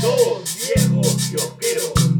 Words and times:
Dos 0.00 0.56
viejos 0.76 1.30
kiosqueros. 1.30 2.10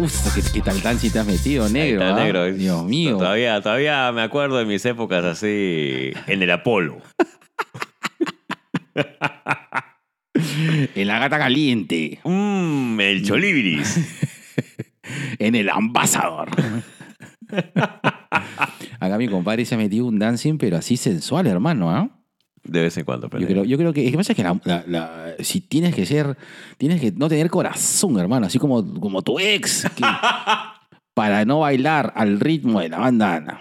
Uf, 0.00 0.32
¿qué, 0.32 0.42
qué 0.52 0.60
tal 0.60 0.80
tan 0.80 0.98
si 1.00 1.10
te 1.10 1.18
has 1.18 1.26
metido, 1.26 1.68
negro? 1.68 2.00
Está, 2.00 2.14
ah? 2.14 2.24
negro. 2.24 2.44
Dios 2.52 2.84
mío. 2.84 3.16
Todavía, 3.16 3.60
todavía 3.60 4.12
me 4.12 4.22
acuerdo 4.22 4.58
de 4.58 4.64
mis 4.64 4.84
épocas 4.84 5.24
así 5.24 6.12
en 6.28 6.42
el 6.42 6.50
Apolo. 6.52 6.98
En 10.94 11.06
la 11.08 11.18
gata 11.18 11.38
caliente. 11.38 12.20
Mmm, 12.24 12.98
el 13.00 13.24
Cholibris. 13.24 14.00
En 15.38 15.54
el 15.54 15.70
ambasador. 15.70 16.50
Acá 19.00 19.16
mi 19.18 19.28
compadre 19.28 19.64
se 19.64 19.74
ha 19.74 19.78
metido 19.78 20.04
un 20.06 20.18
dancing, 20.18 20.58
pero 20.58 20.76
así 20.76 20.96
sensual, 20.96 21.46
hermano, 21.46 21.90
¿ah? 21.90 22.10
De 22.64 22.82
vez 22.82 22.96
en 22.98 23.04
cuando, 23.04 23.30
pero. 23.30 23.40
Yo 23.40 23.48
creo, 23.48 23.64
yo 23.64 23.78
creo 23.78 23.92
que. 23.94 24.04
Es 24.04 24.10
que 24.10 24.18
pasa 24.18 24.34
que 24.34 24.42
la- 24.42 24.60
la- 24.64 24.84
la- 24.86 25.34
si 25.40 25.60
tienes 25.62 25.94
que 25.94 26.04
ser. 26.04 26.36
Tienes 26.76 27.00
que 27.00 27.12
no 27.12 27.28
tener 27.28 27.48
corazón, 27.48 28.18
hermano. 28.18 28.46
Así 28.46 28.58
como, 28.58 28.84
como 29.00 29.22
tu 29.22 29.38
ex. 29.38 29.86
que- 29.96 30.04
para 31.14 31.44
no 31.46 31.60
bailar 31.60 32.12
al 32.14 32.38
ritmo 32.38 32.80
de 32.80 32.90
la 32.90 32.98
bandana. 32.98 33.60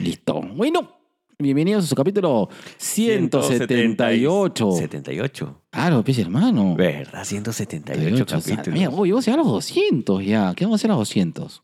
Listo. 0.00 0.40
Bueno. 0.40 0.95
Bienvenidos 1.38 1.84
a 1.84 1.86
su 1.88 1.94
capítulo 1.94 2.48
178. 2.78 4.72
78. 4.72 5.62
Claro, 5.68 6.02
pues 6.02 6.18
hermano. 6.18 6.74
¿Verdad? 6.74 7.24
178 7.24 8.24
capítulos. 8.24 8.68
Mira, 8.68 8.88
uy, 8.88 9.10
vamos 9.10 9.28
a 9.28 9.36
los 9.36 9.46
200 9.46 10.24
ya. 10.24 10.54
¿Qué 10.56 10.64
vamos 10.64 10.78
a 10.78 10.80
hacer 10.80 10.90
a 10.90 10.94
los 10.94 11.00
200? 11.00 11.62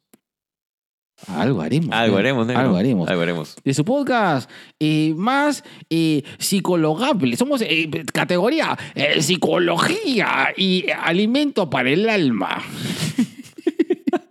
Algo 1.26 1.62
haremos. 1.62 1.88
Algo 1.90 2.18
haremos, 2.18 2.46
negro. 2.46 2.60
Algo 2.60 2.76
haremos. 2.76 3.08
Algo 3.08 3.22
haremos. 3.22 3.56
de 3.64 3.72
su 3.72 3.82
podcast 3.82 4.50
eh, 4.78 5.14
más 5.16 5.64
eh, 5.88 6.22
psicologable. 6.36 7.34
Somos 7.38 7.62
eh, 7.62 7.88
categoría 8.12 8.76
eh, 8.94 9.22
psicología 9.22 10.48
y 10.54 10.84
alimento 11.02 11.70
para 11.70 11.88
el 11.88 12.10
alma. 12.10 12.62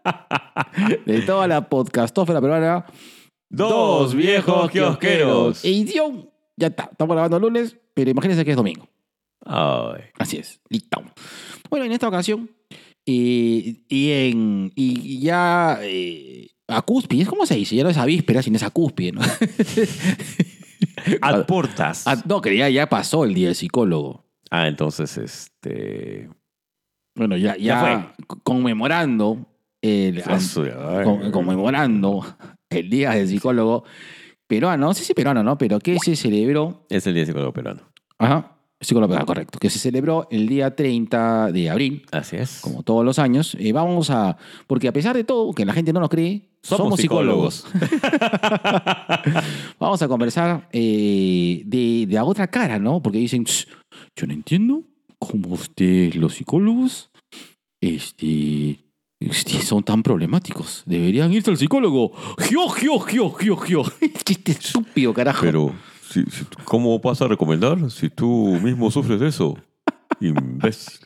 de 1.07 1.21
toda 1.21 1.47
la 1.47 1.67
podcastófera 1.67 2.39
peruana. 2.39 2.85
Dos 3.53 4.15
viejos 4.15 4.71
kiosqueros. 4.71 5.63
Edición. 5.65 6.29
Ya 6.55 6.67
está. 6.67 6.89
Estamos 6.91 7.13
grabando 7.15 7.37
el 7.37 7.43
lunes, 7.43 7.77
pero 7.93 8.09
imagínense 8.11 8.45
que 8.45 8.51
es 8.51 8.57
domingo. 8.57 8.87
Ay. 9.45 10.03
Así 10.17 10.37
es. 10.37 10.61
Listo. 10.69 11.01
Bueno, 11.69 11.85
en 11.85 11.91
esta 11.91 12.07
ocasión, 12.07 12.49
eh, 13.05 13.83
y, 13.89 14.11
en, 14.11 14.71
y 14.75 15.19
ya 15.19 15.79
eh, 15.81 16.49
a 16.67 16.81
cúspide, 16.83 17.25
¿cómo 17.25 17.45
se 17.45 17.55
dice? 17.55 17.75
Ya 17.75 17.83
no 17.83 17.89
es 17.89 17.97
a 17.97 18.05
víspera, 18.05 18.41
sino 18.41 18.55
es 18.57 18.63
a 18.63 18.69
cúspide, 18.69 19.11
¿no? 19.11 19.21
Ad 21.21 21.45
portas. 21.45 22.05
No, 22.25 22.41
que 22.41 22.55
ya, 22.55 22.69
ya 22.69 22.87
pasó 22.87 23.25
el 23.25 23.33
día 23.33 23.47
del 23.47 23.55
psicólogo. 23.55 24.25
Ah, 24.49 24.67
entonces, 24.67 25.17
este. 25.17 26.29
Bueno, 27.15 27.35
ya, 27.37 27.55
ya, 27.57 27.63
Ya 27.65 28.15
conmemorando 28.43 29.45
el, 29.81 30.23
con- 31.03 31.31
conmemorando 31.31 32.25
el 32.71 32.89
día 32.89 33.11
del 33.11 33.27
psicólogo 33.27 33.83
peruano, 34.47 34.87
no 34.87 34.93
sé 34.93 35.03
si 35.03 35.13
peruano, 35.13 35.43
¿no? 35.43 35.57
Pero 35.57 35.79
que 35.79 35.97
se 35.99 36.15
celebró, 36.15 36.85
Es 36.89 37.05
el 37.07 37.13
día 37.13 37.21
de 37.21 37.27
psicólogo 37.27 37.53
peruano. 37.53 37.81
ajá, 38.17 38.57
psicólogo 38.79 39.09
peruano, 39.09 39.25
correcto, 39.27 39.59
que 39.59 39.69
se 39.69 39.79
celebró 39.79 40.27
el 40.31 40.47
día 40.47 40.75
30 40.75 41.51
de 41.51 41.69
abril, 41.69 42.05
Así 42.11 42.37
es. 42.37 42.59
como 42.61 42.83
todos 42.83 43.05
los 43.05 43.19
años. 43.19 43.55
Eh, 43.59 43.71
vamos 43.71 44.09
a, 44.09 44.37
porque 44.67 44.87
a 44.87 44.93
pesar 44.93 45.15
de 45.15 45.23
todo, 45.23 45.53
que 45.53 45.65
la 45.65 45.73
gente 45.73 45.93
no 45.93 45.99
nos 45.99 46.09
cree, 46.09 46.49
somos, 46.63 46.85
Somos 46.85 46.99
psicólogos. 46.99 47.65
vamos 49.79 50.01
a 50.01 50.07
conversar 50.07 50.67
eh, 50.71 51.61
de, 51.65 52.05
de 52.07 52.19
otra 52.19 52.47
cara, 52.47 52.79
¿no? 52.79 53.01
Porque 53.01 53.17
dicen, 53.19 53.45
"Sh, 53.45 53.65
yo 54.15 54.27
no 54.27 54.33
entiendo 54.33 54.83
cómo 55.19 55.49
ustedes, 55.53 56.15
los 56.15 56.33
psicólogos, 56.35 57.09
este, 57.81 58.79
son 59.31 59.83
tan 59.83 60.01
problemáticos. 60.03 60.83
Deberían 60.85 61.31
irse 61.33 61.51
al 61.51 61.57
psicólogo. 61.57 62.11
¡Gio, 62.39 62.67
gio, 62.69 62.99
gio, 62.99 63.31
gio, 63.31 63.57
gio! 63.57 63.83
Chiste 64.25 64.51
estúpido, 64.53 65.13
carajo. 65.13 65.41
Pero, 65.41 65.73
si- 66.09 66.23
si- 66.25 66.45
¿cómo 66.65 66.99
vas 66.99 67.21
a 67.21 67.27
recomendar 67.27 67.89
si 67.91 68.09
tú 68.09 68.57
mismo 68.63 68.89
sufres 68.91 69.19
de 69.19 69.27
eso? 69.29 69.57
Imbécil. 70.19 70.99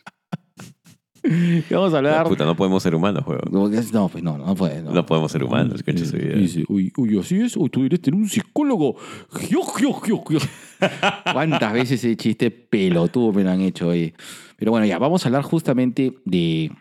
vamos 1.71 1.93
a 1.93 1.97
hablar... 1.97 2.27
Puta, 2.27 2.45
no 2.45 2.55
podemos 2.55 2.81
ser 2.83 2.93
humanos, 2.95 3.23
juego. 3.23 3.41
No, 3.51 3.67
no, 3.67 4.09
pues 4.09 4.23
no, 4.23 4.37
no 4.37 4.55
puede. 4.55 4.81
No, 4.81 4.91
No 4.91 5.05
podemos 5.05 5.31
ser 5.31 5.43
humanos, 5.43 5.81
vida. 6.19 6.35
Dice, 6.35 6.63
uy, 6.67 6.91
uy, 6.97 7.17
así 7.19 7.35
es, 7.41 7.57
uy, 7.57 7.69
tú 7.69 7.79
deberías 7.79 8.01
tener 8.01 8.19
un 8.19 8.29
psicólogo. 8.29 8.95
Gio, 9.39 9.61
gio, 9.63 9.93
gio, 9.93 10.23
gio. 10.27 10.39
¿Cuántas 11.33 11.73
veces 11.73 12.03
ese 12.03 12.15
chiste 12.15 12.51
pelotudo 12.51 13.33
me 13.33 13.43
lo 13.43 13.51
han 13.51 13.61
hecho 13.61 13.87
hoy? 13.87 14.13
Pero 14.57 14.71
bueno, 14.71 14.85
ya, 14.85 14.99
vamos 14.99 15.25
a 15.25 15.29
hablar 15.29 15.41
justamente 15.43 16.13
de, 16.25 16.71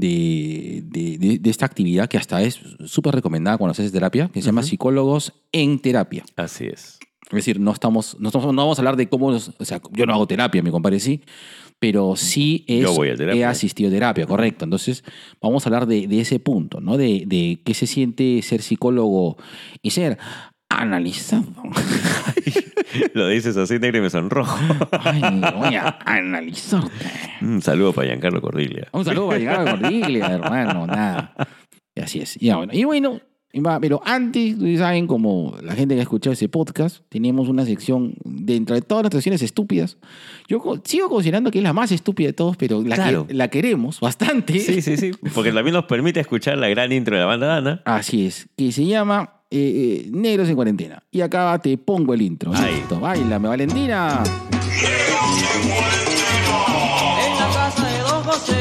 de, 0.00 0.82
de, 0.86 1.38
de- 1.38 1.50
esta 1.50 1.66
actividad 1.66 2.08
que 2.08 2.16
hasta 2.18 2.42
es 2.42 2.58
súper 2.86 3.14
recomendada 3.14 3.58
cuando 3.58 3.72
haces 3.72 3.92
terapia, 3.92 4.28
que 4.32 4.40
se 4.40 4.46
llama 4.46 4.60
Ujú. 4.60 4.68
Psicólogos 4.68 5.32
en 5.52 5.78
Terapia. 5.80 6.24
Así 6.36 6.66
es. 6.66 6.98
Es 7.30 7.34
decir, 7.36 7.60
no 7.60 7.72
estamos, 7.72 8.16
no, 8.18 8.28
estamos- 8.28 8.54
no 8.54 8.62
vamos 8.62 8.78
a 8.78 8.80
hablar 8.82 8.96
de 8.96 9.08
cómo, 9.08 9.26
o 9.26 9.64
sea, 9.64 9.80
yo 9.92 10.06
no 10.06 10.14
hago 10.14 10.26
terapia, 10.26 10.62
mi 10.62 10.70
compadre 10.70 10.98
sí, 11.00 11.20
pero 11.78 12.16
sí 12.16 12.64
es, 12.66 12.82
Yo 12.82 12.94
voy 12.94 13.10
a 13.10 13.16
terapia. 13.16 13.40
he 13.40 13.44
asistido 13.44 13.88
a 13.90 13.92
terapia, 13.92 14.26
correcto. 14.26 14.64
Entonces, 14.64 15.04
vamos 15.40 15.64
a 15.64 15.68
hablar 15.68 15.86
de, 15.86 16.06
de 16.08 16.20
ese 16.20 16.40
punto, 16.40 16.80
¿no? 16.80 16.96
De, 16.96 17.24
de 17.26 17.60
qué 17.64 17.74
se 17.74 17.86
siente 17.86 18.40
ser 18.42 18.62
psicólogo 18.62 19.36
y 19.82 19.90
ser 19.90 20.18
analizado. 20.70 21.44
Lo 23.14 23.28
dices 23.28 23.56
así, 23.56 23.78
negro, 23.78 23.98
y 23.98 24.02
me 24.02 24.10
sonrojo. 24.10 24.58
Ay, 24.92 25.20
voy 25.56 25.74
a 25.74 25.98
analizarte. 26.04 26.90
Un 27.40 27.62
saludo 27.62 27.92
para 27.92 28.08
Giancarlo 28.08 28.40
Cordiglia. 28.40 28.88
Un 28.92 29.04
saludo 29.04 29.28
para 29.28 29.62
a 29.62 29.70
Cordiglia, 29.70 30.26
hermano, 30.26 30.86
nada. 30.86 31.34
Y 31.94 32.00
así 32.00 32.20
es. 32.20 32.38
Bueno. 32.40 32.72
Y 32.72 32.84
bueno, 32.84 33.20
y 33.52 33.60
va, 33.60 33.80
pero 33.80 34.02
antes, 34.04 34.54
ustedes 34.54 34.78
saben, 34.78 35.06
como 35.06 35.56
la 35.62 35.74
gente 35.74 35.94
que 35.94 36.00
ha 36.00 36.02
escuchado 36.02 36.32
ese 36.34 36.48
podcast, 36.48 36.98
teníamos 37.08 37.48
una 37.48 37.64
sección 37.64 38.14
dentro 38.24 38.74
de 38.74 38.82
todas 38.82 39.04
las 39.04 39.12
secciones 39.12 39.42
estúpidas. 39.42 39.96
Yo 40.48 40.62
sigo 40.84 41.08
considerando 41.08 41.50
que 41.50 41.58
es 41.58 41.64
la 41.64 41.72
más 41.72 41.90
estúpida 41.90 42.28
de 42.28 42.34
todos, 42.34 42.56
pero 42.56 42.82
la, 42.82 42.94
Claro. 42.96 43.26
que, 43.26 43.34
la 43.34 43.48
queremos 43.48 44.00
bastante. 44.00 44.58
Sí, 44.60 44.82
sí, 44.82 44.96
sí. 44.98 45.12
Porque 45.34 45.50
también 45.52 45.74
nos 45.74 45.86
permite 45.86 46.20
escuchar 46.20 46.58
la 46.58 46.68
gran 46.68 46.92
intro 46.92 47.14
de 47.16 47.20
la 47.20 47.26
banda 47.26 47.46
Dana. 47.46 47.82
Así 47.86 48.26
es, 48.26 48.48
que 48.56 48.70
se 48.70 48.84
llama 48.84 49.37
eh, 49.50 50.04
eh, 50.06 50.10
Negros 50.12 50.48
en 50.48 50.54
Cuarentena. 50.54 51.02
Y 51.10 51.20
acá 51.20 51.58
te 51.58 51.76
pongo 51.78 52.14
el 52.14 52.22
intro. 52.22 52.52
Ahí. 52.54 52.76
Listo, 52.76 53.00
bailame, 53.00 53.48
Valentina. 53.48 54.22
En 57.24 57.38
la 57.38 57.48
casa 57.54 57.86
de 57.86 57.98
Don 58.00 58.22
José, 58.24 58.54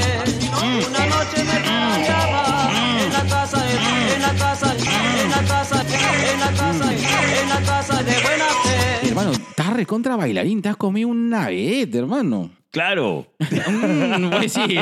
una 0.87 1.05
noche 1.07 1.43
me 1.43 1.57
extrañaba. 1.57 2.71
En 3.03 3.13
la 3.13 3.23
casa 3.29 3.63
de, 3.63 3.73
en 4.15 4.21
la 4.21 4.33
casa, 4.33 4.73
en 4.73 5.29
la 5.29 5.43
casa, 5.43 5.81
en 5.81 6.39
la 6.39 6.51
casa, 6.51 6.93
en 6.93 7.49
la 7.49 7.61
casa 7.61 8.03
de 8.03 8.11
buena 8.21 8.45
fe. 8.63 9.07
Hermano, 9.09 9.31
estás 9.31 9.73
recontra 9.73 10.15
bailarín, 10.15 10.61
te 10.61 10.69
has 10.69 10.77
comido 10.77 11.09
una 11.09 11.47
vedette, 11.47 11.97
hermano. 11.97 12.56
¡Claro! 12.72 13.28
Mm, 13.39 14.29
pues 14.29 14.53
sí. 14.53 14.66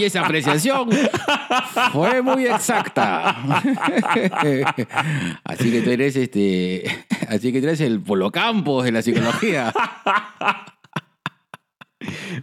y 0.00 0.04
esa 0.04 0.22
apreciación 0.22 0.90
fue 1.92 2.22
muy 2.22 2.46
exacta. 2.46 3.30
así 5.44 5.70
que 5.70 5.82
tú 5.82 5.90
eres 5.90 6.16
este. 6.16 6.84
Así 7.28 7.52
que 7.52 7.60
tú 7.60 7.68
eres 7.68 7.80
el 7.80 8.00
Polo 8.00 8.30
Campos 8.30 8.84
de 8.84 8.92
la 8.92 9.02
psicología. 9.02 9.72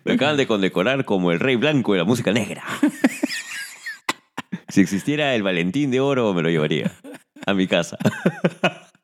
Me 0.04 0.14
acaban 0.14 0.38
de 0.38 0.48
condecorar 0.48 1.06
como 1.06 1.32
el 1.32 1.40
rey 1.40 1.56
blanco 1.56 1.94
de 1.94 2.00
la 2.00 2.06
música 2.06 2.32
negra. 2.32 2.64
Si 4.70 4.82
existiera 4.82 5.34
el 5.36 5.44
Valentín 5.44 5.92
de 5.92 6.00
Oro, 6.00 6.34
me 6.34 6.42
lo 6.42 6.50
llevaría 6.50 6.92
a 7.46 7.54
mi 7.54 7.68
casa. 7.68 7.98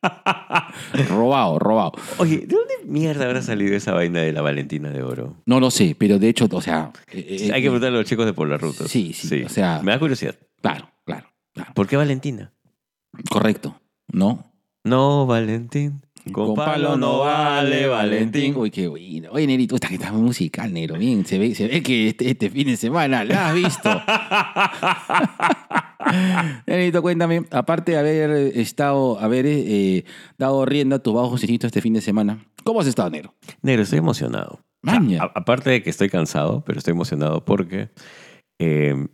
robado, 1.10 1.60
robado. 1.60 1.92
Oye, 2.18 2.40
¿de 2.40 2.56
dónde 2.56 2.74
mierda 2.86 3.26
habrá 3.26 3.42
salido 3.42 3.76
esa 3.76 3.94
vaina 3.94 4.22
de 4.22 4.32
la 4.34 4.42
Valentina 4.42 4.90
de 4.90 5.04
Oro? 5.04 5.36
No 5.46 5.60
lo 5.60 5.72
sé, 5.72 5.96
pero 5.98 6.20
de 6.20 6.30
hecho, 6.30 6.48
o 6.52 6.62
sea. 6.62 6.92
eh, 7.12 7.50
Hay 7.54 7.62
que 7.62 7.68
eh, 7.68 7.70
preguntarle 7.70 7.98
a 7.98 8.02
los 8.02 8.10
chicos 8.10 8.26
de 8.26 8.34
Por 8.34 8.48
la 8.50 8.58
Ruta. 8.58 8.88
Sí, 8.88 9.14
sí, 9.14 9.44
o 9.44 9.50
sea- 9.50 9.82
Me 9.84 9.92
da 9.92 10.00
curiosidad. 10.00 10.36
Claro, 10.62 10.90
claro, 11.06 11.28
claro. 11.54 11.72
¿Por 11.74 11.88
qué 11.88 11.98
Valentina? 11.98 12.52
Correcto, 13.30 13.80
¿no? 14.12 14.52
No, 14.84 15.26
Valentín. 15.26 16.02
Con 16.32 16.56
palo 16.56 16.96
no 16.96 17.20
vale, 17.20 17.86
Valentín. 17.86 18.56
Uy, 18.56 18.72
qué 18.72 18.88
bueno. 18.88 19.30
Oye, 19.34 19.46
Nerito, 19.46 19.76
esta 19.76 19.90
que 19.90 19.96
está 19.96 20.12
musical, 20.14 20.72
Nero. 20.72 20.96
Bien, 20.98 21.26
se 21.26 21.38
ve, 21.38 21.54
se 21.54 21.68
ve 21.68 21.84
que 21.84 22.08
este, 22.08 22.30
este 22.32 22.50
fin 22.50 22.68
de 22.68 22.78
semana 22.78 23.26
la 23.26 23.50
has 23.50 23.56
visto. 23.56 23.90
Nenito, 26.68 27.02
cuéntame, 27.02 27.46
aparte 27.52 27.94
de 27.94 27.98
haber 27.98 28.32
estado, 28.58 29.20
haber 29.20 29.46
eh, 29.48 30.06
dado 30.38 30.66
rienda 30.66 30.98
a 30.98 31.00
tus 31.00 31.14
bajos 31.14 31.42
instintos 31.42 31.68
este 31.68 31.82
fin 31.82 31.94
de 31.94 32.02
semana, 32.02 32.46
¿cómo 32.64 32.82
has 32.82 32.88
estado, 32.88 33.10
negro? 33.10 33.34
Negro, 33.62 33.84
estoy 33.84 34.00
emocionado. 34.00 34.60
O 34.86 34.90
sea, 34.90 35.32
aparte 35.36 35.70
de 35.70 35.82
que 35.82 35.90
estoy 35.90 36.10
cansado, 36.10 36.62
pero 36.66 36.78
estoy 36.78 36.92
emocionado 36.92 37.46
porque 37.46 37.90
eh, 38.60 39.08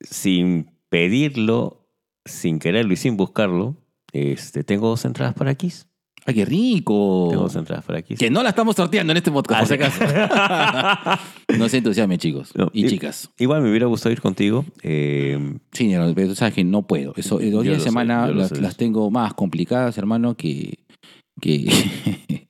sin 0.00 0.72
pedirlo, 0.88 1.88
sin 2.24 2.58
quererlo 2.58 2.92
y 2.92 2.96
sin 2.96 3.16
buscarlo, 3.16 3.76
este, 4.12 4.64
tengo 4.64 4.88
dos 4.88 5.04
entradas 5.04 5.34
para 5.34 5.54
Kiss. 5.54 5.88
¡Ay, 6.28 6.34
qué 6.34 6.44
rico! 6.44 7.28
Tengo 7.30 7.44
dos 7.44 7.54
entradas 7.54 7.84
para 7.84 8.02
Kiss. 8.02 8.18
Que 8.18 8.30
no 8.30 8.42
la 8.42 8.48
estamos 8.48 8.74
sorteando 8.74 9.12
en 9.12 9.16
este 9.18 9.30
podcast, 9.30 9.60
por 9.60 9.68
si 9.68 9.74
acaso. 9.74 10.04
no 11.58 11.68
se 11.68 11.76
entusiasmen, 11.78 12.18
chicos. 12.18 12.50
No, 12.56 12.68
y 12.72 12.84
y- 12.84 12.88
chicas. 12.88 13.30
Igual 13.38 13.62
me 13.62 13.70
hubiera 13.70 13.86
gustado 13.86 14.12
ir 14.12 14.20
contigo. 14.20 14.64
eh, 14.82 15.38
Sí, 15.72 15.94
pero 16.16 16.34
sabes 16.34 16.54
que 16.54 16.64
no 16.64 16.82
puedo. 16.82 17.12
Eso, 17.16 17.36
los 17.38 17.50
Yo 17.52 17.62
días 17.62 17.78
de 17.78 17.84
semana 17.84 18.26
las, 18.26 18.76
tengo 18.76 19.08
más 19.10 19.34
complicadas, 19.34 19.96
hermano, 19.98 20.34
que. 20.36 20.80
que 21.40 21.64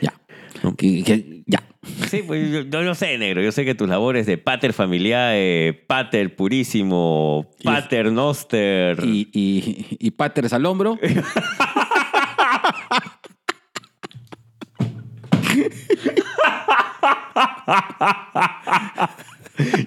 ya. 0.00 0.14
No. 0.62 0.74
Que, 0.74 1.02
que- 1.04 1.42
ya. 1.46 1.62
Sí, 2.08 2.22
pues 2.26 2.50
yo, 2.50 2.60
yo 2.62 2.82
lo 2.82 2.94
sé, 2.94 3.18
negro. 3.18 3.42
Yo 3.42 3.52
sé 3.52 3.64
que 3.64 3.74
tus 3.74 3.88
labores 3.88 4.24
de 4.24 4.38
pater 4.38 4.72
familiar, 4.72 5.32
eh, 5.36 5.84
pater 5.86 6.34
purísimo, 6.36 7.50
Y- 7.60 7.64
pater 7.64 8.10
noster. 8.12 8.98
Y, 9.04 9.28
y, 9.32 9.86
y 9.98 10.10
paters 10.12 10.52
al 10.54 10.64
hombro. 10.64 10.98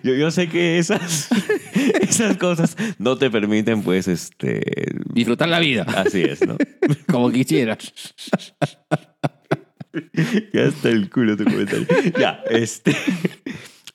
Yo, 0.04 0.14
yo 0.14 0.30
sé 0.32 0.48
que 0.48 0.78
esas, 0.78 1.30
esas 2.02 2.38
cosas 2.38 2.78
no 3.00 3.18
te 3.18 3.30
permiten, 3.30 3.82
pues, 3.82 4.08
este. 4.08 4.62
Disfrutar 5.12 5.50
la 5.50 5.60
vida. 5.60 5.84
Así 5.84 6.22
es, 6.22 6.46
¿no? 6.46 6.56
Como 7.12 7.32
quisieras. 7.32 7.94
ya 10.54 10.62
está 10.62 10.90
el 10.90 11.10
culo 11.10 11.36
tu 11.36 11.46
comentario. 11.46 11.88
Ya, 12.18 12.44
este. 12.50 12.96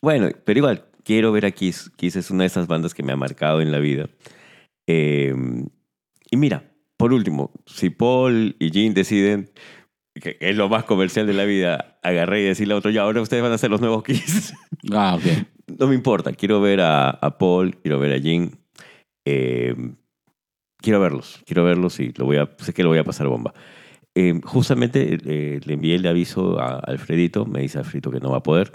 Bueno, 0.03 0.31
pero 0.45 0.59
igual, 0.59 0.87
quiero 1.05 1.31
ver 1.33 1.47
a 1.47 1.51
Kiss. 1.51 1.91
Kiss 1.97 2.17
es 2.17 2.31
una 2.31 2.45
de 2.45 2.49
esas 2.49 2.67
bandas 2.67 2.95
que 2.95 3.03
me 3.03 3.13
ha 3.13 3.17
marcado 3.17 3.61
en 3.61 3.71
la 3.71 3.79
vida. 3.79 4.09
Eh, 4.87 5.35
y 6.31 6.37
mira, 6.37 6.73
por 6.97 7.13
último, 7.13 7.53
si 7.67 7.91
Paul 7.91 8.57
y 8.59 8.71
Jean 8.71 8.93
deciden, 8.95 9.51
que 10.21 10.37
es 10.41 10.57
lo 10.57 10.69
más 10.69 10.85
comercial 10.85 11.27
de 11.27 11.35
la 11.35 11.45
vida, 11.45 11.99
agarré 12.03 12.43
y 12.43 12.45
decirle 12.45 12.75
a 12.75 12.77
otro, 12.77 12.91
ya, 12.91 13.03
ahora 13.03 13.21
ustedes 13.21 13.43
van 13.43 13.53
a 13.53 13.59
ser 13.59 13.71
los 13.71 13.81
nuevos 13.81 14.03
Kiss. 14.05 14.55
Ah, 14.93 15.15
ok. 15.17 15.79
no 15.79 15.89
me 15.89 15.95
importa, 15.95 16.33
quiero 16.33 16.61
ver 16.61 16.81
a, 16.81 17.11
a 17.11 17.37
Paul, 17.37 17.77
quiero 17.77 17.99
ver 17.99 18.13
a 18.13 18.17
Jean. 18.17 18.59
Eh, 19.27 19.75
quiero 20.79 21.01
verlos, 21.01 21.43
quiero 21.47 21.65
verlos 21.65 22.01
y 22.01 22.13
lo 22.17 22.25
voy 22.25 22.39
a, 22.39 22.49
sé 22.59 22.73
que 22.73 22.83
lo 22.83 22.89
voy 22.89 22.99
a 22.99 23.05
pasar 23.05 23.29
bomba. 23.29 23.53
Eh, 24.15 24.41
justamente 24.43 25.19
eh, 25.25 25.61
le 25.65 25.75
envié 25.75 25.95
el 25.97 26.07
aviso 26.07 26.59
a 26.59 26.79
Alfredito, 26.79 27.47
me 27.47 27.61
dice 27.61 27.79
Alfredito 27.79 28.11
que 28.11 28.21
no 28.21 28.31
va 28.31 28.39
a 28.39 28.43
poder. 28.43 28.73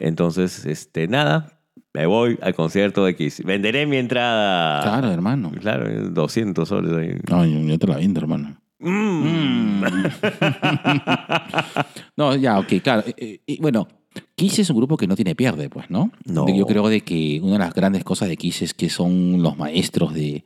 Entonces, 0.00 0.66
este, 0.66 1.08
nada, 1.08 1.60
me 1.94 2.04
voy 2.06 2.38
al 2.42 2.54
concierto 2.54 3.04
de 3.04 3.16
Kiss. 3.16 3.42
Venderé 3.42 3.86
mi 3.86 3.96
entrada. 3.96 4.82
Claro, 4.82 5.10
hermano. 5.10 5.50
Claro, 5.52 6.10
200 6.10 6.68
soles 6.68 6.92
ahí. 6.92 7.18
No, 7.30 7.46
yo, 7.46 7.58
yo 7.60 7.78
te 7.78 7.86
la 7.86 7.96
vendo, 7.96 8.20
hermano. 8.20 8.60
Mm. 8.90 9.84
No, 12.16 12.34
ya, 12.36 12.58
ok, 12.58 12.74
claro. 12.82 13.02
Eh, 13.06 13.14
eh, 13.16 13.40
y 13.46 13.60
bueno, 13.60 13.88
Kiss 14.34 14.58
es 14.60 14.70
un 14.70 14.76
grupo 14.78 14.96
que 14.96 15.06
no 15.06 15.16
tiene 15.16 15.34
pierde, 15.34 15.68
pues, 15.68 15.90
¿no? 15.90 16.10
No. 16.24 16.46
Yo 16.48 16.66
creo 16.66 16.88
de 16.88 17.02
que 17.02 17.40
una 17.42 17.54
de 17.54 17.58
las 17.58 17.74
grandes 17.74 18.04
cosas 18.04 18.28
de 18.28 18.36
Kiss 18.36 18.62
es 18.62 18.74
que 18.74 18.88
son 18.88 19.42
los 19.42 19.56
maestros 19.58 20.14
de, 20.14 20.44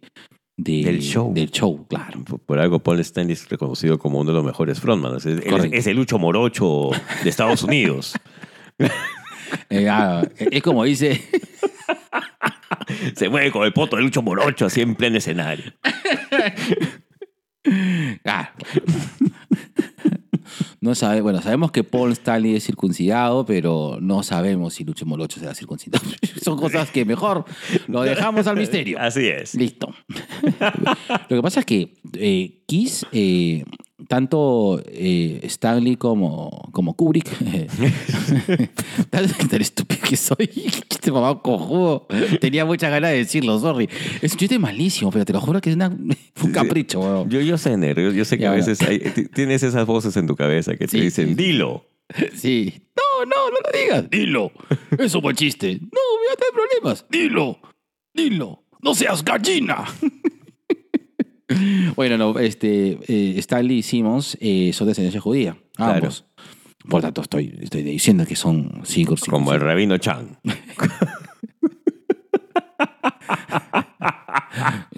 de- 0.57 0.83
Del 0.85 1.01
show. 1.01 1.33
Del 1.33 1.51
show, 1.51 1.87
claro. 1.89 2.25
Por- 2.25 2.41
Por 2.41 2.59
algo 2.59 2.81
Paul 2.81 3.01
Stanley 3.01 3.35
es 3.35 3.49
reconocido 3.49 3.99
como 3.99 4.19
uno 4.21 4.31
de 4.31 4.37
los 4.37 4.45
mejores 4.45 4.81
frontman. 4.81 5.17
Es, 5.17 5.27
es- 5.27 5.45
Correcto. 5.45 5.77
es 5.77 5.87
el 5.87 5.97
Lucho 5.97 6.19
Morocho 6.19 6.91
de 7.23 7.31
Estados 7.31 7.63
Unidos. 7.63 8.15
Eh, 9.69 9.89
ah, 9.89 10.23
es 10.39 10.63
como 10.63 10.85
dice, 10.85 11.21
Se 13.17 13.29
mueve 13.29 13.51
con 13.51 13.65
el 13.65 13.73
poto 13.73 13.97
de 13.97 14.03
Lucho 14.03 14.23
Morocho 14.23 14.67
así 14.67 14.81
en 14.81 14.95
pleno 14.95 15.19
escenario. 15.19 15.73
Ah. 18.25 18.51
No 20.81 20.95
sabe, 20.95 21.21
bueno, 21.21 21.43
sabemos 21.43 21.73
que 21.73 21.85
Paul 21.85 22.12
Stanley 22.12 22.57
es 22.57 22.65
circuncidado, 22.65 23.45
pero 23.45 23.99
no 24.01 24.23
sabemos 24.23 24.75
si 24.75 24.85
Lucho 24.85 25.07
Molocho 25.07 25.39
será 25.39 25.55
circuncidado. 25.55 26.05
Son 26.43 26.59
cosas 26.59 26.91
que 26.91 27.05
mejor 27.05 27.45
lo 27.87 28.03
dejamos 28.03 28.47
al 28.47 28.57
misterio. 28.57 28.99
Así 28.99 29.27
es. 29.27 29.55
Listo. 29.55 29.95
Lo 31.29 31.37
que 31.37 31.43
pasa 31.43 31.61
es 31.61 31.67
que 31.67 31.95
eh, 32.15 32.62
Kiss, 32.67 33.07
eh, 33.12 33.65
tanto 34.08 34.82
eh, 34.87 35.41
Stanley 35.44 35.97
como, 35.97 36.69
como 36.73 36.94
Kubrick, 36.94 37.29
tan, 39.11 39.26
tan 39.49 39.61
estúpido 39.61 40.00
que 40.08 40.17
soy, 40.17 40.50
este 40.91 41.11
mamá 41.12 41.41
cojudo, 41.41 42.06
tenía 42.41 42.64
muchas 42.64 42.91
ganas 42.91 43.11
de 43.12 43.19
decirlo, 43.19 43.58
sorry. 43.58 43.88
Es 44.23 44.32
un 44.32 44.38
chiste 44.38 44.58
malísimo, 44.58 45.11
pero 45.11 45.25
te 45.25 45.32
lo 45.32 45.41
juro 45.41 45.61
que 45.61 45.70
es 45.70 45.76
una- 45.76 45.88
un 45.88 46.52
capricho. 46.52 47.00
weón. 47.00 47.29
Yo, 47.31 47.41
yo 47.41 47.58
sé, 47.58 47.76
Negro. 47.76 48.02
Yo, 48.02 48.12
yo 48.12 48.25
sé 48.25 48.37
que 48.37 48.43
Ya, 48.44 48.49
a 48.50 48.52
bueno. 48.52 48.67
veces 48.67 48.87
hay- 48.88 48.99
ti- 48.99 49.26
tienes 49.29 49.62
esas 49.62 49.87
voces 49.87 50.17
en 50.17 50.26
tu 50.26 50.37
cabeza 50.37 50.73
que 50.73 50.87
te 50.87 50.88
Sí, 50.88 51.00
dicen, 51.00 51.29
sí. 51.29 51.35
dilo. 51.35 51.85
Sí. 52.35 52.75
No, 52.97 53.25
no, 53.25 53.50
no 53.50 53.56
lo 53.64 53.79
digas. 53.81 54.11
Dilo. 54.11 54.50
Es 54.99 55.14
un 55.14 55.20
buen 55.23 55.37
chiste. 55.37 55.75
No, 55.81 55.88
voy 55.91 56.26
a 56.32 56.37
tener 56.37 56.52
problemas. 56.55 57.06
Dilo. 57.08 57.58
Dilo. 58.14 58.64
No 58.82 58.94
seas 58.94 59.23
gallina. 59.25 59.85
bueno, 61.97 62.17
no, 62.17 62.38
este, 62.38 62.99
eh, 63.08 63.35
Stanley 63.38 63.79
y 63.79 63.82
Simmons 63.82 64.37
eh, 64.41 64.73
son 64.73 64.87
de 64.87 64.93
ascendencia 64.93 65.20
judía. 65.20 65.56
Claro. 65.75 65.94
Ambos. 65.94 66.25
Por 66.88 67.02
tanto, 67.02 67.20
estoy, 67.20 67.58
estoy 67.61 67.82
diciendo 67.82 68.25
que 68.26 68.37
son 68.37 68.81
cinco 68.85 69.14
Como 69.29 69.52
el 69.52 69.61
rabino 69.61 69.99
Chan. 69.99 70.38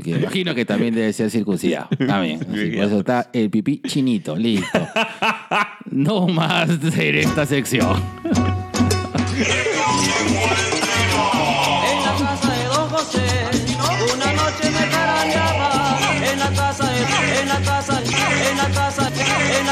Que 0.02 0.10
imagino 0.10 0.54
que 0.54 0.64
también 0.64 0.94
debe 0.94 1.12
ser 1.12 1.31
circuncidado. 1.31 1.88
También. 2.06 2.40
Así, 2.50 2.70
por 2.70 2.84
eso 2.84 2.99
está 2.99 3.31
el 3.32 3.50
pipí 3.50 3.81
chinito. 3.87 4.37
Listo. 4.37 4.88
No 5.90 6.26
más 6.26 6.70
en 6.70 7.19
esta 7.19 7.46
sección. 7.46 8.02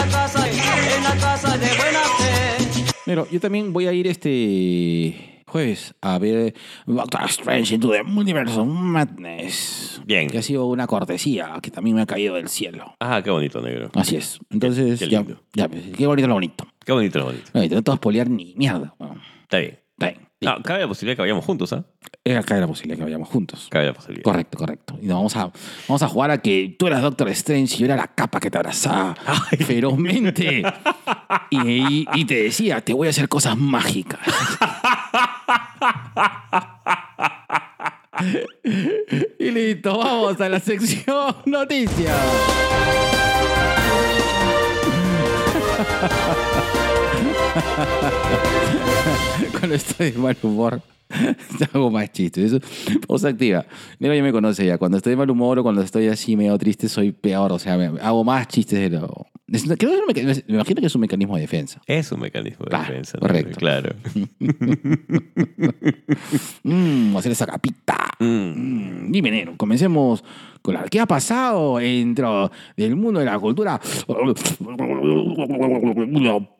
La 0.07 0.11
casa, 0.11 0.47
en 0.49 1.05
la 1.05 1.17
casa 1.17 1.57
de 1.59 1.67
buena 1.67 2.01
fe. 2.19 2.85
Pero 3.05 3.27
yo 3.31 3.41
también 3.41 3.73
voy 3.73 3.87
a 3.87 3.93
ir 3.93 4.07
este 4.07 5.43
jueves 5.47 5.95
a 6.01 6.17
ver 6.19 6.55
Doctor 6.87 7.23
Strange 7.29 7.75
into 7.75 7.91
the 7.91 8.03
Multiverse 8.05 8.57
of 8.59 8.67
Madness. 8.69 10.01
Bien. 10.07 10.29
Que 10.29 10.39
ha 10.39 10.43
sido 10.43 10.67
una 10.67 10.87
cortesía 10.87 11.59
que 11.63 11.71
también 11.71 11.97
me 11.97 12.03
ha 12.03 12.07
caído 12.07 12.37
del 12.37 12.49
cielo. 12.49 12.95
Ah, 13.01 13.21
qué 13.23 13.31
bonito, 13.31 13.61
Negro. 13.61 13.91
Así 13.95 14.17
es. 14.17 14.39
Entonces, 14.51 14.99
Qué- 15.01 15.07
qué 15.07 15.11
ya, 15.11 15.19
lindo. 15.23 15.43
ya, 15.55 15.69
qué 15.69 16.07
bonito 16.07 16.29
lo 16.29 16.35
bonito. 16.35 16.67
Qué 16.85 16.93
bonito, 16.93 17.19
lo 17.19 17.25
bonito. 17.27 17.51
No, 17.53 17.61
no 17.63 17.69
te 17.69 17.75
vas 17.75 17.89
a 17.89 17.97
spoilear 17.97 18.31
ni 18.31 18.55
mierda. 18.57 18.95
Bueno, 18.99 19.21
Está 19.43 19.59
bien. 19.59 19.79
bien. 19.99 20.30
No, 20.43 20.57
cabe 20.63 20.81
la 20.81 20.89
posibilidad 20.89 21.17
que 21.17 21.23
vayamos 21.23 21.45
juntos, 21.45 21.71
¿ah? 21.75 21.85
Es 22.25 22.35
acá 22.39 22.57
la 22.57 22.67
posibilidad 22.67 22.97
que 22.99 23.05
vayamos 23.05 23.29
juntos. 23.29 23.69
Cabe 23.71 23.87
la 23.87 23.93
posibilidad. 23.93 24.25
Correcto, 24.25 24.57
correcto. 24.57 24.99
Y 25.03 25.07
nos 25.07 25.17
vamos 25.19 25.37
a, 25.37 25.53
vamos 25.87 26.03
a 26.03 26.09
jugar 26.09 26.31
a 26.31 26.39
que 26.39 26.75
tú 26.79 26.87
eras 26.87 27.03
Doctor 27.03 27.29
Strange 27.29 27.75
y 27.75 27.79
yo 27.81 27.85
era 27.85 27.97
la 27.97 28.07
capa 28.09 28.41
que 28.41 28.51
te 28.51 28.57
abrazaba 28.59 29.15
ferozmente. 29.67 30.63
Y, 31.53 31.59
y- 31.69 32.07
y 32.15 32.25
te 32.27 32.45
decía, 32.45 32.81
te 32.81 32.93
voy 32.93 33.09
a 33.09 33.11
hacer 33.11 33.29
cosas 33.29 33.57
mágicas. 33.57 34.21
y 39.39 39.51
listo, 39.51 39.99
vamos 39.99 40.41
a 40.41 40.49
la 40.49 40.61
sección 40.61 41.35
noticias. 41.47 42.17
Cuando 49.59 49.75
estoy 49.75 50.11
de 50.13 50.19
mal 50.19 50.37
humor, 50.43 50.81
hago 51.75 51.91
más 51.91 52.13
chistes. 52.13 52.53
Eso, 52.53 52.61
pausa 53.07 53.29
activa. 53.29 53.65
Mira, 53.99 54.15
ya 54.17 54.23
me 54.23 54.33
conoce 54.33 54.65
ya. 54.67 54.79
Cuando 54.79 54.97
estoy 54.99 55.11
de 55.11 55.17
mal 55.17 55.31
humor 55.31 55.59
o 55.59 55.63
cuando 55.63 55.83
estoy 55.83 56.09
así 56.09 56.37
medio 56.37 56.57
triste, 56.59 56.89
soy 56.89 57.13
peor. 57.13 57.53
O 57.53 57.59
sea, 57.59 57.77
me- 57.77 58.01
hago 58.01 58.25
más 58.25 58.49
chistes 58.49 58.79
de 58.91 58.99
lo. 58.99 59.27
Es- 59.53 59.65
creo 59.65 59.77
que 59.77 59.95
es 59.97 60.01
un 60.01 60.07
meca- 60.07 60.43
me 60.49 60.55
imagino 60.55 60.81
que 60.81 60.87
es 60.87 60.95
un 60.95 61.01
mecanismo 61.01 61.35
de 61.37 61.41
defensa. 61.43 61.81
Es 61.87 62.11
un 62.13 62.21
mecanismo 62.21 62.65
de 62.65 62.71
Claro, 62.71 62.89
defensa. 62.89 63.19
correcto. 63.19 63.59
Claro. 63.59 63.95
Mmm, 66.63 67.17
hacer 67.19 67.33
esa 67.33 67.47
capita. 67.47 67.97
Mm. 68.19 68.27
Mm, 68.27 69.13
Dime, 69.13 69.31
negro, 69.31 69.55
comencemos 69.57 70.23
con 70.63 70.75
la 70.75 70.85
¿Qué 70.85 71.01
ha 71.01 71.07
pasado 71.07 71.79
dentro 71.79 72.51
del 72.77 72.95
mundo 72.97 73.19
de 73.21 73.27
la 73.27 73.39
cultura 73.39 73.81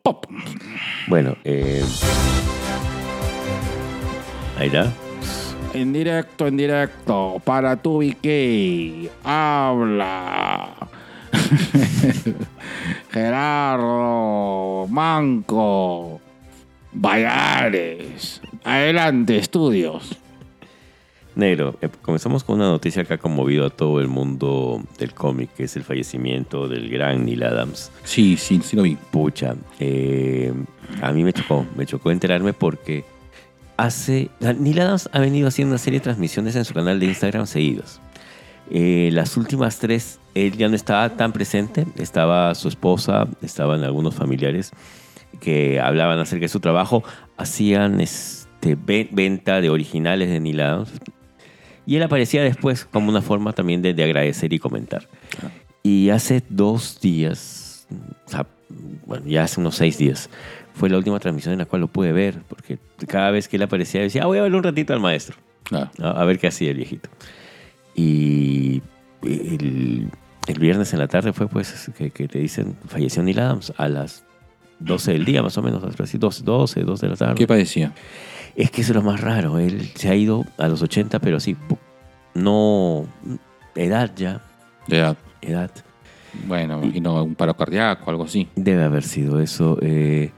pop? 0.01 0.25
Bueno, 1.07 1.35
eh... 1.43 1.83
Ahí 4.57 4.67
está. 4.67 4.91
En 5.73 5.93
directo, 5.93 6.47
en 6.47 6.57
directo, 6.57 7.41
para 7.45 7.75
tu 7.77 7.99
BK. 7.99 9.09
Habla. 9.23 10.75
Gerardo, 13.11 14.87
Manco, 14.89 16.21
Bayares. 16.93 18.41
Adelante, 18.63 19.37
estudios. 19.37 20.17
Negro, 21.35 21.77
eh, 21.81 21.89
comenzamos 22.01 22.43
con 22.43 22.57
una 22.57 22.67
noticia 22.67 23.05
que 23.05 23.13
ha 23.13 23.17
conmovido 23.17 23.65
a 23.65 23.69
todo 23.69 24.01
el 24.01 24.07
mundo 24.07 24.83
del 24.99 25.13
cómic, 25.13 25.53
que 25.55 25.63
es 25.63 25.75
el 25.77 25.83
fallecimiento 25.83 26.67
del 26.67 26.89
gran 26.89 27.25
Neil 27.25 27.43
Adams. 27.43 27.91
Sí, 28.03 28.35
sí, 28.37 28.59
sí 28.63 28.75
lo 28.75 28.83
vi. 28.83 28.97
Pucha, 29.11 29.55
eh, 29.79 30.53
a 31.01 31.11
mí 31.13 31.23
me 31.23 31.31
chocó, 31.31 31.65
me 31.77 31.85
chocó 31.85 32.11
enterarme 32.11 32.51
porque 32.53 33.05
hace... 33.77 34.29
Neil 34.39 34.81
Adams 34.81 35.09
ha 35.13 35.19
venido 35.19 35.47
haciendo 35.47 35.71
una 35.71 35.79
serie 35.79 35.99
de 35.99 36.03
transmisiones 36.03 36.55
en 36.55 36.65
su 36.65 36.73
canal 36.73 36.99
de 36.99 37.05
Instagram 37.05 37.47
seguidos. 37.47 38.01
Eh, 38.73 39.09
las 39.11 39.35
últimas 39.37 39.79
tres, 39.79 40.19
él 40.33 40.55
ya 40.57 40.69
no 40.69 40.75
estaba 40.75 41.09
tan 41.17 41.33
presente, 41.33 41.85
estaba 41.97 42.55
su 42.55 42.69
esposa, 42.69 43.27
estaban 43.41 43.83
algunos 43.83 44.15
familiares 44.15 44.71
que 45.41 45.79
hablaban 45.79 46.19
acerca 46.19 46.43
de 46.45 46.49
su 46.49 46.59
trabajo, 46.61 47.03
hacían 47.37 47.99
este, 47.99 48.75
ve- 48.75 49.09
venta 49.11 49.59
de 49.59 49.69
originales 49.69 50.29
de 50.29 50.39
Neil 50.39 50.61
Adams. 50.61 50.91
Y 51.85 51.95
él 51.97 52.03
aparecía 52.03 52.43
después 52.43 52.85
como 52.85 53.09
una 53.09 53.21
forma 53.21 53.51
también 53.53 53.81
de, 53.81 53.93
de 53.93 54.03
agradecer 54.03 54.53
y 54.53 54.59
comentar. 54.59 55.07
Y 55.83 56.09
hace 56.09 56.43
dos 56.47 56.99
días, 57.01 57.87
o 58.25 58.29
sea, 58.29 58.45
bueno, 59.05 59.25
ya 59.27 59.43
hace 59.43 59.59
unos 59.59 59.75
seis 59.75 59.97
días, 59.97 60.29
fue 60.75 60.89
la 60.89 60.97
última 60.97 61.19
transmisión 61.19 61.53
en 61.53 61.59
la 61.59 61.65
cual 61.65 61.81
lo 61.81 61.87
pude 61.87 62.11
ver, 62.13 62.39
porque 62.47 62.77
cada 63.07 63.31
vez 63.31 63.47
que 63.49 63.57
él 63.57 63.63
aparecía 63.63 63.99
decía, 64.01 64.23
ah, 64.23 64.27
voy 64.27 64.37
a 64.37 64.43
verle 64.43 64.57
un 64.57 64.63
ratito 64.63 64.93
al 64.93 64.99
maestro, 65.01 65.35
Claro. 65.63 65.89
a, 65.99 66.21
a 66.21 66.25
ver 66.25 66.39
qué 66.39 66.47
hacía 66.47 66.69
el 66.71 66.77
viejito. 66.77 67.09
Y 67.95 68.81
el, 69.23 70.09
el 70.47 70.59
viernes 70.59 70.93
en 70.93 70.99
la 70.99 71.07
tarde 71.07 71.33
fue 71.33 71.47
pues 71.47 71.91
que, 71.97 72.09
que 72.11 72.27
te 72.27 72.39
dicen, 72.39 72.75
falleció 72.87 73.21
Neil 73.23 73.39
Adams 73.39 73.73
a 73.77 73.87
las 73.87 74.23
12 74.79 75.13
del 75.13 75.25
día 75.25 75.43
más 75.43 75.57
o 75.57 75.61
menos, 75.61 75.83
así 75.99 76.17
12, 76.17 76.43
12, 76.43 76.81
2 76.83 77.01
de 77.01 77.07
la 77.09 77.15
tarde. 77.15 77.35
¿Qué 77.35 77.47
padecía? 77.47 77.93
Es 78.55 78.71
que 78.71 78.81
eso 78.81 78.91
es 78.91 78.95
lo 78.95 79.01
más 79.03 79.21
raro. 79.21 79.59
Él 79.59 79.89
se 79.95 80.09
ha 80.09 80.15
ido 80.15 80.45
a 80.57 80.67
los 80.67 80.81
80, 80.81 81.19
pero 81.19 81.39
sí, 81.39 81.55
pu- 81.55 81.77
no. 82.33 83.05
Edad 83.75 84.11
ya. 84.15 84.41
Edad. 84.87 85.17
Edad. 85.41 85.71
Bueno, 86.47 86.81
imagino 86.83 87.23
un 87.23 87.35
paro 87.35 87.55
cardíaco, 87.55 88.09
algo 88.09 88.23
así. 88.23 88.47
Debe 88.55 88.83
haber 88.83 89.03
sido 89.03 89.39
eso. 89.39 89.77
eh, 89.81 90.31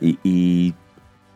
y, 0.00 0.18
y 0.24 0.74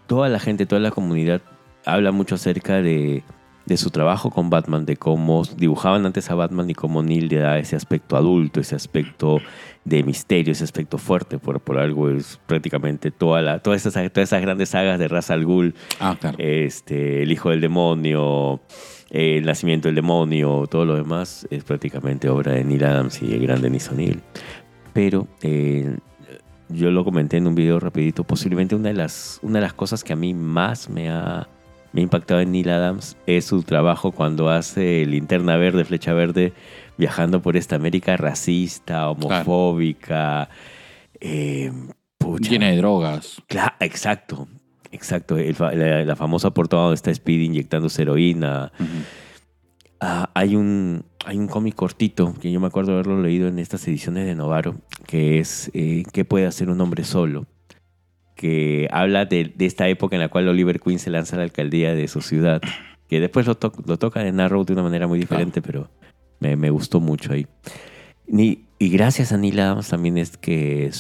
toda 0.07 0.29
la 0.29 0.39
gente, 0.39 0.67
toda 0.67 0.81
la 0.81 0.91
comunidad 0.91 1.41
habla 1.85 2.13
mucho 2.13 2.35
acerca 2.37 2.81
de, 2.83 3.23
de 3.67 3.77
su 3.77 3.91
trabajo 3.91 4.31
con 4.31 4.49
Batman, 4.49 4.87
de 4.87 4.97
cómo 4.97 5.43
dibujaban 5.57 6.07
antes 6.07 6.31
a 6.31 6.37
Batman 6.37 6.71
y 6.71 6.75
cómo 6.75 7.03
Neil 7.03 7.29
le 7.29 7.39
da 7.39 7.59
ese 7.59 7.75
aspecto 7.75 8.17
adulto, 8.17 8.61
ese 8.61 8.77
aspecto 8.77 9.41
de 9.85 10.05
misterio, 10.05 10.53
ese 10.53 10.65
aspecto 10.65 10.99
fuerte. 10.99 11.39
Por, 11.39 11.61
por 11.61 11.79
algo 11.79 12.09
es 12.09 12.41
prácticamente 12.47 13.11
toda 13.11 13.43
la, 13.43 13.59
todas, 13.59 13.85
esas, 13.85 14.13
todas 14.13 14.29
esas 14.29 14.41
grandes 14.41 14.71
sagas 14.71 15.01
de 15.01 15.09
Ra's 15.09 15.31
al 15.31 15.45
Ghul. 15.45 15.75
Ah, 15.99 16.17
claro. 16.19 16.39
este, 16.39 17.23
El 17.23 17.33
Hijo 17.33 17.51
del 17.51 17.61
Demonio, 17.61 18.61
El 19.11 19.45
Nacimiento 19.45 19.89
del 19.89 19.97
Demonio, 19.97 20.67
todo 20.71 20.85
lo 20.85 20.95
demás 20.95 21.47
es 21.51 21.65
prácticamente 21.65 22.29
obra 22.29 22.53
de 22.53 22.65
Neil 22.65 22.85
Adams 22.85 23.21
y 23.21 23.35
el 23.35 23.43
gran 23.43 23.63
Denis 23.63 23.91
O'Neill. 23.91 24.23
Pero 24.93 25.27
eh, 25.43 25.97
yo 26.69 26.91
lo 26.93 27.05
comenté 27.05 27.37
en 27.37 27.49
un 27.49 27.57
video 27.57 27.81
rapidito, 27.81 28.23
posiblemente 28.23 28.77
una 28.77 28.89
de 28.89 28.95
las, 28.95 29.41
una 29.43 29.59
de 29.59 29.63
las 29.63 29.75
cosas 29.75 30.05
que 30.05 30.13
a 30.13 30.17
mí 30.17 30.35
más 30.35 30.89
me 30.89 31.11
ha, 31.11 31.49
me 31.97 32.03
ha 32.03 32.03
impactado 32.03 32.41
en 32.41 32.53
Neil 32.53 32.69
Adams 32.69 33.17
es 33.27 33.47
su 33.47 33.63
trabajo 33.63 34.13
cuando 34.13 34.51
hace 34.51 35.07
Linterna 35.07 35.57
Verde, 35.57 35.87
Flecha 35.87 36.13
Verde, 36.13 36.53
viajando 36.99 37.41
por 37.41 37.57
esta 37.57 37.77
América 37.77 38.19
racista, 38.19 39.09
homofóbica. 39.09 40.51
eh, 41.19 41.73
pucha. 42.19 42.51
Llena 42.51 42.69
de 42.69 42.77
drogas. 42.77 43.41
Claro, 43.47 43.75
exacto. 43.81 44.47
Exacto. 44.93 45.39
El 45.39 45.57
la, 45.59 46.05
la 46.05 46.17
famosa 46.17 46.51
portada 46.51 46.83
donde 46.83 46.97
está 46.97 47.15
Speedy 47.15 47.47
inyectando 47.47 47.89
heroína. 47.97 48.73
Ah, 49.99 50.29
hay 50.35 50.55
un, 50.55 51.03
hay 51.25 51.39
un 51.39 51.49
cómic 51.49 51.77
cortito 51.77 52.35
que 52.43 52.53
yo 52.53 52.61
me 52.61 52.67
acuerdo 52.67 52.93
haberlo 52.93 53.23
leído 53.23 53.49
en 53.49 53.59
estas 53.59 53.89
ediciones 53.89 54.27
de 54.27 54.35
Novaro, 54.35 54.75
que 55.07 55.39
es 55.39 55.71
eh, 55.73 56.03
¿Qué 56.13 56.27
puede 56.27 56.45
hacer 56.45 56.69
un 56.69 56.79
hombre 56.83 57.05
solo? 57.05 57.47
Que 58.37 58.87
habla 58.93 59.25
de, 59.25 59.53
de 59.57 59.67
esta 59.67 59.89
época 59.89 60.15
en 60.15 60.21
la 60.23 60.29
cual 60.29 60.47
Oliver 60.49 60.79
Queen 60.79 60.99
se 61.01 61.11
lanza 61.11 61.35
a 61.35 61.39
la 61.39 61.45
alcaldía 61.45 61.95
de 61.95 62.07
su 62.07 62.21
ciudad, 62.21 62.61
que 63.09 63.19
después 63.19 63.47
lo, 63.47 63.57
to- 63.57 63.73
lo 63.87 63.99
toca 63.99 64.25
en 64.27 64.39
Arrow 64.39 64.65
de 64.65 64.75
una 64.75 64.83
manera 64.85 65.07
muy 65.09 65.19
diferente, 65.19 65.61
pero 65.63 65.89
me, 66.39 66.55
me 66.55 66.71
gustó 66.71 67.01
mucho 67.01 67.33
ahí. 67.33 67.47
Y 68.79 68.89
gracias 68.91 69.33
a 69.33 69.39
Neil 69.39 69.59
Adams 69.61 69.89
también 69.89 70.19
es 70.19 70.37
que 70.37 70.91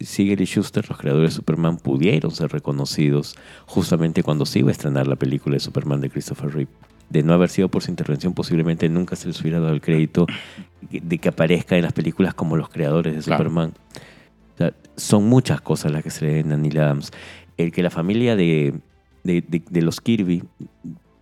Siegel 0.00 0.40
y 0.42 0.44
Schuster, 0.44 0.84
los 0.88 0.98
creadores 0.98 1.30
de 1.30 1.36
Superman, 1.36 1.78
pudieron 1.78 2.30
ser 2.32 2.50
reconocidos 2.52 3.36
justamente 3.66 4.22
cuando 4.22 4.44
se 4.44 4.58
iba 4.58 4.68
a 4.68 4.72
estrenar 4.72 5.06
la 5.06 5.16
película 5.16 5.54
de 5.54 5.60
Superman 5.60 6.00
de 6.00 6.10
Christopher 6.10 6.52
Reeve. 6.52 6.70
De 7.08 7.22
no 7.22 7.32
haber 7.34 7.48
sido 7.50 7.68
por 7.68 7.82
su 7.82 7.90
intervención, 7.90 8.32
posiblemente 8.34 8.88
nunca 8.88 9.16
se 9.16 9.28
les 9.28 9.40
hubiera 9.40 9.60
dado 9.60 9.72
el 9.74 9.80
crédito 9.80 10.26
de 10.90 11.18
que 11.18 11.28
aparezca 11.28 11.76
en 11.76 11.82
las 11.84 11.92
películas 11.92 12.34
como 12.34 12.56
los 12.56 12.68
creadores 12.68 13.14
de 13.14 13.22
Claro. 13.22 13.44
Superman. 13.44 13.72
O 14.54 14.58
sea, 14.58 14.74
son 14.96 15.28
muchas 15.28 15.60
cosas 15.60 15.92
las 15.92 16.02
que 16.02 16.10
se 16.10 16.24
le 16.24 16.32
deben 16.34 16.52
a 16.52 16.56
Neil 16.56 16.78
Adams. 16.78 17.10
El 17.56 17.72
que 17.72 17.82
la 17.82 17.90
familia 17.90 18.36
de, 18.36 18.74
de, 19.24 19.40
de- 19.42 19.62
de 19.68 19.82
los 19.82 20.00
Kirby 20.00 20.42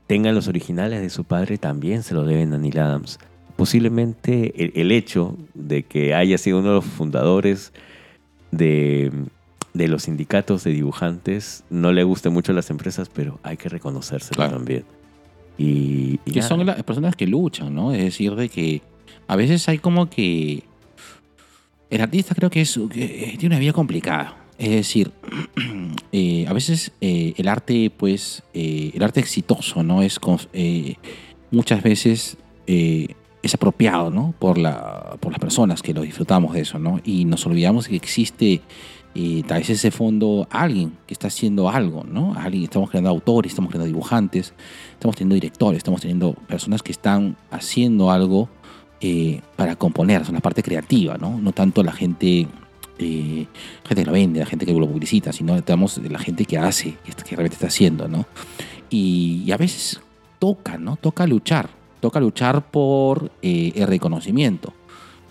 tengan 0.07 0.35
los 0.35 0.49
originales 0.49 1.01
de 1.01 1.11
su 1.11 1.25
padre 1.25 1.57
también 1.59 2.03
se 2.03 2.15
lo 2.15 2.25
deben 2.25 2.53
a 2.53 2.59
Neil 2.59 2.79
Adams. 2.79 3.19
Posiblemente 3.57 4.53
el, 4.65 4.73
el 4.75 4.91
hecho 4.93 5.37
de 5.55 5.83
que 5.85 6.15
haya 6.15 6.39
sido 6.39 6.59
uno 6.59 6.69
de 6.69 6.75
los 6.77 6.85
fundadores 6.85 7.73
de, 8.51 9.13
de 9.75 9.89
los 9.89 10.05
sindicatos 10.05 10.65
de 10.65 10.73
dibujantes 10.73 11.63
no 11.71 11.93
le 11.93 12.03
guste 12.03 12.31
mucho 12.31 12.53
a 12.53 12.55
las 12.55 12.71
empresas, 12.71 13.09
pero 13.09 13.39
hay 13.43 13.57
que 13.57 13.69
reconocérselo 13.69 14.35
Claro. 14.37 14.55
también. 14.57 14.85
Y, 15.59 16.19
y 16.25 16.33
que 16.33 16.41
nada. 16.41 16.49
son 16.49 16.65
las 16.67 16.83
personas 16.83 17.15
que 17.15 17.27
luchan, 17.27 17.75
¿no? 17.75 17.93
Es 17.93 18.03
decir, 18.03 18.35
de 18.35 18.49
que 18.49 18.83
a 19.29 19.37
veces 19.37 19.69
hay 19.69 19.79
como 19.79 20.09
que 20.09 20.65
el 21.91 22.01
artista 22.01 22.35
creo 22.35 22.51
que, 22.51 22.63
es, 22.63 22.79
que 22.91 23.35
tiene 23.39 23.55
una 23.55 23.59
vida 23.59 23.73
complicada. 23.73 24.37
Es 24.59 24.71
decir, 24.71 25.11
eh, 26.13 26.47
a 26.47 26.53
veces 26.53 26.93
eh, 27.01 27.35
el 27.37 27.49
arte, 27.49 27.91
pues, 27.97 28.43
eh, 28.55 28.93
el 28.95 29.03
arte 29.03 29.21
exitoso, 29.21 29.83
¿no? 29.83 30.03
Es 30.03 30.21
eh, 30.53 30.97
muchas 31.51 31.83
veces 31.83 32.37
eh, 32.67 33.09
es 33.43 33.55
apropiado, 33.55 34.11
¿no? 34.11 34.35
Por, 34.39 34.59
la, 34.59 35.17
por 35.21 35.33
las 35.33 35.41
personas 35.41 35.83
que 35.83 35.95
lo 35.95 36.03
disfrutamos 36.03 36.55
de 36.55 36.61
eso, 36.61 36.79
¿no? 36.79 37.01
Y 37.05 37.25
nos 37.25 37.47
olvidamos 37.47 37.89
que 37.89 37.97
existe 37.97 38.61
eh, 39.15 39.43
tal 39.47 39.59
vez 39.59 39.71
ese 39.71 39.91
fondo 39.91 40.47
alguien 40.51 40.97
que 41.07 41.15
está 41.15 41.27
haciendo 41.27 41.69
algo, 41.69 42.05
¿no? 42.05 42.35
Alguien, 42.35 42.65
estamos 42.65 42.91
creando 42.91 43.11
autores, 43.11 43.53
estamos 43.53 43.71
creando 43.71 43.87
dibujantes, 43.87 44.55
estamos 44.93 45.17
teniendo 45.17 45.35
directores, 45.35 45.79
estamos 45.79 46.01
teniendo 46.01 46.35
personas 46.35 46.83
que 46.83 46.93
están 46.93 47.37
haciendo 47.51 48.11
algo 48.11 48.49
eh, 49.01 49.41
para 49.57 49.77
componer, 49.77 50.25
son 50.25 50.35
la 50.35 50.41
parte 50.41 50.63
creativa, 50.63 51.17
¿no? 51.17 51.39
No 51.39 51.53
tanto 51.53 51.83
la 51.83 51.93
gente, 51.93 52.47
eh, 52.99 53.47
gente 53.87 54.03
que 54.03 54.05
lo 54.05 54.13
vende, 54.13 54.41
la 54.41 54.47
gente 54.47 54.67
que 54.67 54.73
lo 54.73 54.89
publicita, 54.89 55.33
sino 55.33 55.57
estamos 55.57 55.99
la 55.99 56.19
gente 56.19 56.45
que 56.45 56.59
hace, 56.59 56.97
que, 57.05 57.37
realmente 57.37 57.55
está 57.55 57.69
haciendo, 57.69 58.09
¿no? 58.09 58.27
Y, 58.91 59.43
y 59.47 59.53
a 59.53 59.57
veces 59.57 60.01
toca, 60.41 60.79
¿no? 60.79 60.97
Toca 60.97 61.27
luchar, 61.29 61.71
toca 62.01 62.19
luchar 62.19 62.71
por 62.71 63.31
eh, 63.43 63.73
el 63.77 63.87
reconocimiento, 63.87 64.73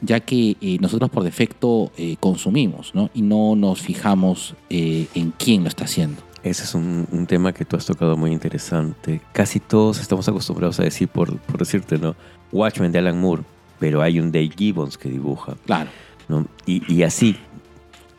ya 0.01 0.21
que 0.21 0.55
eh, 0.61 0.77
nosotros 0.79 1.09
por 1.09 1.23
defecto 1.23 1.91
eh, 1.97 2.15
consumimos, 2.19 2.95
¿no? 2.95 3.09
Y 3.13 3.21
no 3.21 3.55
nos 3.57 3.81
fijamos 3.81 4.55
eh, 4.69 5.07
en 5.15 5.31
quién 5.31 5.63
lo 5.63 5.67
está 5.67 5.83
haciendo. 5.83 6.21
Ese 6.41 6.63
es 6.63 6.73
un, 6.73 7.05
un 7.11 7.25
tema 7.27 7.51
que 7.51 7.65
tú 7.65 7.75
has 7.75 7.85
tocado 7.85 8.15
muy 8.15 8.31
interesante. 8.31 9.19
Casi 9.33 9.59
todos 9.59 9.99
estamos 9.99 10.29
acostumbrados 10.29 10.79
a 10.79 10.83
decir, 10.83 11.09
por, 11.09 11.37
por 11.39 11.57
decirte, 11.57 11.97
¿no? 11.97 12.15
Watchmen 12.53 12.93
de 12.93 12.99
Alan 12.99 13.19
Moore, 13.19 13.43
pero 13.79 14.01
hay 14.01 14.19
un 14.19 14.31
Dave 14.31 14.51
Gibbons 14.55 14.97
que 14.97 15.09
dibuja, 15.09 15.55
Claro, 15.65 15.89
¿no? 16.27 16.45
Y, 16.65 16.81
y 16.93 17.03
así. 17.03 17.37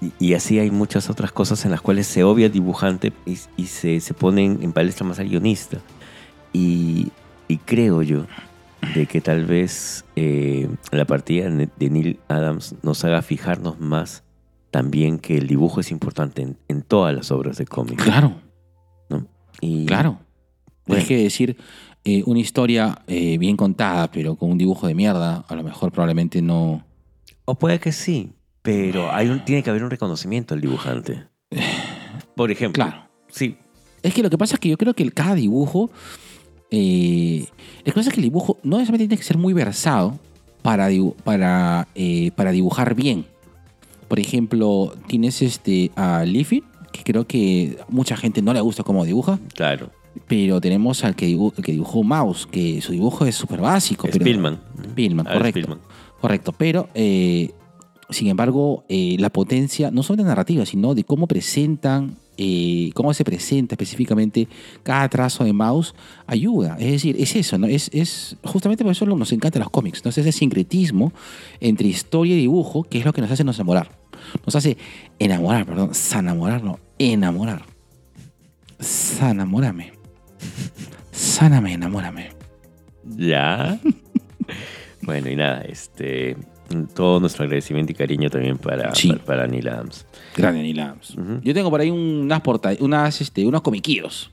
Y, 0.00 0.12
y 0.18 0.34
así 0.34 0.58
hay 0.58 0.70
muchas 0.70 1.10
otras 1.10 1.30
cosas 1.30 1.64
en 1.64 1.70
las 1.70 1.82
cuales 1.82 2.06
se 2.06 2.24
obvia 2.24 2.46
el 2.46 2.52
dibujante 2.52 3.12
y, 3.26 3.38
y 3.56 3.66
se, 3.66 4.00
se 4.00 4.14
ponen 4.14 4.60
en 4.62 4.72
palestra 4.72 5.06
más 5.06 5.18
al 5.18 5.28
guionista. 5.28 5.78
Y, 6.52 7.12
y 7.48 7.58
creo 7.58 8.02
yo 8.02 8.26
de 8.94 9.06
que 9.06 9.20
tal 9.20 9.44
vez 9.44 10.04
eh, 10.16 10.68
la 10.90 11.04
partida 11.04 11.50
de 11.50 11.68
de 11.78 11.90
Neil 11.90 12.18
Adams 12.28 12.74
nos 12.82 13.04
haga 13.04 13.20
fijarnos 13.20 13.78
más 13.78 14.24
también 14.70 15.18
que 15.18 15.36
el 15.36 15.46
dibujo 15.46 15.80
es 15.80 15.90
importante 15.90 16.42
en, 16.42 16.56
en 16.68 16.82
todas 16.82 17.14
las 17.14 17.30
obras 17.30 17.58
de 17.58 17.66
cómic. 17.66 18.02
claro, 18.02 18.34
¿no? 19.08 19.26
Y, 19.60 19.86
claro. 19.86 20.18
Bueno. 20.86 21.02
Es 21.02 21.08
que 21.08 21.16
decir 21.22 21.56
eh, 22.04 22.22
una 22.26 22.38
historia 22.40 22.98
eh, 23.06 23.36
bien 23.38 23.56
contada, 23.56 24.10
pero 24.10 24.36
con 24.36 24.50
un 24.50 24.58
dibujo 24.58 24.86
de 24.86 24.94
mierda, 24.94 25.44
a 25.48 25.54
lo 25.54 25.62
mejor 25.62 25.92
probablemente 25.92 26.40
no... 26.42 26.84
O 27.44 27.54
puede 27.56 27.78
que 27.80 27.92
sí, 27.92 28.32
pero 28.62 29.12
hay 29.12 29.28
un, 29.28 29.44
tiene 29.44 29.62
que 29.62 29.70
haber 29.70 29.84
un 29.84 29.90
reconocimiento 29.90 30.54
al 30.54 30.60
dibujante. 30.60 31.24
Por 32.36 32.50
ejemplo, 32.50 32.84
Claro. 32.84 33.02
sí, 33.28 33.56
Es 34.02 34.14
que 34.14 34.22
lo 34.22 34.30
que 34.30 34.38
pasa 34.38 34.54
es 34.54 34.60
que 34.60 34.68
yo 34.70 34.78
creo 34.78 34.94
que 34.94 35.02
el- 35.02 35.12
cada 35.12 35.34
dibujo 35.34 35.90
Eh, 36.72 37.46
la 37.84 37.92
cosa 37.92 38.08
es 38.10 38.14
que 38.14 38.20
el 38.20 38.24
dibujo 38.26 38.56
no 38.62 38.76
necesariamente 38.78 39.08
tiene 39.08 39.18
que 39.20 39.26
ser 39.26 39.36
muy 39.38 39.52
versado 39.52 40.18
para, 40.62 40.88
para, 41.24 41.88
eh, 41.96 42.30
para 42.36 42.52
dibujar 42.52 42.94
bien. 42.94 43.26
Por 44.06 44.20
ejemplo, 44.20 44.92
tienes 45.08 45.42
este 45.42 45.90
a 45.96 46.24
Leafy, 46.24 46.62
que 46.92 47.02
creo 47.02 47.26
que 47.26 47.76
mucha 47.88 48.16
gente 48.16 48.40
no 48.40 48.52
le 48.52 48.60
gusta 48.60 48.84
cómo 48.84 49.04
dibuja, 49.04 49.40
Claro. 49.54 49.90
Pero 50.26 50.60
tenemos 50.60 51.04
al 51.04 51.14
que, 51.16 51.28
dibu- 51.28 51.52
el 51.56 51.64
que 51.64 51.72
dibujó 51.72 52.02
Mouse, 52.02 52.46
que 52.46 52.80
su 52.80 52.92
dibujo 52.92 53.26
es 53.26 53.34
súper 53.36 53.60
básico. 53.60 54.08
pero- 54.10 54.24
Spillman. 54.24 54.60
Pillman, 54.94 55.26
Alex 55.26 55.38
correcto. 55.66 55.78
Correcto, 56.20 56.52
pero 56.52 56.88
eh, 56.94 57.50
sin 58.10 58.28
embargo, 58.28 58.84
eh, 58.88 59.16
la 59.18 59.30
potencia, 59.30 59.90
no 59.90 60.02
solo 60.02 60.22
de 60.22 60.28
narrativa, 60.28 60.66
sino 60.66 60.94
de 60.94 61.04
cómo 61.04 61.26
presentan, 61.26 62.16
eh, 62.36 62.90
cómo 62.94 63.12
se 63.14 63.22
presenta 63.24 63.74
específicamente 63.74 64.48
cada 64.82 65.08
trazo 65.08 65.44
de 65.44 65.52
mouse, 65.52 65.94
ayuda. 66.26 66.76
Es 66.80 66.90
decir, 66.90 67.16
es 67.18 67.36
eso, 67.36 67.56
¿no? 67.58 67.66
Es, 67.66 67.88
es 67.92 68.36
justamente 68.44 68.82
por 68.82 68.92
eso 68.92 69.06
nos 69.06 69.32
encantan 69.32 69.60
los 69.60 69.70
cómics, 69.70 70.04
¿no? 70.04 70.08
Es 70.10 70.18
ese 70.18 70.32
sincretismo 70.32 71.12
entre 71.60 71.86
historia 71.88 72.34
y 72.34 72.40
dibujo, 72.40 72.82
que 72.84 72.98
es 72.98 73.04
lo 73.04 73.12
que 73.12 73.20
nos 73.20 73.30
hace 73.30 73.44
nos 73.44 73.56
enamorar. 73.58 73.92
Nos 74.44 74.54
hace 74.56 74.76
enamorar, 75.18 75.64
perdón, 75.66 75.94
sanamorar, 75.94 76.62
no, 76.64 76.78
enamorar. 76.98 77.62
Sanamórame. 78.78 79.92
Sáname, 81.12 81.74
enamórame. 81.74 82.30
Ya. 83.04 83.78
bueno, 85.02 85.28
y 85.30 85.36
nada, 85.36 85.62
este. 85.62 86.36
Todo 86.94 87.18
nuestro 87.18 87.42
agradecimiento 87.44 87.90
y 87.90 87.96
cariño 87.96 88.30
también 88.30 88.56
para, 88.56 88.94
Sí. 88.94 89.08
para, 89.08 89.24
para 89.24 89.46
Neil 89.48 89.68
Adams. 89.68 90.06
Grande 90.36 90.62
Neil 90.62 90.78
Adams. 90.78 91.16
Yo 91.42 91.52
tengo 91.52 91.68
por 91.68 91.80
ahí 91.80 91.90
unas 91.90 92.40
porta 92.42 92.70
unas, 92.78 93.20
este, 93.20 93.44
unos 93.44 93.62
comiquillos 93.62 94.30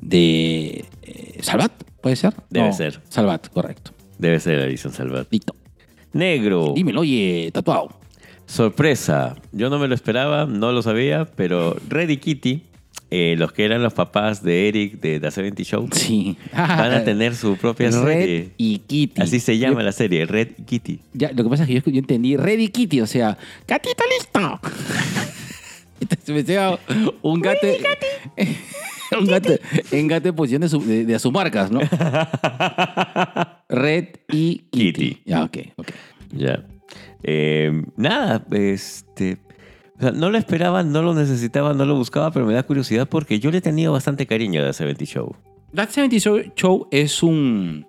de 0.00 0.86
eh, 1.02 1.38
Salvat, 1.42 1.72
¿puede 2.00 2.16
ser? 2.16 2.32
Debe 2.48 2.72
ser. 2.72 3.00
Salvat, 3.10 3.48
correcto. 3.50 3.90
Debe 4.18 4.40
ser 4.40 4.60
la 4.60 4.64
edición 4.64 4.94
Salvat. 4.94 5.26
Listo. 5.30 5.54
Negro. 6.14 6.72
Dímelo, 6.74 7.02
oye, 7.02 7.50
tatuado. 7.52 7.90
Sorpresa. 8.46 9.36
Yo 9.52 9.68
no 9.68 9.78
me 9.78 9.88
lo 9.88 9.94
esperaba, 9.94 10.46
no 10.46 10.72
lo 10.72 10.80
sabía, 10.80 11.26
pero 11.36 11.76
Red 11.86 12.08
y 12.08 12.16
Kitty, 12.16 12.62
eh, 13.14 13.34
los 13.36 13.52
que 13.52 13.64
eran 13.66 13.82
los 13.82 13.92
papás 13.92 14.42
de 14.42 14.68
Eric 14.68 14.98
de 15.02 15.20
The 15.20 15.30
70 15.30 15.62
Show, 15.64 15.86
Sí. 15.92 16.38
van 16.54 16.92
a 16.94 17.04
tener 17.04 17.34
su 17.36 17.58
propia 17.58 17.90
Red 17.90 18.02
serie. 18.02 18.50
y 18.56 18.78
Kitty. 18.78 19.20
Así 19.20 19.38
se 19.38 19.58
llama 19.58 19.80
Yo- 19.80 19.84
la 19.86 19.92
serie, 19.92 20.24
Red 20.24 20.48
y 20.58 20.62
Kitty. 20.62 21.00
ya, 21.12 21.30
lo 21.32 21.44
que 21.44 21.50
pasa 21.50 21.64
es 21.64 21.68
que 21.68 21.74
yo, 21.74 21.82
yo 21.84 21.98
entendí 21.98 22.36
Red 22.38 22.58
y 22.58 22.68
Kitty, 22.68 23.02
o 23.02 23.06
sea, 23.06 23.36
gatito 23.68 24.02
listo. 24.18 24.60
Entonces 26.00 26.46
me 26.48 26.78
un 27.20 27.40
gato. 27.42 27.66
un 29.20 29.26
gato 29.26 29.52
en 29.90 30.08
gato 30.08 30.28
en 30.30 30.34
posición 30.34 30.62
de, 30.62 30.68
su- 30.70 30.80
de- 30.84 31.04
de 31.04 31.14
a 31.14 31.18
sus 31.18 31.30
marcas, 31.32 31.70
¿no? 31.70 31.80
Red 33.68 34.06
y 34.32 34.58
Kitty. 34.70 34.92
Kitty. 34.92 35.22
Ya, 35.26 35.44
ok, 35.44 35.58
ok. 35.76 35.88
Ya. 36.32 36.64
Eh, 37.22 37.70
nada, 37.96 38.44
este. 38.52 39.36
No 40.10 40.30
lo 40.30 40.38
esperaba, 40.38 40.82
no 40.82 41.02
lo 41.02 41.14
necesitaba, 41.14 41.74
no 41.74 41.84
lo 41.84 41.94
buscaba, 41.94 42.32
pero 42.32 42.46
me 42.46 42.54
da 42.54 42.64
curiosidad 42.64 43.08
porque 43.08 43.38
yo 43.38 43.50
le 43.50 43.60
tenido 43.60 43.92
bastante 43.92 44.26
cariño 44.26 44.60
a 44.62 44.66
The 44.66 44.72
70 44.72 45.04
Show. 45.04 45.36
That 45.74 45.90
70 45.90 46.18
Show, 46.18 46.42
Show 46.56 46.88
es 46.90 47.22
un 47.22 47.86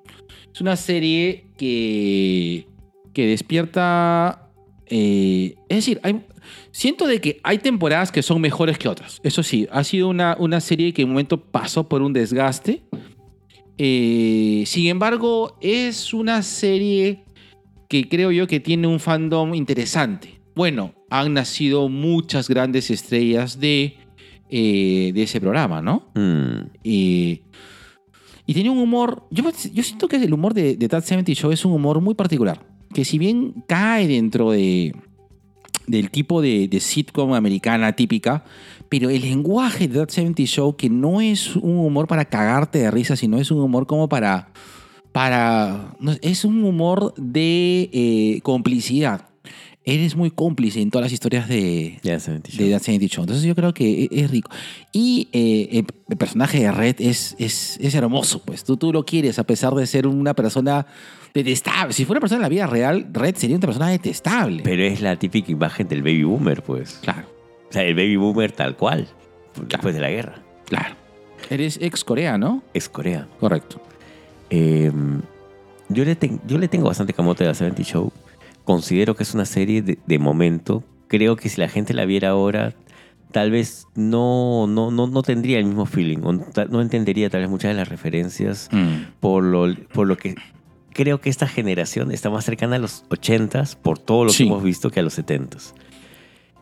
es 0.54 0.62
una 0.62 0.76
serie 0.76 1.48
que 1.58 2.68
que 3.14 3.28
despierta 3.28 4.50
eh, 4.86 5.56
es 5.68 5.78
decir 5.78 6.00
hay, 6.04 6.22
siento 6.72 7.08
de 7.08 7.20
que 7.20 7.40
hay 7.44 7.58
temporadas 7.58 8.12
que 8.12 8.22
son 8.22 8.40
mejores 8.40 8.78
que 8.78 8.88
otras. 8.88 9.20
Eso 9.24 9.42
sí 9.42 9.68
ha 9.72 9.84
sido 9.84 10.10
una, 10.10 10.36
una 10.40 10.62
serie 10.62 10.94
que 10.94 11.02
en 11.02 11.08
un 11.08 11.14
momento 11.14 11.42
pasó 11.42 11.88
por 11.88 12.02
un 12.02 12.14
desgaste. 12.14 12.84
Eh, 13.80 14.64
sin 14.68 14.88
embargo 14.88 15.58
es 15.62 16.14
una 16.14 16.44
serie 16.44 17.24
que 17.90 18.08
creo 18.08 18.32
yo 18.32 18.46
que 18.46 18.60
tiene 18.60 18.88
un 18.88 19.00
fandom 19.00 19.56
interesante. 19.56 20.40
Bueno 20.56 20.94
han 21.20 21.34
nacido 21.34 21.90
muchas 21.90 22.50
grandes 22.50 22.90
estrellas 22.90 23.60
de 23.60 23.98
eh, 24.50 25.12
de 25.14 25.24
ese 25.24 25.40
programa 25.40 25.82
no 25.82 26.12
Mm, 26.16 26.70
y, 26.84 27.42
y 28.46 28.54
tenía 28.54 28.72
un 28.72 28.80
humor. 28.80 29.24
Yo, 29.32 29.44
yo 29.74 29.84
siento 29.84 30.08
que 30.08 30.18
el 30.18 30.34
humor 30.34 30.54
de, 30.54 30.76
de 30.76 30.90
That 30.90 31.04
70 31.04 31.34
Show 31.34 31.52
es 31.52 31.66
un 31.66 31.74
humor 31.74 32.02
muy 32.02 32.14
particular. 32.14 32.66
Que 32.94 33.06
si 33.06 33.18
bien 33.18 33.64
cae 33.68 34.08
dentro 34.08 34.52
de, 34.52 34.96
del 35.88 36.12
tipo 36.12 36.42
de, 36.42 36.68
de 36.68 36.80
sitcom 36.80 37.34
americana 37.34 37.94
típica, 37.94 38.44
pero 38.90 39.10
el 39.10 39.22
lenguaje 39.22 39.88
de 39.88 40.00
That 40.00 40.10
70 40.10 40.44
Show, 40.44 40.76
que 40.76 40.90
no 40.90 41.22
es 41.22 41.56
un 41.56 41.78
humor 41.78 42.08
para 42.08 42.26
cagarte 42.26 42.80
de 42.80 42.92
risa, 42.92 43.16
sino 43.16 43.40
es 43.40 43.50
un 43.52 43.60
humor 43.60 43.88
como 43.88 44.10
para. 44.10 44.52
para 45.12 45.96
es 46.22 46.46
un 46.46 46.64
humor 46.64 47.14
de 47.18 47.90
eh, 47.94 48.42
complicidad. 48.44 49.33
Eres 49.86 50.16
muy 50.16 50.32
cómplice 50.32 50.82
en 50.82 50.90
todas 50.92 51.04
las 51.08 51.12
historias 51.12 51.50
de, 51.50 52.00
ya 52.04 52.18
70 52.20 52.52
Show. 52.52 52.66
de 52.66 52.72
That 52.72 52.82
70 52.84 53.08
Show. 53.08 53.24
Entonces 53.24 53.44
yo 53.46 53.54
creo 53.54 53.74
que 53.74 54.04
e- 54.04 54.10
es 54.12 54.32
rico. 54.32 54.50
Y 54.94 55.28
eh, 55.34 55.84
el- 56.10 56.18
personaje 56.18 56.60
de 56.60 56.72
Red 56.72 56.96
es, 57.00 57.36
es, 57.40 57.78
es 57.82 57.94
hermoso, 57.96 58.42
pues. 58.46 58.64
Tú, 58.64 58.78
tú 58.78 58.94
lo 58.94 59.04
quieres 59.06 59.40
a 59.40 59.44
pesar 59.44 59.74
de 59.74 59.86
ser 59.88 60.08
una 60.08 60.34
persona 60.36 60.86
detestable. 61.34 61.92
Si 61.92 62.06
fuera 62.06 62.18
una 62.20 62.22
persona 62.22 62.38
en 62.38 62.42
la 62.44 62.50
vida 62.50 62.68
real, 62.68 63.08
Red 63.12 63.36
sería 63.36 63.58
una 63.58 63.66
persona 63.66 63.90
detestable. 63.90 64.62
Pero 64.64 64.84
es 64.84 65.02
la 65.02 65.18
típica 65.18 65.52
imagen 65.52 65.88
del 65.90 66.02
baby 66.02 66.24
boomer, 66.24 66.62
pues. 66.62 67.00
Claro, 67.02 67.28
O 67.70 67.74
sea, 67.74 67.84
el 67.84 67.96
baby 67.96 68.16
boomer 68.16 68.52
tal 68.54 68.78
cual, 68.78 69.08
después 69.68 69.94
de 69.96 70.02
la 70.02 70.10
guerra. 70.10 70.42
claro. 70.66 70.96
Eres 71.50 71.78
ex 71.82 72.06
Corea, 72.06 72.38
¿no? 72.38 72.64
Es 72.74 72.88
Corea. 72.88 73.28
Correcto. 73.38 73.82
Eh, 74.50 74.90
yo, 75.90 76.06
le 76.06 76.16
ten- 76.16 76.40
yo 76.48 76.58
le 76.58 76.70
tengo 76.70 76.88
bastante 76.88 77.12
camote 77.12 77.44
a 77.44 77.50
The 77.50 77.56
70 77.56 77.84
Show. 77.84 78.14
Considero 78.66 79.16
que 79.16 79.24
es 79.24 79.34
una 79.34 79.46
serie 79.46 79.82
de, 79.82 80.00
de 80.06 80.20
momento. 80.20 80.84
Creo 81.08 81.36
que 81.36 81.50
si 81.50 81.60
la 81.60 81.68
gente 81.70 81.94
la 81.94 82.06
viera 82.06 82.30
ahora, 82.30 82.74
tal 83.32 83.52
vez 83.52 83.88
no, 83.96 84.68
no, 84.68 84.90
no, 84.92 85.08
no 85.08 85.22
tendría 85.24 85.60
el 85.60 85.66
mismo 85.66 85.86
feeling. 85.86 86.20
o 86.24 86.34
no 86.34 86.82
entendería 86.82 87.30
tal 87.30 87.42
vez 87.42 87.50
muchas 87.50 87.72
de 87.72 87.76
las 87.78 87.90
referencias 87.90 88.70
Mm. 88.72 89.14
por 89.20 89.44
lo, 89.44 89.74
por 89.94 90.08
lo 90.08 90.18
que 90.18 90.36
creo 90.94 91.20
que 91.20 91.30
esta 91.30 91.48
generación 91.48 92.12
está 92.12 92.30
más 92.30 92.46
cercana 92.46 92.76
a 92.76 92.80
los 92.80 93.04
80s 93.10 93.76
por 93.76 93.98
todo 94.00 94.26
lo 94.26 94.30
Sí. 94.32 94.44
que 94.44 94.50
hemos 94.50 94.64
visto 94.64 94.92
que 94.92 95.00
a 95.00 95.04
los 95.04 95.18
70s. 95.18 95.74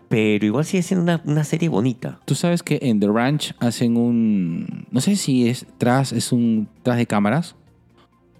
Pero 0.10 0.46
igual 0.46 0.66
sigue 0.66 0.84
siendo 0.84 1.04
una, 1.04 1.22
una 1.26 1.44
serie 1.46 1.70
bonita. 1.70 2.20
Tú 2.26 2.36
sabes 2.36 2.64
que 2.64 2.80
en 2.82 3.00
The 3.00 3.08
Ranch 3.08 3.54
hacen 3.60 3.96
un. 3.96 4.86
No 4.92 5.00
sé 5.00 5.16
si 5.16 5.48
es 5.48 5.66
tras, 5.78 6.12
es 6.12 6.34
un 6.34 6.68
tras 6.84 6.98
de 6.98 7.06
cámaras 7.08 7.56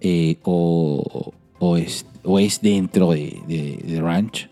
eh, 0.02 0.36
o, 0.42 1.32
o, 1.58 1.76
es, 1.78 2.04
o 2.24 2.38
es 2.38 2.60
dentro 2.60 3.12
de, 3.12 3.40
de, 3.46 3.78
de 3.84 3.94
The 3.94 4.00
Ranch 4.00 4.48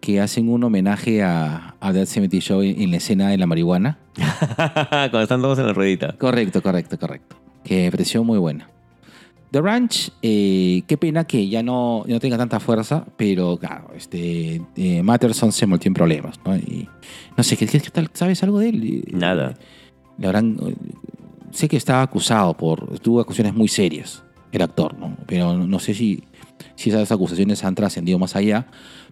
que 0.00 0.20
hacen 0.20 0.48
un 0.48 0.62
homenaje 0.62 1.22
a, 1.22 1.74
a 1.80 1.92
That 1.92 2.06
70 2.06 2.38
Show 2.38 2.62
en, 2.62 2.80
en 2.80 2.90
la 2.90 2.98
escena 2.98 3.28
de 3.28 3.38
la 3.38 3.46
marihuana. 3.46 3.98
Cuando 4.56 5.22
están 5.22 5.42
todos 5.42 5.58
en 5.58 5.66
la 5.66 5.72
ruedita. 5.72 6.14
Correcto, 6.18 6.62
correcto, 6.62 6.98
correcto. 6.98 7.36
Que 7.64 7.84
me 7.84 7.90
pareció 7.90 8.22
muy 8.24 8.38
buena. 8.38 8.68
The 9.50 9.62
Ranch, 9.62 10.12
eh, 10.20 10.82
qué 10.86 10.98
pena 10.98 11.24
que 11.24 11.48
ya 11.48 11.62
no, 11.62 12.04
no 12.06 12.20
tenga 12.20 12.36
tanta 12.36 12.60
fuerza, 12.60 13.06
pero 13.16 13.56
claro, 13.56 13.92
este, 13.96 14.60
eh, 14.76 15.02
Matterson 15.02 15.52
se 15.52 15.66
metió 15.66 15.88
en 15.88 15.94
problemas, 15.94 16.38
¿no? 16.44 16.54
Y 16.54 16.86
no 17.34 17.42
sé, 17.42 17.56
¿qué, 17.56 17.66
qué 17.66 17.80
tal? 17.80 18.10
¿sabes 18.12 18.42
algo 18.42 18.58
de 18.58 18.68
él? 18.68 19.04
Nada. 19.10 19.54
Le 20.18 20.26
habrán, 20.26 20.58
sé 21.50 21.66
que 21.66 21.78
estaba 21.78 22.02
acusado 22.02 22.54
por, 22.54 22.98
tuvo 22.98 23.20
acusaciones 23.20 23.54
muy 23.54 23.68
serias, 23.68 24.22
el 24.52 24.60
actor, 24.60 24.98
¿no? 24.98 25.16
Pero 25.26 25.56
no 25.56 25.78
sé 25.78 25.94
si, 25.94 26.24
si 26.74 26.90
esas 26.90 27.10
acusaciones 27.12 27.64
han 27.64 27.74
trascendido 27.74 28.18
más 28.18 28.36
allá, 28.36 28.66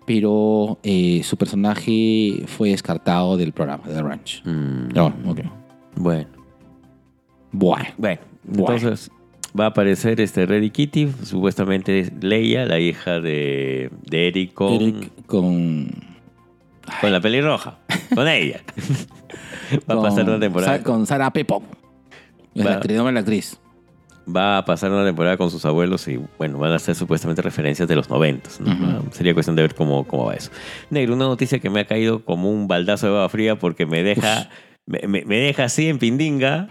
pero 0.07 0.79
eh, 0.83 1.23
su 1.25 1.37
personaje 1.37 2.45
fue 2.47 2.71
descartado 2.71 3.37
del 3.37 3.53
programa, 3.53 3.85
de 3.87 3.95
The 3.95 4.03
Ranch. 4.03 4.43
Mm, 4.45 4.89
No, 4.95 5.07
ok. 5.27 5.41
Bueno. 5.97 6.29
Bueno. 7.53 7.89
Bueno, 7.97 8.21
Bueno. 8.45 8.75
entonces 8.75 9.11
va 9.59 9.65
a 9.65 9.69
aparecer 9.69 10.21
este 10.21 10.45
Reddy 10.47 10.71
Kitty, 10.71 11.09
supuestamente 11.25 12.01
es 12.01 12.13
Leia, 12.23 12.67
la 12.67 12.79
hija 12.79 13.21
de, 13.21 13.91
de 14.03 14.29
Eric 14.29 14.53
con, 14.55 14.75
Eric 14.75 15.11
con... 15.27 15.89
con 17.01 17.13
la 17.13 17.21
pelirroja, 17.21 17.79
con 18.15 18.29
ella. 18.29 18.61
va 19.91 19.95
a 19.95 20.03
pasar 20.03 20.29
una 20.29 20.39
temporada. 20.39 20.83
Con 20.83 21.07
Sara 21.07 21.31
Pepo. 21.33 21.63
Es 22.55 22.65
la 22.65 22.75
actriz, 22.75 22.97
no, 22.97 23.11
la 23.11 23.21
actriz. 23.21 23.59
Va 24.29 24.59
a 24.59 24.65
pasar 24.65 24.91
una 24.91 25.05
temporada 25.05 25.37
con 25.37 25.51
sus 25.53 25.65
abuelos 25.65 26.09
y 26.09 26.19
bueno, 26.39 26.59
van 26.59 26.73
a 26.73 26.79
ser 26.81 26.95
supuestamente 26.97 27.43
referencias 27.43 27.87
de 27.89 27.95
los 27.95 28.11
noventas. 28.11 28.61
¿no? 28.61 28.73
Ujú. 28.73 28.85
Ah, 28.85 29.03
Sería 29.13 29.35
cuestión 29.35 29.55
de 29.55 29.63
ver 29.63 29.75
cómo, 29.75 30.05
cómo 30.05 30.27
va 30.27 30.35
eso. 30.35 30.51
Negro, 30.91 31.15
una 31.15 31.27
noticia 31.27 31.61
que 31.61 31.71
me 31.71 31.81
ha 31.81 31.87
caído 31.87 32.25
como 32.25 32.51
un 32.51 32.67
baldazo 32.67 33.07
de 33.07 33.13
agua 33.15 33.29
fría 33.29 33.57
porque 33.59 33.87
me 33.87 34.03
deja, 34.03 34.49
me, 34.85 35.07
me- 35.07 35.25
me 35.25 35.37
deja 35.37 35.65
así 35.65 35.89
en 35.89 35.99
pindinga 35.99 36.67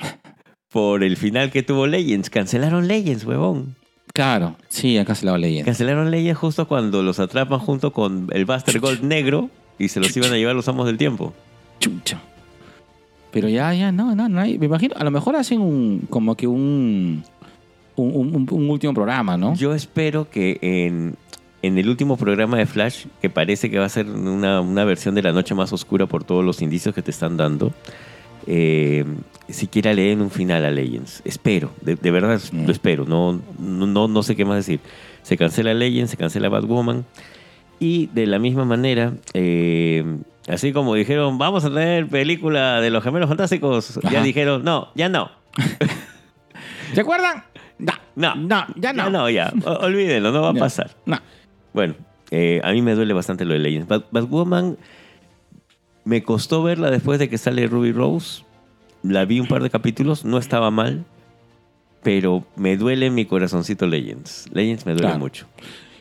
por 0.69 1.03
el 1.03 1.15
final 1.15 1.49
que 1.51 1.63
tuvo 1.63 1.87
Legends. 1.87 2.29
Cancelaron 2.29 2.87
Legends, 2.89 3.23
huevón. 3.25 3.75
Claro, 4.13 4.55
sí, 4.69 5.01
la 5.23 5.31
va 5.31 5.37
leyendo. 5.37 5.65
Cancelaron 5.65 6.11
Legends 6.11 6.37
justo 6.39 6.67
cuando 6.67 7.03
los 7.03 7.19
atrapan 7.19 7.59
junto 7.59 7.91
con 7.93 8.27
el 8.33 8.45
Buster 8.45 8.79
Gold 8.81 9.01
negro 9.03 9.49
y 9.79 9.87
se 9.89 9.99
los 10.01 10.15
iban 10.17 10.31
a 10.33 10.35
llevar 10.37 10.55
los 10.55 10.67
amos 10.67 10.85
del 10.87 10.97
tiempo. 10.97 11.33
Chucha. 11.79 12.21
Pero 13.31 13.49
ya, 13.49 13.73
ya, 13.73 13.91
no, 13.91 14.15
no, 14.15 14.29
no 14.29 14.39
hay. 14.39 14.57
Me 14.57 14.67
imagino, 14.67 14.95
a 14.97 15.03
lo 15.03 15.11
mejor 15.11 15.35
hacen 15.35 15.59
un, 15.59 16.07
como 16.09 16.35
que 16.35 16.47
un, 16.47 17.25
un, 17.95 18.36
un- 18.36 18.47
un 18.51 18.69
último 18.69 18.93
programa, 18.93 19.38
¿no? 19.38 19.55
Yo 19.55 19.73
espero 19.73 20.29
que 20.29 20.58
en, 20.62 21.15
en 21.62 21.77
el 21.77 21.89
último 21.89 22.17
programa 22.17 22.58
de 22.58 22.65
Flash, 22.65 23.05
que 23.21 23.29
parece 23.29 23.69
que 23.69 23.79
va 23.79 23.86
a 23.86 23.89
ser 23.89 24.05
una, 24.08 24.62
una 24.62 24.84
versión 24.86 25.15
de 25.15 25.21
la 25.23 25.31
noche 25.31 25.55
más 25.55 25.71
oscura 25.73 26.05
por 26.05 26.23
todos 26.23 26.43
los 26.43 26.62
indicios 26.62 26.93
que 26.93 27.01
te 27.01 27.12
están 27.12 27.38
dando, 27.38 27.73
eh, 28.47 29.05
siquiera 29.49 29.93
le 29.93 30.03
den 30.03 30.21
un 30.21 30.29
final 30.29 30.65
a 30.65 30.71
Legends. 30.71 31.21
Espero, 31.25 31.71
de, 31.81 31.95
de 31.95 32.12
verdad 32.12 32.39
lo 32.53 32.71
espero. 32.71 33.05
No, 33.05 33.41
no, 33.60 34.08
no, 34.08 34.23
sé 34.23 34.36
qué 34.36 34.45
más 34.45 34.58
decir. 34.58 34.79
Se 35.23 35.38
cancela 35.38 35.73
Legends, 35.73 36.12
se 36.12 36.17
cancela 36.17 36.49
Batwoman. 36.49 37.05
Y 37.79 38.08
de 38.08 38.25
la 38.27 38.39
misma 38.39 38.63
manera, 38.63 39.13
eh, 39.34 40.03
así 40.47 40.71
como 40.71 40.93
dijeron, 40.95 41.38
vamos 41.38 41.65
a 41.65 41.69
tener 41.69 42.08
película 42.08 42.79
de 42.79 42.89
los 42.89 43.03
gemelos 43.03 43.27
fantásticos, 43.27 43.99
ya 44.03 44.10
Ajá. 44.10 44.23
dijeron, 44.23 44.63
no, 44.63 44.89
ya 44.95 45.10
no. 45.10 45.29
¿Se 46.93 47.01
acuerdan? 47.01 47.43
No, 47.77 47.93
No, 48.15 48.35
no, 48.35 48.65
ya 48.75 48.93
no. 48.93 49.03
Ya 49.03 49.09
no, 49.09 49.29
ya. 49.29 49.53
O- 49.65 49.85
olvídenlo, 49.85 50.31
no 50.31 50.41
va 50.41 50.49
a 50.51 50.53
Ya. 50.53 50.59
pasar. 50.59 50.95
No. 51.05 51.17
Bueno, 51.73 51.95
eh, 52.31 52.61
a 52.63 52.71
mí 52.71 52.81
me 52.81 52.95
duele 52.95 53.13
bastante 53.13 53.43
lo 53.45 53.53
de 53.53 53.59
Legends. 53.59 53.88
Bat- 53.89 54.07
Batwoman 54.11 54.77
me 56.05 56.23
costó 56.23 56.63
verla 56.63 56.89
después 56.91 57.19
de 57.19 57.29
que 57.29 57.38
sale 57.38 57.67
Ruby 57.67 57.91
Rose. 57.91 58.43
La 59.03 59.25
vi 59.25 59.39
un 59.39 59.47
par 59.47 59.61
de 59.61 59.69
capítulos, 59.69 60.23
no 60.25 60.38
estaba 60.38 60.71
mal, 60.71 61.03
pero 62.03 62.45
me 62.55 62.77
duele 62.77 63.09
mi 63.09 63.25
corazoncito 63.25 63.85
Legends. 63.88 64.47
Legends 64.53 64.85
me 64.85 64.93
duele 64.93 65.07
Claro. 65.07 65.19
mucho. 65.19 65.47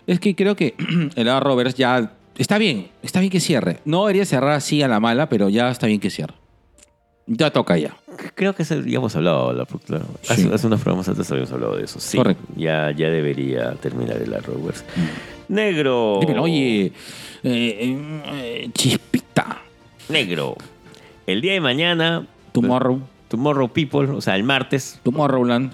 Es 0.07 0.21
que 0.21 0.35
creo 0.35 0.55
que 0.57 0.75
el 1.17 1.29
Arrowverse 1.29 1.77
ya 1.77 2.13
está 2.39 2.59
bien, 2.59 2.89
está 3.03 3.21
bien 3.21 3.31
que 3.33 3.41
cierre. 3.41 3.81
No 3.85 4.03
debería 4.03 4.25
cerrar 4.25 4.53
así 4.53 4.83
a 4.83 4.89
la 4.89 5.01
mala, 5.01 5.29
pero 5.29 5.49
ya 5.49 5.71
está 5.71 5.87
bien 5.87 6.01
que 6.01 6.11
cierre. 6.11 6.35
Ya 7.27 7.51
toca 7.51 7.77
ya. 7.79 7.97
Creo 8.35 8.55
que 8.55 8.65
ya 8.65 8.75
hemos 8.99 9.17
hablado. 9.17 9.53
la- 9.53 9.67
la- 9.89 10.03
hace, 10.29 10.43
Sí. 10.43 10.51
hace 10.53 10.67
unos 10.67 10.81
programas 10.81 11.09
antes 11.09 11.31
habíamos 11.31 11.53
hablado 11.53 11.77
de 11.77 11.85
eso. 11.85 11.99
Sí, 12.01 12.17
Correcto. 12.19 12.43
Ya, 12.57 12.91
ya 12.91 13.09
debería 13.09 13.73
terminar 13.77 14.19
el 14.21 14.33
Arrowverse. 14.35 14.85
Negro. 15.49 16.19
Dímelo, 16.21 16.43
oye, 16.43 16.87
eh, 16.87 16.93
eh, 17.43 18.71
chispita, 18.75 19.63
Negro. 20.09 20.57
El 21.27 21.41
día 21.41 21.53
de 21.55 21.61
mañana, 21.61 22.27
tomorrow, 22.53 23.01
Tomorrow 23.29 23.69
People, 23.69 24.11
o 24.11 24.21
sea, 24.21 24.37
el 24.37 24.45
martes, 24.45 25.01
tomorrowland. 25.03 25.73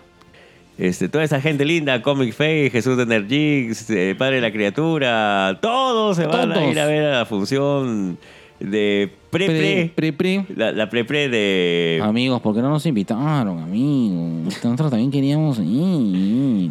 este, 0.79 1.09
toda 1.11 1.25
esa 1.25 1.41
gente 1.43 1.65
linda, 1.67 2.01
Comic 2.01 2.33
Face, 2.33 2.71
Jesús 2.71 2.97
de 2.97 3.03
Energix, 3.03 3.91
eh, 3.91 4.15
Padre 4.17 4.37
de 4.37 4.41
la 4.43 4.51
Criatura, 4.53 5.59
todos 5.61 6.17
se 6.17 6.27
van 6.27 6.53
a 6.53 6.65
ir 6.67 6.79
a 6.81 6.87
ver 6.87 7.05
a 7.05 7.19
la 7.19 7.27
función 7.27 8.17
de 8.61 9.11
pre-pre. 9.31 9.93
Pre, 9.97 10.13
pre, 10.13 10.13
pre. 10.13 10.55
La, 10.57 10.73
la 10.73 10.89
pre-pre 10.91 11.29
de... 11.29 12.01
Amigos, 12.03 12.41
¿por 12.41 12.55
qué 12.55 12.61
no 12.63 12.69
nos 12.71 12.85
invitaron, 12.87 13.59
amigos? 13.61 14.55
Nosotros 14.63 14.91
también 14.91 15.11
queríamos 15.11 15.59
ir. 15.59 16.71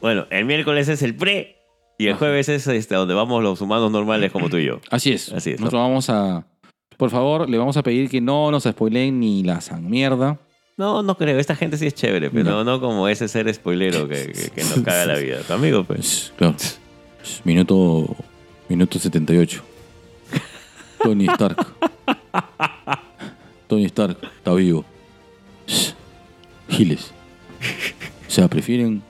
Bueno, 0.00 0.26
el 0.30 0.44
miércoles 0.44 0.88
es 0.88 1.02
el 1.02 1.14
pre 1.16 1.56
y 1.98 2.06
el 2.06 2.14
jueves 2.14 2.48
es 2.48 2.66
este, 2.66 2.94
donde 2.94 3.14
vamos 3.14 3.42
los 3.42 3.60
humanos 3.60 3.90
normales 3.90 4.32
como 4.32 4.48
tú 4.48 4.56
y 4.58 4.66
yo. 4.66 4.80
Así 4.90 5.12
es. 5.12 5.32
Así 5.32 5.50
es, 5.50 5.60
¿no? 5.60 5.64
Nosotros 5.66 5.82
vamos 5.82 6.10
a... 6.10 6.46
Por 6.96 7.10
favor, 7.10 7.48
le 7.48 7.56
vamos 7.58 7.76
a 7.78 7.82
pedir 7.82 8.08
que 8.10 8.20
no 8.20 8.50
nos 8.50 8.64
spoileen 8.64 9.18
ni 9.20 9.42
la 9.42 9.60
san 9.62 9.88
mierda. 9.88 10.38
No, 10.76 11.02
no 11.02 11.16
creo. 11.16 11.38
Esta 11.38 11.56
gente 11.56 11.76
sí 11.78 11.86
es 11.86 11.94
chévere, 11.94 12.30
pero 12.30 12.50
No. 12.50 12.64
no, 12.64 12.80
como 12.80 13.08
ese 13.08 13.28
ser 13.28 13.52
spoilero 13.54 14.06
que, 14.08 14.32
que- 14.32 14.50
que 14.50 14.62
nos 14.62 14.80
caga 14.80 15.06
la 15.06 15.16
vida. 15.18 15.38
Tu 15.46 15.52
amigo, 15.52 15.84
pues. 15.84 16.32
Claro. 16.36 16.54
Minuto, 17.44 18.16
minuto 18.68 18.98
78. 18.98 19.62
Tony 21.02 21.26
Stark. 21.26 21.66
Tony 23.68 23.84
Stark 23.86 24.16
está 24.36 24.52
vivo. 24.54 24.84
Giles. 26.68 27.12
O 28.26 28.30
sea, 28.30 28.48
prefieren 28.48 29.02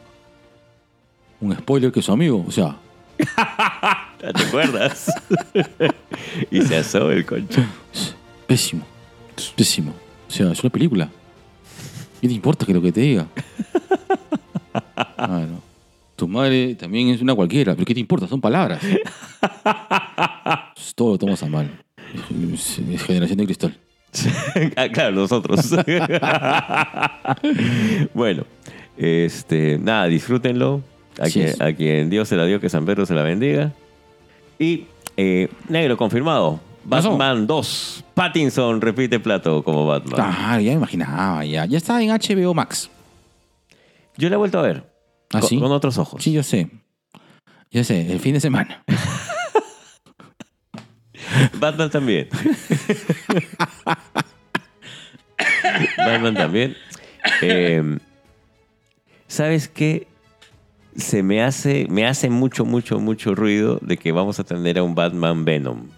un 1.40 1.55
spoiler 1.57 1.92
que 1.92 2.03
su 2.03 2.12
amigo. 2.12 2.44
O 2.46 2.50
sea, 2.50 2.76
¿Te 4.18 4.44
acuerdas? 4.46 5.11
y 6.50 6.62
se 6.62 6.76
asó 6.76 7.11
el 7.11 7.24
concho. 7.26 7.62
pésimo. 8.46 8.85
Pésimo. 9.57 9.92
O 10.29 10.31
sea, 10.31 10.53
es 10.53 10.62
una 10.62 10.70
película. 10.70 11.09
¿Qué 12.20 12.29
te 12.29 12.35
importa 12.35 12.66
que 12.66 12.74
lo 12.74 12.83
que 12.83 12.92
te 12.92 13.00
diga? 13.00 13.26
Ah, 15.16 15.44
no. 15.48 15.61
Tu 16.16 16.29
madre 16.29 16.74
también 16.74 17.09
es 17.09 17.22
una 17.22 17.35
cualquiera, 17.35 17.74
pero 17.74 17.87
¿qué 17.87 17.94
te 17.94 18.00
importa? 18.00 18.29
Son 18.29 18.40
palabras. 18.40 18.83
Todo 21.00 21.12
lo 21.12 21.18
tomas 21.18 21.42
a 21.42 21.46
mal. 21.46 21.82
Generación 23.06 23.38
de 23.38 23.46
cristal. 23.46 23.74
ah, 24.76 24.86
claro, 24.92 25.12
nosotros. 25.12 25.70
bueno, 28.14 28.44
este, 28.98 29.78
nada, 29.78 30.04
disfrútenlo. 30.08 30.82
A 31.18 31.30
quien, 31.30 31.54
a 31.62 31.72
quien 31.72 32.10
Dios 32.10 32.28
se 32.28 32.36
la 32.36 32.44
dio, 32.44 32.60
que 32.60 32.68
San 32.68 32.84
Pedro 32.84 33.06
se 33.06 33.14
la 33.14 33.22
bendiga. 33.22 33.72
Y 34.58 34.88
eh, 35.16 35.48
negro 35.70 35.96
confirmado. 35.96 36.60
Batman 36.84 37.46
2. 37.46 38.04
Pattinson 38.12 38.82
repite 38.82 39.20
plato 39.20 39.64
como 39.64 39.86
Batman. 39.86 40.20
Ah, 40.20 40.60
ya 40.60 40.72
me 40.72 40.76
imaginaba, 40.76 41.46
ya. 41.46 41.64
Ya 41.64 41.78
está 41.78 42.02
en 42.02 42.10
HBO 42.10 42.52
Max. 42.52 42.90
Yo 44.18 44.28
la 44.28 44.34
he 44.34 44.38
vuelto 44.38 44.58
a 44.58 44.62
ver. 44.62 44.84
¿Ah, 45.32 45.40
con, 45.40 45.48
sí? 45.48 45.58
con 45.58 45.72
otros 45.72 45.96
ojos. 45.96 46.22
Sí, 46.22 46.32
yo 46.32 46.42
sé. 46.42 46.68
Yo 47.70 47.84
sé, 47.84 48.12
el 48.12 48.20
fin 48.20 48.34
de 48.34 48.40
semana. 48.40 48.84
Batman 51.58 51.90
también. 51.90 52.28
Batman 55.96 56.34
también. 56.34 56.76
Eh, 57.42 57.98
¿Sabes 59.26 59.68
qué? 59.68 60.06
Se 60.96 61.22
me 61.22 61.42
hace, 61.42 61.86
me 61.88 62.06
hace 62.06 62.30
mucho, 62.30 62.64
mucho, 62.64 62.98
mucho 62.98 63.34
ruido 63.34 63.78
de 63.80 63.96
que 63.96 64.10
vamos 64.12 64.40
a 64.40 64.44
tener 64.44 64.78
a 64.78 64.82
un 64.82 64.94
Batman 64.94 65.44
Venom. 65.44 65.88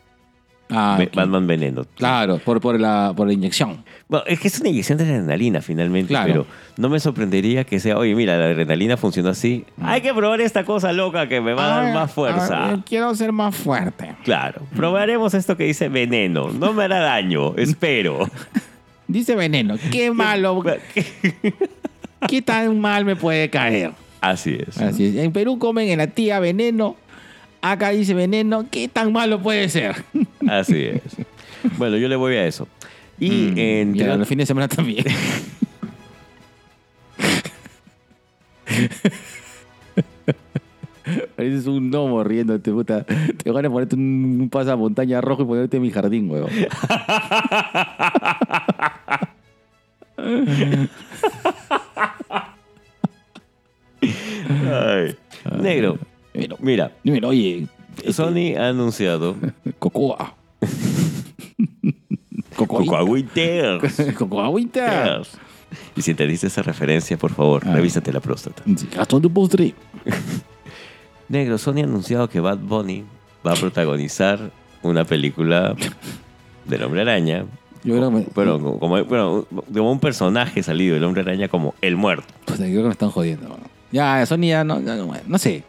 Ah. 0.71 0.99
Batman 1.15 1.47
Veneno. 1.47 1.85
Claro, 1.97 2.39
por, 2.39 2.61
por, 2.61 2.79
la, 2.81 3.13
por 3.17 3.27
la 3.27 3.33
inyección. 3.33 3.85
Bueno, 4.09 4.25
es 4.27 4.41
que 4.41 4.49
es 4.49 4.61
una 4.61 4.69
inyección 4.69 4.99
de 4.99 5.05
adrenalina 5.05 5.63
finalmente, 5.63 6.09
Claro. 6.09 6.27
pero 6.27 6.47
no 6.77 6.89
me 6.89 7.01
sorprendería 7.01 7.65
que 7.65 7.81
sea, 7.81 7.97
oye, 7.97 8.15
mira, 8.15 8.37
la 8.37 8.47
adrenalina 8.47 8.97
funcionó 8.97 9.31
así. 9.31 9.65
Hay 9.81 10.01
que 10.03 10.13
probar 10.13 10.41
esta 10.41 10.65
cosa 10.65 10.93
loca 10.93 11.29
que 11.29 11.41
me 11.41 11.55
va 11.55 11.65
a 11.65 11.83
dar 11.83 11.95
más 11.95 12.13
fuerza. 12.13 12.83
quiero 12.87 13.15
ser 13.15 13.33
más 13.33 13.57
fuerte. 13.57 14.15
Claro, 14.25 14.63
probaremos 14.77 15.33
esto 15.35 15.57
que 15.57 15.65
dice 15.65 15.89
veneno. 15.89 16.51
No 16.51 16.73
me 16.73 16.85
hará 16.85 16.99
daño, 17.01 17.55
espero. 17.57 18.29
Dice 19.09 19.35
veneno. 19.35 19.77
Qué 19.91 20.11
malo. 20.13 20.63
¿Qué 22.29 22.43
tan 22.43 22.79
mal 22.81 23.05
me 23.05 23.17
puede 23.17 23.51
caer? 23.51 23.93
Así 24.21 24.57
es. 24.67 24.79
Así 24.79 25.07
es. 25.07 25.17
En 25.17 25.33
Perú 25.33 25.59
comen 25.59 25.89
en 25.89 25.99
la 25.99 26.07
tía 26.07 26.39
veneno. 26.39 26.97
Acá 27.61 27.91
dice 27.91 28.15
veneno. 28.15 28.67
¿Qué 28.71 28.89
tan 28.89 29.13
malo 29.13 29.41
puede 29.41 29.69
ser? 29.69 29.97
Así 30.49 30.85
es. 30.85 31.03
Bueno, 31.79 31.97
yo 31.97 32.09
le 32.09 32.17
voy 32.17 32.37
a 32.37 32.47
eso. 32.47 32.69
Y 33.23 33.53
Mm, 33.53 33.59
entre 33.59 34.07
ya, 34.07 34.15
el 34.15 34.27
fin 34.27 34.39
de 34.39 34.47
semana 34.47 34.67
también. 34.67 35.05
Pareces 41.37 41.67
un 41.67 41.91
gnomo 41.91 42.25
riéndote, 42.25 42.73
puta. 42.73 43.05
Te 43.05 43.51
van 43.51 43.67
a 43.67 43.71
ponerte 43.71 43.95
un, 43.97 44.39
un 44.43 44.49
pasamontaña 44.49 45.21
rojo 45.21 45.43
y 45.43 45.47
ponerte 45.47 45.77
en 45.77 45.83
mi 45.83 45.91
jardín, 45.91 46.31
huevo. 46.31 46.49
Ay. 54.01 55.17
Negro, 55.61 55.99
Pero, 56.33 56.57
mira, 56.61 56.93
dímelo, 57.03 57.29
oye. 57.29 57.67
Sony 58.11 58.57
ha 58.57 58.69
anunciado 58.69 59.37
Cocoa. 59.79 60.35
Cocoa. 62.57 62.81
Cocoagüiteros. 62.81 63.83
Cocoa 64.19 64.49
Winter. 64.49 65.23
Y 65.97 66.03
si 66.03 66.11
entendiste 66.11 66.47
esa 66.49 66.63
referencia, 66.63 67.17
por 67.17 67.33
favor, 67.33 67.63
Ah. 67.67 67.73
revísate 67.75 68.13
la 68.13 68.21
próstata. 68.21 68.63
Gastón 68.95 69.23
de 69.23 69.29
postre. 69.29 69.75
Negro, 71.29 71.57
Sony 71.59 71.79
ha 71.81 71.85
anunciado 71.85 72.29
que 72.29 72.41
Bad 72.41 72.59
Bunny 72.59 73.05
va 73.47 73.53
a 73.53 73.57
protagonizar 73.57 74.51
una 74.83 75.05
película 75.05 75.75
del 76.67 76.83
Hombre 76.83 77.01
Araña. 77.03 77.47
Yo 77.85 77.97
creo 77.97 78.11
que 78.11 78.17
me, 78.17 78.23
Pero 78.35 78.79
como, 78.79 79.03
bueno, 79.05 79.47
como 79.73 79.91
un 79.93 79.99
personaje 79.99 80.63
salido 80.63 80.95
del 80.95 81.05
Hombre 81.05 81.23
Araña 81.23 81.49
como 81.49 81.75
el 81.81 81.97
muerto. 81.97 82.27
Puta, 82.45 82.65
creo 82.65 82.83
que 82.83 82.87
me 82.89 82.93
están 82.93 83.11
jodiendo. 83.11 83.49
mano. 83.49 83.63
Ya, 83.91 84.25
Sony 84.27 84.47
ya 84.49 84.65
no, 84.65 84.79
no, 84.81 84.95
no, 84.97 85.13
no 85.27 85.39
sé. 85.39 85.65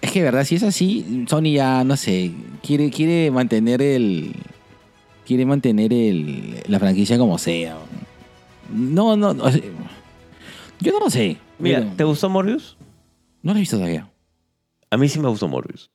Es 0.00 0.10
que, 0.12 0.22
verdad, 0.22 0.44
si 0.44 0.56
es 0.56 0.62
así, 0.64 1.24
Sony 1.28 1.52
ya, 1.54 1.82
no 1.84 1.96
sé, 1.96 2.32
quiere, 2.62 2.90
quiere 2.90 3.30
mantener 3.30 3.80
el. 3.80 4.34
Quiere 5.24 5.46
mantener 5.46 5.92
el, 5.92 6.62
la 6.66 6.78
franquicia 6.78 7.18
como 7.18 7.38
sea. 7.38 7.78
No, 8.70 9.16
no, 9.16 9.34
no, 9.34 9.50
yo 10.80 10.92
no 10.92 11.00
lo 11.00 11.10
sé. 11.10 11.38
Mira, 11.58 11.92
¿te 11.96 12.04
gustó 12.04 12.28
Morbius? 12.28 12.76
no 13.42 13.52
lo 13.52 13.58
he 13.58 13.60
visto 13.60 13.76
todavía. 13.76 14.10
A 14.90 14.96
mí 14.96 15.08
sí 15.08 15.18
me 15.20 15.28
gustó 15.28 15.48
Morbius. 15.48 15.90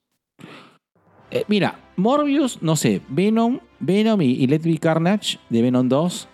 Eh, 1.31 1.43
mira, 1.47 1.79
Morbius, 1.95 2.61
no 2.61 2.75
sé, 2.75 3.01
Venom, 3.09 3.59
Venom 3.79 4.21
y, 4.21 4.47
Let 4.47 4.59
Be 4.59 4.77
Carnage 4.77 5.39
de 5.49 5.61
Venom 5.61 5.87
2, 5.87 6.27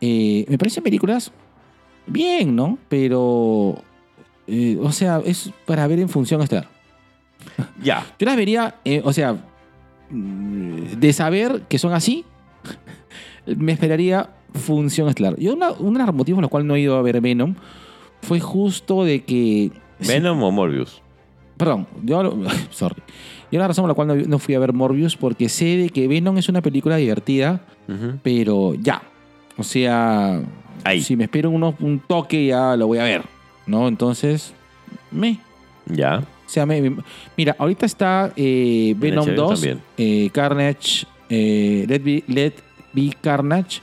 eh, 0.00 0.44
me 0.48 0.58
parecen 0.58 0.82
películas 0.82 1.32
bien, 2.06 2.56
¿no? 2.56 2.78
Pero 2.88 3.82
eh, 4.46 4.78
o 4.80 4.92
sea, 4.92 5.20
es 5.24 5.50
para 5.66 5.86
ver 5.86 6.00
en 6.00 6.08
función 6.08 6.42
estelar. 6.42 6.68
Ya. 7.82 8.06
Yo 8.18 8.26
las 8.26 8.36
vería, 8.36 8.76
o 9.04 9.12
sea, 9.12 9.36
de 10.10 11.12
saber 11.12 11.62
que 11.68 11.78
son 11.78 11.92
así, 11.92 12.24
me 13.46 13.72
esperaría 13.72 14.30
función 14.54 15.08
estelar. 15.08 15.38
Yo 15.38 15.54
una, 15.54 15.72
uno 15.72 15.98
de 15.98 16.06
los 16.06 16.14
motivos 16.14 16.36
por 16.36 16.42
los 16.42 16.50
cuales 16.50 16.66
no 16.66 16.74
he 16.74 16.80
ido 16.80 16.96
a 16.96 17.02
ver 17.02 17.20
Venom 17.20 17.54
fue 18.22 18.40
justo 18.40 19.04
de 19.04 19.22
que... 19.24 19.70
¿Venom 20.00 20.42
o 20.42 20.50
Morbius? 20.50 21.02
Perdón, 21.56 21.86
yo... 22.02 22.38
Sorry. 22.70 23.02
Yo 23.52 23.58
la 23.58 23.68
razón 23.68 23.82
por 23.82 23.90
la 23.90 23.94
cual 23.94 24.08
no, 24.08 24.14
no 24.14 24.38
fui 24.38 24.54
a 24.54 24.58
ver 24.58 24.72
Morbius 24.72 25.16
porque 25.16 25.48
sé 25.48 25.76
de 25.76 25.88
que 25.90 26.06
Venom 26.06 26.38
es 26.38 26.48
una 26.48 26.62
película 26.62 26.96
divertida, 26.96 27.60
pero 28.22 28.74
ya. 28.74 29.02
O 29.56 29.64
sea, 29.64 30.40
Ahí. 30.84 31.00
si 31.00 31.16
me 31.16 31.24
espero 31.24 31.50
un 31.50 32.02
toque 32.06 32.46
ya 32.46 32.76
lo 32.76 32.86
voy 32.86 32.98
a 32.98 33.04
ver, 33.04 33.24
¿no? 33.66 33.88
Entonces, 33.88 34.54
me... 35.10 35.40
Ya. 35.86 36.22
Sea, 36.50 36.66
me- 36.66 36.80
me- 36.82 37.02
mira, 37.36 37.54
ahorita 37.58 37.86
está 37.86 38.32
eh, 38.36 38.94
Venom 38.98 39.24
HBO 39.28 39.34
2, 39.36 39.60
también. 39.60 39.80
eh, 39.96 40.30
Carnage, 40.32 41.06
eh, 41.28 41.84
Let, 41.88 42.00
Be, 42.00 42.24
Let 42.26 42.52
Be 42.92 43.10
Carnage, 43.20 43.80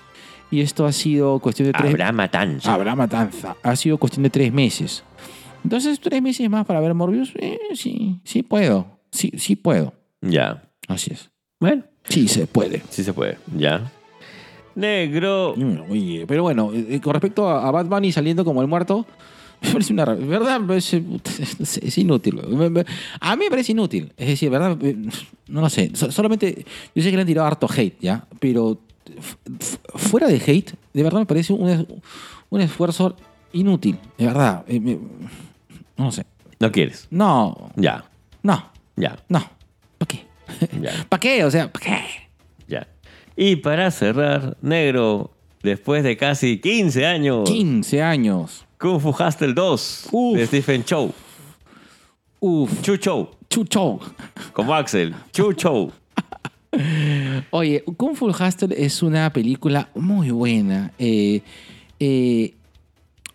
y 0.51 0.59
esto 0.61 0.85
ha 0.85 0.91
sido 0.91 1.39
cuestión 1.39 1.67
de 1.67 1.73
tres 1.73 1.91
Habrá 1.91 2.11
matanza. 2.11 2.73
Habrá 2.73 2.95
matanza. 2.95 3.55
Ha 3.63 3.75
sido 3.75 3.97
cuestión 3.97 4.23
de 4.23 4.29
tres 4.29 4.51
meses. 4.51 5.03
Entonces, 5.63 5.99
tres 5.99 6.21
meses 6.21 6.49
más 6.49 6.65
para 6.65 6.79
ver 6.81 6.93
Morbius, 6.93 7.31
eh, 7.37 7.57
sí, 7.73 8.19
sí 8.23 8.43
puedo. 8.43 8.99
Sí, 9.11 9.31
sí 9.37 9.55
puedo. 9.55 9.93
Ya. 10.21 10.63
Así 10.89 11.11
es. 11.13 11.29
Bueno, 11.59 11.83
Sí 12.09 12.27
se 12.27 12.47
puede. 12.47 12.81
sí 12.89 13.03
se 13.03 13.13
puede. 13.13 13.37
Ya. 13.55 13.91
Negro. 14.75 15.53
Mm, 15.57 15.89
Oye, 15.91 16.25
pero 16.27 16.43
bueno, 16.43 16.71
eh, 16.73 16.99
con 17.01 17.13
respecto 17.13 17.49
a, 17.49 17.69
Bad 17.71 17.87
Bunny 17.87 18.11
saliendo 18.11 18.45
como 18.45 18.61
el 18.61 18.67
muerto, 18.67 19.05
me 19.61 19.71
parece 19.71 19.93
una. 19.93 20.05
¿Verdad? 20.05 20.59
Me 20.59 20.67
parece- 20.67 21.03
Es, 21.81 21.97
inútil. 21.97 22.39
A 23.19 23.35
mí 23.35 23.43
me 23.45 23.49
parece 23.49 23.71
inútil. 23.71 24.11
Es 24.17 24.27
decir, 24.27 24.49
¿verdad? 24.49 24.77
Eh, 24.81 24.95
No 25.47 25.61
lo 25.61 25.69
sé. 25.69 25.91
So- 25.93 26.11
solamente. 26.11 26.65
Yo 26.95 27.01
sé 27.03 27.09
que 27.09 27.15
le 27.15 27.21
han 27.21 27.27
tirado 27.27 27.47
harto 27.47 27.67
hate, 27.73 27.97
¿ya? 28.01 28.25
Pero 28.39 28.79
fuera 29.95 30.27
de 30.27 30.35
hate, 30.45 30.73
de 30.93 31.03
verdad 31.03 31.19
me 31.19 31.25
parece 31.25 31.53
un, 31.53 31.87
un 32.49 32.61
esfuerzo 32.61 33.15
inútil. 33.53 33.97
De 34.17 34.25
verdad. 34.25 34.63
Eh, 34.67 34.79
No 35.97 36.05
lo 36.05 36.11
sé. 36.11 36.25
No 36.59 36.71
quieres. 36.71 37.07
No, 37.09 37.71
Ya. 37.75 38.03
no, 38.43 38.71
Ya. 38.95 39.17
no. 39.29 39.39
¿Para 39.97 40.07
qué? 40.07 40.25
Ya. 40.81 41.05
¿Para 41.09 41.19
qué? 41.19 41.43
O 41.45 41.51
sea, 41.51 41.71
¿para 41.71 41.85
qué? 41.85 41.99
Ya. 42.67 42.87
Y 43.35 43.55
para 43.57 43.89
cerrar, 43.91 44.57
negro, 44.61 45.31
después 45.63 46.03
de 46.03 46.17
casi 46.17 46.59
15 46.59 47.05
años, 47.05 47.49
15 47.49 48.01
años. 48.01 48.65
Kung 48.79 48.99
Fu 48.99 49.09
Hustle 49.09 49.53
2 49.53 50.09
Uf. 50.11 50.37
de 50.37 50.45
Stephen 50.47 50.83
Chow. 50.83 51.11
Uf, 52.39 52.81
Chu 52.81 52.97
Chow, 52.97 53.29
chucho. 53.49 53.99
como 54.53 54.73
Axel. 54.73 55.15
Chu 55.31 55.53
Chow. 55.53 55.91
Oye, 57.51 57.83
Kung 57.97 58.15
Fu 58.15 58.27
Hustle 58.27 58.75
es 58.77 59.01
una 59.01 59.31
película 59.33 59.89
muy 59.95 60.29
buena. 60.29 60.91
Eh, 60.99 61.41
eh, 61.99 62.53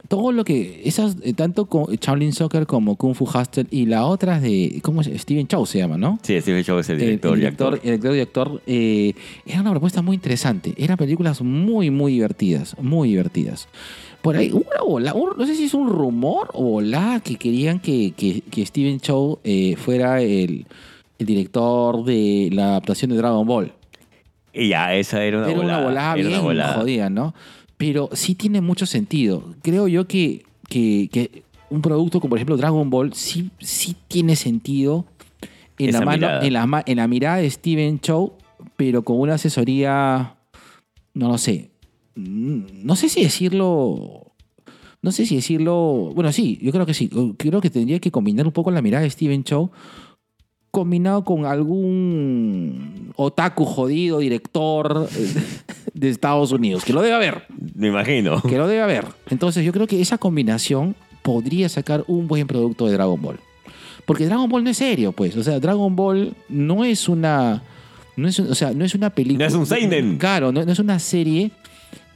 todo 0.09 0.31
lo 0.31 0.44
que. 0.44 0.83
Esas, 0.85 1.16
eh, 1.22 1.33
tanto 1.33 1.66
con 1.66 1.87
Shaolin 1.96 2.33
Soccer 2.33 2.66
como 2.66 2.94
Kung 2.96 3.14
Fu 3.14 3.24
Hustle 3.24 3.66
y 3.70 3.87
la 3.87 4.07
otra 4.07 4.38
de. 4.38 4.78
¿Cómo 4.83 5.00
es? 5.00 5.09
Steven 5.20 5.48
Chow 5.48 5.66
se 5.66 5.78
llama, 5.78 5.96
¿no? 5.96 6.20
Sí, 6.22 6.40
Stephen 6.40 6.62
Chow 6.62 6.78
es 6.78 6.88
el 6.90 6.98
director, 6.98 7.33
el, 7.33 7.38
y 7.38 7.40
director, 7.40 7.74
actor. 7.74 7.88
el 7.90 8.00
director 8.00 8.16
y 8.16 8.20
actor. 8.20 8.62
eh, 8.66 9.14
era 9.46 9.61
una 9.62 9.70
propuesta 9.72 10.02
muy 10.02 10.14
interesante. 10.14 10.74
Eran 10.76 10.96
películas 10.96 11.40
muy, 11.42 11.90
muy 11.90 12.12
divertidas. 12.12 12.76
Muy 12.81 13.09
divertidas. 13.09 13.66
Por 14.22 14.37
ahí, 14.37 14.50
una 14.52 14.82
bola, 14.87 15.14
un- 15.14 15.37
no 15.37 15.46
sé 15.46 15.54
si 15.56 15.64
es 15.64 15.74
un 15.74 15.88
rumor 15.88 16.48
o 16.54 16.62
bola 16.62 17.20
que 17.24 17.37
querían 17.37 17.80
que, 17.80 18.12
que, 18.16 18.40
que 18.42 18.64
Steven 18.64 19.00
Chow 19.00 19.40
eh, 19.42 19.74
fuera 19.76 20.22
el, 20.22 20.66
el 21.18 21.26
director 21.26 22.04
de 22.04 22.48
la 22.52 22.68
adaptación 22.70 23.11
de 23.11 23.16
Dragon 23.16 23.46
Ball. 23.46 23.72
Y 24.52 24.68
ya, 24.68 24.94
esa 24.94 25.24
era 25.24 25.38
una 25.38 25.50
Era 25.50 25.61
una 25.61 25.80
volada 25.80 26.14
era 26.16 26.28
bien 26.28 26.40
una 26.44 26.68
jodida, 26.74 27.11
¿no? 27.11 27.35
Pero 27.76 28.11
sí 28.12 28.35
tiene 28.37 28.61
mucho 28.61 28.87
sentido. 28.87 29.42
Creo 29.62 29.88
yo 29.88 30.06
que, 30.06 30.44
que, 30.68 31.08
que 31.11 31.42
un 31.70 31.82
producto 31.82 32.20
como 32.20 32.30
por 32.30 32.38
ejemplo 32.38 32.56
Dragon 32.56 32.88
Ball 32.90 33.14
sí, 33.14 33.50
sí 33.58 33.96
tiene 34.06 34.37
sentido 34.37 35.04
en 35.78 35.88
Esa 35.88 36.00
la, 36.00 36.04
mano, 36.06 36.18
mirada. 36.18 36.46
en, 36.46 36.52
la, 36.52 36.82
en 36.87 36.96
la 36.98 37.08
mirada 37.08 37.37
de 37.38 37.50
Steven 37.50 37.98
Chow, 37.98 38.35
pero 38.76 39.02
con 39.02 39.18
una 39.18 39.35
asesoría, 39.35 40.37
no 41.14 41.28
lo 41.28 41.38
sé, 41.38 41.70
no 42.14 42.96
sé 42.96 43.09
si 43.09 43.22
decirlo... 43.22 44.29
No 45.05 45.11
sé 45.11 45.27
si 45.27 45.35
decirlo. 45.35 46.12
Bueno, 46.14 46.31
sí, 46.31 46.61
yo 46.62 46.70
creo 46.70 46.87
que 46.87 46.94
sí. 46.94 47.11
Creo 47.37 47.61
que 47.61 47.70
tendría 47.70 47.98
que 47.98 48.12
combinar 48.12 48.46
un 48.46 48.53
poco 48.53 48.70
la 48.70 48.81
mirada 48.83 49.03
de 49.03 49.11
Steven 49.11 49.42
Chow 49.42 49.72
combinado 50.72 51.22
con 51.22 51.44
algún 51.44 53.12
otaku 53.16 53.64
jodido, 53.66 54.20
director 54.20 55.07
eh, 55.14 55.35
de 55.92 56.09
Estados 56.09 56.51
Unidos, 56.51 56.83
que 56.85 56.94
lo 56.94 57.03
debe 57.03 57.14
haber, 57.14 57.44
Me 57.75 57.88
imagino. 57.88 58.40
que 58.40 58.57
lo 58.57 58.66
debe 58.66 58.81
haber. 58.81 59.05
Entonces 59.29 59.64
yo 59.66 59.72
creo 59.72 59.87
que 59.87 60.01
esa 60.01 60.16
combinación 60.18 60.96
podría 61.22 61.68
sacar 61.68 62.05
un 62.07 62.27
buen 62.27 62.46
producto 62.46 62.87
de 62.87 62.92
Dragon 62.94 63.20
Ball. 63.20 63.38
Porque 64.07 64.25
Dragon 64.25 64.48
Ball 64.48 64.64
no 64.64 64.70
es 64.70 64.79
serio, 64.79 65.12
pues. 65.12 65.37
O 65.37 65.42
sea, 65.42 65.61
Dragon 65.61 65.94
Ball 65.94 66.35
no 66.48 66.85
es 66.85 67.09
una... 67.09 67.62
No 68.16 68.29
es, 68.29 68.40
o 68.40 68.55
sea, 68.55 68.72
no 68.72 68.85
es 68.85 68.94
una 68.94 69.11
película... 69.11 69.44
No 69.44 69.48
es 69.48 69.55
un 69.55 69.66
seinen. 69.66 70.16
Claro, 70.16 70.53
no, 70.53 70.64
no 70.64 70.72
es 70.72 70.79
una 70.79 70.98
serie 70.98 71.51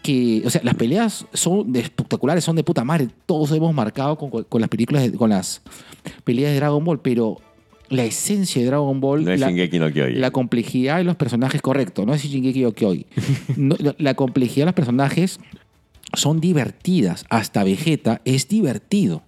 que... 0.07 0.43
O 0.47 0.51
sea, 0.51 0.61
las 0.65 0.75
peleas 0.75 1.27
son 1.33 1.73
de- 1.73 1.81
espectaculares, 1.81 2.45
son 2.45 2.57
de 2.57 2.63
puta 2.65 2.85
madre. 2.85 3.09
Todos 3.27 3.51
hemos 3.53 3.75
marcado 3.75 4.17
con, 4.17 4.31
con 4.45 4.61
las 4.61 4.71
películas, 4.71 5.03
de- 5.11 5.17
con 5.19 5.31
las 5.31 5.63
peleas 6.25 6.53
de 6.53 6.57
Dragon 6.57 6.85
Ball, 6.85 7.01
pero 7.01 7.41
la 7.89 8.05
esencia 8.05 8.61
de 8.63 8.67
Dragon 8.69 9.01
Ball... 9.01 9.25
No 9.25 9.31
es 9.33 9.41
la- 9.41 9.49
Shingeki 9.49 9.79
no 9.79 9.89
la 10.19 10.31
complejidad 10.31 10.99
de 10.99 11.05
los 11.05 11.17
personajes, 11.17 11.61
correcto, 11.63 12.07
no 12.07 12.15
es 12.15 12.23
Shingeki 12.23 12.63
no 12.63 12.73
Kyojin. 12.73 13.07
No, 13.57 13.77
la 13.99 14.15
complejidad 14.15 14.63
de 14.63 14.67
los 14.67 14.75
personajes 14.75 15.39
son 16.15 16.41
divertidas. 16.41 17.25
Hasta 17.31 17.65
Vegeta 17.65 18.21
es 18.25 18.49
divertido. 18.49 19.23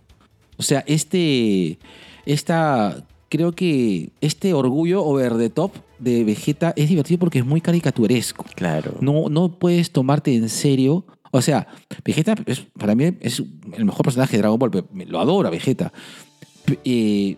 O 0.56 0.62
sea, 0.62 0.82
este. 0.86 1.78
Esta. 2.26 3.04
Creo 3.28 3.52
que 3.52 4.10
este 4.20 4.54
orgullo 4.54 5.04
over 5.04 5.36
the 5.36 5.50
top 5.50 5.72
de 5.98 6.24
Vegeta 6.24 6.72
es 6.76 6.88
divertido 6.88 7.18
porque 7.18 7.40
es 7.40 7.44
muy 7.46 7.60
caricaturesco. 7.60 8.44
Claro. 8.54 8.96
No, 9.00 9.28
no 9.28 9.50
puedes 9.58 9.90
tomarte 9.90 10.34
en 10.34 10.48
serio. 10.48 11.04
O 11.30 11.42
sea, 11.42 11.66
Vegeta 12.04 12.34
es- 12.46 12.66
para 12.78 12.94
mí 12.94 13.04
es 13.20 13.42
el 13.76 13.84
mejor 13.84 14.04
personaje 14.04 14.32
de 14.36 14.38
Dragon 14.42 14.58
Ball. 14.58 14.70
pero 14.70 14.86
Lo 15.06 15.20
adoro 15.20 15.46
a 15.48 15.50
Vegeta. 15.50 15.92
Eh, 16.84 17.36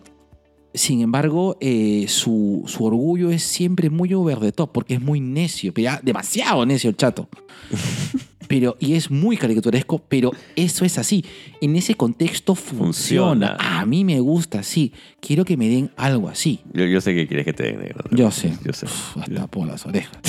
sin 0.73 1.01
embargo, 1.01 1.57
eh, 1.59 2.05
su, 2.07 2.63
su 2.67 2.85
orgullo 2.85 3.29
es 3.31 3.43
siempre 3.43 3.89
muy 3.89 4.13
over 4.13 4.39
the 4.39 4.53
top 4.53 4.71
porque 4.71 4.93
es 4.93 5.01
muy 5.01 5.19
necio, 5.19 5.73
pero 5.73 5.83
ya 5.83 5.99
demasiado 6.01 6.65
necio 6.65 6.89
el 6.89 6.95
chato. 6.95 7.27
Pero, 8.51 8.75
y 8.79 8.93
es 8.95 9.09
muy 9.09 9.37
caricaturesco, 9.37 9.99
pero 10.07 10.31
eso 10.55 10.85
es 10.85 10.97
así. 10.97 11.23
En 11.61 11.75
ese 11.75 11.95
contexto 11.95 12.53
funciona. 12.55 13.55
Funciona. 13.55 13.79
A 13.81 13.85
mí 13.85 14.03
me 14.05 14.19
gusta 14.19 14.59
así. 14.59 14.91
Quiero 15.19 15.45
que 15.45 15.57
me 15.57 15.67
den 15.69 15.91
algo 15.95 16.27
así. 16.29 16.59
Yo, 16.73 16.85
yo 16.85 16.99
sé 17.01 17.13
que 17.15 17.27
quieres 17.27 17.45
que 17.45 17.53
te 17.53 17.63
den 17.63 17.79
negro. 17.79 18.03
Yo 18.11 18.29
sé. 18.31 18.53
Yo 18.65 18.73
sé. 18.73 18.85
Uf, 18.87 19.17
hasta 19.17 19.47
por 19.47 19.67
las 19.67 19.85
orejas. 19.85 20.17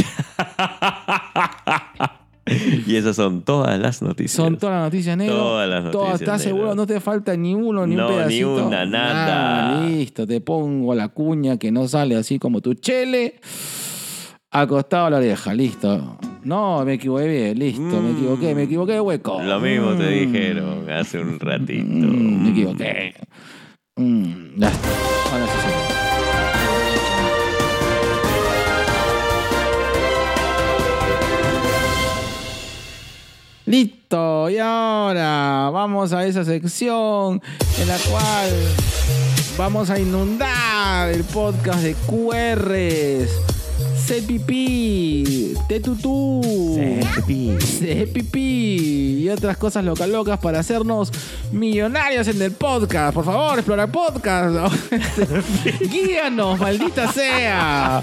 Y 2.87 2.97
esas 2.97 3.15
son 3.15 3.43
todas 3.43 3.79
las 3.79 4.03
noticias. 4.03 4.33
Son 4.33 4.59
todas 4.59 4.75
las 4.75 4.85
noticias 4.93 5.17
negras. 5.17 5.39
Todas 5.39 5.69
las 5.71 5.85
noticias 5.85 6.15
¿Estás 6.15 6.27
negras. 6.27 6.43
seguro? 6.43 6.75
No 6.75 6.87
te 6.89 7.01
falta 7.01 7.37
ni 7.37 7.55
uno, 7.55 7.87
ni 7.87 7.95
No, 7.95 8.07
un 8.09 8.13
ni 8.13 8.19
pedacito. 8.19 8.67
una, 8.67 8.85
nada. 8.85 9.79
Ah, 9.81 9.87
listo, 9.89 10.27
te 10.27 10.41
pongo 10.41 10.93
la 10.95 11.09
cuña 11.09 11.57
que 11.57 11.71
no 11.71 11.87
sale 11.87 12.17
así 12.17 12.41
como 12.41 12.61
tu 12.61 12.75
chele. 12.75 13.37
Acostado 14.55 15.07
a 15.07 15.11
la 15.11 15.17
oreja, 15.17 15.55
listo. 15.55 16.19
No, 16.45 16.85
me 16.85 16.95
equivoqué, 16.95 17.55
listo, 17.55 17.81
me 17.83 18.11
Mm. 18.13 18.17
equivoqué, 18.17 18.55
me 18.55 18.63
equivoqué 18.65 18.93
de 18.93 19.01
hueco. 19.01 19.41
Lo 19.43 19.61
mismo 19.61 19.93
te 19.95 20.05
Mm. 20.05 20.31
dijeron 20.33 20.91
hace 20.91 21.19
un 21.21 21.41
ratito. 21.41 21.85
Mm, 21.89 22.43
me 22.43 22.51
equivoqué. 22.51 23.15
Mm, 23.97 24.59
ya 24.61 24.69
está. 24.69 24.89
Ahora 25.33 25.47
sí, 25.47 25.53
sí. 25.63 26.93
Listo, 33.65 34.51
y 34.51 34.59
ahora 34.59 35.71
vamos 35.73 36.13
a 36.13 36.27
esa 36.27 36.45
sección 36.45 37.41
en 37.81 37.89
la 37.89 37.97
cual 38.11 38.51
vamos 39.57 39.89
a 39.89 40.01
inundar 40.01 41.09
el 41.11 41.23
podcast 41.25 41.81
de 41.83 41.95
QRs, 41.95 43.31
CPP, 44.07 45.57
Tetutú, 45.69 46.41
CPP 47.25 48.37
y 48.37 49.29
otras 49.29 49.57
cosas 49.57 49.85
locas 49.85 50.09
locas 50.09 50.39
para 50.41 50.59
hacernos 50.59 51.13
millonarios 51.53 52.27
en 52.27 52.43
el 52.43 52.51
podcast. 52.53 53.15
Por 53.15 53.25
favor, 53.25 53.59
explora 53.59 53.87
podcast. 53.87 54.75
Guíanos, 55.91 56.59
maldita 56.59 57.13
sea. 57.13 58.03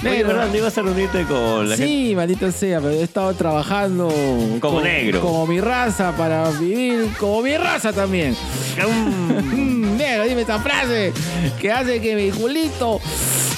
Oye, 0.00 0.10
Negro. 0.10 0.28
¿verdad? 0.28 0.48
¿No 0.48 0.56
ibas 0.56 0.76
a 0.76 0.82
reunirte 0.82 1.22
con 1.24 1.68
la 1.68 1.76
gente? 1.76 1.92
Sí, 1.92 2.14
maldito 2.16 2.50
sea, 2.50 2.80
pero 2.80 2.90
he 2.90 3.02
estado 3.02 3.32
trabajando 3.34 4.12
Como 4.60 4.80
negro. 4.80 5.20
Como 5.20 5.46
mi 5.46 5.60
raza 5.60 6.16
para 6.16 6.50
vivir 6.50 7.10
como 7.20 7.42
mi 7.42 7.56
raza 7.56 7.92
también. 7.92 8.34
Negro, 10.02 10.24
dime 10.24 10.40
esta 10.40 10.58
frase 10.58 11.12
que 11.60 11.70
hace 11.70 12.00
que 12.00 12.16
mi 12.16 12.32
culito 12.32 13.00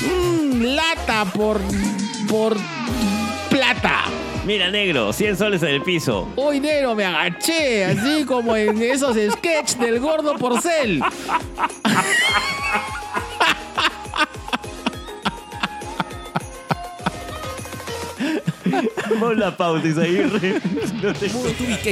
mm, 0.02 0.62
lata 0.62 1.24
por 1.24 1.58
por 2.28 2.54
plata. 3.48 4.04
Mira, 4.44 4.70
negro, 4.70 5.14
100 5.14 5.38
soles 5.38 5.62
en 5.62 5.70
el 5.70 5.80
piso. 5.82 6.28
Hoy 6.36 6.60
negro 6.60 6.94
me 6.94 7.06
agaché, 7.06 7.86
así 7.86 8.26
como 8.26 8.54
en 8.56 8.82
esos 8.82 9.16
sketches 9.32 9.78
del 9.78 10.00
gordo 10.00 10.36
porcel. 10.36 11.02
Pon 19.20 19.38
la 19.38 19.56
pauta, 19.56 19.86
Isaguirre. 19.86 20.60
No 21.02 21.12
te- 21.12 21.30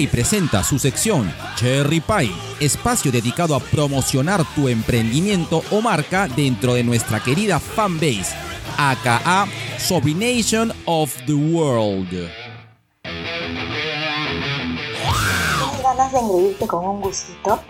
presenta 0.09 0.63
su 0.63 0.79
sección 0.79 1.33
Cherry 1.57 2.01
Pie, 2.01 2.31
espacio 2.61 3.11
dedicado 3.13 3.55
a 3.55 3.61
promocionar 3.61 4.45
tu 4.55 4.69
emprendimiento 4.69 5.63
o 5.71 5.81
marca 5.81 6.29
dentro 6.29 6.75
de 6.75 6.85
nuestra 6.85 7.21
querida 7.21 7.59
fanbase, 7.61 8.35
aka 8.77 9.47
Sobrination 9.79 10.73
of 10.85 11.15
the 11.27 11.33
World. 11.35 12.11
¿Tienes 12.11 12.31
ganas 15.83 16.13
de 16.13 16.19
engreírte 16.19 16.67
con 16.67 16.85
un 16.85 17.01
gustito? 17.01 17.63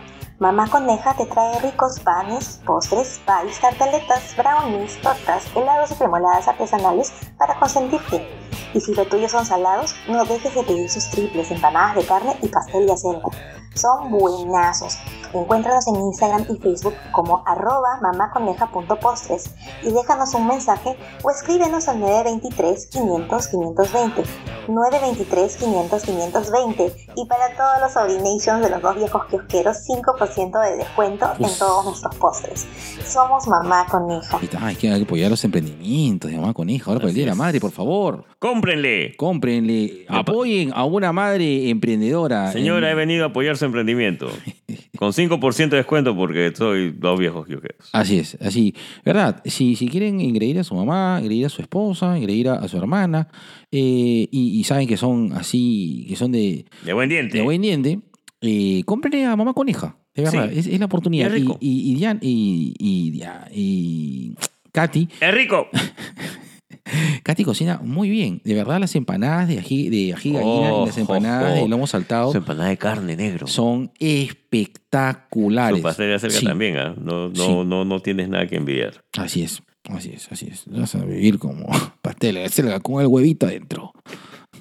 Mamá 0.43 0.67
Coneja 0.69 1.15
te 1.15 1.25
trae 1.27 1.61
ricos 1.61 2.01
panes, 2.01 2.61
postres, 2.67 3.21
pies, 3.25 3.61
tartaletas, 3.61 4.35
brownies, 4.37 5.01
tortas, 5.01 5.47
helados 5.55 5.93
y 5.93 5.95
cremoladas 5.95 6.49
artesanales 6.49 7.13
para 7.39 7.57
consentirte. 7.61 8.29
Y 8.75 8.81
si 8.81 8.93
lo 8.93 9.05
tuyo 9.05 9.29
son 9.29 9.47
salados, 9.47 9.95
no 10.09 10.25
dejes 10.25 10.53
de 10.57 10.65
pedir 10.65 10.91
sus 10.91 11.09
triples, 11.11 11.53
empanadas 11.53 11.95
de 11.95 12.05
carne 12.07 12.37
y 12.43 12.49
pastel 12.49 12.87
de 12.87 12.93
acelga. 12.93 13.29
Son 13.75 14.11
buenazos. 14.11 14.99
Encuéntranos 15.33 15.87
en 15.87 15.97
Instagram 15.97 16.45
y 16.51 16.59
Facebook 16.59 16.95
como 17.11 17.43
arroba 17.47 17.99
mamaconeja.postres 18.03 19.51
y 19.83 19.91
déjanos 19.91 20.35
un 20.35 20.47
mensaje 20.47 20.97
o 21.23 21.31
escríbenos 21.31 21.89
al 21.89 22.01
923 22.01 22.87
500 22.87 23.49
520 23.49 24.25
923 24.69 25.57
500 25.57 26.03
520 26.03 26.97
y 27.17 27.27
para 27.27 27.57
todos 27.57 27.81
los 27.81 27.93
Sobrinations 27.93 28.63
de 28.63 28.71
los 28.71 28.83
dos 28.83 28.95
viejos 28.97 29.25
kiosqueros 29.27 29.77
5% 29.89 30.61
de 30.61 30.77
descuento 30.77 31.33
en 31.39 31.59
todos 31.59 31.85
nuestros 31.87 32.15
postres. 32.17 32.67
Somos 33.07 33.47
Mamá 33.49 33.87
Coneja. 33.91 34.39
Ay, 34.61 34.77
que 34.77 34.91
hay 34.91 34.99
que 34.99 35.05
apoyar 35.05 35.31
los 35.31 35.45
emprendimientos 35.45 36.31
de 36.31 36.37
mamá 36.37 36.53
con 36.53 36.69
hija. 36.69 36.91
Ahora 36.91 37.01
por 37.01 37.09
el 37.09 37.15
día 37.15 37.25
de 37.25 37.31
la 37.31 37.37
madre, 37.37 37.61
por 37.61 37.71
favor. 37.71 38.25
¡Cómprenle! 38.43 39.15
Cómprenle, 39.17 40.05
apoyen 40.09 40.73
a 40.75 40.85
una 40.85 41.13
madre 41.13 41.69
emprendedora. 41.71 42.51
Señora, 42.51 42.89
he 42.89 42.91
en- 42.91 42.97
venido 42.97 43.23
a 43.23 43.29
apoyar 43.29 43.57
su 43.57 43.65
emprendimiento. 43.67 44.29
Con 44.99 45.13
5% 45.13 45.69
de 45.71 45.77
descuento 45.77 46.17
porque 46.17 46.53
soy 46.53 46.91
dos 46.91 47.21
viejos 47.21 47.47
kiosqueros. 47.47 47.89
Así 47.93 48.19
es, 48.19 48.37
así. 48.41 48.75
¿Verdad? 49.05 49.41
Si, 49.45 49.77
si 49.77 49.87
quieren 49.89 50.21
engreír 50.21 50.59
a 50.59 50.65
su 50.65 50.75
mamá, 50.75 51.21
engreír 51.21 51.47
a 51.47 51.49
su 51.51 51.63
esposa, 51.63 52.17
engreír 52.19 52.49
a, 52.49 52.55
a 52.55 52.67
su 52.67 52.77
hermana, 52.79 53.29
eh, 53.71 54.27
y, 54.29 54.59
y 54.59 54.65
saben 54.65 54.89
que 54.89 54.97
son 54.97 55.33
así, 55.35 56.05
que 56.09 56.17
son 56.17 56.33
de, 56.33 56.65
De 56.85 56.93
buen 56.93 57.09
diente. 57.09 57.39
de 57.39 57.45
buen 57.45 57.63
diente, 57.63 58.01
eh, 58.41 58.83
cómprenle 58.87 59.25
a 59.25 59.37
mamá 59.37 59.53
coneja. 59.55 59.99
De 60.17 60.23
verdad, 60.25 60.51
Sí. 60.53 60.59
es, 60.59 60.67
es 60.67 60.81
la 60.81 60.87
oportunidad. 60.87 61.29
Es 61.29 61.33
rico. 61.35 61.59
Y, 61.61 61.71
y, 61.71 61.93
y, 61.93 61.97
Dian- 62.01 62.19
y, 62.21 62.75
y, 62.77 63.23
y 63.55 64.35
Katy, 64.73 65.09
¡Es 65.21 65.33
rico! 65.33 65.69
Katy 67.23 67.45
cocina 67.45 67.81
muy 67.83 68.11
bien. 68.11 68.41
De 68.45 68.55
verdad, 68.55 68.81
las 68.81 68.95
empanadas 68.97 69.49
de 69.49 69.59
ají, 69.59 69.89
de 69.89 70.15
ají 70.15 70.33
gallina 70.33 70.69
y 70.83 70.87
las 70.87 70.97
Oh, 70.97 71.01
empanadas 71.01 71.53
oh, 71.53 71.61
oh. 71.61 71.63
de 71.65 71.69
lomo 71.69 71.87
saltado 71.87 72.33
Su 72.33 72.39
empanada 72.39 72.69
de 72.71 72.77
carne, 72.77 73.17
negro. 73.17 73.47
son 73.47 73.93
espectaculares. 74.01 75.79
Su 75.79 75.83
pastel 75.83 76.09
de 76.09 76.15
acelga 76.15 76.39
Sí. 76.39 76.47
también, 76.47 76.77
¿ah? 76.79 76.95
No, 77.01 77.29
no, 77.29 77.35
Sí. 77.35 77.49
no, 77.67 77.85
no 77.85 78.01
tienes 78.01 78.29
nada 78.29 78.47
que 78.47 78.57
envidiar. 78.57 79.05
Así 79.17 79.43
es, 79.43 79.63
así 79.91 80.11
es, 80.15 80.31
así 80.33 80.49
es. 80.51 80.65
Vas 80.67 80.95
a 80.97 81.05
vivir 81.05 81.39
como 81.39 81.67
pastel 82.03 82.35
de 82.37 82.49
selga 82.49 82.81
con 82.81 83.01
el 83.01 83.07
huevito 83.07 83.47
adentro. 83.47 83.93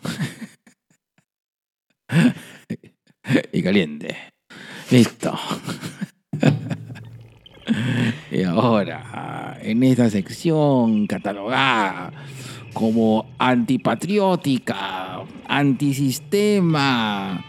y 3.53 3.61
caliente. 3.63 4.15
Listo. 4.91 5.33
y 8.31 8.43
ahora, 8.43 9.57
en 9.61 9.83
esta 9.83 10.09
sección 10.09 11.07
catalogada 11.07 12.11
como 12.73 13.25
antipatriótica, 13.37 15.21
antisistema, 15.47 17.43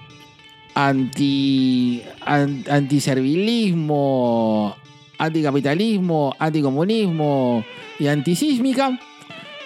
anti, 0.74 2.02
an- 2.24 2.64
antiservilismo, 2.68 4.74
anticapitalismo, 5.18 6.35
anticomunismo 6.38 7.64
y 7.98 8.06
antisísmica, 8.08 8.98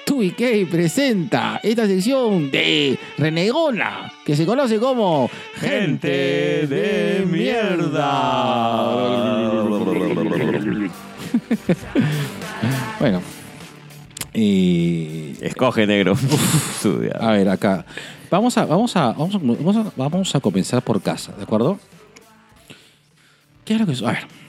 TubiK 0.06 0.68
presenta 0.70 1.58
esta 1.64 1.84
sección 1.88 2.48
de 2.52 2.96
Renegona, 3.18 4.12
que 4.24 4.36
se 4.36 4.46
conoce 4.46 4.78
como 4.78 5.28
Gente 5.56 6.64
de 6.68 7.26
mierda. 7.28 8.04
bueno. 13.00 13.20
eh, 14.32 15.34
Escoge, 15.40 15.88
negro. 15.88 16.14
A 17.20 17.32
ver, 17.32 17.48
acá. 17.48 17.84
Vamos 18.30 18.56
a, 18.58 18.64
vamos, 18.64 18.94
a, 18.96 19.12
vamos, 19.12 19.34
a, 19.34 19.38
vamos, 19.38 19.76
a, 19.76 19.92
vamos 19.96 20.34
a 20.36 20.40
comenzar 20.40 20.82
por 20.82 21.02
casa, 21.02 21.32
¿de 21.32 21.42
acuerdo? 21.42 21.80
¿Qué 23.64 23.74
es 23.74 23.80
lo 23.80 23.86
que 23.86 23.92
es? 23.92 24.02
A 24.02 24.12
ver. 24.12 24.45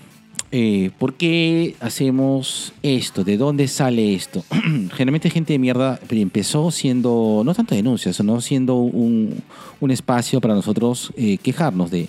Eh, 0.52 0.92
¿Por 0.98 1.16
qué 1.16 1.76
hacemos 1.82 2.74
esto? 2.82 3.24
¿De 3.24 3.38
dónde 3.38 3.68
sale 3.68 4.14
esto? 4.14 4.44
Generalmente 4.94 5.30
gente 5.30 5.54
de 5.54 5.60
mierda 5.60 6.00
empezó 6.10 6.72
siendo, 6.72 7.42
no 7.46 7.54
tanto 7.54 7.76
denuncias, 7.76 8.16
sino 8.16 8.40
siendo 8.42 8.76
un, 8.76 9.42
un 9.82 9.92
espacio 9.92 10.40
para 10.40 10.54
nosotros 10.56 11.12
eh, 11.18 11.38
quejarnos 11.38 11.92
de, 11.92 12.08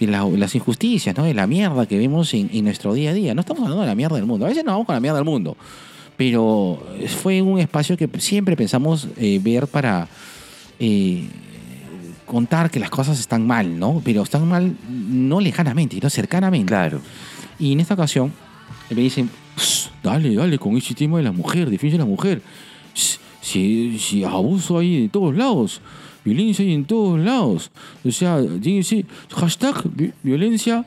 de 0.00 0.06
la- 0.08 0.24
las 0.28 0.54
injusticias, 0.54 1.16
¿no? 1.16 1.24
de 1.24 1.34
la 1.34 1.46
mierda 1.46 1.86
que 1.86 1.96
vemos 1.96 2.34
en, 2.34 2.50
nuestro 2.64 2.92
día 2.92 3.10
a 3.10 3.14
día. 3.14 3.34
No 3.34 3.40
estamos 3.40 3.62
hablando 3.62 3.82
de 3.82 3.88
la 3.88 3.94
mierda 3.94 4.16
del 4.16 4.26
mundo. 4.26 4.46
A 4.46 4.48
veces 4.48 4.64
nos 4.64 4.72
vamos 4.74 4.86
con 4.86 4.94
la 4.94 5.00
mierda 5.00 5.18
del 5.18 5.24
mundo. 5.24 5.56
Pero 6.16 6.82
fue 7.22 7.42
un 7.42 7.58
espacio 7.60 7.96
que 7.96 8.08
siempre 8.18 8.56
pensamos 8.56 9.06
eh, 9.18 9.38
ver 9.42 9.66
para 9.68 10.08
eh, 10.80 11.28
contar 12.24 12.70
que 12.70 12.80
las 12.80 12.90
cosas 12.90 13.20
están 13.20 13.46
mal, 13.46 13.78
¿no? 13.78 14.00
Pero 14.04 14.22
están 14.22 14.48
mal 14.48 14.74
no 14.90 15.40
lejanamente, 15.40 15.98
no 16.02 16.10
cercanamente. 16.10 16.66
Claro. 16.66 17.00
Y 17.58 17.72
en 17.72 17.80
esta 17.80 17.94
ocasión 17.94 18.32
me 18.90 19.00
dicen, 19.02 19.30
"Pss, 19.56 19.90
dale, 20.02 20.34
dale, 20.34 20.58
con 20.58 20.76
ese 20.76 20.94
tema 20.94 21.18
de 21.18 21.24
la 21.24 21.32
mujer, 21.32 21.70
defiende 21.70 21.96
a 21.96 22.00
la 22.00 22.04
mujer. 22.04 22.42
Si, 23.40 23.98
si 23.98 24.24
abuso 24.24 24.78
hay 24.78 25.02
de 25.02 25.08
todos 25.08 25.34
lados, 25.36 25.80
violencia 26.24 26.64
hay 26.64 26.74
en 26.74 26.84
todos 26.84 27.18
lados. 27.20 27.70
O 28.04 28.10
sea, 28.10 28.38
ser 28.82 29.04
hashtag 29.34 29.82
vi- 29.94 30.12
violencia, 30.22 30.84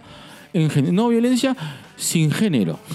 en 0.54 0.94
no 0.94 1.08
violencia 1.10 1.56
sin 1.96 2.32
género. 2.32 2.80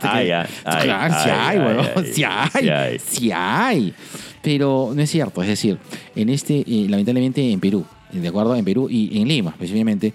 Ay, 0.00 0.30
ay, 0.30 0.46
claro, 0.64 1.14
ay, 1.14 1.30
hay, 1.30 1.30
ay, 1.30 1.58
weón, 1.58 1.86
ay, 1.96 2.12
sí 2.14 2.24
hay, 2.24 2.98
sí 2.98 3.30
hay. 3.32 3.32
hay. 3.34 3.94
Pero 4.40 4.92
no 4.94 5.02
es 5.02 5.10
cierto, 5.10 5.42
es 5.42 5.48
decir, 5.48 5.76
en 6.16 6.28
este, 6.30 6.60
eh, 6.60 6.86
lamentablemente 6.88 7.50
en 7.52 7.60
Perú, 7.60 7.84
¿de 8.12 8.26
acuerdo? 8.28 8.56
En 8.56 8.64
Perú 8.64 8.88
y 8.88 9.18
en 9.20 9.28
Lima 9.28 9.50
específicamente, 9.50 10.14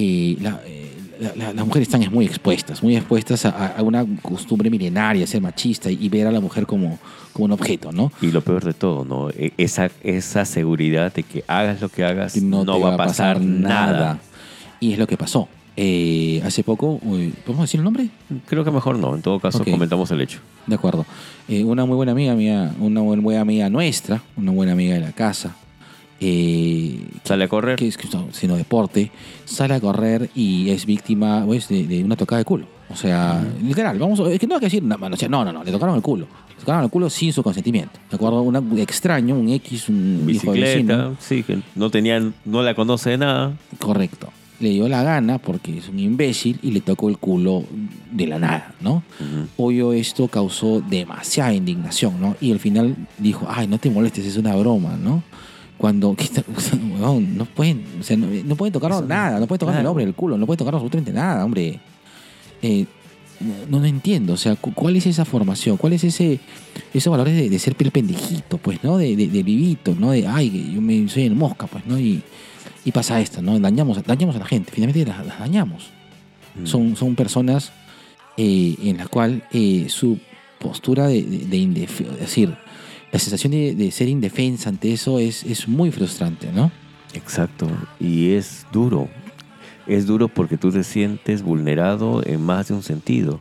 eh, 0.00 0.36
la- 0.40 0.60
eh, 0.66 0.84
la- 1.20 1.34
la- 1.36 1.52
las 1.52 1.66
mujeres 1.66 1.88
están 1.88 2.12
muy 2.12 2.26
expuestas, 2.26 2.82
muy 2.82 2.96
expuestas 2.96 3.44
a, 3.44 3.74
a 3.78 3.82
una 3.82 4.06
costumbre 4.22 4.70
milenaria, 4.70 5.26
ser 5.26 5.40
machista 5.42 5.90
y, 5.90 5.98
y 6.00 6.08
ver 6.08 6.26
a 6.28 6.30
la 6.32 6.40
mujer 6.40 6.64
como, 6.66 6.98
como 7.32 7.46
un 7.46 7.52
objeto, 7.52 7.90
¿no? 7.90 8.12
Y 8.22 8.30
lo 8.30 8.40
peor 8.40 8.64
de 8.64 8.72
todo, 8.72 9.04
¿no? 9.04 9.30
E- 9.30 9.52
Esa, 9.58 9.90
esa 10.02 10.44
seguridad 10.44 11.12
de 11.12 11.22
que 11.24 11.42
hagas 11.48 11.80
lo 11.80 11.88
que 11.88 12.04
hagas, 12.04 12.36
no, 12.40 12.64
te 12.64 12.80
va 12.80 12.94
a 12.94 12.96
pasar 12.96 13.40
nada. 13.40 14.18
Y 14.80 14.92
es 14.92 14.98
lo 14.98 15.06
que 15.08 15.16
pasó. 15.16 15.48
Eh, 15.80 16.40
hace 16.44 16.62
poco, 16.64 16.98
¿podemos 16.98 17.62
decir 17.62 17.78
el 17.78 17.84
nombre? 17.84 18.08
Creo 18.46 18.64
que 18.64 18.70
mejor 18.72 18.98
no. 18.98 19.14
En 19.14 19.22
todo 19.22 19.38
caso, 19.40 19.58
Ok. 19.62 19.70
comentamos 19.70 20.10
el 20.10 20.20
hecho. 20.20 20.40
De 20.66 20.74
acuerdo. 20.74 21.04
Eh, 21.48 21.62
una 21.64 21.84
muy 21.84 21.96
buena 21.96 22.12
amiga 22.12 22.34
mía, 22.34 22.72
una 22.80 23.00
buen- 23.00 23.22
buena 23.22 23.40
amiga 23.42 23.68
nuestra, 23.70 24.20
una 24.36 24.50
buena 24.52 24.72
amiga 24.72 24.94
de 24.94 25.00
la 25.00 25.12
casa, 25.12 25.54
eh, 26.20 27.00
Sale 27.24 27.44
a 27.44 27.48
correr. 27.48 27.76
que 27.76 27.86
es 27.88 27.96
está 27.96 28.18
haciendo 28.20 28.56
deporte, 28.56 29.10
sale 29.44 29.74
a 29.74 29.80
correr 29.80 30.30
y 30.34 30.70
es 30.70 30.86
víctima 30.86 31.44
pues, 31.46 31.68
de, 31.68 31.86
de 31.86 32.04
una 32.04 32.16
tocada 32.16 32.38
de 32.38 32.44
culo. 32.44 32.66
O 32.90 32.96
sea, 32.96 33.44
literal, 33.62 33.98
vamos, 33.98 34.18
es 34.20 34.38
que 34.38 34.46
no 34.46 34.54
hay 34.54 34.60
que 34.60 34.66
decir, 34.66 34.82
no, 34.82 34.96
no, 34.96 35.08
no, 35.44 35.52
no, 35.52 35.64
le 35.64 35.70
tocaron 35.70 35.94
el 35.94 36.02
culo. 36.02 36.26
Le 36.48 36.60
tocaron 36.60 36.84
el 36.84 36.90
culo 36.90 37.10
sin 37.10 37.32
su 37.34 37.42
consentimiento. 37.42 37.98
¿De 38.10 38.16
acuerdo? 38.16 38.40
Un 38.40 38.78
extraño, 38.78 39.34
un 39.34 39.48
X, 39.50 39.90
un 39.90 40.24
hijo 40.28 40.52
de 40.52 40.58
Bicicleta, 40.60 40.96
vecino. 40.96 41.16
sí, 41.20 41.42
que 41.42 41.58
no 41.74 41.90
tenían, 41.90 42.32
no 42.46 42.62
la 42.62 42.74
conoce 42.74 43.10
de 43.10 43.18
nada. 43.18 43.52
Correcto. 43.78 44.30
le 44.60 44.70
dio 44.70 44.88
la 44.88 45.02
gana 45.02 45.38
porque 45.38 45.76
es 45.78 45.88
un 45.90 45.98
imbécil 46.00 46.58
y 46.62 46.70
le 46.72 46.80
tocó 46.80 47.10
el 47.10 47.18
culo 47.18 47.64
de 48.10 48.26
la 48.26 48.38
nada, 48.38 48.74
¿no? 48.80 49.02
Ujú. 49.20 49.66
Obvio 49.68 49.92
esto 49.92 50.26
causó 50.28 50.80
demasiada 50.80 51.52
indignación, 51.52 52.18
¿no? 52.20 52.36
Y 52.40 52.50
al 52.52 52.58
final 52.58 52.96
dijo, 53.18 53.46
ay, 53.50 53.66
no 53.68 53.76
te 53.78 53.90
molestes, 53.90 54.24
es 54.24 54.36
una 54.38 54.56
broma, 54.56 54.96
¿no? 54.96 55.22
Cuando, 55.78 56.14
¿qué 56.18 56.24
está- 56.24 56.44
o 56.54 56.60
sea, 56.60 56.78
huevón, 56.78 57.36
no 57.38 57.44
pueden, 57.46 57.84
o 58.00 58.02
sea, 58.02 58.16
no, 58.16 58.26
no 58.26 58.56
pueden 58.56 58.72
tocarnos 58.72 59.00
Eso, 59.00 59.08
nada, 59.08 59.38
no 59.40 59.46
pueden 59.46 59.60
tocarme 59.60 59.78
el 59.78 59.82
claro. 59.84 59.90
hombre 59.90 60.04
el 60.04 60.14
culo, 60.14 60.36
no 60.36 60.44
pueden 60.46 60.58
tocarnos 60.58 60.80
absolutamente 60.82 61.12
nada, 61.12 61.44
hombre. 61.44 61.78
Eh, 62.62 62.84
no, 63.70 63.78
no 63.78 63.84
entiendo, 63.84 64.32
o 64.32 64.36
sea, 64.36 64.56
cu- 64.56 64.74
¿cuál 64.74 64.96
es 64.96 65.06
esa 65.06 65.24
formación? 65.24 65.76
¿Cuál 65.76 65.92
es 65.92 66.02
ese 66.02 66.40
esos 66.92 67.10
valores 67.10 67.36
de, 67.36 67.48
de 67.48 67.58
ser 67.60 67.76
el 67.78 67.92
pendejito, 67.92 68.58
pues, 68.58 68.82
¿no? 68.82 68.96
De, 68.98 69.14
de, 69.14 69.28
de 69.28 69.42
vivito, 69.44 69.94
¿no? 69.96 70.10
De, 70.10 70.26
ay, 70.26 70.72
yo 70.74 70.80
me, 70.80 71.08
soy 71.08 71.22
el 71.24 71.36
mosca, 71.36 71.68
pues, 71.68 71.86
¿no? 71.86 71.96
Y, 72.00 72.20
y 72.84 72.90
pasa 72.90 73.20
esto, 73.20 73.40
¿no? 73.40 73.56
Dañamos, 73.60 74.02
dañamos 74.04 74.34
a 74.34 74.40
la 74.40 74.44
gente, 74.46 74.72
finalmente 74.74 75.08
las, 75.08 75.24
las 75.24 75.38
dañamos. 75.38 75.90
Mm. 76.60 76.66
Son, 76.66 76.96
son 76.96 77.14
personas 77.14 77.70
eh, 78.36 78.74
en 78.82 78.96
las 78.96 79.08
cuales 79.08 79.42
su 79.92 80.18
postura 80.58 81.06
de, 81.06 81.22
de, 81.22 81.84
es 81.84 82.18
decir, 82.18 82.56
la 83.12 83.18
sensación 83.18 83.52
de, 83.52 83.74
de 83.74 83.90
ser 83.90 84.08
indefensa 84.08 84.68
ante 84.68 84.92
eso 84.92 85.18
es, 85.18 85.44
es 85.44 85.66
muy 85.68 85.90
frustrante, 85.90 86.50
¿no? 86.52 86.70
Exacto. 87.14 87.66
Y 87.98 88.30
es 88.32 88.66
duro. 88.72 89.08
Es 89.86 90.06
duro 90.06 90.28
porque 90.28 90.58
tú 90.58 90.70
te 90.70 90.84
sientes 90.84 91.42
vulnerado 91.42 92.22
en 92.26 92.42
más 92.42 92.68
de 92.68 92.74
un 92.74 92.82
sentido. 92.82 93.40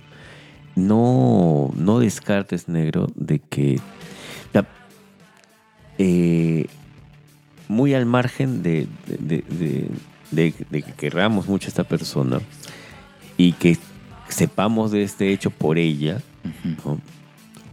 No, 0.75 1.71
no 1.75 1.99
descartes, 1.99 2.69
negro, 2.69 3.07
de 3.15 3.39
que 3.39 3.79
eh, 5.97 6.67
muy 7.67 7.93
al 7.93 8.05
margen 8.05 8.61
de, 8.63 8.87
de- 9.07 9.89
de- 10.31 10.51
que 10.83 10.91
querramos 10.93 11.47
mucho 11.47 11.67
a 11.67 11.69
esta 11.69 11.83
persona 11.85 12.39
y 13.37 13.53
que 13.53 13.77
sepamos 14.29 14.91
de 14.91 15.03
este 15.03 15.31
hecho 15.31 15.49
por 15.49 15.77
ella, 15.77 16.21
¿no? 16.85 16.99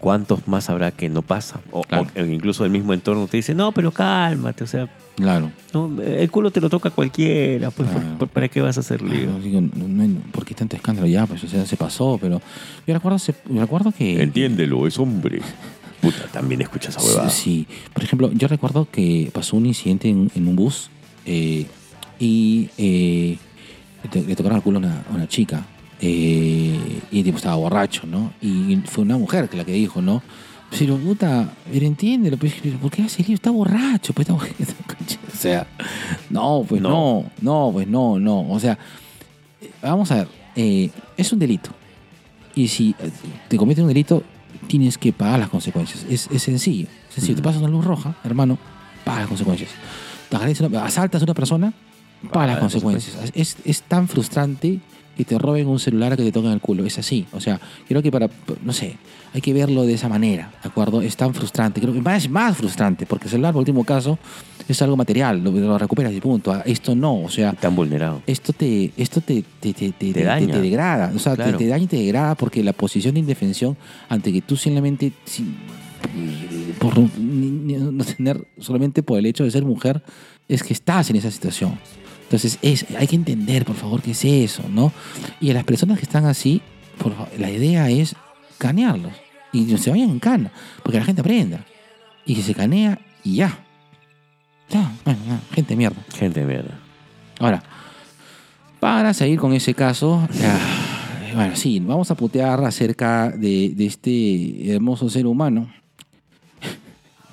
¿Cuántos 0.05 0.47
más 0.47 0.69
habrá 0.69 0.91
que 0.91 1.09
no 1.09 1.23
pasa? 1.23 1.61
O, 1.73 1.81
Claro. 1.83 2.07
o 2.15 2.21
incluso 2.27 2.63
el 2.67 2.71
mismo 2.71 2.93
entorno 2.93 3.27
te 3.27 3.39
dice, 3.39 3.55
no, 3.55 3.73
pero 3.73 3.91
cálmate, 3.91 4.63
o 4.63 4.67
sea, 4.67 4.87
Claro. 5.17 5.51
no, 5.73 5.91
el 6.03 6.31
culo 6.31 6.51
te 6.51 6.61
lo 6.61 6.69
toca 6.69 6.91
cualquiera, 6.91 7.71
pues 7.71 7.89
¿por- 7.89 8.01
Claro. 8.03 8.19
por- 8.19 8.29
¿para 8.29 8.49
qué 8.49 8.61
vas 8.61 8.77
a 8.77 8.81
hacer 8.81 9.01
lío? 9.01 9.39
Digo, 9.41 9.63
no, 9.63 10.21
¿Por 10.31 10.45
qué 10.45 10.55
tanto 10.55 10.77
escándalo 10.77 11.07
ya? 11.07 11.25
Pues, 11.27 11.43
o 11.45 11.49
sea, 11.49 11.65
se 11.65 11.77
pasó, 11.79 12.19
pero 12.21 12.43
yo 12.87 12.93
recuerdo, 12.93 13.19
se- 13.19 13.35
yo 13.49 13.61
recuerdo 13.63 13.93
que... 13.93 14.23
Entiéndelo, 14.23 14.87
es 14.87 14.99
hombre. 14.99 15.41
Puta, 16.03 16.27
también 16.31 16.61
escucha 16.61 16.91
esa 16.91 17.01
huevada. 17.03 17.31
Sí, 17.31 17.67
por 17.95 18.05
ejemplo, 18.05 18.31
yo 18.33 18.47
recuerdo 18.47 18.87
que 18.93 19.31
pasó 19.33 19.57
un 19.57 19.65
incidente 19.65 20.11
en, 20.11 20.31
en 20.35 20.47
un 20.49 20.55
bus 20.55 20.91
eh, 21.25 21.65
y 22.21 22.69
eh, 22.77 23.39
le 24.13 24.37
tocaron 24.37 24.57
el 24.59 24.63
culo 24.63 24.77
a 24.77 24.81
una, 24.83 25.03
a 25.11 25.15
una 25.15 25.27
chica 25.29 25.65
eh, 26.01 27.01
y 27.11 27.19
el 27.19 27.25
tipo 27.25 27.37
estaba 27.39 27.57
borracho, 27.57 28.07
¿no? 28.07 28.33
Y 28.41 28.77
fue 28.87 29.03
una 29.05 29.17
mujer 29.17 29.49
que 29.49 29.57
la 29.57 29.65
que 29.65 29.73
dijo, 29.73 30.03
¿no? 30.03 30.23
Pero 30.77 30.97
puta, 30.97 31.53
pero 31.73 31.87
entiéndelo, 31.87 32.37
pues, 32.37 32.55
¿por 32.81 32.91
qué 32.91 33.03
hace 33.03 33.23
lío? 33.23 33.35
Está 33.35 33.51
borracho, 33.51 34.13
pues 34.13 34.29
está 34.29 34.33
borracho. 34.35 34.55
O 35.35 35.37
sea, 35.37 35.67
no, 36.31 36.65
pues 36.67 36.81
no, 36.81 36.89
No. 36.89 37.31
no, 37.43 37.71
pues 37.73 37.87
no, 37.87 38.19
no. 38.19 38.49
O 38.51 38.59
sea, 38.59 38.79
vamos 39.83 40.11
a 40.11 40.15
ver, 40.17 40.29
eh, 40.57 40.91
es 41.19 41.33
un 41.33 41.39
delito. 41.39 41.71
Y 42.55 42.69
si 42.69 42.95
te 43.49 43.57
cometen 43.59 43.85
un 43.85 43.89
delito, 43.89 44.23
tienes 44.69 44.97
que 44.97 45.13
pagar 45.13 45.41
las 45.41 45.49
consecuencias. 45.51 46.07
Es, 46.09 46.29
es 46.33 46.43
sencillo. 46.43 46.87
Es 47.09 47.15
sencillo. 47.17 47.37
Te 47.37 47.43
pasas 47.43 47.61
una 47.61 47.71
luz 47.71 47.85
roja, 47.85 48.15
hermano, 48.25 48.59
paga 49.05 49.21
las 49.21 49.29
consecuencias. 49.29 49.71
Te 50.31 50.65
una- 50.65 50.85
asaltas 50.85 51.21
a 51.21 51.25
una 51.25 51.35
persona, 51.35 51.75
paga 52.33 52.47
las 52.47 52.59
consecuencias. 52.61 53.17
Es, 53.35 53.57
es 53.65 53.83
tan 53.83 54.09
frustrante 54.09 54.81
que 55.17 55.25
te 55.25 55.39
roben 55.39 55.67
un 55.69 55.79
celular 55.79 56.12
a 56.12 56.17
que 56.17 56.23
te 56.25 56.33
toquen 56.33 56.51
el 56.53 56.61
culo. 56.61 56.85
Es 56.85 56.99
así. 56.99 57.27
O 57.33 57.41
sea, 57.41 57.61
creo 57.89 58.03
que 58.03 58.11
para, 58.11 58.29
no 58.65 58.73
sé, 58.73 58.97
hay 59.33 59.41
que 59.41 59.53
verlo 59.53 59.85
de 59.85 59.95
esa 59.95 60.09
manera, 60.09 60.53
¿de 60.62 60.69
acuerdo? 60.69 61.01
Es 61.03 61.17
tan 61.17 61.35
frustrante. 61.35 61.81
Creo 61.81 61.93
que 61.93 62.01
más, 62.01 62.29
más 62.29 62.57
frustrante, 62.57 63.07
porque 63.07 63.25
el 63.27 63.31
celular, 63.33 63.53
por 63.53 63.61
último 63.61 63.85
caso, 63.85 64.19
es 64.69 64.81
algo 64.83 64.97
material, 64.97 65.43
lo, 65.43 65.51
lo 65.51 65.77
recuperas 65.79 66.12
y 66.12 66.21
punto. 66.21 66.53
Ah, 66.53 66.62
Esto 66.65 66.95
no, 66.95 67.23
o 67.23 67.29
sea, 67.29 67.53
Tan 67.53 67.75
vulnerado. 67.77 68.23
esto 68.27 68.53
te, 68.53 68.93
esto 68.97 69.21
te, 69.21 69.45
te, 69.61 69.73
te, 69.73 69.93
te, 69.93 70.12
te- 70.12 70.23
daña. 70.25 70.55
te 70.55 70.61
degrada. 70.61 71.12
O 71.15 71.19
sea, 71.19 71.33
te- 71.37 71.43
Claro. 71.43 71.59
te, 71.59 71.67
daña 71.67 71.85
y 71.85 71.89
te 71.89 71.97
degrada 71.97 72.35
porque 72.37 72.62
la 72.62 72.73
posición 72.73 73.15
de 73.15 73.21
indefensión 73.21 73.77
ante 74.09 74.33
que 74.33 74.41
tú 74.41 74.57
simplemente, 74.57 75.12
sin- 75.25 75.57
por 76.79 76.99
no 76.99 78.05
tener, 78.05 78.47
solamente 78.59 79.03
por 79.03 79.19
el 79.19 79.27
hecho 79.27 79.45
de 79.45 79.51
ser 79.51 79.65
mujer, 79.65 80.03
es 80.49 80.62
que 80.62 80.73
estás 80.75 81.11
en 81.11 81.17
esa 81.17 81.31
situación. 81.31 81.79
Entonces, 82.35 82.59
es, 82.62 82.87
hay 82.99 83.07
que 83.07 83.14
entender, 83.14 83.64
por 83.64 83.76
favor, 83.76 84.03
qué 84.03 84.11
es 84.11 84.24
eso, 84.24 84.64
¿no? 84.68 84.93
Y 85.41 85.53
a 85.53 85.55
las 85.55 85.62
personas 85.62 86.01
que 86.01 86.05
están 86.05 86.24
así, 86.26 86.61
por 86.99 87.12
favor, 87.14 87.28
la 87.39 87.49
idea 87.49 87.89
es 87.89 88.16
canearlos. 88.59 89.12
Y 89.53 89.61
no 89.61 89.78
se 89.78 89.91
vayan 89.91 90.11
en 90.11 90.18
cana, 90.18 90.51
porque 90.82 90.99
la 90.99 91.05
gente 91.05 91.20
aprenda. 91.20 91.64
Y 92.26 92.35
que 92.35 92.43
se 92.43 92.53
canea 92.53 92.99
y 93.22 93.37
ya. 93.37 93.57
Ya, 94.68 94.91
bueno, 95.05 95.20
ya, 95.28 95.55
gente 95.55 95.76
mierda. 95.76 96.03
Gente 96.12 96.41
de 96.41 96.47
mierda. 96.47 96.76
Ahora, 97.39 97.62
para 98.80 99.14
seguir 99.14 99.39
con 99.39 99.53
ese 99.53 99.72
caso, 99.72 100.26
bueno, 101.37 101.55
sí, 101.55 101.78
vamos 101.78 102.11
a 102.11 102.16
putear 102.16 102.64
acerca 102.64 103.30
de, 103.30 103.74
de 103.76 103.87
este 103.87 104.72
hermoso 104.72 105.09
ser 105.09 105.28
humano, 105.28 105.72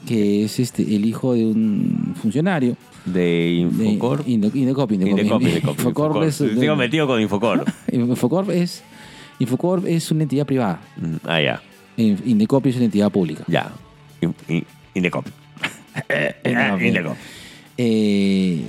que 0.05 0.43
es 0.43 0.59
este 0.59 0.83
el 0.83 1.05
hijo 1.05 1.33
de 1.33 1.47
un 1.47 2.13
funcionario. 2.21 2.77
De 3.05 3.67
de 3.71 3.85
Infocor. 3.85 4.23
Indo- 4.27 4.51
Indecop, 4.53 4.91
Infocorp 4.91 5.41
Infocor. 5.43 6.23
es, 6.23 6.35
Sigo 6.35 6.75
metido 6.75 7.07
con 7.07 7.19
Infocor. 7.21 7.65
Infocorp 7.91 8.49
es, 8.51 8.83
Infocorp 9.39 9.87
es 9.87 10.11
una 10.11 10.23
entidad 10.23 10.45
privada. 10.45 10.81
Mm, 10.97 11.15
ah, 11.25 11.41
ya. 11.41 11.61
In- 11.97 12.21
Indecop 12.25 12.65
es 12.67 12.75
una 12.75 12.85
entidad 12.85 13.11
pública. 13.11 13.43
Ya. 13.47 13.71
In- 14.21 14.35
in- 14.47 14.65
Indecop. 14.93 15.25
Indecop. 16.83 17.15
Eh, 17.77 18.61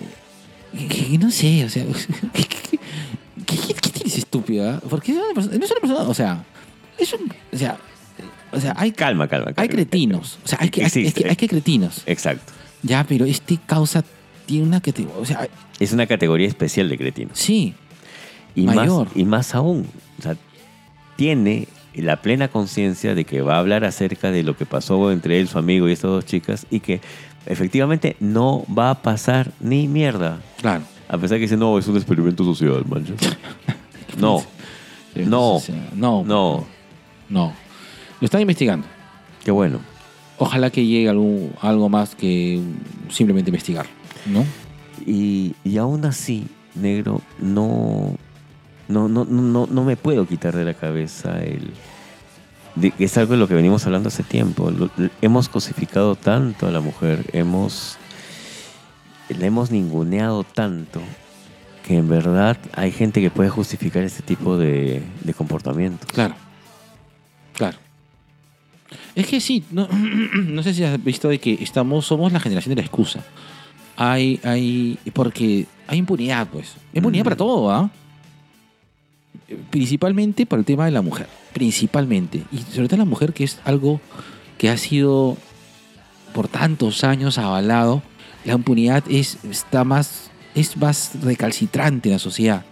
no 1.20 1.30
sé, 1.30 1.64
o 1.64 1.68
sea, 1.68 1.84
¿qué, 2.32 3.74
tienes 3.92 4.16
estúpida? 4.16 4.80
Porque 4.88 5.12
es 5.12 5.18
una 5.18 5.34
persona, 5.34 5.58
no 5.58 5.64
es 5.64 5.70
una 5.70 5.80
persona, 5.80 6.00
o 6.08 6.14
sea, 6.14 6.44
es 6.98 7.12
un, 7.12 7.30
o 7.52 7.56
sea, 7.58 7.76
o 8.52 8.60
sea, 8.60 8.74
hay, 8.78 8.92
Calma, 8.92 9.28
calma, 9.28 9.46
calma. 9.52 9.62
hay 9.62 9.68
cretinos, 9.68 10.38
o 10.44 10.48
sea, 10.48 10.58
hay 10.62 10.70
que, 10.70 10.84
hay, 10.84 10.90
que, 11.12 11.28
hay 11.28 11.36
que 11.36 11.48
cretinos, 11.48 12.02
Exacto. 12.06 12.52
ya, 12.82 13.04
pero 13.06 13.26
este 13.26 13.58
causa 13.66 14.02
tiene 14.46 14.66
una 14.66 14.80
categoría, 14.80 15.20
o 15.20 15.24
sea, 15.24 15.48
Es 15.78 15.92
una 15.92 16.06
categoría 16.06 16.48
especial 16.48 16.88
de 16.88 16.98
cretinos. 16.98 17.38
sí, 17.38 17.74
Y 18.54 18.62
Mayor. 18.66 19.06
más, 19.06 19.16
y 19.16 19.24
más 19.24 19.54
aún, 19.54 19.86
o 20.18 20.22
sea, 20.22 20.36
tiene 21.16 21.68
la 21.94 22.22
plena 22.22 22.48
conciencia 22.48 23.14
de 23.14 23.24
que 23.24 23.42
va 23.42 23.56
a 23.56 23.58
hablar 23.58 23.84
acerca 23.84 24.30
de 24.30 24.42
lo 24.42 24.56
que 24.56 24.64
pasó 24.66 25.10
entre 25.12 25.38
él, 25.40 25.48
su 25.48 25.58
amigo 25.58 25.88
y 25.88 25.92
estas 25.92 26.10
dos 26.10 26.24
chicas 26.24 26.66
y 26.70 26.80
que 26.80 27.00
efectivamente 27.46 28.16
no 28.20 28.64
va 28.66 28.90
a 28.90 29.02
pasar 29.02 29.52
ni 29.60 29.88
mierda. 29.88 30.40
claro. 30.60 30.84
A 31.08 31.18
pesar 31.18 31.36
que 31.36 31.42
dice, 31.42 31.58
no, 31.58 31.78
es 31.78 31.86
un 31.88 31.96
experimento 31.96 32.42
social, 32.44 32.84
mancha. 32.88 33.12
No, 34.18 34.42
No. 35.14 35.60
No, 35.94 36.24
no, 36.24 36.66
no, 37.28 37.52
lo 38.20 38.24
están 38.24 38.40
investigando. 38.40 38.86
qué 39.44 39.50
bueno. 39.50 39.78
Ojalá 40.38 40.70
que 40.70 40.84
llegue 40.86 41.08
algo, 41.10 41.50
algo 41.60 41.88
más 41.90 42.14
que 42.14 42.60
simplemente 43.10 43.50
investigar, 43.50 43.86
¿no? 44.26 44.44
Y, 45.06 45.54
y 45.64 45.78
aún 45.78 46.04
así, 46.04 46.46
negro, 46.74 47.20
no, 47.40 48.16
no, 48.88 49.08
no, 49.08 49.24
no, 49.24 49.66
no 49.70 49.84
me 49.84 49.96
puedo 49.96 50.26
quitar 50.26 50.54
de 50.54 50.64
la 50.64 50.74
cabeza 50.74 51.42
el... 51.42 51.70
de- 52.76 52.92
es 52.98 53.16
algo 53.18 53.32
de 53.32 53.38
lo 53.38 53.48
que 53.48 53.54
venimos 53.54 53.84
hablando 53.86 54.08
hace 54.08 54.22
tiempo. 54.22 54.70
Lo- 54.70 54.90
hemos 55.20 55.48
cosificado 55.48 56.14
tanto 56.16 56.66
a 56.66 56.70
la 56.70 56.80
mujer, 56.80 57.24
hemos, 57.32 57.96
la 59.28 59.46
hemos 59.46 59.70
ninguneado 59.70 60.44
tanto 60.44 61.00
que 61.86 61.96
en 61.96 62.08
verdad 62.08 62.56
hay 62.74 62.92
gente 62.92 63.20
que 63.20 63.30
puede 63.30 63.50
justificar 63.50 64.04
este 64.04 64.22
tipo 64.22 64.56
de, 64.56 65.02
de 65.22 65.34
comportamientos. 65.34 66.08
Claro. 66.12 66.34
Claro. 67.54 67.76
Es 69.16 69.26
que 69.26 69.40
sí, 69.40 69.64
no, 69.72 69.88
no 70.34 70.62
sé 70.62 70.74
si 70.74 70.84
has 70.84 71.02
visto 71.02 71.28
de 71.28 71.40
que 71.40 71.54
estamos, 71.60 72.06
somos 72.06 72.30
la 72.32 72.38
generación 72.40 72.74
de 72.76 72.82
la 72.82 72.86
excusa. 72.86 73.20
Hay, 74.10 74.40
hay, 74.42 74.98
porque 75.12 75.66
hay 75.86 75.98
impunidad, 75.98 76.46
pues. 76.48 76.74
Impunidad 76.94 77.22
Mm. 77.22 77.28
para 77.28 77.36
todo, 77.36 77.70
¿ah? 77.70 77.90
Principalmente 79.70 80.46
por 80.46 80.58
el 80.58 80.64
tema 80.64 80.84
de 80.86 80.90
la 80.90 81.02
mujer. 81.02 81.26
Principalmente. 81.52 82.42
Y 82.52 82.58
sobre 82.58 82.88
todo 82.88 82.98
la 82.98 83.04
mujer, 83.04 83.32
que 83.32 83.44
es 83.44 83.60
algo 83.64 84.00
que 84.58 84.70
ha 84.70 84.76
sido 84.76 85.36
por 86.34 86.48
tantos 86.48 87.04
años 87.04 87.38
avalado. 87.38 88.02
La 88.44 88.54
impunidad 88.54 89.04
es, 89.10 89.38
está 89.48 89.84
más, 89.84 90.30
es 90.54 90.76
más 90.76 91.12
recalcitrante 91.22 92.08
en 92.08 92.14
la 92.14 92.18
sociedad 92.18 92.64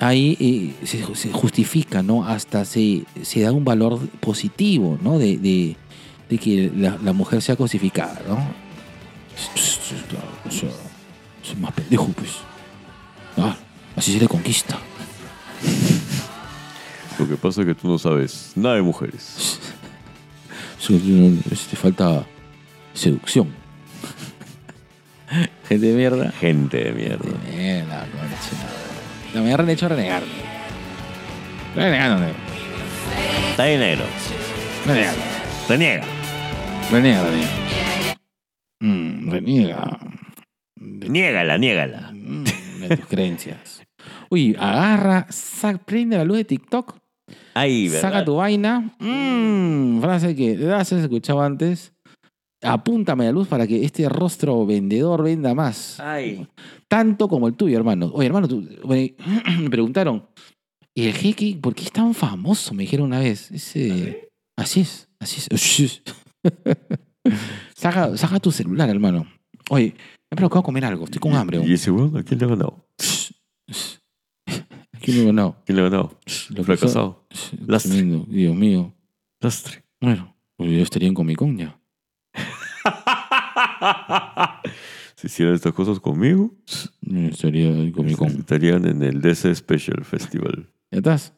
ahí 0.00 0.36
eh, 0.40 0.86
se, 0.86 1.14
se 1.14 1.32
justifica, 1.32 2.02
¿no? 2.02 2.26
Hasta 2.26 2.64
se, 2.66 3.04
se 3.22 3.40
da 3.40 3.52
un 3.52 3.64
valor 3.64 4.00
positivo, 4.20 4.98
¿no? 5.00 5.18
De, 5.18 5.38
de- 5.38 5.76
de 6.28 6.38
que 6.38 6.70
la, 6.76 6.98
la 7.02 7.12
mujer 7.14 7.40
sea 7.40 7.56
cosificada, 7.56 8.20
¿no? 8.28 8.36
Sea, 10.60 10.70
soy 11.42 11.56
más 11.56 11.72
pendejo, 11.72 12.08
pues. 12.08 12.30
Ah, 13.36 13.56
Así 13.96 14.12
se 14.12 14.18
le 14.20 14.28
conquista. 14.28 14.78
Lo 17.18 17.28
que 17.28 17.36
pasa 17.36 17.60
es 17.60 17.66
que 17.68 17.74
tú 17.74 17.88
no 17.88 17.98
sabes 17.98 18.52
nada 18.56 18.74
de 18.76 18.82
mujeres. 18.82 19.60
Te 20.86 21.76
falta 21.76 22.24
seducción. 22.92 23.48
Gente 25.68 25.86
de 25.86 25.94
mierda. 25.94 26.30
Gente 26.32 26.76
de 26.84 26.92
mierda. 26.92 27.24
De 27.24 27.56
mierda. 27.56 28.06
No, 29.34 29.42
me 29.42 29.54
han 29.54 29.70
hecho 29.70 29.88
renegar. 29.88 30.22
Renegando, 31.74 32.20
negro. 32.20 32.38
Está 33.50 33.64
bien 33.66 33.80
negro. 33.80 34.04
Renegando. 34.86 35.22
Reniega. 35.68 36.04
Reniega, 36.90 37.22
reniega. 37.24 37.50
Mm, 38.80 39.30
reniega. 39.30 39.98
Niégala, 40.84 41.58
niégala. 41.58 42.10
Mm, 42.12 42.44
de 42.88 42.96
tus 42.96 43.06
creencias. 43.06 43.82
Uy, 44.30 44.54
agarra, 44.58 45.26
sa- 45.30 45.78
prende 45.78 46.16
la 46.16 46.24
luz 46.24 46.36
de 46.38 46.44
TikTok, 46.44 46.96
Ahí, 47.54 47.88
¿verdad? 47.88 48.00
saca 48.10 48.24
tu 48.24 48.34
vaina. 48.36 48.94
Mmm, 48.98 50.00
frase 50.00 50.34
que 50.36 50.56
de 50.56 50.74
has 50.74 50.92
escuchado 50.92 51.40
antes. 51.42 51.92
Apúntame 52.62 53.24
la 53.26 53.32
luz 53.32 53.46
para 53.48 53.66
que 53.66 53.84
este 53.84 54.08
rostro 54.08 54.64
vendedor 54.66 55.22
venda 55.22 55.54
más. 55.54 56.00
Ay. 56.00 56.46
Tanto 56.88 57.28
como 57.28 57.46
el 57.48 57.54
tuyo, 57.54 57.76
hermano. 57.76 58.10
Oye, 58.14 58.26
hermano, 58.26 58.48
tú, 58.48 58.66
me 58.88 59.14
me 59.60 59.70
preguntaron, 59.70 60.26
¿y 60.94 61.06
el 61.06 61.12
jeque 61.14 61.58
por 61.60 61.74
qué 61.74 61.84
es 61.84 61.92
tan 61.92 62.14
famoso? 62.14 62.72
Me 62.74 62.84
dijeron 62.84 63.06
una 63.06 63.20
vez. 63.20 63.50
Ese, 63.50 64.28
así 64.56 64.80
es, 64.80 65.08
así 65.20 65.40
es. 65.50 66.02
Saca, 67.74 68.16
saca 68.16 68.38
tu 68.40 68.50
celular, 68.52 68.88
hermano. 68.90 69.26
Oye, 69.70 69.94
me 70.34 70.36
provocado 70.36 70.62
comer 70.64 70.84
algo. 70.84 71.04
Estoy 71.04 71.20
con 71.20 71.34
hambre. 71.34 71.62
¿Y 71.64 71.74
ese 71.74 71.90
weón 71.90 72.16
a 72.16 72.22
quién 72.22 72.40
le 72.40 72.46
ha 72.46 72.48
ganado? 72.48 72.88
Aquí 74.92 75.22
no 75.22 75.32
no. 75.32 75.56
¿Quién 75.64 75.76
le 75.76 75.82
ha 75.82 75.84
ganado? 75.84 76.18
Lo 76.50 76.64
Fracasado. 76.64 77.26
Lastre. 77.66 77.92
Tremendo, 77.92 78.26
Dios 78.28 78.56
mío. 78.56 78.92
Lastre. 79.40 79.84
Bueno, 80.00 80.36
pues 80.56 80.70
yo 80.70 80.82
estaría 80.82 81.08
en 81.08 81.14
Comic 81.14 81.38
Con 81.38 81.56
ya. 81.56 81.78
si 85.16 85.28
hicieran 85.28 85.54
estas 85.54 85.72
cosas 85.72 86.00
conmigo, 86.00 86.52
estaría 87.02 87.68
en 87.68 87.92
Comic 87.92 88.16
Con. 88.16 88.28
estarían 88.28 88.86
en 88.86 89.02
el 89.02 89.20
DC 89.20 89.54
Special 89.54 90.04
Festival. 90.04 90.68
¿Ya 90.90 90.98
estás? 90.98 91.32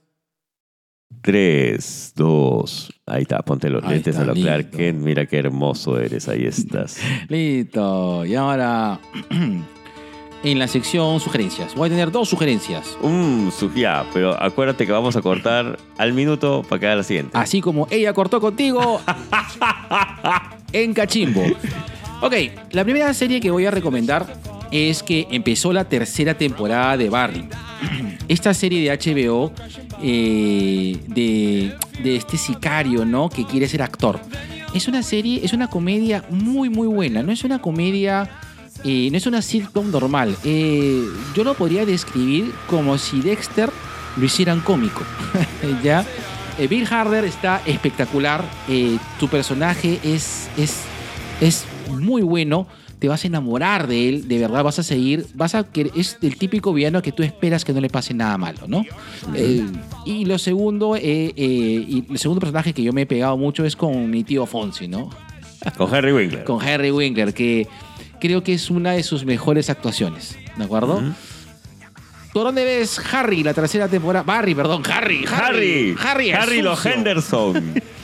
3, 1.23 2.13
2. 2.15 2.93
Ahí 3.07 3.23
está, 3.23 3.43
ponte 3.43 3.69
los 3.69 3.83
Ahí 3.85 3.95
lentes 3.95 4.17
a 4.17 4.25
lo 4.25 4.35
Clark 4.35 4.65
listo. 4.65 4.79
Kent. 4.79 5.01
Mira 5.01 5.27
qué 5.27 5.39
hermoso 5.39 5.99
eres. 5.99 6.29
Ahí 6.29 6.45
estás. 6.47 6.99
Listo. 7.29 8.25
Y 8.25 8.35
ahora, 8.35 9.01
en 10.45 10.59
la 10.59 10.69
sección 10.69 11.19
sugerencias. 11.19 11.75
Voy 11.75 11.89
a 11.89 11.91
tener 11.91 12.13
dos 12.13 12.29
sugerencias. 12.29 12.97
Mmm, 13.03 13.49
ya, 13.75 14.07
pero 14.13 14.41
acuérdate 14.41 14.87
que 14.87 14.93
vamos 14.93 15.17
a 15.17 15.23
cortar 15.23 15.79
al 15.99 16.13
minuto 16.13 16.63
para 16.69 16.79
que 16.81 16.87
haga 16.87 16.97
la 16.97 17.03
siguiente. 17.03 17.33
Así 17.35 17.61
como 17.61 17.89
ella 17.91 18.13
cortó 18.13 18.41
contigo 18.41 19.01
en 20.73 20.95
Cachimbo. 20.95 21.43
Ok, 22.23 22.35
la 22.71 22.85
primera 22.85 23.13
serie 23.15 23.41
que 23.41 23.51
voy 23.51 23.67
a 23.67 23.71
recomendar 23.71 24.27
es 24.71 25.03
que 25.03 25.27
empezó 25.31 25.73
la 25.73 25.85
tercera 25.89 26.35
temporada 26.35 26.97
de 26.97 27.11
Barry. 27.11 27.49
Esta 28.29 28.55
serie 28.55 28.89
de 28.89 28.97
HBO 28.97 29.53
eh, 30.03 30.99
de, 31.09 31.75
de 32.03 32.17
este 32.17 32.37
sicario, 32.37 33.05
¿no? 33.05 33.29
Que 33.29 33.45
quiere 33.45 33.69
ser 33.69 33.83
actor. 33.83 34.21
Es 34.75 34.89
una 34.89 35.03
serie, 35.03 35.41
es 35.45 35.53
una 35.53 35.69
comedia 35.69 36.25
muy, 36.31 36.69
muy 36.69 36.87
buena. 36.87 37.23
No 37.23 37.33
es 37.33 37.45
una 37.45 37.61
comedia, 37.61 38.29
eh, 38.85 39.09
no 39.11 39.17
es 39.17 39.27
una 39.27 39.43
sitcom 39.43 39.91
normal. 39.91 40.37
Eh, 40.45 41.05
yo 41.35 41.45
lo 41.45 41.55
podría 41.55 41.87
describir 41.87 42.53
como 42.69 42.99
si 42.99 43.21
Dexter 43.21 43.71
lo 44.17 44.25
hicieran 44.25 44.61
cómico. 44.61 45.03
¿Ya? 45.83 46.05
Bill 46.71 46.87
Harder 46.91 47.25
está 47.25 47.61
espectacular. 47.67 48.45
tu 49.19 49.29
personaje 49.29 50.01
es, 50.03 50.49
es, 50.57 50.81
es 51.41 51.65
muy 51.89 52.23
bueno. 52.23 52.67
Te 52.99 53.09
vas 53.09 53.25
a 53.25 53.27
enamorar 53.27 53.87
de 53.87 54.09
él, 54.09 54.29
de 54.29 54.39
verdad 54.39 54.65
vas 54.65 54.79
a 54.79 54.83
seguir, 54.83 55.27
vas 55.35 55.55
a 55.55 55.65
que 55.65 55.91
es 55.95 56.17
el 56.23 56.37
típico 56.37 56.73
villano 56.73 57.03
que 57.03 57.13
tú 57.13 57.23
esperas 57.23 57.65
que 57.65 57.75
no 57.75 57.81
le 57.81 57.91
pase 57.91 58.15
nada 58.15 58.39
malo, 58.39 58.61
¿no? 58.67 58.85
Eh, 59.35 59.67
y 60.07 60.25
lo 60.25 60.39
segundo, 60.39 60.97
eh, 60.97 61.03
eh, 61.03 61.35
y 61.37 62.05
el 62.09 62.19
segundo 62.19 62.41
personaje 62.41 62.73
que 62.73 62.83
yo 62.83 62.95
me 62.95 63.03
he 63.03 63.07
pegado 63.07 63.37
mucho 63.37 63.67
es 63.67 63.77
con 63.77 64.09
mi 64.09 64.25
tío 64.25 64.47
Fonsi, 64.47 64.89
¿no? 64.89 65.11
Con 65.77 65.95
Harry 65.95 66.13
Winkler. 66.13 66.45
Con 66.45 66.63
Harry 66.63 66.91
Winkler, 66.91 67.35
que 67.35 67.69
creo 68.19 68.43
que 68.43 68.55
es 68.55 68.71
una 68.71 68.93
de 68.93 69.03
sus 69.03 69.27
mejores 69.27 69.69
actuaciones, 69.69 70.39
¿de 70.57 70.65
acuerdo? 70.65 70.97
Ujú. 70.97 71.13
¿Tú 72.33 72.43
dónde 72.43 72.65
ves 72.65 73.01
Harry 73.13 73.43
la 73.43 73.55
tercera 73.55 73.89
temporada? 73.89 74.23
Barry, 74.23 74.55
perdón, 74.55 74.83
Harry. 74.93 75.25
Harry. 75.27 75.97
Harry, 75.99 76.31
Harry 76.33 76.61
lo 76.61 76.77
sucio. 76.77 76.93
Henderson. 76.93 77.75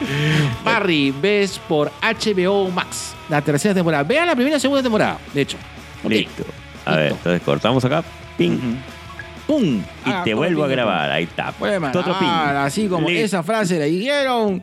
Barry, 0.64 1.10
ves 1.20 1.60
por 1.68 1.90
HBO 2.02 2.70
Max 2.70 3.14
la 3.28 3.42
tercera 3.42 3.74
temporada. 3.74 4.02
Vea 4.04 4.24
la 4.26 4.34
primera 4.34 4.56
y 4.56 4.60
segunda 4.60 4.82
temporada, 4.82 5.18
de 5.34 5.40
hecho. 5.42 5.56
Listo. 6.08 6.44
A 6.84 6.96
ver, 6.96 7.12
entonces 7.12 7.42
cortamos 7.42 7.84
acá. 7.84 8.02
Ping. 8.36 8.58
¡Pum! 9.46 9.78
Y 9.78 9.82
Ah, 10.10 10.22
te 10.24 10.34
vuelvo 10.34 10.62
a 10.62 10.66
ping, 10.66 10.72
grabar. 10.74 11.10
Ahí 11.10 11.24
está. 11.24 11.52
Vuelve 11.58 11.86
a 11.86 11.90
Otro 11.90 12.18
ping. 12.18 12.26
grabar, 12.26 12.56
así 12.56 12.86
como 12.86 13.08
Listo. 13.08 13.24
esa 13.24 13.42
frase 13.42 13.78
la 13.78 13.86
dijeron 13.86 14.62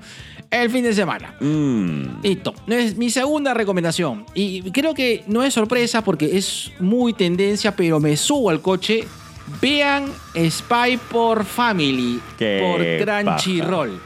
el 0.52 0.70
fin 0.70 0.84
de 0.84 0.94
semana. 0.94 1.34
Mm. 1.40 2.22
Listo. 2.24 2.54
Es 2.68 2.96
mi 2.96 3.10
segunda 3.10 3.54
recomendación. 3.54 4.26
Y 4.34 4.70
creo 4.72 4.94
que 4.94 5.24
no 5.28 5.44
es 5.44 5.54
sorpresa 5.54 6.04
porque 6.04 6.38
es 6.38 6.72
muy 6.80 7.14
tendencia, 7.14 7.76
pero 7.76 8.00
me 8.00 8.16
subo 8.16 8.50
al 8.50 8.62
coche. 8.62 9.04
Vean 9.62 10.06
Spy 10.50 10.98
por 11.12 11.46
Family 11.46 12.20
por 12.40 12.82
Crunchyroll. 13.06 14.02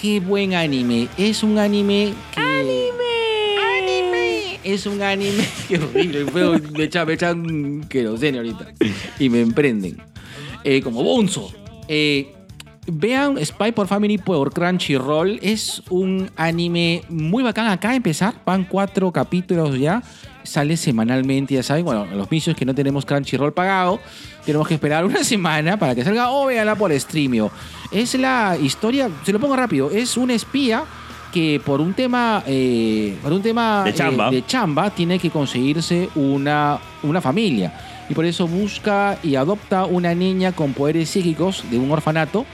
Qué 0.00 0.18
buen 0.18 0.54
anime. 0.54 1.08
Es 1.18 1.42
un 1.42 1.58
anime 1.58 2.14
que. 2.34 2.40
¡Anime! 2.40 3.78
¡Anime! 3.78 4.60
Es 4.64 4.86
un 4.86 5.02
anime. 5.02 5.44
Qué 5.68 5.76
horrible. 5.76 6.24
Me 6.72 6.84
echan, 6.84 7.06
me 7.06 7.12
echan 7.12 7.84
querosene 7.86 8.38
ahorita. 8.38 8.72
Y 9.18 9.28
me 9.28 9.42
emprenden. 9.42 9.98
Eh, 10.64 10.80
como 10.80 11.02
Bonzo. 11.02 11.52
Eh, 11.86 12.32
Vean 12.86 13.44
Spy 13.44 13.72
por 13.72 13.88
Family 13.88 14.16
por 14.16 14.54
Crunchyroll. 14.54 15.38
Es 15.42 15.82
un 15.90 16.30
anime 16.34 17.02
muy 17.10 17.42
bacán. 17.42 17.66
Acá 17.68 17.90
a 17.90 17.96
empezar, 17.96 18.34
van 18.46 18.64
cuatro 18.64 19.12
capítulos 19.12 19.78
ya. 19.78 20.02
Sale 20.44 20.78
semanalmente, 20.78 21.54
ya 21.54 21.62
saben. 21.62 21.84
Bueno, 21.84 22.06
los 22.06 22.28
vicios 22.28 22.56
que 22.56 22.64
no 22.64 22.74
tenemos 22.74 23.04
Crunchyroll 23.04 23.52
pagado, 23.52 24.00
tenemos 24.46 24.66
que 24.66 24.74
esperar 24.74 25.04
una 25.04 25.22
semana 25.24 25.78
para 25.78 25.94
que 25.94 26.04
salga 26.04 26.30
o 26.30 26.46
véanla 26.46 26.74
por 26.74 26.90
Streamio. 26.98 27.50
Es 27.90 28.14
la 28.14 28.56
historia, 28.60 29.08
se 29.24 29.32
lo 29.32 29.40
pongo 29.40 29.56
rápido, 29.56 29.90
es 29.90 30.16
un 30.16 30.30
espía 30.30 30.84
que 31.32 31.60
por 31.64 31.80
un 31.80 31.92
tema, 31.94 32.42
eh, 32.46 33.16
por 33.22 33.32
un 33.32 33.42
tema 33.42 33.82
De 33.84 33.90
eh, 33.90 33.94
chamba. 33.94 34.30
de 34.30 34.44
chamba 34.46 34.90
tiene 34.90 35.18
que 35.18 35.30
conseguirse 35.30 36.08
una, 36.14 36.78
una 37.02 37.20
familia. 37.20 37.72
Y 38.08 38.14
por 38.14 38.24
eso 38.24 38.48
busca 38.48 39.18
y 39.22 39.36
adopta 39.36 39.84
una 39.84 40.14
niña 40.14 40.50
con 40.52 40.72
poderes 40.72 41.08
psíquicos 41.10 41.64
de 41.70 41.78
un 41.78 41.90
orfanato. 41.92 42.44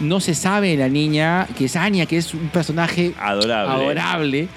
No 0.00 0.18
se 0.20 0.34
sabe 0.34 0.76
la 0.76 0.88
niña, 0.88 1.46
que 1.56 1.66
es 1.66 1.76
Anya, 1.76 2.06
que 2.06 2.16
es 2.18 2.34
un 2.34 2.48
personaje 2.48 3.14
Adorable. 3.20 3.72
adorable. 3.84 4.48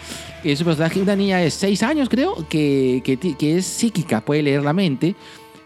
Es 0.44 0.60
un 0.62 0.66
personaje, 0.66 1.00
una 1.02 1.16
niña 1.16 1.38
de 1.38 1.52
6 1.52 1.84
años, 1.84 2.10
creo, 2.10 2.48
que, 2.50 3.02
que, 3.04 3.58
es 3.58 3.66
psíquica, 3.68 4.22
puede 4.22 4.42
leer 4.42 4.64
la 4.64 4.74
mente. 4.74 5.16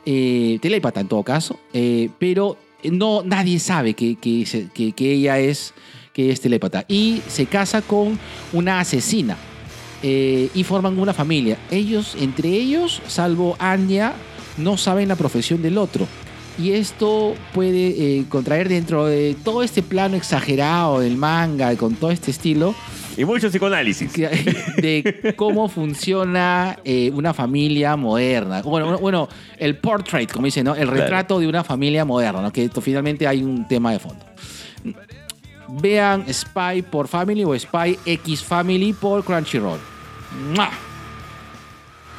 Eh, 0.05 0.59
telépata 0.61 0.99
en 0.99 1.07
todo 1.07 1.23
caso. 1.23 1.57
eh, 1.73 2.09
pero 2.19 2.57
no, 2.91 3.23
nadie 3.23 3.59
sabe 3.59 3.93
que, 3.93 4.15
que, 4.15 4.45
que 4.93 5.11
ella 5.11 5.39
es, 5.39 5.73
que 6.13 6.31
es 6.31 6.41
telépata. 6.41 6.85
Y 6.87 7.21
se 7.27 7.45
casa 7.45 7.81
con 7.81 8.19
una 8.53 8.79
asesina. 8.79 9.37
eh, 10.07 10.49
y 10.53 10.63
forman 10.63 10.99
una 10.99 11.13
familia. 11.13 11.57
Ellos, 11.71 12.15
entre 12.19 12.49
ellos, 12.49 13.01
salvo 13.07 13.55
Anya, 13.57 14.13
no 14.57 14.77
saben 14.77 15.07
la 15.07 15.15
profesión 15.15 15.63
del 15.63 15.79
otro. 15.79 16.07
Y 16.59 16.71
esto 16.71 17.33
puede 17.53 18.19
eh, 18.19 18.25
contraer 18.29 18.69
dentro 18.69 19.07
de 19.07 19.35
todo 19.43 19.63
este 19.63 19.81
plano 19.81 20.15
exagerado 20.15 20.99
del 20.99 21.17
manga, 21.17 21.75
con 21.75 21.95
todo 21.95 22.11
este 22.11 22.29
estilo, 22.29 22.75
Y 23.17 23.25
mucho 23.25 23.49
psicoanálisis. 23.49 24.13
de 24.13 25.33
cómo 25.35 25.69
funciona 25.69 26.77
eh, 26.83 27.11
una 27.13 27.33
familia 27.33 27.95
moderna. 27.95 28.61
Bueno, 28.61 28.97
bueno, 28.97 29.29
el 29.57 29.77
portrait, 29.77 30.31
como 30.31 30.45
dicen, 30.45 30.65
¿no? 30.65 30.75
El 30.75 30.87
retrato 30.87 31.39
de 31.39 31.47
una 31.47 31.63
familia 31.63 32.05
moderna, 32.05 32.41
¿no? 32.41 32.51
Que 32.51 32.69
finalmente 32.81 33.27
hay 33.27 33.43
un 33.43 33.67
tema 33.67 33.91
de 33.91 33.99
fondo. 33.99 34.25
Vean 35.67 36.25
Spy 36.31 36.83
por 36.83 37.07
Family 37.07 37.43
o 37.43 37.57
Spy 37.57 37.97
X 38.05 38.43
Family 38.43 38.93
por 38.93 39.23
Crunchyroll. 39.23 39.79
¡Mua! 40.53 40.69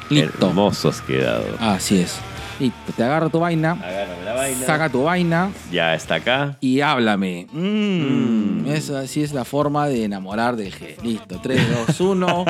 Listo. 0.09 0.47
Hermoso 0.47 0.89
has 0.89 1.01
quedado. 1.01 1.45
Así 1.59 1.99
es. 1.99 2.19
Listo. 2.59 2.91
Te 2.95 3.03
agarro 3.03 3.29
tu 3.29 3.39
vaina, 3.39 3.71
Agárrame 3.73 4.23
la 4.25 4.33
vaina. 4.33 4.65
saca 4.65 4.89
tu 4.89 5.03
vaina 5.03 5.51
Ya 5.71 5.93
está 5.93 6.15
acá. 6.15 6.57
y 6.61 6.81
háblame. 6.81 7.47
Mm, 7.51 8.65
Mm. 8.67 8.69
Así 8.97 9.21
es 9.23 9.31
la 9.33 9.45
forma 9.45 9.87
de 9.87 10.03
enamorar 10.05 10.55
del 10.55 10.73
G. 10.73 11.01
Listo. 11.03 11.39
3, 11.41 11.61
2, 11.87 11.99
1. 12.01 12.45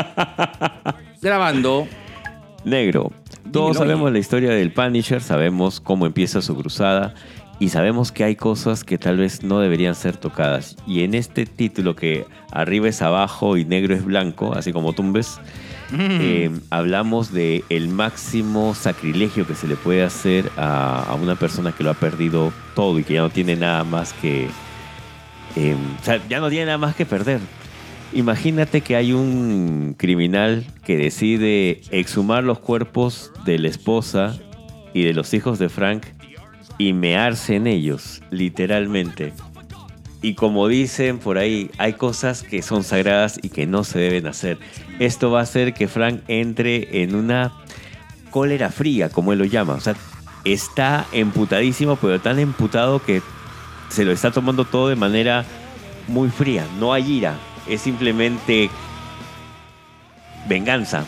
Grabando. 1.22 1.88
Negro. 2.64 3.12
Todos 3.52 3.78
sabemos 3.78 4.12
la 4.12 4.20
historia 4.20 4.50
del 4.52 4.72
Punisher, 4.74 5.22
sabemos 5.22 5.80
cómo 5.80 6.06
empieza 6.06 6.42
su 6.42 6.56
cruzada 6.56 7.14
y 7.60 7.70
sabemos 7.70 8.12
que 8.12 8.24
hay 8.26 8.36
cosas 8.36 8.84
que 8.84 8.98
tal 8.98 9.18
vez 9.18 9.42
no 9.44 9.60
deberían 9.60 9.96
ser 9.96 10.18
tocadas. 10.18 10.76
Y 10.86 11.04
en 11.04 11.14
este 11.14 11.46
título 11.46 11.96
que 11.96 12.26
arriba 12.52 12.90
es 12.90 13.02
abajo 13.02 13.56
y 13.58 13.64
negro 13.64 13.96
es 13.96 14.04
blanco, 14.04 14.54
así 14.54 14.74
como 14.74 14.92
tumbes, 14.94 15.40
eh, 15.94 16.52
hablamos 16.70 17.32
de 17.32 17.64
el 17.70 17.88
máximo 17.88 18.76
sacrilegio 18.76 19.48
que 19.48 19.56
se 19.56 19.68
le 19.68 19.76
puede 19.76 20.04
hacer 20.04 20.52
a, 20.58 21.16
una 21.22 21.36
persona 21.36 21.72
que 21.72 21.84
lo 21.84 21.92
ha 21.92 21.94
perdido 21.94 22.52
todo 22.76 23.00
y 23.00 23.04
que 23.04 23.16
ya 23.16 23.22
no 23.22 23.30
tiene 23.30 23.56
nada 23.56 23.84
más 23.84 24.14
que... 24.14 24.48
sea, 26.04 26.22
ya 26.28 26.40
no 26.40 26.50
tiene 26.50 26.66
nada 26.66 26.78
más 26.78 26.96
que 26.96 27.06
perder. 27.06 27.40
Imagínate 28.14 28.82
que 28.82 28.96
hay 28.96 29.12
un 29.12 29.96
criminal 29.98 30.66
que 30.86 30.98
decide 30.98 31.82
exhumar 31.92 32.44
los 32.44 32.60
cuerpos 32.60 33.32
de 33.46 33.60
la 33.60 33.68
esposa 33.68 34.38
y 34.94 35.04
de 35.04 35.14
los 35.14 35.34
hijos 35.34 35.60
de 35.60 35.70
Frank 35.70 36.04
y 36.78 36.94
mearse 36.94 37.56
en 37.56 37.68
ellos, 37.68 38.22
literalmente. 38.30 39.34
Y 40.28 40.34
como 40.34 40.68
dicen 40.68 41.20
por 41.20 41.38
ahí, 41.38 41.72
hay 41.78 41.94
cosas 41.94 42.44
que 42.44 42.62
son 42.62 42.84
sagradas 42.84 43.40
y 43.42 43.48
que 43.48 43.66
no 43.66 43.86
se 43.86 43.98
deben 43.98 44.28
hacer. 44.28 44.58
Esto 45.00 45.32
va 45.32 45.40
a 45.40 45.44
hacer 45.44 45.74
que 45.74 45.88
Frank 45.88 46.20
entre 46.28 47.02
en 47.02 47.16
una 47.16 47.54
cólera 48.30 48.70
fría, 48.70 49.08
como 49.08 49.32
él 49.32 49.40
lo 49.40 49.46
llama. 49.46 49.76
O 49.76 49.80
sea, 49.80 49.96
está 50.44 51.06
emputadísimo, 51.14 51.96
pero 51.96 52.20
tan 52.20 52.40
emputado 52.40 53.02
que 53.02 53.22
se 53.88 54.04
lo 54.04 54.12
está 54.12 54.32
tomando 54.32 54.66
todo 54.66 54.90
de 54.90 54.98
manera 54.98 55.46
muy 56.10 56.28
fría. 56.28 56.66
No 56.78 56.92
hay 56.92 57.10
ira, 57.10 57.36
es 57.66 57.80
simplemente 57.80 58.70
venganza. 60.50 61.06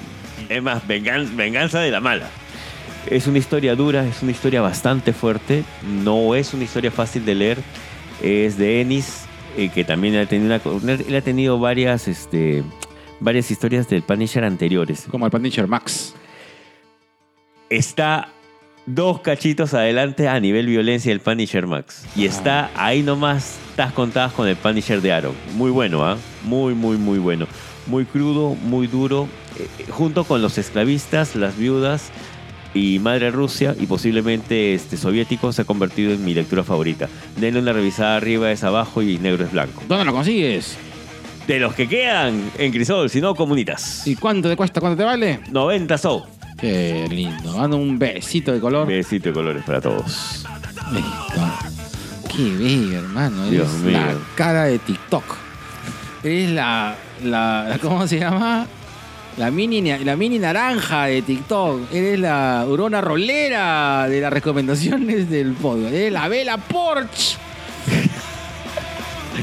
Es 0.48 0.64
más, 0.64 0.88
vengan- 0.88 1.36
venganza 1.36 1.82
de 1.82 1.92
la 1.92 2.00
mala. 2.00 2.30
Es 3.06 3.28
una 3.28 3.38
historia 3.38 3.76
dura, 3.76 4.06
es 4.06 4.22
una 4.24 4.32
historia 4.32 4.62
bastante 4.62 5.12
fuerte. 5.12 5.66
No 6.06 6.36
es 6.36 6.54
una 6.54 6.64
historia 6.64 6.90
fácil 6.90 7.26
de 7.26 7.36
leer. 7.36 7.58
Es 8.22 8.58
de 8.58 8.82
Ennis, 8.82 9.26
eh, 9.58 9.70
que 9.70 9.84
también 9.84 10.16
ha 10.18 10.26
tenido, 10.26 10.60
una- 10.66 10.94
él 10.94 11.16
ha 11.16 11.22
tenido 11.22 11.60
varias, 11.60 12.08
este, 12.08 12.64
varias 13.20 13.50
historias 13.52 13.88
del 13.88 14.04
Punisher 14.04 14.44
anteriores. 14.44 15.08
Como 15.10 15.26
el 15.26 15.32
Punisher 15.32 15.68
Max. 15.68 16.14
Está 17.70 18.30
dos 18.86 19.22
cachitos 19.22 19.74
adelante 19.74 20.28
a 20.28 20.40
nivel 20.40 20.66
violencia 20.66 21.12
del 21.12 21.20
Punisher 21.20 21.68
Max. 21.68 22.06
Y 22.16 22.26
está 22.26 22.72
ahí 22.76 23.04
nomás, 23.04 23.58
estás 23.70 23.94
contadas 23.94 24.34
con 24.34 24.48
el 24.48 24.56
Punisher 24.56 25.02
de 25.02 25.12
Aaron. 25.12 25.36
Muy 25.56 25.70
bueno, 25.72 26.04
¿ah? 26.04 26.18
Muy, 26.44 26.74
muy, 26.74 26.98
muy 26.98 27.20
bueno. 27.20 27.48
Muy 27.86 28.06
crudo, 28.06 28.56
muy 28.56 28.88
duro. 28.88 29.28
Eh, 29.60 29.68
junto 29.90 30.24
con 30.24 30.42
los 30.42 30.58
esclavistas, 30.58 31.36
las 31.36 31.58
viudas 31.58 32.10
y 32.74 33.00
Madre 33.00 33.32
Rusia 33.32 33.76
y 33.80 33.86
posiblemente 33.86 34.74
este, 34.74 34.98
soviético 34.98 35.52
se 35.52 35.64
ha 35.64 35.66
convertido 35.66 36.12
en 36.14 36.24
mi 36.24 36.34
lectura 36.34 36.64
favorita. 36.64 37.08
Denle 37.38 37.60
una 37.62 37.74
revisada 37.74 38.16
arriba 38.18 38.52
es 38.52 38.64
abajo 38.64 39.02
y 39.02 39.18
negro 39.18 39.46
es 39.46 39.52
blanco. 39.52 39.82
¿Dónde 39.88 40.06
lo 40.06 40.14
consigues? 40.14 40.78
De 41.48 41.60
los 41.60 41.74
que 41.74 41.88
quedan 41.88 42.52
en 42.58 42.72
Crisol, 42.72 43.10
si 43.10 43.22
no, 43.22 43.34
comunitas. 43.34 44.06
¿Y 44.06 44.16
cuánto 44.16 44.50
te 44.50 44.56
cuesta? 44.56 44.80
¿Cuánto 44.80 44.98
te 44.98 45.04
vale? 45.04 45.40
90 45.50 45.98
so. 45.98 46.28
Qué 46.60 47.08
lindo. 47.10 47.58
Mando 47.58 47.78
un 47.78 47.98
besito 47.98 48.52
de 48.52 48.60
color. 48.60 48.86
Besito 48.86 49.30
de 49.30 49.34
colores 49.34 49.64
para 49.64 49.82
todos. 49.82 50.46
Listo. 50.92 51.42
Qué 52.36 52.44
bello, 52.56 53.00
hermano. 53.00 53.50
Dios 53.50 53.68
Eres 53.70 53.82
mío. 53.82 53.98
la 53.98 54.16
cara 54.36 54.66
de 54.66 54.78
TikTok. 54.78 55.24
Eres 56.24 56.52
la, 56.52 56.96
la. 57.24 57.80
¿Cómo 57.82 58.06
se 58.06 58.20
llama? 58.20 58.68
La 59.38 59.52
mini, 59.52 59.82
la 60.04 60.16
mini 60.18 60.38
naranja 60.40 61.06
de 61.06 61.22
TikTok. 61.22 61.94
Eres 61.94 62.20
la 62.20 62.66
urona 62.68 63.00
rolera 63.00 64.08
de 64.10 64.20
las 64.20 64.34
recomendaciones 64.34 65.30
del 65.30 65.54
podcast. 65.54 65.94
Eres 65.94 66.12
la 66.12 66.28
vela 66.28 66.58
Porsche 66.58 67.38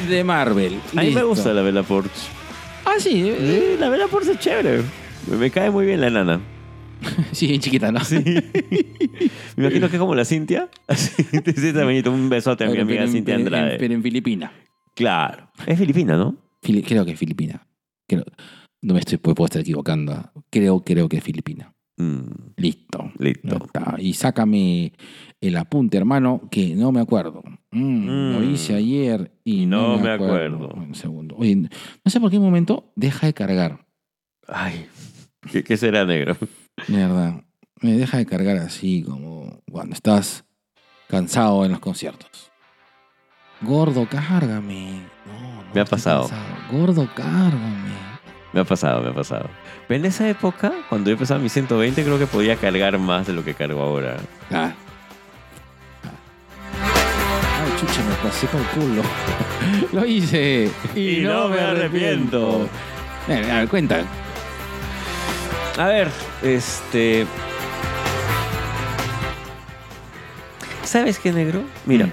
de 0.09 0.23
Marvel. 0.25 0.79
A 0.97 1.03
mí 1.03 1.11
me 1.11 1.23
gusta 1.23 1.53
la 1.55 1.63
Vela 1.63 1.83
Porsche. 1.83 2.29
Ah, 2.85 2.95
sí. 2.99 3.25
eh, 3.27 3.77
la 3.81 3.89
Vela 3.89 4.07
Porsche 4.09 4.33
es 4.33 4.39
chévere. 4.39 4.83
Me, 5.29 5.37
me 5.37 5.51
cae 5.51 5.71
muy 5.71 5.87
bien 5.87 6.01
la 6.01 6.09
enana. 6.09 6.41
Sí, 7.33 7.47
bien 7.49 7.61
chiquita, 7.61 7.91
¿no? 7.93 8.03
Sí. 8.05 8.17
me 8.25 9.65
imagino 9.67 9.89
que 9.91 9.97
es 9.97 10.01
como 10.01 10.15
la 10.15 10.25
Cintia. 10.25 10.69
Así, 10.87 11.11
sí, 11.57 11.73
tamañito. 11.73 12.11
Un 12.13 12.29
besote 12.29 12.65
a 12.65 12.67
mi 12.69 12.73
Pero- 12.75 12.85
amiga 12.85 13.03
en- 13.05 13.13
Cintia 13.13 13.35
en- 13.35 13.41
Andrade. 13.43 13.77
Pero 13.79 13.95
en 13.95 14.03
Filipina. 14.03 14.53
Claro. 14.95 15.51
Es 15.67 15.79
filipina, 15.79 16.17
¿no? 16.17 16.37
Fili- 16.63 16.83
creo 16.83 17.05
que 17.05 17.13
es 17.13 17.19
Filipina. 17.19 17.67
Creo- 18.07 18.25
no 18.83 18.95
me 18.95 19.01
estoy, 19.01 19.19
puedo 19.19 19.45
estar 19.45 19.61
equivocando. 19.63 20.31
Creo, 20.51 20.85
creo 20.85 21.09
que 21.09 21.19
es 21.19 21.25
Filipina. 21.25 21.73
Mm, 21.99 22.53
Listo. 22.57 23.11
Listo. 23.19 23.57
está. 23.65 23.95
Y 23.99 24.13
sácame 24.13 24.93
el 25.41 25.57
apunte, 25.57 25.97
hermano, 25.97 26.43
que 26.51 26.75
no 26.75 26.93
me 26.93 27.01
acuerdo. 27.01 27.43
Mm, 27.73 28.33
Lo 28.33 28.41
Mm. 28.41 28.53
hice 28.53 28.75
ayer 28.75 29.33
y 29.45 29.65
no, 29.67 29.97
No 29.97 30.03
me 30.03 30.11
acuerdo. 30.11 30.69
Un 30.77 30.95
segundo. 30.95 31.35
Oye, 31.39 31.57
no 31.57 31.71
sé 32.11 32.21
por 32.21 32.31
qué 32.31 32.39
momento 32.39 32.93
deja 32.97 33.27
de 33.27 33.33
cargar. 33.35 33.87
Ay. 34.47 34.87
¿Qué, 35.51 35.65
qué 35.65 35.77
será 35.77 36.05
negro? 36.05 36.37
Mierda. 36.89 37.43
Me 37.81 37.93
deja 37.93 38.19
de 38.19 38.27
cargar 38.27 38.57
así 38.59 39.03
como 39.03 39.61
cuando 39.71 39.95
estás 39.95 40.45
cansado 41.09 41.65
en 41.65 41.71
los 41.73 41.81
conciertos. 41.81 42.51
Gordo, 43.63 44.07
cárgame. 44.09 45.01
No, 45.27 45.63
no 45.63 45.75
Me 45.75 45.81
ha 45.81 45.85
pasado. 45.85 46.29
cansado. 46.29 46.55
Gordo, 46.73 47.09
cárgame. 47.15 48.16
Me 48.57 48.63
ha 48.63 48.65
pasado, 48.65 49.03
me 49.03 49.11
ha 49.11 49.13
pasado. 49.13 49.51
Pero 49.87 50.01
en 50.01 50.07
esa 50.07 50.27
época, 50.31 50.73
cuando 50.89 51.11
yo 51.11 51.19
pesaba 51.19 51.39
mi 51.39 51.51
120, 51.51 52.03
creo 52.03 52.19
que 52.19 52.27
podía 52.27 52.57
cargar 52.57 52.99
más 52.99 53.27
de 53.27 53.35
lo 53.35 53.45
que 53.45 53.53
cargo 53.53 53.83
ahora. 53.83 54.17
Ah. 54.51 54.73
Ay, 56.73 57.71
chucha, 57.79 58.01
me 58.09 58.15
pasé 58.27 58.47
con 58.47 58.61
el 58.63 58.67
culo. 58.69 59.03
Lo 59.93 60.07
hice. 60.07 60.71
Y, 60.95 61.19
no, 61.23 61.51
me 61.51 61.61
arrepiento. 61.61 62.67
Eh, 63.29 63.47
A 63.53 63.57
ver, 63.59 63.69
cuenta. 63.69 64.01
A 65.77 65.85
ver, 65.89 66.09
este. 66.43 67.27
¿Sabes 70.83 71.19
qué, 71.19 71.31
negro? 71.31 71.61
Mira, 71.85 72.07
Mm. 72.07 72.11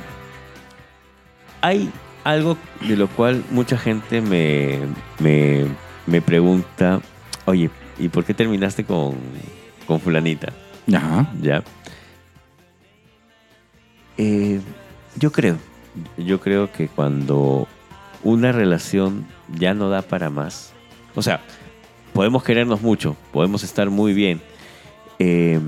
hay 1.62 1.90
algo 2.26 2.58
de 2.82 2.98
lo 2.98 3.08
cual 3.08 3.46
mucha 3.50 3.78
gente 3.78 4.20
me, 4.20 4.80
me, 5.20 5.68
me 6.06 6.22
pregunta: 6.22 7.02
Oye, 7.46 7.70
¿y 7.98 8.10
por 8.10 8.26
qué 8.26 8.34
terminaste 8.34 8.84
con, 8.84 9.16
con 9.88 10.00
Fulanita? 10.00 10.54
Ajá. 10.94 11.32
¿Ya? 11.42 11.64
Eh, 14.18 14.62
yo 15.16 15.32
creo, 15.32 15.58
yo 16.18 16.40
creo 16.40 16.72
que 16.72 16.88
cuando 16.88 17.68
una 18.24 18.52
relación 18.52 19.26
ya 19.56 19.74
no 19.74 19.90
da 19.90 20.02
para 20.02 20.30
más, 20.30 20.72
o 21.16 21.22
sea, 21.22 21.42
podemos 22.14 22.44
querernos 22.44 22.82
mucho, 22.82 23.16
podemos 23.32 23.64
estar 23.64 23.90
muy 23.90 24.14
bien, 24.14 24.42
eh, 25.20 25.60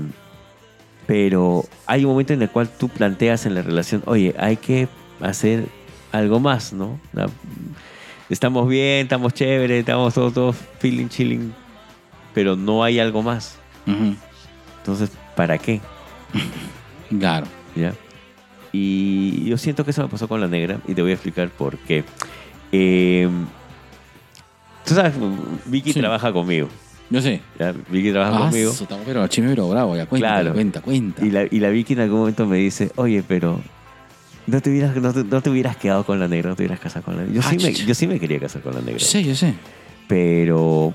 pero 1.06 1.64
hay 1.86 2.04
un 2.04 2.12
momento 2.12 2.32
en 2.32 2.42
el 2.42 2.50
cual 2.50 2.68
tú 2.68 2.88
planteas 2.88 3.46
en 3.46 3.54
la 3.54 3.62
relación, 3.62 4.02
oye, 4.06 4.34
hay 4.38 4.56
que 4.56 4.88
hacer 5.20 5.66
algo 6.12 6.40
más, 6.40 6.72
¿no? 6.72 6.98
Estamos 8.28 8.68
bien, 8.68 9.02
estamos 9.04 9.32
chéveres, 9.34 9.80
estamos 9.80 10.12
todos, 10.14 10.32
todos 10.34 10.56
feeling, 10.80 11.08
chilling, 11.08 11.54
pero 12.34 12.56
no 12.56 12.82
hay 12.82 12.98
algo 12.98 13.22
más. 13.22 13.58
Entonces, 14.78 15.10
¿para 15.34 15.58
qué? 15.58 15.80
Claro. 17.20 17.46
¿Ya? 17.76 17.94
Y 18.72 19.44
yo 19.44 19.56
siento 19.58 19.84
que 19.84 19.92
eso 19.92 20.02
me 20.02 20.08
pasó 20.08 20.26
con 20.26 20.40
la 20.40 20.48
negra 20.48 20.80
y 20.88 20.94
te 20.94 21.02
voy 21.02 21.12
a 21.12 21.14
explicar 21.14 21.50
por 21.50 21.78
qué. 21.78 22.02
Eh, 22.72 23.28
Tú 24.84 24.94
sabes, 24.94 25.14
Vicky 25.66 25.92
Sí. 25.92 26.00
trabaja 26.00 26.32
conmigo. 26.32 26.68
Yo 27.10 27.20
sé. 27.22 27.40
¿ya? 27.60 27.72
Vicky 27.88 28.10
trabaja 28.10 28.36
Ah, 28.36 28.48
conmigo. 28.50 28.72
estamos 28.72 29.04
pero 29.06 29.26
chimero 29.28 29.68
bravo, 29.68 29.96
ya 29.96 30.06
cuenta, 30.06 30.28
Claro. 30.28 30.52
cuenta, 30.54 30.80
cuenta. 30.80 31.24
Y 31.24 31.30
la, 31.30 31.44
y 31.48 31.60
la 31.60 31.70
Vicky 31.70 31.92
en 31.92 32.00
algún 32.00 32.18
momento 32.20 32.44
me 32.46 32.56
dice, 32.58 32.90
oye, 32.96 33.22
pero 33.26 33.60
no 34.46 34.60
te 34.60 34.70
hubieras, 34.70 34.96
no 34.96 35.12
te, 35.12 35.24
no 35.24 35.40
te 35.42 35.50
hubieras 35.50 35.76
quedado 35.76 36.04
con 36.04 36.18
la 36.20 36.28
negra, 36.28 36.50
no 36.50 36.56
te 36.56 36.62
hubieras 36.62 36.80
casado 36.80 37.04
con 37.04 37.16
la 37.16 37.22
negra. 37.22 37.34
Yo, 37.34 37.40
Ah, 37.44 37.50
sí, 37.50 37.56
me, 37.56 37.72
chucha. 37.72 37.84
yo 37.86 37.94
sí 37.94 38.06
me 38.06 38.20
quería 38.20 38.38
casar 38.40 38.62
con 38.62 38.74
la 38.74 38.80
negra. 38.80 39.00
Sé, 39.00 39.22
yo 39.24 39.34
sé. 39.34 39.54
pero 40.08 40.94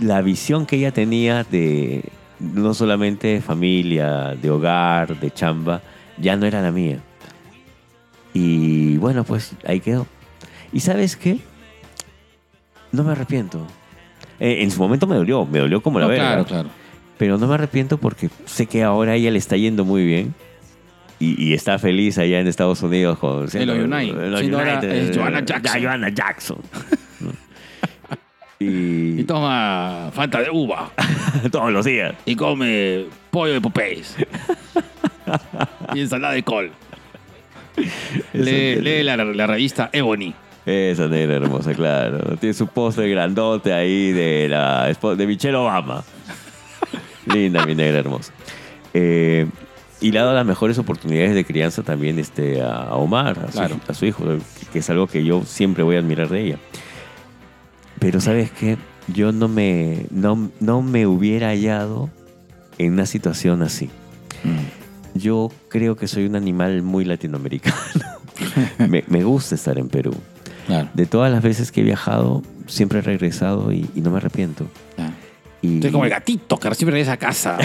la 0.00 0.22
visión 0.22 0.66
que 0.66 0.76
ella 0.76 0.92
tenía 0.92 1.44
de 1.44 2.04
no 2.40 2.74
solamente 2.74 3.28
de 3.28 3.40
familia, 3.40 4.34
de 4.40 4.50
hogar, 4.50 5.18
de 5.20 5.30
chamba, 5.30 5.82
ya 6.18 6.36
no 6.36 6.46
era 6.46 6.60
la 6.60 6.70
mía. 6.72 6.98
Y 8.32 8.96
bueno, 8.96 9.24
pues 9.24 9.52
ahí 9.66 9.80
quedó. 9.80 10.06
¿Y 10.72 10.80
sabes 10.80 11.16
qué? 11.16 11.38
No 12.90 13.04
me 13.04 13.12
arrepiento. 13.12 13.64
Eh, 14.40 14.62
en 14.62 14.70
su 14.72 14.80
momento 14.80 15.06
me 15.06 15.14
dolió, 15.16 15.46
me 15.46 15.60
dolió 15.60 15.80
como 15.82 16.00
la 16.00 16.06
No, 16.06 16.10
verga. 16.10 16.24
claro, 16.28 16.44
claro. 16.44 16.68
Pero 17.18 17.38
no 17.38 17.46
me 17.46 17.54
arrepiento 17.54 17.98
porque 17.98 18.28
sé 18.46 18.66
que 18.66 18.82
ahora 18.82 19.12
a 19.12 19.14
ella 19.14 19.30
le 19.30 19.38
está 19.38 19.56
yendo 19.56 19.84
muy 19.84 20.04
bien. 20.04 20.34
Y, 21.24 21.36
y 21.38 21.54
está 21.54 21.78
feliz 21.78 22.18
allá 22.18 22.40
en 22.40 22.46
Estados 22.48 22.82
Unidos 22.82 23.18
con 23.18 23.42
los 23.42 23.54
United. 23.54 23.92
ahora, 23.92 24.78
United, 24.78 24.92
es 24.92 25.16
Joanna 25.16 25.38
eh, 25.38 25.44
Jackson. 25.46 25.82
Joanna 25.82 26.08
Jackson. 26.10 26.58
Y, 28.60 29.20
Y 29.20 29.24
toma 29.24 30.10
Fanta 30.12 30.40
de 30.40 30.48
uva. 30.48 30.90
todos 31.50 31.72
los 31.72 31.84
días. 31.84 32.14
Y 32.24 32.36
come 32.36 33.06
pollo 33.30 33.52
de 33.52 33.60
Popeyes. 33.60 34.16
y 35.94 36.00
ensalada 36.00 36.34
de 36.34 36.42
col. 36.44 36.70
Lee, 38.32 38.76
lee 38.76 39.02
la, 39.02 39.16
la 39.16 39.46
revista 39.48 39.90
Ebony. 39.92 40.32
Esa 40.64 41.08
negra 41.08 41.36
hermosa, 41.36 41.74
claro. 41.74 42.36
Tiene 42.36 42.54
su 42.54 42.68
postre 42.68 43.08
grandote 43.10 43.72
ahí 43.72 44.12
de 44.12 44.48
la 44.48 44.86
de 44.92 45.26
Michelle 45.26 45.56
Obama. 45.56 46.04
Linda, 47.26 47.66
mi 47.66 47.74
negra 47.74 47.98
hermosa. 47.98 48.32
Eh, 48.94 49.46
y 50.04 50.12
le 50.12 50.18
ha 50.18 50.22
dado 50.24 50.34
las 50.34 50.44
mejores 50.46 50.76
oportunidades 50.78 51.34
de 51.34 51.44
crianza 51.44 51.82
también 51.82 52.18
este, 52.18 52.60
a 52.60 52.94
Omar, 52.94 53.38
a 53.38 53.46
su, 53.46 53.52
Claro. 53.58 53.80
a 53.88 53.94
su 53.94 54.04
hijo, 54.04 54.24
que 54.72 54.78
es 54.80 54.90
algo 54.90 55.06
que 55.06 55.24
yo 55.24 55.42
siempre 55.46 55.82
voy 55.82 55.96
a 55.96 56.00
admirar 56.00 56.28
de 56.28 56.40
ella. 56.46 56.58
Pero 57.98 58.20
¿sabes 58.20 58.50
qué? 58.50 58.76
Yo 59.08 59.32
no 59.32 59.48
me, 59.48 60.04
no, 60.10 60.50
no 60.60 60.82
me 60.82 61.06
hubiera 61.06 61.48
hallado 61.48 62.10
en 62.76 62.92
una 62.92 63.06
situación 63.06 63.62
así. 63.62 63.88
Yo 65.14 65.50
creo 65.68 65.96
que 65.96 66.06
soy 66.06 66.26
un 66.26 66.36
animal 66.36 66.82
muy 66.82 67.04
latinoamericano. 67.06 67.76
me, 68.88 69.04
me 69.06 69.24
gusta 69.24 69.54
estar 69.54 69.78
en 69.78 69.88
Perú. 69.88 70.14
Claro. 70.66 70.88
De 70.92 71.06
todas 71.06 71.32
las 71.32 71.42
veces 71.42 71.72
que 71.72 71.80
he 71.80 71.84
viajado, 71.84 72.42
siempre 72.66 72.98
he 72.98 73.02
regresado 73.02 73.72
y, 73.72 73.88
y 73.94 74.02
no 74.02 74.10
me 74.10 74.18
arrepiento. 74.18 74.66
claro. 74.96 75.13
Y, 75.64 75.74
Estoy 75.76 75.92
como 75.92 76.04
el 76.04 76.10
gatito 76.10 76.58
que 76.58 76.74
siempre 76.74 76.92
regresa 76.92 77.12
a 77.12 77.16
casa. 77.16 77.56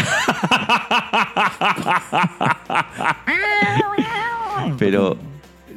Pero 4.78 5.18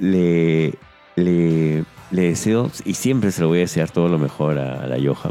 le, 0.00 0.74
le, 1.16 1.84
le 2.10 2.22
deseo, 2.22 2.70
y 2.84 2.94
siempre 2.94 3.30
se 3.32 3.42
lo 3.42 3.48
voy 3.48 3.58
a 3.58 3.62
desear 3.62 3.90
todo 3.90 4.08
lo 4.08 4.18
mejor 4.18 4.58
a, 4.58 4.82
a 4.82 4.86
la 4.86 4.98
Yoja. 4.98 5.30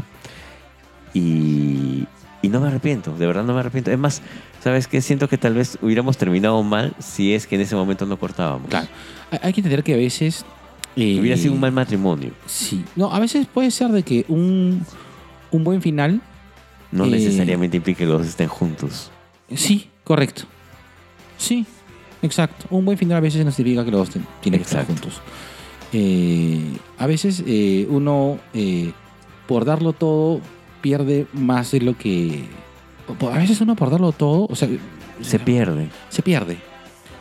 Y, 1.14 2.06
y 2.42 2.48
no 2.48 2.60
me 2.60 2.68
arrepiento, 2.68 3.14
de 3.16 3.26
verdad 3.26 3.44
no 3.44 3.54
me 3.54 3.60
arrepiento. 3.60 3.90
Es 3.90 3.98
más, 3.98 4.22
¿sabes 4.62 4.86
qué? 4.88 5.00
Siento 5.00 5.28
que 5.28 5.38
tal 5.38 5.54
vez 5.54 5.78
hubiéramos 5.82 6.16
terminado 6.16 6.62
mal 6.62 6.94
si 6.98 7.34
es 7.34 7.46
que 7.46 7.54
en 7.56 7.60
ese 7.62 7.76
momento 7.76 8.06
no 8.06 8.18
cortábamos. 8.18 8.68
Claro. 8.68 8.88
Hay- 9.30 9.40
Hay 9.42 9.52
que 9.52 9.60
entender 9.60 9.82
que 9.84 9.94
a 9.94 9.98
veces. 9.98 10.44
eh, 10.96 11.18
Hubiera 11.20 11.36
sido 11.36 11.52
un 11.54 11.60
mal 11.60 11.72
matrimonio. 11.72 12.30
Sí. 12.46 12.84
No, 12.96 13.12
a 13.12 13.20
veces 13.20 13.46
puede 13.46 13.70
ser 13.70 13.88
de 13.90 14.02
que 14.02 14.24
un, 14.28 14.84
un 15.50 15.64
buen 15.64 15.80
final. 15.82 16.20
No 16.92 17.04
Eh, 17.06 17.10
necesariamente 17.10 17.76
implica 17.78 17.98
que 18.00 18.06
los 18.06 18.26
estén 18.26 18.48
juntos. 18.48 19.10
Sí, 19.54 19.88
correcto. 20.04 20.42
Sí, 21.38 21.66
exacto. 22.22 22.66
Un 22.70 22.84
buen 22.84 22.96
final 22.98 23.16
a 23.16 23.20
veces 23.20 23.44
no 23.44 23.50
significa 23.50 23.84
que 23.84 23.90
los 23.90 24.08
dos 24.08 24.22
tienen 24.40 24.60
que 24.60 24.66
estar 24.66 24.86
juntos. 24.86 25.20
Eh, 25.92 26.60
a 26.98 27.06
veces 27.06 27.42
eh, 27.46 27.86
uno, 27.90 28.38
eh, 28.54 28.92
por 29.46 29.64
darlo 29.64 29.92
todo, 29.92 30.40
pierde 30.80 31.26
más 31.32 31.70
de 31.72 31.80
lo 31.80 31.96
que. 31.96 32.44
A 33.30 33.38
veces 33.38 33.60
uno 33.60 33.74
por 33.76 33.90
darlo 33.90 34.12
todo, 34.12 34.46
o 34.48 34.54
sea, 34.54 34.68
Se 35.20 35.38
pierde. 35.38 35.88
se 36.08 36.22
pierde. 36.22 36.56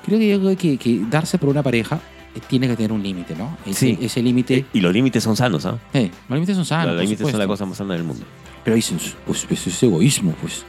Creo 0.05 0.19
que, 0.19 0.29
yo 0.29 0.39
creo 0.39 0.57
que, 0.57 0.77
que 0.77 1.01
darse 1.09 1.37
por 1.37 1.49
una 1.49 1.61
pareja 1.63 1.99
eh, 2.35 2.39
tiene 2.47 2.67
que 2.67 2.75
tener 2.75 2.91
un 2.91 3.03
límite, 3.03 3.35
¿no? 3.35 3.57
Ese, 3.65 3.79
Sí. 3.95 3.97
ese 4.01 4.21
límite. 4.23 4.65
Y 4.73 4.79
los 4.79 4.93
límites 4.93 5.23
son 5.23 5.35
sanos, 5.35 5.65
¿ah? 5.65 5.77
Eh, 5.93 6.09
los 6.29 6.35
límites 6.37 6.55
son 6.55 6.65
sanos. 6.65 6.93
los 6.95 7.03
límites 7.03 7.29
son 7.29 7.39
la 7.39 7.47
cosa 7.47 7.65
más 7.65 7.77
sana 7.77 7.93
del 7.93 8.03
mundo. 8.03 8.23
Pero 8.63 8.75
dicen, 8.75 8.99
pues, 9.25 9.45
pues 9.47 9.67
es 9.67 9.83
egoísmo, 9.83 10.33
pues. 10.41 10.63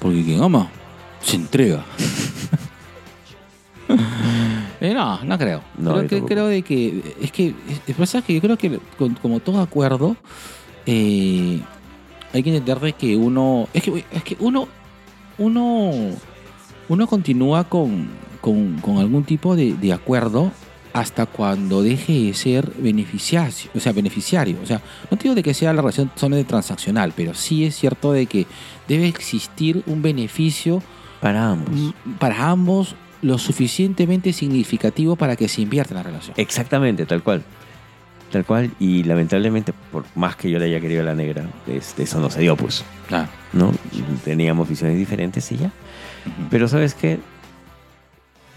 Porque 0.00 0.22
quien 0.24 0.42
ama 0.42 0.68
se 1.22 1.36
entrega. 1.36 1.84
Eh, 4.80 4.94
no, 4.94 5.22
no 5.22 5.38
creo. 5.38 5.62
No, 5.78 5.94
creo, 5.94 6.08
que, 6.08 6.22
creo 6.24 6.46
de 6.46 6.62
que. 6.62 7.14
Es 7.20 7.30
que. 7.30 7.54
Es, 7.86 8.14
es 8.14 8.24
que 8.24 8.34
yo 8.34 8.40
creo 8.40 8.56
que, 8.58 8.80
con- 8.98 9.14
como 9.14 9.38
todo 9.40 9.60
acuerdo, 9.60 10.16
eh, 10.86 11.60
hay 12.32 12.42
que 12.42 12.50
entender 12.50 12.80
de 12.80 12.92
que 12.92 13.16
uno. 13.16 13.68
Es 13.72 13.82
que, 13.82 14.04
es 14.10 14.22
que 14.24 14.36
uno. 14.40 14.66
Uno. 15.38 15.92
Uno 16.88 17.06
continúa 17.06 17.64
con, 17.64 18.08
con, 18.40 18.78
con 18.80 18.98
algún 18.98 19.22
tipo 19.24 19.54
de, 19.54 19.74
de 19.74 19.92
acuerdo 19.92 20.50
hasta 20.92 21.26
cuando 21.26 21.82
deje 21.82 22.12
de 22.12 22.34
ser 22.34 22.70
beneficiario, 22.78 23.70
o 23.74 23.80
sea, 23.80 23.92
beneficiario. 23.92 24.58
O 24.62 24.66
sea, 24.66 24.80
no 25.10 25.16
digo 25.16 25.34
de 25.34 25.42
que 25.42 25.54
sea 25.54 25.72
la 25.72 25.80
relación 25.80 26.10
solamente 26.16 26.48
transaccional, 26.48 27.12
pero 27.16 27.34
sí 27.34 27.64
es 27.64 27.76
cierto 27.76 28.12
de 28.12 28.26
que 28.26 28.46
debe 28.88 29.08
existir 29.08 29.82
un 29.86 30.02
beneficio 30.02 30.82
Para 31.20 31.50
ambos. 31.50 31.94
para 32.18 32.50
ambos 32.50 32.94
lo 33.22 33.38
suficientemente 33.38 34.32
significativo 34.32 35.16
para 35.16 35.36
que 35.36 35.48
se 35.48 35.62
invierta 35.62 35.92
en 35.92 35.96
la 35.96 36.02
relación. 36.02 36.34
Exactamente, 36.36 37.06
tal 37.06 37.22
cual. 37.22 37.42
Tal 38.32 38.44
cual. 38.44 38.70
Y 38.80 39.04
lamentablemente, 39.04 39.72
por 39.92 40.04
más 40.14 40.36
que 40.36 40.50
yo 40.50 40.58
le 40.58 40.64
haya 40.64 40.80
querido 40.80 41.02
a 41.02 41.04
la 41.04 41.14
negra, 41.14 41.46
este, 41.66 42.02
eso 42.02 42.18
no 42.18 42.30
se 42.30 42.40
dio, 42.40 42.56
pues. 42.56 42.82
Claro. 43.06 43.28
¿No? 43.52 43.72
Teníamos 44.24 44.68
visiones 44.68 44.98
diferentes 44.98 45.52
y 45.52 45.58
ya. 45.58 45.70
Pero 46.50 46.66
¿sabes 46.66 46.94
qué? 46.94 47.18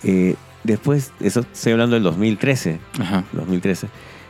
Eh, 0.04 0.36
después, 0.66 1.12
eso 1.20 1.42
estoy 1.42 1.74
hablando 1.74 1.96
del 1.96 2.04
2013. 2.04 2.80
Ajá. 3.00 3.24
2013. 3.34 3.88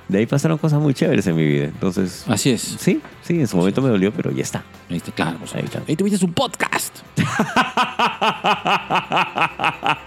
De 0.08 0.20
ahí 0.20 0.28
pasaron 0.28 0.60
cosas 0.60 0.80
muy 0.80 0.94
chéveres 0.94 1.26
en 1.26 1.36
mi 1.36 1.48
vida. 1.48 1.64
Entonces, 1.66 2.26
Así 2.28 2.52
es. 2.52 2.62
sí, 2.62 3.02
sí, 3.24 3.40
en 3.40 3.48
su 3.48 3.58
momento 3.58 3.82
me 3.82 3.90
dolió, 3.90 4.12
pero 4.14 4.30
ya 4.32 4.44
está. 4.44 4.64
Ahí 4.90 4.98
está, 4.98 5.12
claro. 5.12 5.40
Ahí 5.56 5.64
está. 5.64 5.82
Ahí 5.88 5.96
tuviste 5.96 6.24
un 6.24 6.34
podcast. 6.34 7.00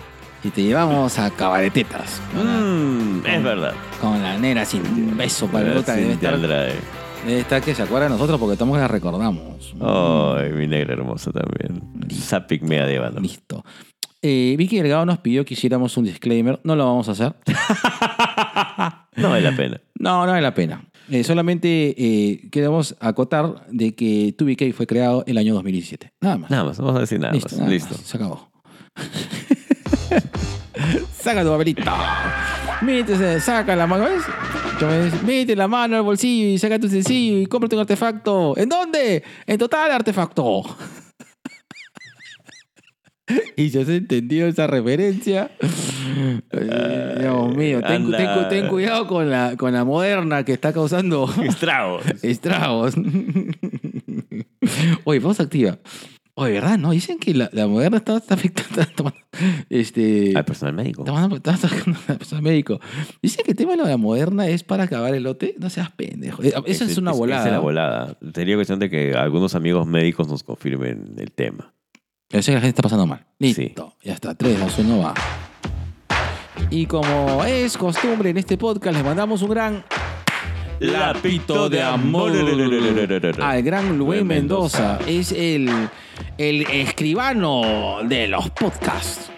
y 0.45 0.51
te 0.51 0.63
llevamos 0.63 1.19
a 1.19 1.31
cabaretetas. 1.31 2.21
La, 2.37 2.43
Mm, 2.45 3.27
es 3.27 3.43
verdad. 3.43 3.75
con 4.01 4.23
la 4.23 4.39
nera 4.39 4.65
sin 4.65 5.17
beso 5.17 5.49
para 5.49 5.73
el. 5.73 5.85
Debe 5.85 6.13
estar, 6.13 6.35
Andrade. 6.35 6.75
debe 7.27 7.41
estar 7.41 7.61
que 7.61 7.75
se 7.75 7.83
acuerda 7.83 8.05
de 8.05 8.11
nosotros 8.11 8.39
porque 8.39 8.53
estamos 8.53 8.79
la 8.79 8.87
recordamos. 8.87 9.75
Ay, 9.81 10.53
mi 10.53 10.69
negra 10.69 10.93
hermosa 10.95 11.33
también. 11.33 11.83
Zapic 12.13 12.63
mea 12.63 12.87
de 12.87 12.95
ébano. 12.95 13.19
Listo. 13.21 13.65
Eh, 14.23 14.55
Vicky 14.59 14.77
Delgado 14.79 15.07
nos 15.07 15.19
pidió 15.19 15.45
que 15.45 15.55
hiciéramos 15.55 15.97
un 15.97 16.05
disclaimer. 16.05 16.61
No 16.65 16.75
lo 16.77 16.87
vamos 16.87 17.09
a 17.09 17.13
hacer. 17.13 17.35
No 19.17 19.31
vale 19.31 19.43
la 19.51 19.57
pena. 19.57 19.81
No, 19.99 20.21
no 20.25 20.31
vale 20.31 20.43
la 20.43 20.55
pena. 20.55 20.85
Eh, 21.11 21.25
solamente 21.25 21.93
eh, 21.99 22.49
queremos 22.53 22.95
acotar 23.01 23.67
de 23.69 23.93
que 23.97 24.37
2BK 24.37 24.73
fue 24.73 24.87
creado 24.87 25.25
el 25.27 25.39
año 25.39 25.55
2017. 25.55 26.13
Nada 26.21 26.39
más. 26.39 26.51
Nada 26.51 26.65
más, 26.65 26.79
vamos 26.79 26.97
a 26.97 27.01
decir 27.01 27.19
nada 27.19 27.33
Listo, 27.33 27.51
más. 27.51 27.59
nada 27.59 27.71
Listo. 27.73 27.95
más. 27.97 28.01
Se 28.03 28.17
acabó. 28.17 28.49
saca 31.19 31.43
tu 31.43 31.51
papelito. 31.51 31.83
Métese, 32.83 33.41
saca 33.41 33.75
la 33.75 33.89
mano. 33.89 34.05
¿ves? 34.05 34.23
Me 35.23 35.27
Mete 35.27 35.57
la 35.57 35.67
mano 35.67 35.97
al 35.97 36.03
bolsillo 36.03 36.47
y 36.55 36.59
saca 36.59 36.79
tu 36.79 36.89
sencillo 36.89 37.39
y 37.41 37.47
cómprate 37.47 37.75
un 37.75 37.81
artefacto. 37.81 38.57
¿En 38.57 38.69
dónde? 38.69 39.25
En 39.47 39.59
total 39.59 39.91
artefacto. 39.91 40.63
Y 43.57 43.71
si 43.71 43.79
has 43.79 43.89
entendido 43.89 44.47
esa 44.49 44.67
referencia. 44.67 45.51
Dios 47.21 47.55
mío, 47.57 47.81
ten, 47.83 48.07
Anda. 48.07 48.17
ten- 48.19 48.49
ten 48.49 48.69
cuidado 48.69 49.07
con 49.07 49.31
la, 49.31 49.57
con 49.57 49.73
la 49.73 49.85
moderna 49.85 50.45
que 50.45 50.53
está 50.53 50.73
causando 50.73 51.29
Estragos. 51.45 52.03
estragos. 52.23 52.95
Oye, 55.05 55.21
pausa 55.21 55.43
activa. 55.45 55.79
Oye, 56.35 56.53
¿verdad? 56.53 56.79
No, 56.79 56.93
dicen 56.93 57.19
que 57.19 57.35
la, 57.35 57.51
la 57.53 57.67
moderna 57.67 57.97
está, 57.97 58.17
está 58.17 58.35
afectando. 58.35 58.81
está 58.81 58.95
tomando- 58.95 59.19
este, 59.71 60.33
Al 60.37 60.45
personal 60.45 60.75
médico. 60.75 61.03
tomando- 61.05 61.37
está 61.37 61.55
atacando 61.55 61.99
a 62.07 62.13
la 62.13 62.19
persona 62.19 62.41
médico. 62.43 62.79
Dicen 63.21 63.45
que 63.45 63.51
el 63.53 63.57
tema 63.57 63.73
de 63.77 63.83
la 63.85 63.97
moderna 63.97 64.47
es 64.47 64.63
para 64.63 64.85
acabar 64.85 65.15
el 65.15 65.25
lote. 65.25 65.57
No 65.59 65.69
seas 65.69 65.91
pendejo. 65.91 66.43
Eh, 66.45 66.53
Esa 66.67 66.85
es, 66.85 66.97
una 66.97 67.11
volada. 67.13 67.41
Esa 67.41 67.49
es 67.49 67.53
la 67.55 67.59
volada. 67.59 68.19
Sería 68.35 68.55
cuestión 68.55 68.79
de 68.79 68.89
que 68.89 69.15
algunos 69.15 69.55
amigos 69.57 69.87
médicos 69.89 70.29
nos 70.29 70.45
confirmen 70.45 71.15
el 71.19 71.33
tema. 71.33 71.75
Yo 72.31 72.43
sé 72.43 72.51
que 72.51 72.57
la 72.57 72.61
gente 72.61 72.69
está 72.69 72.83
pasando 72.83 73.07
mal. 73.07 73.25
Sí. 73.41 73.55
Listo. 73.55 73.95
Ya 74.03 74.13
está. 74.13 74.35
3, 74.35 74.61
2, 74.61 74.79
1, 74.81 74.99
va. 74.99 75.15
Y 76.71 76.85
como 76.85 77.43
es 77.45 77.79
costumbre 77.79 78.29
en 78.31 78.37
este 78.37 78.59
podcast, 78.59 78.97
les 78.97 79.05
mandamos 79.05 79.41
un 79.41 79.49
gran 79.51 79.85
lapito 80.79 81.71
de 81.71 81.83
amor 81.83 82.33
al 83.41 83.63
gran 83.63 83.97
Luis 83.97 84.23
Mendoza. 84.25 84.99
Es 85.07 85.33
el, 85.33 85.71
el 86.37 86.63
escribano 86.71 88.01
de 88.05 88.29
los 88.29 88.51
podcasts. 88.51 89.31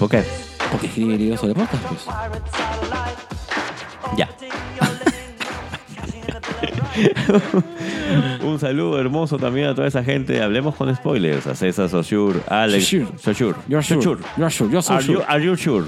¿Por 0.00 0.10
qué? 0.10 0.24
Porque 0.72 0.88
escribe 0.88 1.16
libros 1.16 1.38
sobre 1.38 1.54
podcast, 1.54 1.84
pues. 1.84 3.31
Un 8.42 8.58
saludo 8.58 8.98
hermoso 8.98 9.38
también 9.38 9.68
a 9.68 9.74
toda 9.74 9.88
esa 9.88 10.04
gente. 10.04 10.42
Hablemos 10.42 10.74
con 10.74 10.94
spoilers. 10.94 11.46
A 11.46 11.54
César 11.54 11.88
Soshur, 11.88 12.42
Alex. 12.48 12.90
You're 12.90 13.06
sure. 13.34 13.54
You're 13.68 13.82
sure. 13.82 14.20
You're 14.36 14.82
so 14.82 14.94
Are 14.94 15.02
you, 15.02 15.14
sure. 15.14 15.24
are 15.28 15.40
you 15.42 15.56
sure? 15.56 15.84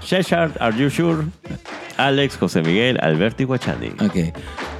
César, 0.00 0.52
are 0.60 0.76
you 0.76 0.90
sure? 0.90 1.24
Alex, 1.96 2.36
José 2.38 2.62
Miguel, 2.62 2.98
Alberto 3.00 3.42
y 3.42 3.46
Guachani. 3.46 3.90
Ok. 4.00 4.34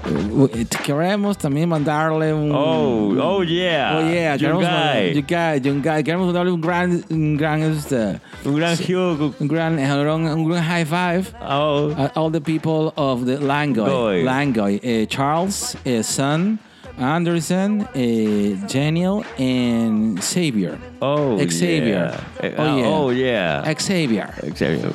Eh, 0.06 0.66
Queremos 0.84 1.38
también 1.38 1.68
mandarle 1.68 2.32
un. 2.34 2.50
Oh, 2.52 3.14
oh 3.20 3.42
yeah. 3.42 3.96
Oh, 3.96 4.00
yeah. 4.10 4.36
Queremos 4.36 4.62
guy. 4.62 4.70
mandar- 4.70 5.14
Your 5.14 5.22
guy, 5.24 5.60
your 5.60 5.80
guy. 5.80 6.02
Queremos 6.02 6.26
mandarle 6.26 6.52
un 6.52 6.60
gran. 6.60 7.04
Un 7.10 7.36
gran. 7.36 7.62
Este, 7.62 8.20
Un 8.44 8.54
gran 8.56 8.76
Hugh. 8.76 9.34
un 9.40 9.48
gran, 9.48 9.78
un 9.78 10.44
gran 10.48 10.62
high 10.62 10.84
five. 10.84 11.32
Oh, 11.40 11.90
Uh, 11.96 12.08
all 12.16 12.30
the 12.30 12.40
people 12.40 12.92
of 12.96 13.24
the 13.24 13.38
Langoy, 13.38 13.86
Goy. 13.86 14.22
Langoy, 14.24 14.80
uh, 14.84 15.06
Charles, 15.06 15.74
uh, 15.86 16.02
son, 16.02 16.58
Anderson, 16.98 17.80
uh, 17.94 18.66
Daniel, 18.68 19.24
and 19.38 20.20
Xavier. 20.22 20.76
oh 21.00 21.38
Xavier. 21.38 22.12
yeah. 22.42 22.46
Eh, 22.46 22.52
Oh, 22.58 22.62
ah, 22.62 22.76
yeah. 22.76 22.86
Oh, 22.86 23.10
yeah. 23.10 23.74
Xavier. 23.78 24.28
Xavier. 24.54 24.90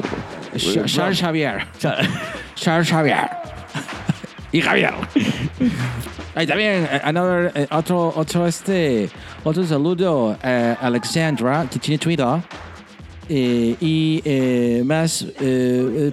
Ch- 0.56 0.86
Charles 0.94 1.18
Xavier. 1.18 1.64
Cha- 1.80 2.02
Charles 2.56 2.88
Xavier. 2.88 3.28
y 4.52 4.62
Javier. 4.62 4.94
Ahí 6.36 6.46
también, 6.48 6.88
eh, 6.92 7.02
another, 7.04 7.52
eh, 7.56 7.68
otro, 7.72 8.14
otro, 8.16 8.48
este, 8.48 9.10
otro 9.44 9.66
saludo 9.66 10.38
a 10.42 10.74
Alexandra, 10.82 11.66
que 11.72 11.80
tiene 11.80 11.98
Twitter. 11.98 12.28
eh, 13.32 13.76
y 13.80 14.22
eh, 14.26 14.82
más 14.86 15.24
eh, 15.40 16.12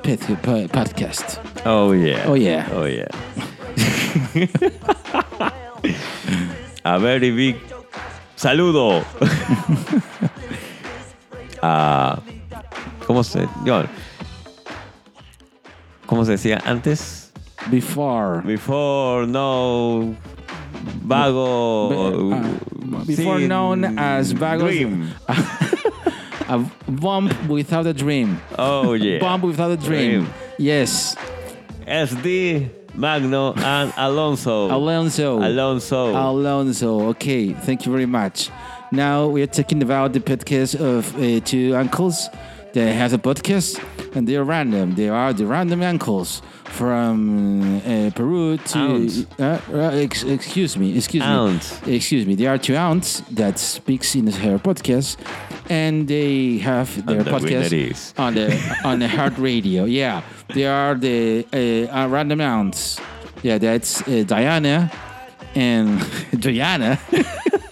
podcast. 0.73 1.39
Oh, 1.65 1.95
yeah. 1.95 2.25
Oh, 2.29 2.37
yeah. 2.37 2.67
Oh, 2.75 2.87
yeah. 2.87 3.09
A 6.85 6.99
very 6.99 7.31
big 7.31 7.57
saludo. 8.37 9.03
a. 11.63 12.21
¿Cómo 13.07 13.23
se.? 13.25 13.49
yo- 13.65 13.85
¿Cómo 16.07 16.25
se 16.25 16.33
decía 16.33 16.61
antes? 16.65 17.26
Before. 17.71 18.43
Before, 18.47 19.27
no. 19.27 20.17
Vago. 21.05 22.33
Ah, 22.33 23.05
before 23.07 23.41
known 23.41 23.99
as 23.99 24.33
Vagos- 24.33 24.71
Dream. 24.71 25.11
A 26.49 26.59
bump 26.89 27.49
without 27.49 27.87
a 27.87 27.93
dream. 27.93 28.41
Oh, 28.57 28.93
yeah. 28.93 29.19
Bump 29.27 29.43
without 29.43 29.73
a 29.73 29.77
dream. 29.77 30.23
Dream. 30.23 30.35
Yes. 30.59 31.17
SD, 31.89 32.71
Magno, 32.95 33.53
and 33.55 33.93
Alonso. 33.97 34.67
Alonso. 34.71 35.39
Alonso. 35.39 36.15
Alonso. 36.15 37.09
Okay, 37.09 37.53
thank 37.53 37.85
you 37.85 37.91
very 37.91 38.07
much. 38.07 38.51
Now 38.93 39.27
we 39.27 39.43
are 39.43 39.49
talking 39.49 39.83
about 39.83 40.13
the 40.13 40.21
podcast 40.21 40.79
of 40.81 41.13
uh, 41.17 41.41
two 41.45 41.75
uncles 41.75 42.29
that 42.75 42.93
has 42.93 43.13
a 43.13 43.19
podcast, 43.19 43.83
and 44.15 44.29
they 44.29 44.37
are 44.37 44.45
random. 44.45 44.95
They 44.95 45.09
are 45.09 45.33
the 45.33 45.47
random 45.47 45.83
uncles 45.83 46.43
from 46.69 47.79
uh, 47.79 48.11
Peru 48.15 48.57
to. 48.59 49.27
Uh, 49.39 49.59
uh, 49.73 49.79
ex- 49.95 50.25
excuse 50.25 50.77
me. 50.77 50.97
Excuse 50.97 51.23
Aunts. 51.23 51.85
me. 51.87 51.97
Excuse 51.97 52.27
me. 52.27 52.35
There 52.35 52.51
are 52.51 52.59
two 52.59 52.77
aunts 52.77 53.21
that 53.31 53.59
speaks 53.59 54.15
in 54.15 54.27
her 54.27 54.59
podcast, 54.59 55.17
and 55.71 56.09
they 56.09 56.59
have 56.59 57.05
their 57.07 57.23
the 57.23 57.31
podcast 57.31 58.19
on 58.19 58.35
the 58.35 58.79
on 58.85 58.99
the 58.99 59.09
heart 59.17 59.37
radio. 59.39 59.85
Yeah, 59.85 60.23
they 60.55 60.67
are 60.67 60.95
the 60.95 61.47
uh, 61.53 62.05
uh, 62.05 62.09
random 62.09 62.41
aunts. 62.41 63.01
Yeah, 63.43 63.59
that's 63.59 64.03
uh, 64.09 64.25
Diana 64.27 64.91
and 65.55 66.01
Diana 66.41 66.99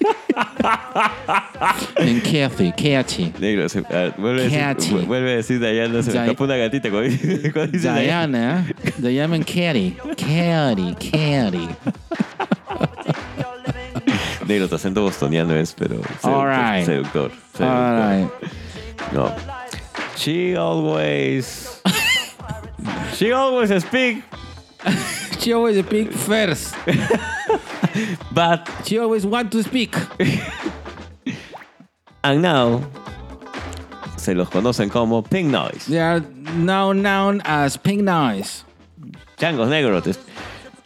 and 1.99 2.23
Kathy. 2.23 2.73
Kathy. 2.73 3.31
Negro, 3.39 3.69
se- 3.69 3.85
ah, 3.91 4.15
vuelve, 4.17 4.43
a 4.47 4.75
decir, 4.75 4.93
vu- 4.93 5.07
vuelve 5.07 5.33
a 5.33 5.37
decir 5.37 5.59
Diana, 5.59 6.03
se 6.03 6.13
me 6.13 6.19
Di- 6.19 6.25
escapó 6.31 6.45
una 6.45 6.57
gatita 6.57 6.91
cuando 6.91 7.09
dice, 7.11 7.53
cuando 7.53 7.73
dice 7.73 7.89
Diana. 7.93 8.65
Diana, 8.65 8.75
Diana 8.99 9.35
and 9.35 9.47
Kathy. 9.47 9.97
Kathy, 10.17 10.95
Kathy. 10.95 11.69
Negro, 14.47 14.69
tu 14.69 14.75
acento 14.77 15.03
bostoniano 15.03 15.55
es, 15.55 15.73
pero 15.73 15.97
seductor. 15.97 16.31
All 16.31 16.47
right. 16.47 16.85
Seductor. 16.85 17.31
seductor. 17.55 17.65
All 17.65 17.97
right. 17.99 18.31
No. 19.13 19.35
She 20.17 20.55
always... 20.57 21.81
she 23.15 23.33
always 23.33 23.71
speak, 23.83 24.23
She 25.41 25.53
always 25.53 25.85
speak 25.85 26.13
first. 26.13 26.75
but... 28.33 28.69
She 28.85 28.99
always 28.99 29.25
want 29.27 29.51
to 29.53 29.63
speak. 29.63 29.95
And 32.25 32.41
now... 32.41 32.81
Se 34.17 34.35
los 34.35 34.49
conocen 34.49 34.89
como 34.89 35.23
Pink 35.23 35.51
Noise. 35.51 35.87
They 35.87 35.99
are 36.01 36.23
now 36.57 36.93
known 36.95 37.43
as 37.45 37.77
Pink 37.77 38.01
Noise. 38.01 38.65
Changos 39.37 39.69
negros. 39.69 40.03
Te, 40.05 40.15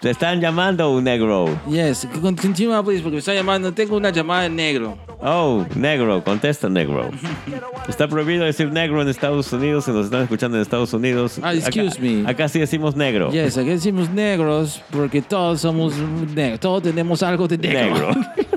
te 0.01 0.11
están 0.11 0.41
llamando 0.41 0.91
un 0.91 1.05
negro. 1.05 1.47
Yes, 1.71 2.09
con- 2.21 2.35
continúa 2.35 2.83
please, 2.83 3.01
porque 3.01 3.13
me 3.15 3.19
está 3.21 3.35
llamando. 3.35 3.73
Tengo 3.73 3.97
una 3.97 4.11
llamada 4.11 4.47
en 4.47 4.57
negro. 4.57 4.99
Oh, 5.21 5.65
negro, 5.77 6.25
contesta 6.25 6.69
negro. 6.69 7.11
Está 7.89 8.07
prohibido 8.09 8.45
decir 8.45 8.71
negro 8.71 9.01
en 9.01 9.09
Estados 9.09 9.53
Unidos, 9.53 9.85
si 9.85 9.93
nos 9.93 10.07
están 10.07 10.23
escuchando 10.23 10.57
en 10.59 10.63
Estados 10.63 10.93
Unidos. 10.93 11.41
Ah, 11.43 11.55
excuse 11.55 11.93
acá, 11.93 12.01
me. 12.01 12.29
Acá 12.29 12.49
sí 12.49 12.59
decimos 12.59 12.97
negro. 12.97 13.31
Yes, 13.31 13.57
aquí 13.57 13.71
decimos 13.71 14.11
negros 14.11 14.83
porque 14.91 15.23
todos 15.23 15.61
somos 15.61 15.95
negros. 16.35 16.61
Todos 16.61 16.83
tenemos 16.83 17.23
algo 17.23 17.49
de 17.49 17.57
negro. 17.57 18.13
Negro. 18.13 18.21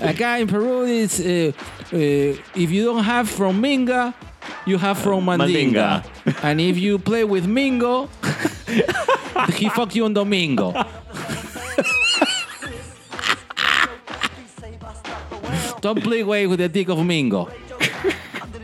Acá 0.00 0.40
en 0.40 0.46
Perú, 0.46 0.86
it's, 0.86 1.20
uh, 1.20 1.52
uh, 1.92 2.36
if 2.54 2.70
you 2.70 2.84
don't 2.84 3.04
have 3.04 3.28
from 3.28 3.60
Minga, 3.60 4.14
you 4.66 4.78
have 4.78 4.98
from 4.98 5.26
Mandinga. 5.26 6.04
and 6.42 6.60
if 6.60 6.78
you 6.78 6.98
play 6.98 7.24
with 7.24 7.46
Mingo, 7.46 8.08
he 9.54 9.68
fuck 9.68 9.94
you 9.94 10.04
on 10.04 10.14
Domingo. 10.14 10.72
don't 15.80 16.02
play 16.02 16.20
away 16.20 16.46
with 16.46 16.60
the 16.60 16.68
dick 16.68 16.88
of 16.88 17.04
Mingo. 17.04 17.50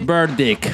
Bird 0.01 0.37
dick. 0.39 0.67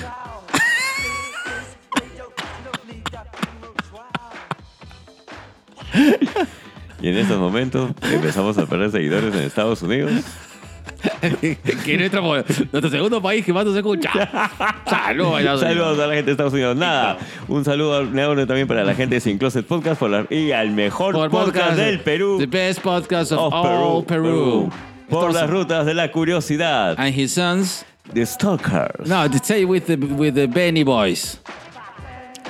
Y 7.00 7.08
en 7.08 7.16
estos 7.18 7.38
momentos 7.38 7.90
empezamos 8.02 8.56
a 8.58 8.66
perder 8.66 8.90
seguidores 8.90 9.34
en 9.34 9.42
Estados 9.42 9.82
Unidos. 9.82 10.12
que 11.30 11.58
es 11.94 11.98
nuestro, 11.98 12.22
nuestro 12.22 12.90
segundo 12.90 13.20
país 13.20 13.44
que 13.44 13.52
más 13.52 13.66
nos 13.66 13.76
escucha. 13.76 14.10
Saludos, 14.88 15.34
Unidos. 15.34 15.60
Saludos 15.60 15.98
a 15.98 16.06
la 16.06 16.14
gente 16.14 16.26
de 16.26 16.32
Estados 16.32 16.52
Unidos. 16.52 16.76
Nada, 16.76 17.18
un 17.48 17.64
saludo 17.64 18.00
enorme 18.00 18.46
también 18.46 18.66
para 18.66 18.82
la 18.84 18.94
gente 18.94 19.16
de 19.16 19.20
Sin 19.20 19.36
Closet 19.38 19.66
Podcast 19.66 19.98
por 20.00 20.10
la- 20.10 20.26
y 20.30 20.52
al 20.52 20.70
mejor 20.70 21.14
Por 21.14 21.30
podcast, 21.30 21.76
del 21.76 22.00
Perú. 22.00 22.38
The 22.38 22.46
best 22.46 22.80
podcast 22.80 23.32
of, 23.32 23.52
of 23.52 23.54
all 23.54 24.04
Peru. 24.04 24.70
Por 25.08 25.24
Entonces- 25.24 25.40
las 25.42 25.50
rutas 25.50 25.86
de 25.86 25.94
la 25.94 26.10
curiosidad. 26.10 26.94
And 26.98 27.14
his 27.14 27.32
sons. 27.32 27.84
The 28.12 28.24
Stalkers. 28.24 29.08
No, 29.08 29.28
to 29.28 29.38
say 29.42 29.64
with 29.64 29.82
the 29.86 29.96
with 29.96 30.34
the 30.34 30.46
Benny 30.46 30.84
boys. 30.84 31.40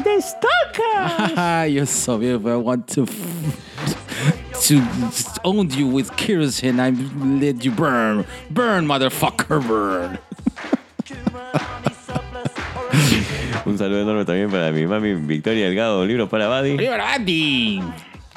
The 0.03 0.21
Stalkers. 0.21 1.71
You're 1.73 1.87
so 1.87 2.19
beautiful. 2.19 2.53
I 2.53 2.57
want 2.57 2.89
to 2.89 3.07
to 3.07 4.83
own 5.45 5.71
you 5.71 5.87
with 5.87 6.15
kerosene. 6.17 6.81
I 6.81 6.91
let 6.91 7.65
you 7.65 7.71
burn, 7.71 8.27
burn, 8.51 8.87
motherfucker, 8.87 9.67
burn. 9.67 10.19
Un 13.67 13.79
saludo 13.79 14.03
enorme 14.03 14.25
también 14.25 14.49
para 14.51 14.71
mi 14.71 14.87
mami 14.87 15.15
Victoria 15.15 15.67
Delgado, 15.67 16.03
un 16.03 16.09
libro 16.09 16.29
para 16.29 16.47
Buddy. 16.47 16.77
You're 16.77 17.01
Andy. 17.01 17.83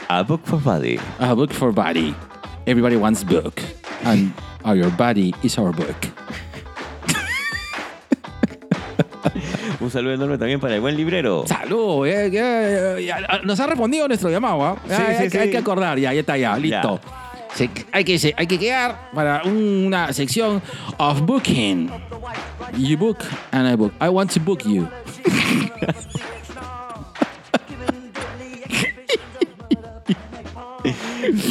A 0.10 0.24
Book 0.24 0.42
for 0.44 0.60
Buddy. 0.60 1.00
A 1.20 1.36
book 1.36 1.54
for 1.54 1.72
body. 1.72 2.16
Everybody 2.66 2.96
wants 2.96 3.24
book, 3.24 3.62
and 4.04 4.34
oh, 4.66 4.82
our 4.82 4.90
body 4.92 5.36
is 5.44 5.58
our 5.60 5.72
book. 5.72 6.08
Un 9.80 9.90
saludo 9.90 10.14
enorme 10.14 10.38
también 10.38 10.60
para 10.60 10.76
el 10.76 10.82
buen 10.82 10.96
librero. 10.98 11.46
Salud, 11.48 12.06
eh, 12.06 12.26
eh, 12.28 12.32
eh, 13.00 13.06
ya, 13.06 13.20
nos 13.44 13.60
ha 13.60 13.68
respondido 13.68 14.08
nuestro 14.08 14.30
llamado, 14.30 14.64
¿ah? 14.64 14.76
Sí, 14.86 14.94
Ah, 14.94 15.06
sí, 15.18 15.24
hay, 15.24 15.30
sí. 15.30 15.38
hay 15.38 15.52
que 15.52 15.58
acordar, 15.58 15.98
ya, 15.98 16.14
ya 16.14 16.20
está, 16.20 16.36
ya, 16.38 16.58
listo. 16.58 17.00
Se- 17.56 17.70
hay, 17.92 18.04
que, 18.04 18.34
hay 18.38 18.46
que 18.48 18.60
quedar 18.60 19.10
para 19.14 19.42
una 19.44 20.12
sección 20.14 20.62
of 20.98 21.22
booking. 21.22 21.90
You 22.78 22.98
book 22.98 23.18
and 23.52 23.68
I 23.68 23.76
book. 23.76 23.94
I 24.02 24.10
want 24.10 24.32
to 24.34 24.40
book 24.42 24.62
you. 24.66 24.88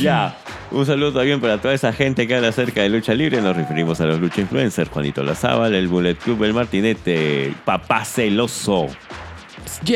Ya. 0.00 0.34
Un 0.70 0.84
saludo 0.84 1.12
también 1.14 1.40
para 1.40 1.58
toda 1.60 1.72
esa 1.74 1.92
gente 1.92 2.26
que 2.26 2.34
habla 2.34 2.48
acerca 2.48 2.82
de 2.82 2.88
lucha 2.90 3.14
libre. 3.14 3.40
Nos 3.40 3.56
referimos 3.56 4.00
a 4.00 4.06
los 4.06 4.20
lucha 4.20 4.40
influencers, 4.42 4.90
Juanito 4.90 5.22
Lazábal, 5.22 5.74
el 5.74 5.88
Bullet 5.88 6.16
Club, 6.16 6.44
el 6.44 6.52
Martinete, 6.52 7.54
Papá 7.64 8.04
Celoso. 8.04 8.86
Y, 9.84 9.94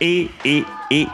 y, 0.00 0.30
y, 0.44 0.64
y, 0.90 1.08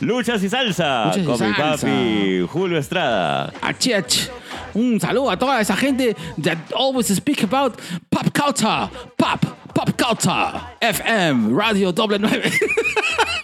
Luchas 0.00 0.42
y 0.42 0.48
Salsa 0.48 1.06
Luchas 1.06 1.18
y 1.18 1.24
con 1.24 1.32
mi 1.32 1.54
Salsa. 1.54 1.86
papi 1.86 2.46
Julio 2.48 2.78
Estrada. 2.78 3.52
Achich. 3.60 4.30
Un 4.74 4.98
saludo 5.00 5.30
a 5.30 5.36
toda 5.38 5.60
esa 5.60 5.76
gente 5.76 6.16
that 6.42 6.56
always 6.74 7.06
speak 7.08 7.42
about 7.44 7.78
pop 8.10 8.26
culture. 8.32 8.88
Pop, 9.16 9.44
pop 9.74 9.90
culture. 9.96 10.60
FM, 10.80 11.54
Radio 11.54 11.92
doble 11.92 12.18
nueve. 12.18 12.50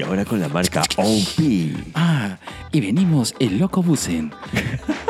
ahora 0.00 0.24
con 0.24 0.40
la 0.40 0.48
marca 0.48 0.82
OP. 0.96 1.92
Ah, 1.94 2.38
y 2.70 2.80
venimos 2.80 3.34
el 3.38 3.58
Loco 3.58 3.82
Busen 3.82 4.32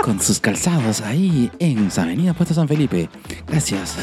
con 0.02 0.20
sus 0.20 0.40
calzados 0.40 1.00
ahí 1.02 1.50
en 1.60 1.88
Avenida 1.96 2.34
Puerto 2.34 2.54
San 2.54 2.66
Felipe. 2.66 3.08
Gracias. 3.46 3.98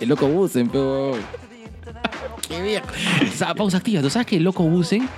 El 0.00 0.10
Loco 0.10 0.28
Busen, 0.28 0.68
pero. 0.68 1.12
Qué 2.46 2.82
sea, 3.34 3.54
pausa 3.54 3.78
activa. 3.78 4.02
¿Tú 4.02 4.10
sabes 4.10 4.26
que 4.26 4.36
el 4.36 4.42
Loco 4.42 4.64
Busen 4.64 5.08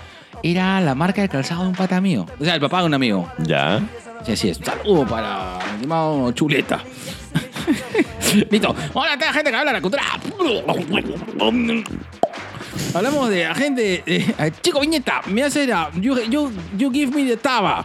era 0.42 0.80
la 0.80 0.94
marca 0.94 1.22
de 1.22 1.28
calzado 1.28 1.62
de 1.62 1.70
un 1.70 1.74
pata 1.74 2.00
mío? 2.00 2.26
O 2.38 2.44
sea, 2.44 2.54
el 2.54 2.60
papá 2.60 2.80
de 2.80 2.86
un 2.86 2.94
amigo. 2.94 3.28
Ya. 3.38 3.82
Sí, 4.24 4.32
así 4.32 4.48
es. 4.50 4.58
Un 4.58 4.64
saludo 4.64 5.06
para 5.06 5.58
mi 5.58 5.74
estimado 5.74 6.32
Chuleta. 6.32 6.80
Listo. 8.50 8.74
Hola, 8.92 9.14
toda 9.14 9.26
la 9.26 9.32
gente 9.32 9.50
que 9.50 9.56
habla 9.56 9.72
de 9.72 9.78
la 9.78 9.82
cultura. 9.82 10.02
Hablamos 12.94 13.28
de 13.30 13.44
la 13.44 13.54
gente. 13.54 14.02
eh, 14.06 14.50
chico 14.62 14.80
Viñeta, 14.80 15.22
me 15.26 15.42
hace 15.42 15.66
la. 15.66 15.90
You, 15.94 16.18
you, 16.30 16.52
you 16.76 16.90
give 16.92 17.14
me 17.14 17.24
the 17.26 17.36
taba. 17.36 17.84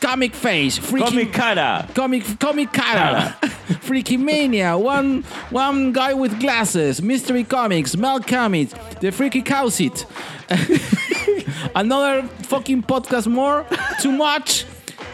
Comic 0.00 0.34
face. 0.34 0.76
Freaky, 0.78 1.06
Con 1.06 1.16
mi 1.16 1.26
cara. 1.26 1.88
Comic, 1.94 2.38
comic 2.38 2.70
cara. 2.72 3.38
Freaky 3.80 4.18
Mania. 4.18 4.76
One, 4.76 5.22
one 5.50 5.92
guy 5.92 6.12
with 6.12 6.38
glasses. 6.38 7.00
Mystery 7.00 7.42
Comics. 7.44 7.96
Mel 7.96 8.20
Comics. 8.20 8.74
The 9.00 9.10
Freaky 9.12 9.40
Cow 9.40 9.70
Seat. 9.70 10.04
Another 11.74 12.28
fucking 12.42 12.82
podcast 12.82 13.26
more. 13.26 13.64
Too 14.00 14.12
much. 14.12 14.64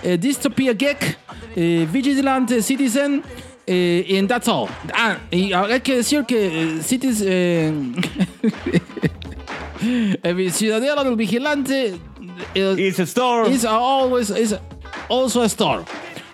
Uh, 0.03 0.17
Dystopia 0.17 0.77
Geek. 0.77 1.17
Uh, 1.57 1.87
Vigilant 1.87 2.51
Citizen. 2.65 3.23
eh, 3.69 4.17
and 4.19 4.29
that's 4.29 4.49
all. 4.49 4.69
Ah, 4.93 5.19
y 5.31 5.53
hay 5.53 5.79
que 5.81 5.95
decir 5.99 6.27
que 6.27 6.37
eh, 6.79 6.83
Citizen. 6.83 7.95
el 10.23 10.53
ciudadano 10.53 11.05
del 11.05 11.17
vigilante. 11.17 11.95
eh, 12.55 12.75
It's 12.79 12.99
a 13.01 13.07
store. 13.07 13.49
is 13.51 13.65
always 13.65 14.31
is 14.31 14.55
also 15.09 15.43
a 15.43 15.49
store. 15.49 15.85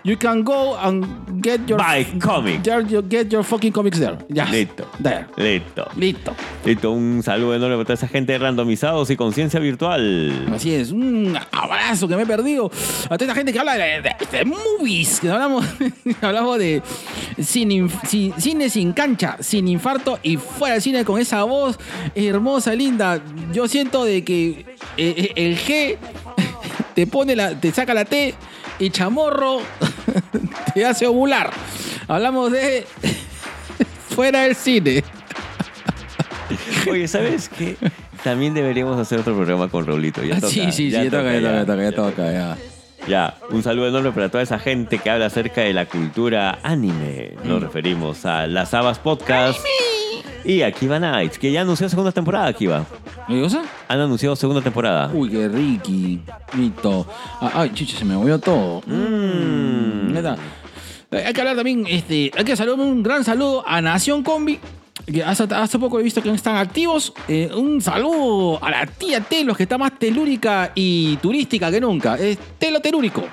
You 0.03 0.15
can 0.17 0.43
go 0.43 0.75
and 0.77 1.05
get 1.49 1.61
your 1.67 1.77
Buy 1.79 2.03
comic. 2.19 2.61
there 2.63 2.81
you 2.87 3.01
get 3.09 3.31
your 3.31 3.43
fucking 3.43 3.71
comics 3.71 3.99
there. 3.99 4.17
Ya. 4.29 4.45
Listo. 4.47 4.85
There. 5.01 5.25
Listo. 5.37 5.87
Listo. 5.95 6.35
Listo. 6.65 6.91
Un 6.91 7.21
saludo 7.23 7.55
enorme 7.55 7.75
para 7.75 7.85
toda 7.85 7.93
esa 7.95 8.07
gente 8.07 8.37
randomizados 8.37 9.09
y 9.09 9.15
conciencia 9.15 9.59
virtual. 9.59 10.47
Así 10.53 10.73
es, 10.73 10.91
un 10.91 11.37
abrazo 11.51 12.07
que 12.07 12.15
me 12.15 12.23
he 12.23 12.25
perdido 12.25 12.69
a 13.05 13.17
toda 13.17 13.25
esta 13.25 13.35
gente 13.35 13.53
que 13.53 13.59
habla 13.59 13.75
de, 13.75 14.01
de- 14.01 14.37
de 14.37 14.45
movies, 14.45 15.19
que 15.19 15.29
hablamos, 15.29 15.65
hablamos 16.21 16.57
de 16.59 16.81
sin 17.41 17.69
inf- 17.69 18.05
sin- 18.05 18.33
cine 18.39 18.69
sin 18.69 18.93
cancha, 18.93 19.37
sin 19.39 19.67
infarto 19.67 20.19
y 20.23 20.37
fuera 20.37 20.73
del 20.73 20.81
cine 20.81 21.05
con 21.05 21.19
esa 21.19 21.43
voz 21.43 21.79
hermosa, 22.15 22.73
linda. 22.75 23.21
Yo 23.53 23.67
siento 23.67 24.03
de 24.03 24.23
que 24.23 24.49
eh, 24.49 24.65
eh, 24.97 25.31
el 25.35 25.57
G 25.57 25.97
te 26.95 27.07
pone 27.07 27.35
la, 27.35 27.59
te 27.59 27.71
saca 27.71 27.93
la 27.93 28.05
T 28.05 28.33
y 28.79 28.89
chamorro 28.89 29.59
te 30.73 30.85
hace 30.85 31.07
ovular. 31.07 31.51
Hablamos 32.07 32.51
de 32.51 32.85
fuera 34.09 34.41
del 34.41 34.55
cine. 34.55 35.03
Oye, 36.89 37.07
¿sabes 37.07 37.49
qué? 37.49 37.75
También 38.23 38.53
deberíamos 38.53 38.97
hacer 38.99 39.19
otro 39.19 39.35
programa 39.35 39.67
con 39.69 39.85
Raulito. 39.85 40.23
Ya 40.23 40.35
toca, 40.35 40.47
Ah, 40.47 40.49
sí, 40.49 40.61
sí, 40.65 40.71
sí, 40.71 40.89
ya 40.91 41.03
toca, 41.05 41.33
ya 41.33 41.39
toca, 41.41 41.53
ya 41.53 41.65
toca, 41.65 41.83
ya 41.83 41.91
toca, 41.91 42.31
ya. 42.31 42.57
Ya, 43.07 43.37
un 43.51 43.63
saludo 43.63 43.87
enorme 43.87 44.11
para 44.11 44.29
toda 44.29 44.43
esa 44.43 44.59
gente 44.59 44.97
que 44.97 45.09
habla 45.09 45.27
acerca 45.27 45.61
de 45.61 45.71
la 45.73 45.85
cultura 45.85 46.59
anime. 46.63 47.33
Nos 47.43 47.61
referimos 47.61 48.25
a 48.25 48.47
Las 48.47 48.73
Habas 48.73 48.99
Podcast 48.99 49.59
y 50.47 50.61
Akiva 50.63 50.97
Nights, 50.99 51.37
que 51.37 51.51
ya 51.51 51.61
anunció 51.61 51.87
segunda 51.89 52.11
temporada, 52.11 52.47
Akiva. 52.47 52.85
¿Qué 53.27 53.39
cosa? 53.41 53.63
Han 53.87 53.99
anunciado 53.99 54.35
segunda 54.35 54.61
temporada. 54.61 55.11
Uy, 55.13 55.29
qué 55.29 55.47
riqui. 55.49 56.21
Listo. 56.57 57.05
Ah, 57.41 57.51
Ay, 57.55 57.71
chicha, 57.73 57.97
se 57.97 58.05
me 58.05 58.15
movió 58.15 58.39
todo. 58.39 58.81
Mm. 58.87 60.13
Neta. 60.13 60.37
Eh, 61.11 61.23
Hay 61.27 61.33
que 61.33 61.41
hablar 61.41 61.55
también, 61.57 61.85
este, 61.87 62.31
hay 62.35 62.43
que 62.45 62.55
saludar 62.55 62.79
un 62.79 63.03
gran 63.03 63.23
saludo 63.23 63.63
a 63.67 63.81
Nación 63.81 64.23
Combi. 64.23 64.59
Que 65.05 65.23
hace, 65.23 65.43
hace 65.43 65.79
poco 65.79 65.99
he 65.99 66.03
visto 66.03 66.21
que 66.21 66.29
están 66.31 66.57
activos. 66.57 67.13
Eh, 67.27 67.49
un 67.55 67.81
saludo 67.81 68.59
a 68.63 68.71
la 68.71 68.85
tía 68.87 69.21
Telos, 69.21 69.55
que 69.55 69.63
está 69.63 69.77
más 69.77 69.97
telúrica 69.99 70.71
y 70.75 71.15
turística 71.17 71.69
que 71.71 71.79
nunca. 71.79 72.15
Es 72.15 72.37
telo 72.57 72.79
telúrico. 72.81 73.23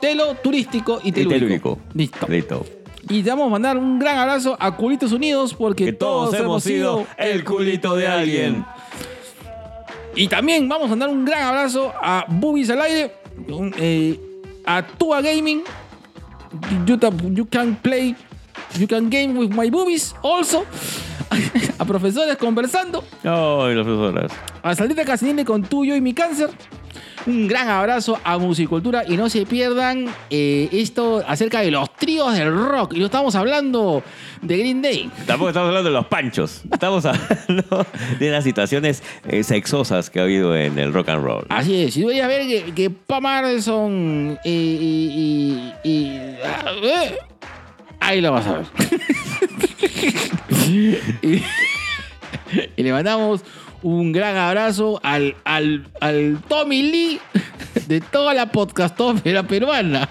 Telo 0.00 0.34
turístico 0.36 1.00
y 1.04 1.08
Y 1.08 1.12
telúrico. 1.12 1.38
telúrico. 1.38 1.78
Listo. 1.94 2.26
Listo. 2.28 2.66
Y 3.10 3.22
te 3.22 3.30
vamos 3.30 3.46
a 3.46 3.50
mandar 3.50 3.76
un 3.78 3.98
gran 3.98 4.18
abrazo 4.18 4.56
a 4.60 4.76
Culitos 4.76 5.12
Unidos 5.12 5.54
porque 5.54 5.86
Que 5.86 5.92
todos 5.92 6.34
hemos 6.34 6.62
sido 6.62 7.06
el 7.16 7.44
culito 7.44 7.96
de 7.96 8.06
alguien. 8.06 8.64
Y 10.14 10.28
también 10.28 10.68
vamos 10.68 10.86
a 10.86 10.90
mandar 10.90 11.08
un 11.08 11.24
gran 11.24 11.42
abrazo 11.42 11.92
a 12.02 12.26
Boobies 12.28 12.70
al 12.70 12.80
aire, 12.82 13.12
eh, 13.78 14.18
a 14.66 14.82
Tua 14.84 15.20
Gaming. 15.22 15.62
You 16.84 17.46
can 17.46 17.76
play, 17.76 18.16
you 18.78 18.86
can 18.86 19.08
game 19.10 19.38
with 19.38 19.50
my 19.50 19.70
boobies 19.70 20.14
also. 20.22 20.64
a 21.78 21.84
profesores 21.84 22.36
conversando. 22.38 23.04
Ay, 23.22 23.74
las 23.74 23.84
profesoras. 23.84 24.32
A 24.62 24.74
Saldita 24.74 25.04
Casinelli 25.04 25.44
con 25.44 25.62
tuyo 25.62 25.94
y 25.94 26.00
mi 26.00 26.14
cáncer. 26.14 26.48
Un 27.26 27.46
gran 27.46 27.68
abrazo 27.68 28.18
a 28.24 28.38
Musicultura 28.38 29.04
y 29.06 29.16
no 29.18 29.28
se 29.28 29.44
pierdan 29.44 30.06
eh, 30.30 30.68
esto 30.72 31.22
acerca 31.28 31.60
de 31.60 31.70
los 31.70 31.94
tríos 31.96 32.32
del 32.32 32.50
rock. 32.54 32.94
Y 32.94 33.00
no 33.00 33.06
estamos 33.06 33.34
hablando 33.34 34.02
de 34.40 34.56
Green 34.56 34.80
Day. 34.80 35.10
Tampoco 35.26 35.50
estamos 35.50 35.68
hablando 35.68 35.90
de 35.90 35.94
los 35.96 36.06
panchos. 36.06 36.62
Estamos 36.72 37.04
hablando 37.06 37.86
de 38.18 38.30
las 38.30 38.44
situaciones 38.44 39.02
eh, 39.28 39.42
sexosas 39.44 40.08
que 40.08 40.20
ha 40.20 40.22
habido 40.22 40.56
en 40.56 40.78
el 40.78 40.94
rock 40.94 41.10
and 41.10 41.22
roll. 41.22 41.44
Así 41.50 41.82
es, 41.82 41.96
y 41.98 42.02
voy 42.04 42.20
a 42.20 42.26
ver 42.26 42.46
que, 42.46 42.72
que 42.72 42.88
Pam 42.88 43.26
Anderson 43.26 44.38
y, 44.44 44.50
y- 44.50 45.74
y- 45.84 45.90
y- 45.90 46.18
ah, 46.42 46.70
eh, 46.82 47.18
ahí 48.00 48.20
lo 48.20 48.32
vas 48.32 48.46
a 48.46 48.58
ver. 48.58 48.66
y, 50.68 50.98
y 52.76 52.82
le 52.82 52.92
mandamos 52.92 53.42
un 53.82 54.12
gran 54.12 54.36
abrazo 54.36 55.00
al, 55.02 55.36
al, 55.44 55.86
al 56.00 56.38
Tommy 56.48 56.82
Lee 56.82 57.20
de 57.86 58.00
toda 58.00 58.34
la 58.34 58.46
podcastófera 58.52 59.42
peruana. 59.44 60.08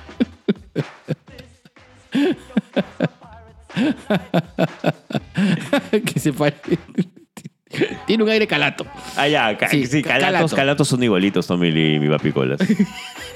que 6.05 6.19
se 6.19 6.33
parece. 6.33 6.77
Tiene 8.05 8.23
un 8.23 8.29
aire 8.29 8.47
calato. 8.47 8.85
Ah, 9.15 9.27
ya, 9.27 9.57
ca- 9.57 9.69
Sí, 9.69 9.85
sí, 9.85 10.01
ca- 10.01 10.09
calatos, 10.11 10.51
calato. 10.51 10.55
calatos 10.55 10.87
son 10.87 11.03
igualitos, 11.03 11.45
Tommy 11.47 11.71
Lee 11.71 11.95
y 11.95 11.99
mi 11.99 12.07
papi 12.09 12.31
Colas. 12.31 12.59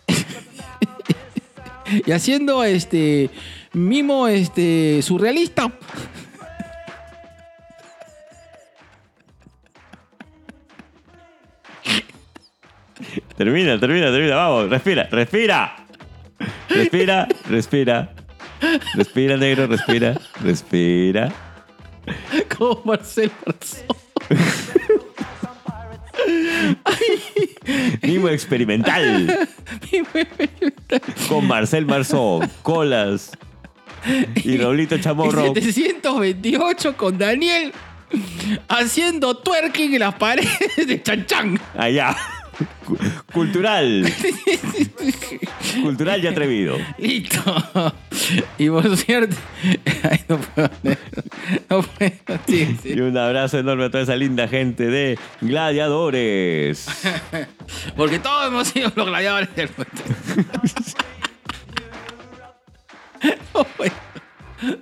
y 2.07 2.11
haciendo 2.13 2.65
este 2.65 3.31
mimo 3.77 4.27
este 4.27 5.03
surrealista. 5.03 5.71
Termina, 13.37 13.79
termina, 13.79 14.11
termina. 14.11 14.37
Vamos, 14.37 14.71
respira, 14.71 15.07
respira. 15.11 15.77
Respira, 16.71 17.29
respira. 17.51 18.15
Respira, 18.95 19.37
negro, 19.37 19.67
respira. 19.67 20.19
Respira. 20.41 21.33
como 22.57 22.81
Marcel 22.87 23.31
Marzón. 23.45 23.85
Mimo 28.03 28.29
experimental. 28.29 29.49
Con 31.29 31.47
Marcel 31.47 31.85
Marzón, 31.85 32.51
Colas 32.63 33.33
y 34.45 34.57
Raulito 34.57 34.99
Chamorro. 34.99 35.53
728 35.55 36.97
con 36.97 37.19
Daniel 37.19 37.73
haciendo 38.69 39.37
twerking 39.37 39.95
en 39.95 40.01
las 40.01 40.15
paredes 40.15 40.87
de 40.87 41.03
Chan 41.03 41.27
Chan. 41.27 41.61
Allá. 41.77 42.17
Cu- 42.87 42.97
Cultural. 43.33 44.11
Cultural 45.83 46.25
y 46.25 46.27
atrevido. 46.27 46.79
Listo. 46.99 47.43
Y 48.57 48.71
por 48.71 48.97
cierto. 48.97 49.37
Ay, 50.03 50.21
no 50.29 50.39
puedo. 50.39 50.71
No 51.69 51.83
puedo. 51.83 52.13
Sí, 52.47 52.77
sí. 52.83 52.93
Y 52.95 53.01
un 53.01 53.19
abrazo 53.19 53.59
enorme 53.59 53.85
a 53.85 53.91
toda 53.91 54.05
esa 54.05 54.17
linda 54.17 54.49
gente 54.49 54.87
de 54.87 55.19
Gladiadores. 55.43 56.87
Porque 57.97 58.19
todos 58.21 58.49
hemos 58.49 58.69
sido 58.69 58.91
los 58.97 59.07
gladiadores 59.07 59.55
del 59.55 59.69
mundo. 59.77 59.93
No, 63.55 63.67
bueno. 63.79 63.95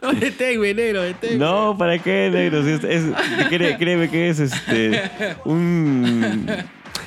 No 0.02 0.12
detengo, 0.12 0.64
enero, 0.64 1.02
detengo. 1.02 1.44
No, 1.44 1.76
¿para 1.76 1.98
qué, 1.98 2.30
negro? 2.32 2.62
Si 2.62 2.70
es- 2.70 2.84
es- 2.84 3.04
cree- 3.50 3.76
créeme 3.76 4.08
que 4.08 4.28
es 4.28 4.38
este 4.38 5.02
un 5.44 6.46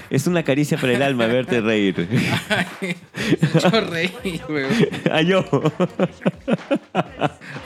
es 0.10 0.28
una 0.28 0.44
caricia 0.44 0.78
para 0.78 0.94
el 0.94 1.02
alma 1.02 1.28
verte 1.28 1.62
reír. 1.62 1.96
Yo 3.64 3.82
reí, 3.82 4.42
weón. 4.50 4.70
Ah, 5.12 5.22
yo. 5.22 5.44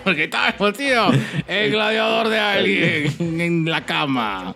Porque 0.04 0.30
hemos 0.60 0.78
sido 0.78 1.12
el 1.48 1.72
gladiador 1.72 2.30
de 2.30 2.40
alguien 2.40 3.42
en 3.42 3.66
la 3.70 3.86
cama. 3.86 4.56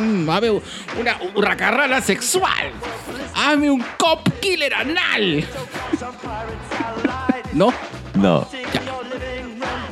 Mm, 0.00 0.28
Hame 0.30 0.50
una 0.98 1.16
hurracarrana 1.34 2.00
sexual. 2.00 2.70
Hame 3.34 3.70
un 3.70 3.84
cop 3.98 4.28
killer 4.40 4.72
anal. 4.74 5.44
¿No? 7.52 7.72
No. 8.14 8.48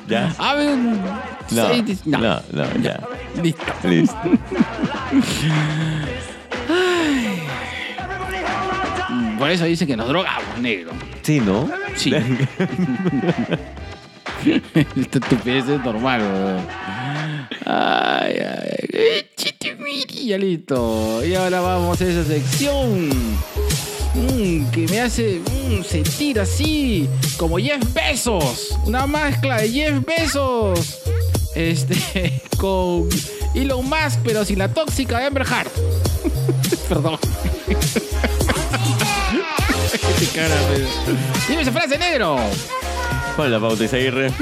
¿Ya? 0.09 0.33
Hame 0.39 0.73
un. 0.75 1.03
No. 1.51 1.69
seis- 1.69 2.07
No, 2.07 2.19
no, 2.53 2.75
ya. 2.81 3.01
Listo. 3.43 3.65
Listo. 3.85 4.17
Mm, 9.09 9.39
Por 9.39 9.51
eso 9.51 9.65
dicen 9.65 9.89
que 9.89 9.97
nos 9.97 10.09
drogamos, 10.09 10.59
negro. 10.61 10.93
Sí, 11.23 11.41
¿no? 11.41 11.69
Sí. 11.97 12.15
Esta 14.97 15.19
estupidez 15.19 15.69
es 15.69 15.85
normal, 15.85 16.21
weón. 16.23 16.67
Ay, 17.67 18.37
ay. 18.39 19.27
Chitimiri, 19.37 20.27
ya 20.27 20.39
listo. 20.39 21.25
Y 21.25 21.35
ahora 21.35 21.61
vamos 21.61 22.01
a 22.01 22.05
esa 22.05 22.25
sección. 22.25 23.09
mm, 24.15 24.71
que 24.71 24.87
me 24.89 25.01
hace 25.01 25.41
mm, 25.41 25.83
sentir 25.85 26.41
así, 26.41 27.09
como 27.37 27.59
Jeff 27.59 27.83
Bezos. 27.93 28.77
Una 28.87 29.07
mezcla 29.07 29.59
de 29.59 29.71
Jeff 29.71 30.05
Bezos. 30.07 30.99
Este, 31.55 32.43
con 32.59 33.09
Elon 33.55 33.89
Musk, 33.89 34.21
pero 34.25 34.45
sin 34.45 34.59
la 34.59 34.69
tóxica 34.69 35.19
de 35.19 35.27
Amber 35.27 35.45
Heard. 35.47 35.71
Perdón. 36.89 37.19
Qué 40.19 40.27
cara, 40.27 40.55
Dime 41.49 41.63
esa 41.63 41.73
frase, 41.73 41.99
negro. 41.99 42.39
Con 43.37 43.51
la 43.51 43.61
pauta 43.61 43.85
Isaguirre. 43.85 44.33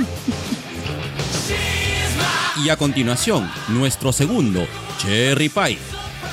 Y 2.65 2.69
a 2.71 2.77
continuación, 2.77 3.49
nuestro 3.69 4.13
segundo, 4.13 4.67
Cherry 4.99 5.49
Pie. 5.49 5.79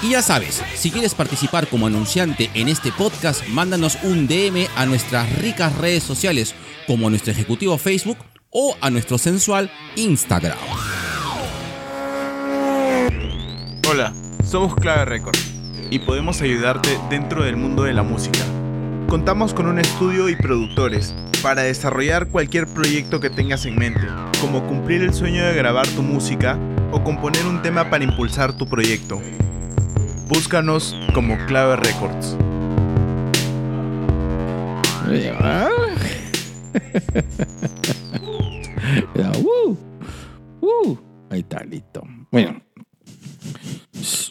Y 0.01 0.11
ya 0.11 0.21
sabes, 0.21 0.61
si 0.75 0.91
quieres 0.91 1.13
participar 1.13 1.67
como 1.67 1.87
anunciante 1.87 2.49
en 2.53 2.67
este 2.67 2.91
podcast, 2.91 3.47
mándanos 3.49 3.97
un 4.03 4.27
DM 4.27 4.67
a 4.75 4.85
nuestras 4.85 5.31
ricas 5.39 5.75
redes 5.77 6.03
sociales, 6.03 6.55
como 6.87 7.07
a 7.07 7.09
nuestro 7.09 7.31
ejecutivo 7.31 7.77
Facebook 7.77 8.17
o 8.49 8.75
a 8.81 8.89
nuestro 8.89 9.17
sensual 9.17 9.69
Instagram. 9.95 10.57
Hola, 13.89 14.13
somos 14.43 14.75
Clave 14.75 15.05
Record 15.05 15.37
y 15.91 15.99
podemos 15.99 16.41
ayudarte 16.41 16.99
dentro 17.09 17.43
del 17.43 17.57
mundo 17.57 17.83
de 17.83 17.93
la 17.93 18.03
música. 18.03 18.39
Contamos 19.07 19.53
con 19.53 19.67
un 19.67 19.79
estudio 19.79 20.29
y 20.29 20.35
productores 20.35 21.13
para 21.45 21.61
desarrollar 21.61 22.29
cualquier 22.29 22.65
proyecto 22.65 23.19
que 23.19 23.29
tengas 23.29 23.67
en 23.67 23.75
mente, 23.75 24.01
como 24.41 24.65
cumplir 24.65 25.03
el 25.03 25.13
sueño 25.13 25.45
de 25.45 25.53
grabar 25.53 25.87
tu 25.89 26.01
música 26.01 26.57
o 26.91 27.03
componer 27.03 27.45
un 27.45 27.61
tema 27.61 27.87
para 27.87 28.03
impulsar 28.03 28.57
tu 28.57 28.65
proyecto. 28.65 29.21
Búscanos 30.27 30.99
como 31.13 31.37
Clave 31.45 31.75
Records. 31.75 32.35
Uh. 40.61 40.97
Ahí 41.29 41.41
está, 41.41 41.63
listo. 41.63 42.01
Bueno, 42.31 42.59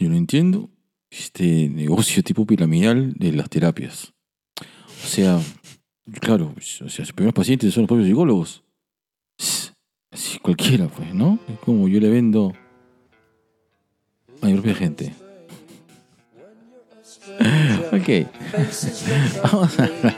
yo 0.00 0.08
no 0.08 0.16
entiendo 0.16 0.68
este 1.10 1.68
negocio 1.68 2.24
tipo 2.24 2.44
piramidal 2.44 3.12
de 3.14 3.32
las 3.32 3.48
terapias. 3.48 4.12
O 4.60 5.06
sea, 5.06 5.38
claro, 6.20 6.50
pues, 6.54 6.82
o 6.82 6.88
sea, 6.88 7.04
sus 7.04 7.12
primeros 7.14 7.34
pacientes 7.34 7.72
son 7.74 7.82
los 7.82 7.88
propios 7.88 8.08
psicólogos. 8.08 8.62
Así 10.10 10.38
cualquiera, 10.38 10.86
pues, 10.86 11.12
¿no? 11.14 11.38
Es 11.48 11.58
como 11.60 11.88
yo 11.88 11.98
le 12.00 12.08
vendo 12.08 12.52
a 14.42 14.46
mi 14.46 14.52
propia 14.54 14.74
gente. 14.74 15.12
Ok. 17.92 18.26
Vamos 19.42 19.78
a 19.78 19.84
hablar 19.84 20.14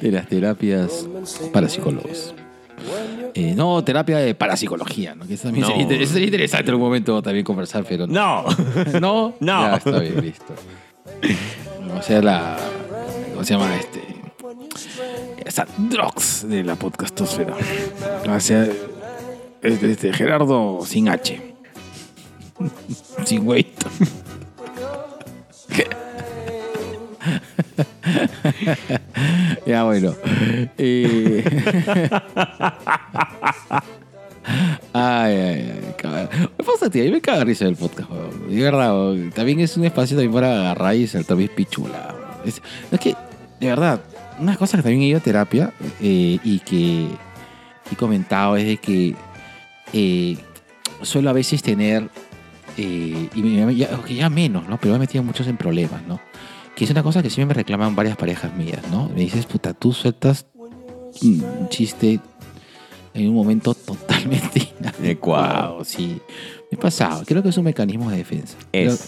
de 0.00 0.10
las 0.12 0.26
terapias 0.28 1.06
para 1.52 1.68
psicólogos. 1.68 2.34
Eh, 3.34 3.54
no, 3.54 3.82
terapia 3.84 4.18
de 4.18 4.34
parapsicología, 4.34 5.14
¿no? 5.14 5.26
Que 5.26 5.34
eso 5.34 5.44
también 5.44 5.62
No. 5.62 5.68
sería, 5.68 5.82
inter- 5.82 6.02
eso 6.02 6.12
sería 6.14 6.26
interesante 6.26 6.70
en 6.70 6.74
un 6.74 6.80
momento 6.80 7.22
también 7.22 7.44
conversar, 7.44 7.84
pero 7.88 8.06
No. 8.06 8.44
no. 9.00 9.34
No. 9.40 9.62
Ya, 9.70 9.76
está 9.76 9.98
bien, 10.00 10.20
listo. 10.20 10.54
O 11.98 12.02
sea, 12.02 12.20
la. 12.22 12.58
¿Cómo 13.38 13.46
se 13.46 13.54
llama 13.54 13.76
este? 13.76 14.02
Esa 15.46 15.64
de 16.48 16.64
la 16.64 16.74
podcastosfera. 16.74 17.54
Sea, 18.40 18.66
este, 19.62 19.92
este, 19.92 20.12
Gerardo 20.12 20.80
sin 20.84 21.08
H. 21.08 21.40
sin 23.24 23.46
weight. 23.46 23.68
ya, 29.66 29.84
bueno. 29.84 30.16
Eh, 30.76 31.44
Ay, 34.92 35.36
ay, 35.36 35.94
ay, 36.02 36.48
pasa, 36.66 36.90
tío, 36.90 37.04
mí 37.04 37.12
me 37.12 37.20
caga 37.20 37.44
risa 37.44 37.66
el 37.66 37.76
podcast, 37.76 38.10
weón. 38.10 38.48
De 38.50 38.60
verdad. 38.60 39.14
También 39.32 39.60
es 39.60 39.76
un 39.76 39.84
espacio 39.84 40.16
también 40.16 40.32
para 40.32 40.58
agarrar 40.58 40.96
y 40.96 41.06
saltar 41.06 41.36
mis 41.36 41.50
pichula. 41.50 42.16
Es, 42.44 42.60
no, 42.90 42.96
es 42.96 43.00
que, 43.00 43.14
de 43.60 43.66
verdad, 43.68 44.00
una 44.38 44.56
cosa 44.56 44.76
que 44.76 44.82
también 44.82 45.02
he 45.02 45.06
ido 45.06 45.18
a 45.18 45.22
terapia 45.22 45.72
eh, 46.00 46.38
y 46.44 46.58
que 46.60 47.08
he 47.90 47.96
comentado 47.96 48.56
es 48.56 48.66
de 48.66 48.76
que 48.76 49.14
eh, 49.92 50.36
suelo 51.02 51.30
a 51.30 51.32
veces 51.32 51.62
tener, 51.62 52.08
eh, 52.76 53.28
y 53.34 53.42
me- 53.42 53.74
ya, 53.74 53.88
ya 54.08 54.30
menos, 54.30 54.68
¿no? 54.68 54.78
Pero 54.78 54.92
me 54.92 54.96
he 54.96 55.00
metido 55.00 55.24
muchos 55.24 55.46
en 55.46 55.56
problemas, 55.56 56.02
¿no? 56.06 56.20
Que 56.76 56.84
es 56.84 56.90
una 56.90 57.02
cosa 57.02 57.22
que 57.22 57.30
siempre 57.30 57.54
me 57.56 57.58
reclaman 57.62 57.96
varias 57.96 58.16
parejas 58.16 58.54
mías, 58.54 58.80
¿no? 58.90 59.08
Me 59.08 59.20
dices, 59.22 59.46
puta, 59.46 59.74
tú 59.74 59.92
sueltas 59.92 60.46
un 61.22 61.68
chiste 61.68 62.20
en 63.14 63.28
un 63.28 63.34
momento 63.34 63.74
totalmente 63.74 64.72
inadecuado, 64.80 65.84
sí. 65.84 66.20
Me 66.70 66.76
he 66.76 66.80
pasado. 66.80 67.24
Creo 67.26 67.42
que 67.42 67.48
es 67.48 67.56
un 67.56 67.64
mecanismo 67.64 68.10
de 68.10 68.18
defensa. 68.18 68.56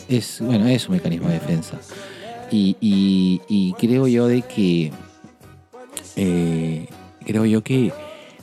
Es 0.09 0.41
bueno, 0.41 0.67
es 0.67 0.89
un 0.89 0.97
mecanismo 0.97 1.29
de 1.29 1.35
defensa. 1.35 1.79
Y, 2.51 2.77
y- 2.81 3.41
y 3.49 3.73
creo 3.75 4.07
yo 4.09 4.27
de 4.27 4.43
que 4.43 4.91
eh, 6.17 6.89
creo 7.25 7.45
yo 7.47 7.63
que, 7.63 7.93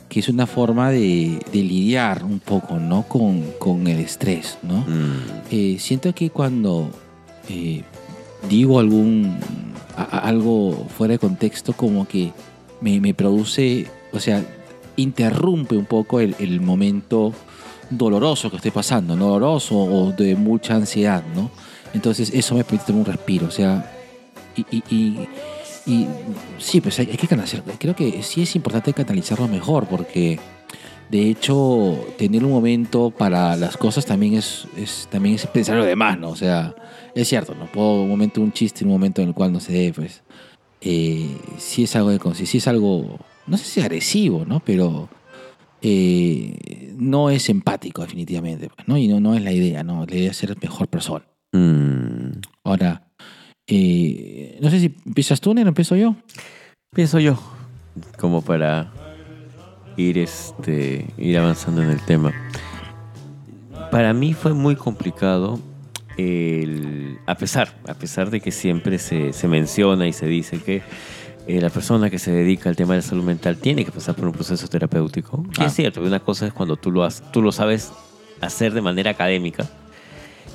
que 0.08 0.20
es 0.20 0.28
una 0.28 0.46
forma 0.46 0.90
de, 0.90 1.38
de 1.52 1.62
lidiar 1.62 2.24
un 2.24 2.38
poco, 2.40 2.78
¿no? 2.78 3.02
Con, 3.02 3.42
con 3.58 3.86
el 3.86 3.98
estrés, 4.00 4.58
¿no? 4.62 4.78
Mm. 4.78 5.12
Eh, 5.50 5.76
siento 5.78 6.14
que 6.14 6.30
cuando 6.30 6.90
eh, 7.48 7.82
digo 8.48 8.78
algún 8.80 9.36
a- 9.96 10.18
algo 10.20 10.86
fuera 10.96 11.12
de 11.12 11.18
contexto, 11.18 11.72
como 11.74 12.06
que 12.08 12.32
me, 12.80 13.00
me 13.00 13.12
produce, 13.14 13.86
o 14.12 14.20
sea, 14.20 14.44
interrumpe 14.96 15.76
un 15.76 15.84
poco 15.84 16.20
el, 16.20 16.34
el 16.38 16.60
momento 16.60 17.32
doloroso 17.90 18.50
que 18.50 18.56
estoy 18.56 18.70
pasando, 18.70 19.16
¿no? 19.16 19.28
doloroso 19.28 19.76
o 19.78 20.12
de 20.12 20.34
mucha 20.36 20.74
ansiedad, 20.76 21.22
¿no? 21.34 21.50
Entonces 21.94 22.30
eso 22.34 22.54
me 22.54 22.64
permite 22.64 22.86
tener 22.86 23.00
un 23.00 23.06
respiro, 23.06 23.46
o 23.46 23.50
sea, 23.50 23.94
y, 24.58 24.66
y- 24.70 24.84
y- 24.90 25.28
y 25.86 26.06
sí, 26.58 26.80
pues 26.82 26.98
hay, 26.98 27.08
hay 27.10 27.16
que 27.16 27.26
canalizar, 27.26 27.62
creo 27.78 27.96
que 27.96 28.22
sí 28.22 28.42
es 28.42 28.54
importante 28.56 28.92
canalizarlo 28.92 29.48
mejor 29.48 29.86
porque 29.86 30.38
de 31.08 31.30
hecho 31.30 31.98
tener 32.18 32.44
un 32.44 32.50
momento 32.50 33.10
para 33.10 33.56
las 33.56 33.78
cosas 33.78 34.04
también 34.04 34.34
es, 34.34 34.66
es 34.76 35.08
también 35.10 35.36
es 35.36 35.46
pensar 35.46 35.76
lo 35.76 35.84
demás, 35.86 36.18
¿no? 36.18 36.28
O 36.28 36.36
sea, 36.36 36.74
es 37.14 37.26
cierto, 37.28 37.54
no 37.54 37.64
puedo 37.66 38.02
un 38.02 38.08
momento 38.10 38.42
un 38.42 38.52
chiste, 38.52 38.84
un 38.84 38.90
momento 38.90 39.22
en 39.22 39.28
el 39.28 39.34
cual 39.34 39.50
no 39.52 39.60
se 39.60 39.72
dé, 39.72 39.92
pues 39.94 40.22
eh, 40.82 41.34
sí 41.56 41.84
es 41.84 41.96
algo 41.96 42.10
de 42.10 42.34
sí 42.34 42.58
es 42.58 42.68
algo, 42.68 43.18
no 43.46 43.56
sé 43.56 43.64
si 43.64 43.80
agresivo, 43.80 44.44
¿no? 44.44 44.60
Pero 44.60 45.08
eh, 45.80 46.92
no 46.98 47.30
es 47.30 47.48
empático 47.48 48.02
definitivamente, 48.02 48.68
pues, 48.74 48.86
¿no? 48.88 48.98
Y 48.98 49.08
no, 49.08 49.20
no 49.20 49.34
es 49.34 49.42
la 49.42 49.52
idea, 49.52 49.82
¿no? 49.84 50.04
La 50.06 50.14
idea 50.16 50.30
es 50.32 50.36
ser 50.36 50.54
mejor 50.60 50.88
persona, 50.88 51.24
Mm, 51.52 52.40
Ahora, 52.64 53.07
eh, 53.68 54.58
no 54.60 54.70
sé 54.70 54.80
si 54.80 54.94
empiezas 55.06 55.40
tú, 55.40 55.54
Nero, 55.54 55.68
empiezo 55.68 55.94
yo. 55.96 56.14
pienso 56.94 57.18
yo, 57.20 57.38
como 58.18 58.42
para 58.42 58.90
ir, 59.96 60.18
este, 60.18 61.06
ir 61.18 61.38
avanzando 61.38 61.82
en 61.82 61.90
el 61.90 62.00
tema. 62.00 62.32
Para 63.90 64.12
mí 64.12 64.34
fue 64.34 64.52
muy 64.54 64.76
complicado 64.76 65.58
el, 66.16 67.18
a 67.26 67.34
pesar, 67.36 67.72
a 67.86 67.94
pesar 67.94 68.30
de 68.30 68.40
que 68.40 68.50
siempre 68.52 68.98
se, 68.98 69.32
se 69.32 69.48
menciona 69.48 70.06
y 70.06 70.12
se 70.12 70.26
dice 70.26 70.58
que 70.60 70.82
eh, 71.46 71.60
la 71.60 71.70
persona 71.70 72.10
que 72.10 72.18
se 72.18 72.30
dedica 72.32 72.68
al 72.68 72.76
tema 72.76 72.94
de 72.94 72.98
la 73.00 73.06
salud 73.06 73.24
mental 73.24 73.56
tiene 73.56 73.84
que 73.84 73.90
pasar 73.92 74.14
por 74.14 74.26
un 74.26 74.32
proceso 74.32 74.66
terapéutico. 74.68 75.44
Y 75.58 75.62
Ah. 75.62 75.66
es 75.66 75.74
cierto, 75.74 76.02
una 76.02 76.20
cosa 76.20 76.46
es 76.46 76.52
cuando 76.52 76.76
tú 76.76 76.90
lo, 76.90 77.04
has- 77.04 77.22
tú 77.32 77.40
lo 77.40 77.52
sabes 77.52 77.92
hacer 78.40 78.72
de 78.74 78.80
manera 78.82 79.10
académica 79.12 79.66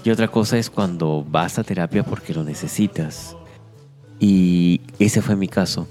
y 0.03 0.09
otra 0.11 0.27
cosa 0.27 0.57
es 0.57 0.69
cuando 0.69 1.23
vas 1.27 1.57
a 1.59 1.63
terapia 1.63 2.03
porque 2.03 2.34
lo 2.34 2.43
necesitas. 2.43 3.35
Y 4.19 4.81
ese 4.99 5.21
fue 5.21 5.35
mi 5.35 5.47
caso. 5.47 5.88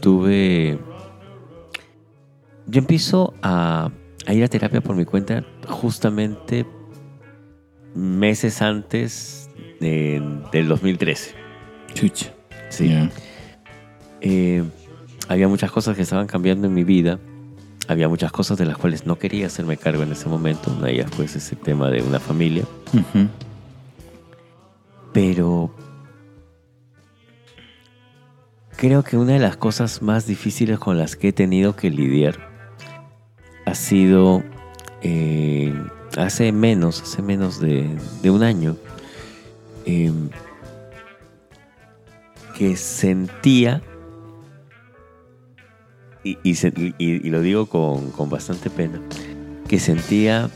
Tuve... 0.00 0.78
Yo 2.66 2.78
empiezo 2.78 3.34
a, 3.42 3.90
a 4.26 4.32
ir 4.34 4.42
a 4.44 4.48
terapia 4.48 4.80
por 4.80 4.96
mi 4.96 5.04
cuenta 5.04 5.44
justamente 5.68 6.64
meses 7.94 8.62
antes 8.62 9.50
de- 9.80 10.22
del 10.50 10.68
2013. 10.68 11.34
Chucha. 11.94 12.32
Sí. 12.70 12.88
Ya. 12.88 13.10
Eh, 14.22 14.64
había 15.28 15.46
muchas 15.48 15.70
cosas 15.70 15.94
que 15.96 16.02
estaban 16.02 16.26
cambiando 16.26 16.66
en 16.66 16.74
mi 16.74 16.84
vida. 16.84 17.18
Había 17.86 18.08
muchas 18.08 18.32
cosas 18.32 18.56
de 18.56 18.64
las 18.64 18.78
cuales 18.78 19.04
no 19.04 19.18
quería 19.18 19.46
hacerme 19.46 19.76
cargo 19.76 20.02
en 20.02 20.12
ese 20.12 20.28
momento. 20.30 20.72
Una 20.74 20.86
de 20.86 20.94
ellas, 20.94 21.10
pues, 21.16 21.36
ese 21.36 21.54
tema 21.56 21.90
de 21.90 22.02
una 22.02 22.18
familia. 22.18 22.64
Ujú. 22.94 23.28
Pero 25.14 25.70
creo 28.76 29.02
que 29.04 29.16
una 29.16 29.32
de 29.34 29.38
las 29.38 29.56
cosas 29.56 30.02
más 30.02 30.26
difíciles 30.26 30.78
con 30.78 30.98
las 30.98 31.14
que 31.16 31.28
he 31.28 31.32
tenido 31.32 31.76
que 31.76 31.88
lidiar 31.88 32.36
ha 33.64 33.74
sido 33.74 34.42
eh, 35.02 35.72
hace 36.18 36.50
menos, 36.52 37.00
hace 37.00 37.22
menos 37.22 37.60
de, 37.60 37.96
un 38.28 38.42
año, 38.42 38.76
eh, 39.86 40.12
que 42.58 42.76
sentía, 42.76 43.82
y, 46.24 46.38
y 46.42 46.54
se- 46.56 46.72
y- 46.76 46.94
y 46.98 47.30
lo 47.30 47.40
digo 47.40 47.66
con, 47.66 48.10
con 48.10 48.30
bastante 48.30 48.68
pena, 48.70 49.00
que 49.68 49.78
sentía 49.78 50.50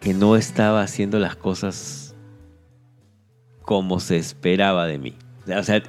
que 0.00 0.14
no 0.14 0.36
estaba 0.36 0.82
haciendo 0.82 1.18
las 1.18 1.36
cosas 1.36 1.99
como 3.62 4.00
se 4.00 4.16
esperaba 4.16 4.86
de 4.86 4.98
mí. 4.98 5.14
O 5.56 5.62
sea, 5.62 5.82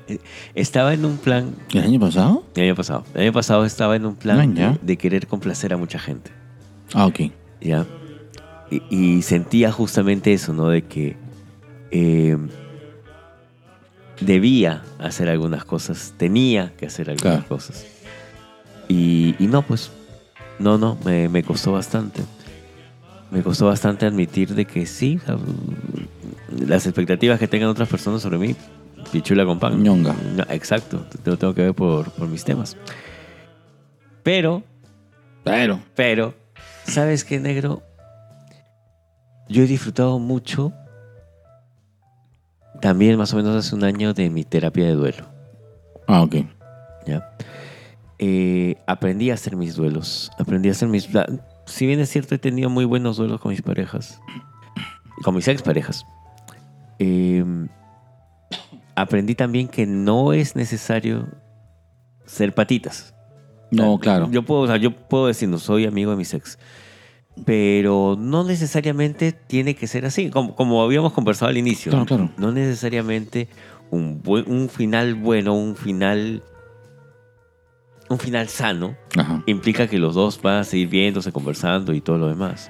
estaba 0.55 0.93
en 0.93 1.05
un 1.05 1.17
plan, 1.17 1.53
¿El 1.73 1.81
año 1.83 1.99
pasado? 1.99 2.43
el 2.55 2.63
año 2.63 2.75
pasado, 2.75 3.03
el 3.13 3.21
año 3.21 3.33
pasado 3.33 3.65
estaba 3.65 3.95
en 3.95 4.05
un 4.05 4.15
plan 4.15 4.55
de, 4.81 4.97
querer 4.97 5.27
complacer 5.27 5.73
a 5.73 5.77
mucha 5.77 5.99
gente, 5.99 6.31
Ah, 6.93 7.05
ok. 7.05 7.19
¿ya? 7.59 7.85
Y, 8.71 8.81
y 9.17 9.21
sentía 9.21 9.71
justamente 9.71 10.33
eso, 10.33 10.53
¿no? 10.53 10.69
De 10.69 10.83
que 10.83 11.15
eh, 11.91 12.37
debía 14.19 14.83
hacer 14.99 15.29
algunas 15.29 15.65
cosas, 15.65 16.13
tenía 16.17 16.73
que 16.77 16.85
hacer 16.85 17.09
algunas 17.09 17.39
Claro. 17.39 17.47
cosas. 17.49 17.85
Y, 18.87 19.35
y 19.39 19.47
no, 19.47 19.61
pues, 19.61 19.91
no, 20.59 20.77
no, 20.77 20.97
me, 21.05 21.27
me 21.29 21.43
costó 21.43 21.71
bastante. 21.73 22.21
Me 23.31 23.41
costó 23.43 23.65
bastante 23.67 24.05
admitir 24.05 24.53
de 24.55 24.65
que 24.65 24.85
sí, 24.85 25.19
las 26.59 26.85
expectativas 26.85 27.39
que 27.39 27.47
tengan 27.47 27.69
otras 27.69 27.89
personas 27.89 28.21
sobre 28.21 28.37
mí, 28.37 28.55
pichula 29.11 29.45
con 29.45 29.59
pan. 29.59 29.81
Ñonga. 29.81 30.15
No, 30.35 30.43
exacto, 30.49 31.05
lo 31.25 31.37
tengo 31.37 31.53
que 31.53 31.61
ver 31.63 31.73
por, 31.73 32.11
por 32.11 32.27
mis 32.27 32.43
temas. 32.43 32.77
Pero, 34.23 34.63
Pero. 35.43 35.79
pero, 35.95 36.35
¿sabes 36.85 37.23
qué, 37.23 37.39
negro? 37.39 37.81
Yo 39.49 39.63
he 39.63 39.67
disfrutado 39.67 40.19
mucho, 40.19 40.71
también 42.81 43.17
más 43.17 43.33
o 43.33 43.37
menos 43.37 43.55
hace 43.55 43.75
un 43.75 43.83
año, 43.83 44.13
de 44.13 44.29
mi 44.29 44.43
terapia 44.43 44.85
de 44.85 44.93
duelo. 44.93 45.25
Ah, 46.07 46.21
ok. 46.21 46.35
¿ya? 47.05 47.35
Eh, 48.19 48.75
aprendí 48.85 49.31
a 49.31 49.33
hacer 49.33 49.55
mis 49.55 49.75
duelos. 49.75 50.31
Aprendí 50.37 50.69
a 50.69 50.73
hacer 50.73 50.87
mis... 50.87 51.09
Si 51.65 51.87
bien 51.87 51.99
es 51.99 52.09
cierto, 52.09 52.35
he 52.35 52.37
tenido 52.37 52.69
muy 52.69 52.85
buenos 52.85 53.17
duelos 53.17 53.41
con 53.41 53.51
mis 53.51 53.61
parejas. 53.61 54.19
Con 55.23 55.35
mis 55.35 55.47
exparejas. 55.47 56.05
Eh, 57.03 57.43
aprendí 58.93 59.33
también 59.33 59.67
que 59.67 59.87
no 59.87 60.33
es 60.33 60.55
necesario 60.55 61.27
ser 62.25 62.53
patitas. 62.53 63.15
No, 63.71 63.97
claro. 63.97 64.29
Yo 64.29 64.43
puedo, 64.43 64.61
o 64.61 64.67
sea, 64.67 64.77
yo 64.77 64.91
puedo 64.91 65.25
decir, 65.27 65.49
no 65.49 65.57
soy 65.57 65.85
amigo 65.85 66.11
de 66.11 66.17
mis 66.17 66.33
ex. 66.33 66.59
Pero 67.43 68.17
no 68.19 68.43
necesariamente 68.43 69.31
tiene 69.31 69.75
que 69.75 69.87
ser 69.87 70.05
así, 70.05 70.29
como, 70.29 70.55
como 70.55 70.83
habíamos 70.83 71.13
conversado 71.13 71.49
al 71.49 71.57
inicio. 71.57 71.89
Claro, 71.89 72.01
¿no? 72.01 72.05
claro. 72.05 72.31
No 72.37 72.51
necesariamente 72.51 73.47
un, 73.89 74.21
buen, 74.21 74.51
un 74.51 74.69
final 74.69 75.15
bueno, 75.15 75.55
un 75.55 75.75
final, 75.75 76.43
un 78.09 78.19
final 78.19 78.47
sano, 78.49 78.95
Ajá. 79.17 79.41
implica 79.47 79.87
que 79.87 79.97
los 79.97 80.13
dos 80.13 80.39
van 80.41 80.59
a 80.59 80.63
seguir 80.65 80.89
viéndose, 80.89 81.31
conversando 81.31 81.93
y 81.93 82.01
todo 82.01 82.17
lo 82.17 82.27
demás. 82.27 82.69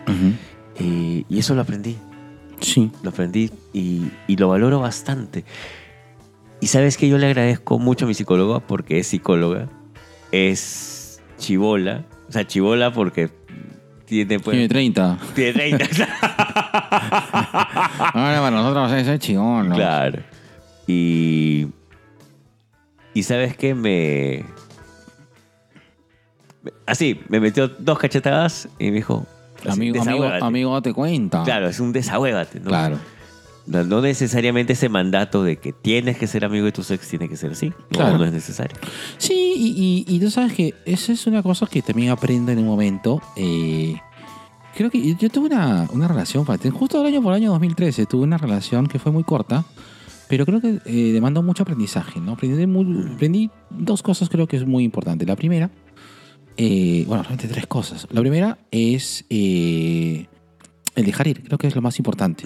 Eh, 0.77 1.25
y 1.27 1.39
eso 1.39 1.53
lo 1.55 1.61
aprendí, 1.61 1.97
Sí. 2.61 2.91
lo 3.03 3.09
aprendí 3.09 3.51
y, 3.73 4.11
y 4.27 4.37
lo 4.37 4.49
valoro 4.49 4.79
bastante. 4.79 5.43
Y 6.59 6.67
sabes 6.67 6.95
que 6.97 7.09
yo 7.09 7.17
le 7.17 7.25
agradezco 7.27 7.79
mucho 7.79 8.05
a 8.05 8.07
mi 8.07 8.13
psicóloga 8.13 8.59
porque 8.59 8.99
es 8.99 9.07
psicóloga, 9.07 9.67
es 10.31 11.21
chivola, 11.37 12.05
o 12.29 12.31
sea, 12.31 12.45
chivola 12.45 12.93
porque 12.93 13.29
tiene, 14.05 14.39
pues, 14.39 14.55
Tiene 14.55 14.67
30. 14.69 15.17
tiene 15.33 15.53
30. 15.53 15.85
Ahora 18.13 18.39
para 18.41 18.51
nosotros 18.51 18.91
ese 18.91 19.15
es 19.15 19.29
¿no? 19.37 19.75
Claro. 19.75 20.21
Y. 20.87 21.67
Y 23.13 23.23
sabes 23.23 23.57
qué? 23.57 23.73
Me. 23.73 24.45
me- 26.63 26.71
Así, 26.85 27.19
me 27.29 27.39
metió 27.39 27.67
dos 27.69 27.97
cachetadas 27.99 28.69
y 28.79 28.85
me 28.85 28.97
dijo. 28.97 29.25
Amigo, 29.69 30.01
amigo, 30.01 30.25
amigo, 30.25 30.73
date 30.73 30.93
cuenta. 30.93 31.43
Claro, 31.43 31.67
es 31.67 31.79
un 31.79 31.91
desahuévate, 31.91 32.59
¿no? 32.59 32.67
Claro. 32.69 32.97
No, 33.67 33.83
no 33.83 34.01
necesariamente 34.01 34.73
ese 34.73 34.89
mandato 34.89 35.43
de 35.43 35.57
que 35.57 35.71
tienes 35.71 36.17
que 36.17 36.25
ser 36.27 36.43
amigo 36.43 36.65
de 36.65 36.71
tus 36.71 36.89
ex 36.91 37.07
tiene 37.07 37.29
que 37.29 37.37
ser 37.37 37.51
así. 37.51 37.69
No, 37.69 37.75
Claro. 37.89 38.17
no 38.17 38.25
es 38.25 38.33
necesario. 38.33 38.75
Sí, 39.17 39.53
y, 39.55 40.05
y- 40.09 40.15
y 40.15 40.19
tú 40.19 40.31
sabes 40.31 40.53
que 40.53 40.73
esa 40.85 41.11
es 41.13 41.27
una 41.27 41.43
cosa 41.43 41.67
que 41.67 41.81
también 41.81 42.09
aprendo 42.09 42.51
en 42.51 42.57
un 42.59 42.65
momento. 42.65 43.21
eh, 43.35 43.95
creo 44.75 44.89
que 44.89 45.15
yo, 45.15 45.29
tuve 45.29 45.47
una, 45.47 45.87
una 45.93 46.07
relación, 46.07 46.43
justo 46.45 47.01
el 47.01 47.07
año 47.07 47.21
por 47.21 47.33
año 47.33 47.51
2013, 47.51 48.05
tuve 48.07 48.23
una 48.23 48.37
relación 48.37 48.87
que 48.87 48.97
fue 48.99 49.11
muy 49.11 49.23
corta, 49.23 49.63
pero 50.27 50.45
creo 50.45 50.59
que 50.61 50.79
eh, 50.85 51.11
demandó 51.13 51.43
mucho 51.43 51.61
aprendizaje, 51.63 52.19
¿no? 52.19 52.31
Aprendí, 52.33 52.65
muy- 52.65 53.11
aprendí 53.13 53.51
dos 53.69 54.01
cosas 54.01 54.27
creo 54.29 54.47
que 54.47 54.55
es 54.57 54.65
muy 54.65 54.83
importante. 54.83 55.25
La 55.25 55.35
primera, 55.35 55.69
eh, 56.63 57.05
bueno, 57.07 57.23
realmente 57.23 57.47
tres 57.47 57.65
cosas. 57.65 58.07
La 58.11 58.21
primera 58.21 58.59
es 58.69 59.25
eh, 59.31 60.27
el 60.95 61.05
dejar 61.05 61.27
ir, 61.27 61.41
creo 61.43 61.57
que 61.57 61.65
es 61.65 61.75
lo 61.75 61.81
más 61.81 61.97
importante. 61.97 62.43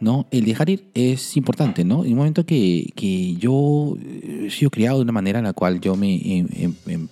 ¿no? 0.00 0.26
El 0.30 0.46
dejar 0.46 0.70
ir 0.70 0.90
es 0.94 1.36
importante, 1.36 1.84
¿no? 1.84 2.04
En 2.04 2.12
un 2.12 2.16
momento 2.18 2.46
que, 2.46 2.90
que 2.94 3.34
yo 3.36 3.96
eh, 4.02 4.44
he 4.46 4.50
sido 4.50 4.70
criado 4.70 4.96
de 4.96 5.02
una 5.02 5.12
manera 5.12 5.40
en 5.40 5.44
la 5.44 5.52
cual 5.52 5.78
yo 5.78 5.94
me, 5.94 6.14
em- 6.14 6.48
em- 6.52 6.74
em- 6.86 7.08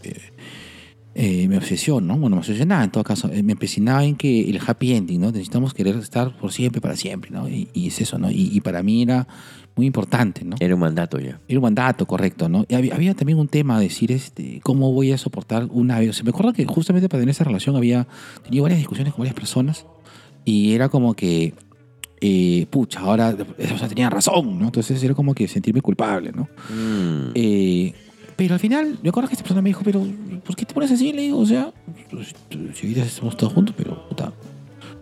eh, 1.21 1.49
me 1.49 1.57
obsesiono, 1.57 2.15
¿no? 2.15 2.17
Bueno, 2.17 2.37
me 2.37 2.41
obsesionaba 2.41 2.85
en 2.85 2.93
todo 2.93 3.03
caso, 3.03 3.29
eh, 3.33 3.43
me 3.43 3.51
empecinaba 3.51 4.05
en 4.05 4.15
que 4.15 4.49
el 4.49 4.61
happy 4.65 4.93
ending, 4.93 5.21
¿no? 5.21 5.33
Necesitamos 5.33 5.75
querer 5.75 5.97
estar 5.97 6.39
por 6.39 6.53
siempre, 6.53 6.81
para 6.81 6.95
siempre, 6.95 7.33
¿no? 7.33 7.49
Y, 7.49 7.69
y 7.75 7.89
es 7.89 8.01
eso, 8.01 8.19
¿no? 8.19 8.31
Y, 8.31 8.51
y 8.53 8.61
para 8.61 8.85
mí 8.85 9.03
era 9.03 9.27
muy 9.75 9.87
importante, 9.87 10.45
¿no? 10.45 10.55
Era 10.61 10.77
un 10.77 10.81
mandato 10.81 11.19
ya. 11.19 11.41
Era 11.49 11.59
un 11.59 11.65
mandato, 11.65 12.07
correcto, 12.07 12.49
¿no? 12.49 12.65
Y 12.69 12.75
había, 12.77 12.95
había 12.95 13.15
también 13.15 13.41
un 13.41 13.49
tema, 13.49 13.81
decir, 13.81 14.13
este, 14.13 14.61
¿cómo 14.63 14.93
voy 14.93 15.11
a 15.11 15.19
soportar 15.19 15.67
una? 15.73 15.99
O 15.99 16.13
sea, 16.13 16.23
me 16.23 16.31
acuerdo 16.31 16.53
que 16.53 16.65
justamente 16.67 17.09
para 17.09 17.21
tener 17.21 17.33
esa 17.33 17.43
relación 17.43 17.75
había 17.75 18.07
tenido 18.45 18.63
varias 18.63 18.79
discusiones 18.79 19.13
con 19.13 19.23
varias 19.23 19.35
personas 19.35 19.87
y 20.45 20.75
era 20.75 20.89
como 20.89 21.15
que, 21.15 21.53
eh, 22.21 22.67
pucha, 22.71 23.01
ahora, 23.01 23.37
o 23.75 23.77
sea, 23.77 23.89
tenía 23.89 24.09
razón, 24.09 24.57
¿no? 24.57 24.67
Entonces 24.67 25.03
era 25.03 25.15
como 25.15 25.35
que 25.35 25.49
sentirme 25.49 25.81
culpable, 25.81 26.31
¿no? 26.31 26.49
Mm. 26.73 27.33
Eh, 27.35 27.93
pero 28.39 28.55
al 28.55 28.61
final, 28.61 28.97
yo 29.03 29.11
acuerdo 29.11 29.29
que 29.29 29.35
esta 29.35 29.43
persona 29.43 29.61
me 29.61 29.71
dijo, 29.71 29.81
pero 29.83 30.01
¿por 30.47 30.55
qué 30.55 30.65
te 30.65 30.73
pones 30.73 30.93
así? 30.93 31.13
Le 31.13 31.23
digo, 31.23 31.41
o 31.41 31.45
sea, 31.45 31.73
pues, 32.09 32.37
si 32.73 32.87
ahorita 32.87 33.03
estamos 33.03 33.37
todos 33.37 33.53
juntos, 33.53 33.75
pero 33.77 34.09
puta, 34.09 34.33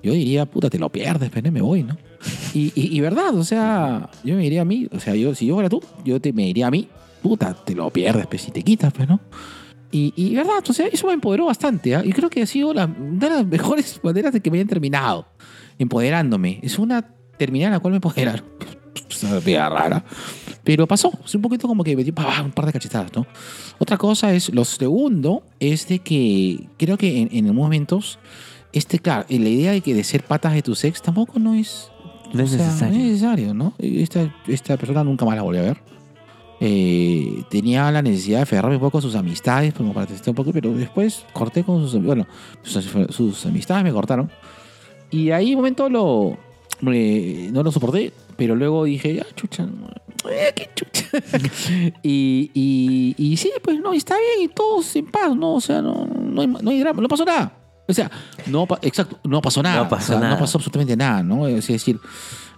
yo 0.02 0.14
diría, 0.14 0.46
puta, 0.46 0.70
te 0.70 0.78
lo 0.78 0.88
pierdes, 0.88 1.28
pero 1.30 1.52
me 1.52 1.60
voy, 1.60 1.82
¿no? 1.82 1.98
Y, 2.54 2.72
y, 2.74 2.96
y 2.96 3.00
verdad, 3.02 3.34
o 3.36 3.44
sea, 3.44 4.08
yo 4.24 4.36
me 4.36 4.42
diría 4.42 4.62
a 4.62 4.64
mí, 4.64 4.88
o 4.90 4.98
sea, 4.98 5.14
yo, 5.14 5.34
si 5.34 5.44
yo 5.44 5.52
fuera 5.52 5.68
tú, 5.68 5.82
yo 6.02 6.18
te, 6.18 6.32
me 6.32 6.44
diría 6.44 6.68
a 6.68 6.70
mí, 6.70 6.88
puta, 7.22 7.52
te 7.52 7.74
lo 7.74 7.90
pierdes, 7.90 8.26
pues 8.26 8.40
si 8.40 8.52
te 8.52 8.62
quitas, 8.62 8.90
pues, 8.94 9.06
¿no? 9.06 9.20
Y, 9.92 10.14
y 10.16 10.34
verdad, 10.34 10.64
o 10.66 10.72
sea, 10.72 10.86
eso 10.86 11.06
me 11.06 11.12
empoderó 11.12 11.44
bastante, 11.44 11.94
¿ah? 11.94 12.02
Y 12.02 12.14
creo 12.14 12.30
que 12.30 12.40
ha 12.40 12.46
sido 12.46 12.72
la, 12.72 12.86
una 12.86 13.28
de 13.28 13.34
las 13.34 13.46
mejores 13.46 14.00
maneras 14.02 14.32
de 14.32 14.40
que 14.40 14.50
me 14.50 14.56
hayan 14.56 14.68
terminado, 14.68 15.26
empoderándome. 15.78 16.58
Es 16.62 16.78
una 16.78 17.06
terminal 17.36 17.66
en 17.66 17.72
la 17.72 17.80
cual 17.80 17.92
me 17.92 17.96
empoderaron. 17.96 18.46
pues, 19.08 19.22
una 19.24 19.68
rara. 19.68 20.04
Pero 20.66 20.84
pasó, 20.88 21.12
es 21.24 21.32
un 21.36 21.42
poquito 21.42 21.68
como 21.68 21.84
que 21.84 21.94
me 21.94 22.02
dio 22.02 22.12
pa, 22.12 22.42
un 22.42 22.50
par 22.50 22.66
de 22.66 22.72
cachetadas, 22.72 23.14
¿no? 23.14 23.24
Otra 23.78 23.96
cosa 23.96 24.34
es, 24.34 24.52
lo 24.52 24.64
segundo 24.64 25.44
es 25.60 25.86
de 25.86 26.00
que 26.00 26.66
creo 26.76 26.98
que 26.98 27.20
en, 27.22 27.28
en 27.32 27.54
momentos, 27.54 28.18
este, 28.72 28.98
claro, 28.98 29.24
la 29.28 29.48
idea 29.48 29.70
de 29.70 29.80
que 29.80 29.94
de 29.94 30.02
ser 30.02 30.24
patas 30.24 30.54
de 30.54 30.62
tu 30.62 30.74
sex 30.74 31.00
tampoco 31.00 31.38
no 31.38 31.54
es, 31.54 31.88
No 32.34 32.42
es 32.42 32.50
sea, 32.50 32.58
necesario. 32.66 32.98
no 32.98 33.00
es 33.04 33.06
necesario, 33.12 33.54
¿no? 33.54 33.74
Esta, 33.78 34.34
esta 34.48 34.76
persona 34.76 35.04
nunca 35.04 35.24
más 35.24 35.36
la 35.36 35.42
volví 35.42 35.58
a 35.58 35.62
ver. 35.62 35.78
Eh, 36.58 37.44
tenía 37.48 37.88
la 37.92 38.02
necesidad 38.02 38.38
de 38.38 38.42
aferrarme 38.42 38.74
un 38.76 38.82
poco 38.82 38.98
a 38.98 39.02
sus 39.02 39.14
amistades, 39.14 39.72
como 39.72 39.92
para 39.94 40.06
testar 40.06 40.30
un 40.30 40.34
poco, 40.34 40.50
pero 40.52 40.72
después 40.72 41.24
corté 41.32 41.62
con 41.62 41.88
sus 41.88 42.02
bueno, 42.02 42.26
sus, 42.62 42.90
sus 43.10 43.46
amistades 43.46 43.84
me 43.84 43.92
cortaron. 43.92 44.32
Y 45.12 45.30
ahí 45.30 45.50
un 45.50 45.58
momento 45.60 45.88
lo 45.88 46.36
eh, 46.92 47.50
no 47.52 47.62
lo 47.62 47.70
soporté, 47.70 48.12
pero 48.36 48.56
luego 48.56 48.84
dije, 48.84 49.22
ah, 49.22 49.26
chucha, 49.36 49.68
eh, 50.28 50.52
qué 50.54 50.70
chucha. 50.74 51.06
y, 52.02 52.50
y, 52.54 53.14
y 53.18 53.36
sí, 53.36 53.52
pues 53.62 53.80
no, 53.80 53.92
está 53.92 54.14
bien 54.16 54.50
y 54.50 54.52
todos 54.52 54.94
en 54.96 55.06
paz, 55.06 55.34
¿no? 55.36 55.54
O 55.54 55.60
sea, 55.60 55.82
no, 55.82 56.06
no, 56.06 56.40
hay, 56.40 56.46
no 56.46 56.70
hay 56.70 56.80
drama, 56.80 57.02
no 57.02 57.08
pasó 57.08 57.24
nada. 57.24 57.52
O 57.88 57.92
sea, 57.92 58.10
no, 58.46 58.66
exacto, 58.82 59.18
no 59.24 59.40
pasó 59.40 59.62
nada. 59.62 59.84
No 59.84 59.88
pasó 59.88 60.04
O 60.04 60.06
sea, 60.06 60.20
nada. 60.20 60.34
No 60.34 60.40
pasó 60.40 60.58
absolutamente 60.58 60.96
nada, 60.96 61.22
¿no? 61.22 61.46
Es 61.46 61.66
decir, 61.66 62.00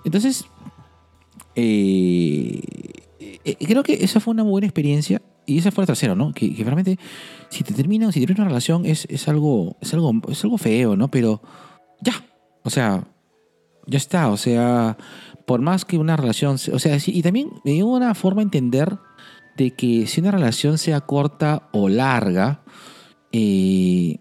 entonces, 0.04 0.44
eh, 1.54 2.60
eh, 3.44 3.56
creo 3.66 3.82
que 3.82 3.94
esa 4.04 4.20
fue 4.20 4.32
una 4.32 4.42
muy 4.42 4.52
buena 4.52 4.66
experiencia 4.66 5.20
y 5.44 5.58
esa 5.58 5.70
fue 5.70 5.82
la 5.82 5.86
tercera, 5.86 6.14
¿no? 6.14 6.32
Que, 6.32 6.54
que 6.54 6.64
realmente 6.64 6.98
si 7.50 7.64
te 7.64 7.74
terminan, 7.74 8.12
si 8.12 8.20
terminas 8.20 8.40
una 8.40 8.48
relación 8.48 8.86
es, 8.86 9.06
es 9.10 9.28
algo, 9.28 9.76
es 9.80 9.92
algo, 9.92 10.12
es 10.28 10.42
algo 10.44 10.58
feo, 10.58 10.96
¿no? 10.96 11.08
Pero 11.08 11.42
ya, 12.00 12.14
o 12.62 12.70
sea, 12.70 13.04
ya 13.86 13.96
está, 13.96 14.28
o 14.28 14.36
sea, 14.36 14.96
por 15.48 15.60
más 15.62 15.84
que 15.86 15.96
una 15.98 16.14
relación, 16.16 16.56
o 16.72 16.78
sea, 16.78 16.98
y 17.06 17.22
también 17.22 17.50
me 17.64 17.72
dio 17.72 17.86
una 17.86 18.14
forma 18.14 18.42
de 18.42 18.44
entender 18.44 18.98
de 19.56 19.70
que 19.72 20.06
si 20.06 20.20
una 20.20 20.30
relación 20.30 20.76
sea 20.78 21.00
corta 21.00 21.68
o 21.72 21.88
larga, 21.88 22.62
eh, 23.32 24.18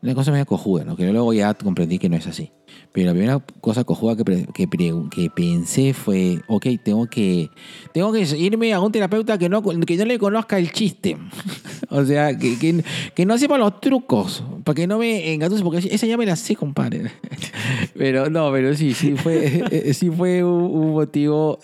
una 0.01 0.15
cosa 0.15 0.31
medio 0.31 0.45
cojuda, 0.45 0.83
¿no? 0.83 0.95
Que 0.95 1.11
luego 1.11 1.33
ya 1.33 1.53
comprendí 1.53 1.99
que 1.99 2.09
no 2.09 2.15
es 2.15 2.25
así. 2.25 2.51
Pero 2.93 3.07
la 3.07 3.13
primera 3.13 3.39
cosa 3.61 3.85
cojuda 3.85 4.17
que, 4.17 4.45
que, 4.53 4.67
que 5.09 5.29
pensé 5.29 5.93
fue, 5.93 6.39
ok, 6.47 6.65
tengo 6.83 7.07
que, 7.07 7.49
tengo 7.93 8.11
que 8.11 8.21
irme 8.37 8.73
a 8.73 8.81
un 8.81 8.91
terapeuta 8.91 9.37
que 9.37 9.47
no, 9.47 9.63
que 9.63 9.97
no 9.97 10.05
le 10.05 10.19
conozca 10.19 10.57
el 10.57 10.71
chiste. 10.73 11.17
o 11.89 12.03
sea, 12.03 12.37
que, 12.37 12.59
que, 12.59 12.83
que 13.15 13.25
no 13.25 13.37
sepa 13.37 13.57
los 13.57 13.79
trucos, 13.79 14.43
para 14.65 14.75
que 14.75 14.87
no 14.87 14.97
me 14.97 15.33
engatuse, 15.33 15.63
porque 15.63 15.77
esa 15.77 16.05
ya 16.05 16.17
me 16.17 16.25
la 16.25 16.35
sé, 16.35 16.57
compadre. 16.57 17.11
pero 17.97 18.29
no, 18.29 18.51
pero 18.51 18.75
sí, 18.75 18.93
sí 18.93 19.15
fue, 19.15 19.93
sí 19.93 20.09
fue 20.09 20.43
un, 20.43 20.91
motivo, 20.91 21.59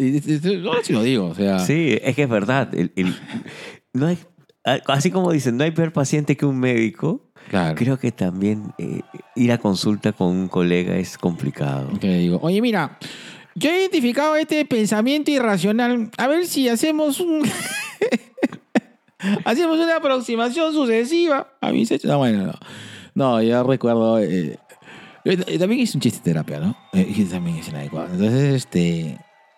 ahora 0.65 0.83
sí 0.83 0.93
lo 0.93 1.03
digo, 1.03 1.25
o 1.25 1.35
sea... 1.35 1.59
Sí, 1.59 1.97
es 2.01 2.15
que 2.15 2.23
es 2.23 2.29
verdad. 2.29 2.71
No 3.93 4.07
hay, 4.07 4.17
así 4.87 5.11
como 5.11 5.31
dicen, 5.31 5.57
no 5.57 5.63
hay 5.63 5.71
peor 5.71 5.91
paciente 5.91 6.37
que 6.37 6.45
un 6.45 6.59
médico. 6.59 7.26
Claro. 7.49 7.75
Creo 7.75 7.97
que 7.97 8.11
también 8.11 8.73
eh, 8.77 9.01
ir 9.35 9.51
a 9.51 9.57
consulta 9.57 10.11
con 10.11 10.27
un 10.27 10.47
colega 10.47 10.97
es 10.97 11.17
complicado. 11.17 11.89
Que 11.99 12.07
le 12.07 12.19
digo, 12.19 12.39
oye, 12.41 12.61
mira, 12.61 12.97
yo 13.55 13.69
he 13.69 13.79
identificado 13.79 14.35
este 14.35 14.63
pensamiento 14.65 15.31
irracional. 15.31 16.09
A 16.17 16.27
ver 16.27 16.45
si 16.45 16.69
hacemos 16.69 17.19
un. 17.19 17.43
hacemos 19.45 19.79
una 19.79 19.97
aproximación 19.97 20.73
sucesiva 20.73 21.47
a 21.61 21.71
mis 21.71 21.89
hechos. 21.91 22.09
No, 22.09 22.17
bueno, 22.19 22.45
no. 22.45 22.53
No, 23.15 23.41
yo 23.41 23.63
recuerdo. 23.63 24.19
eh, 24.19 24.57
yo 25.25 25.59
también 25.59 25.81
hice 25.81 25.97
un 25.97 26.01
chiste 26.01 26.19
de 26.19 26.23
terapia, 26.23 26.59
¿no? 26.59 26.77
Eh, 26.93 27.25
también 27.29 27.57
hice 27.57 27.71
inadecuado. 27.71 28.13
Entonces, 28.13 28.55
este. 28.55 29.17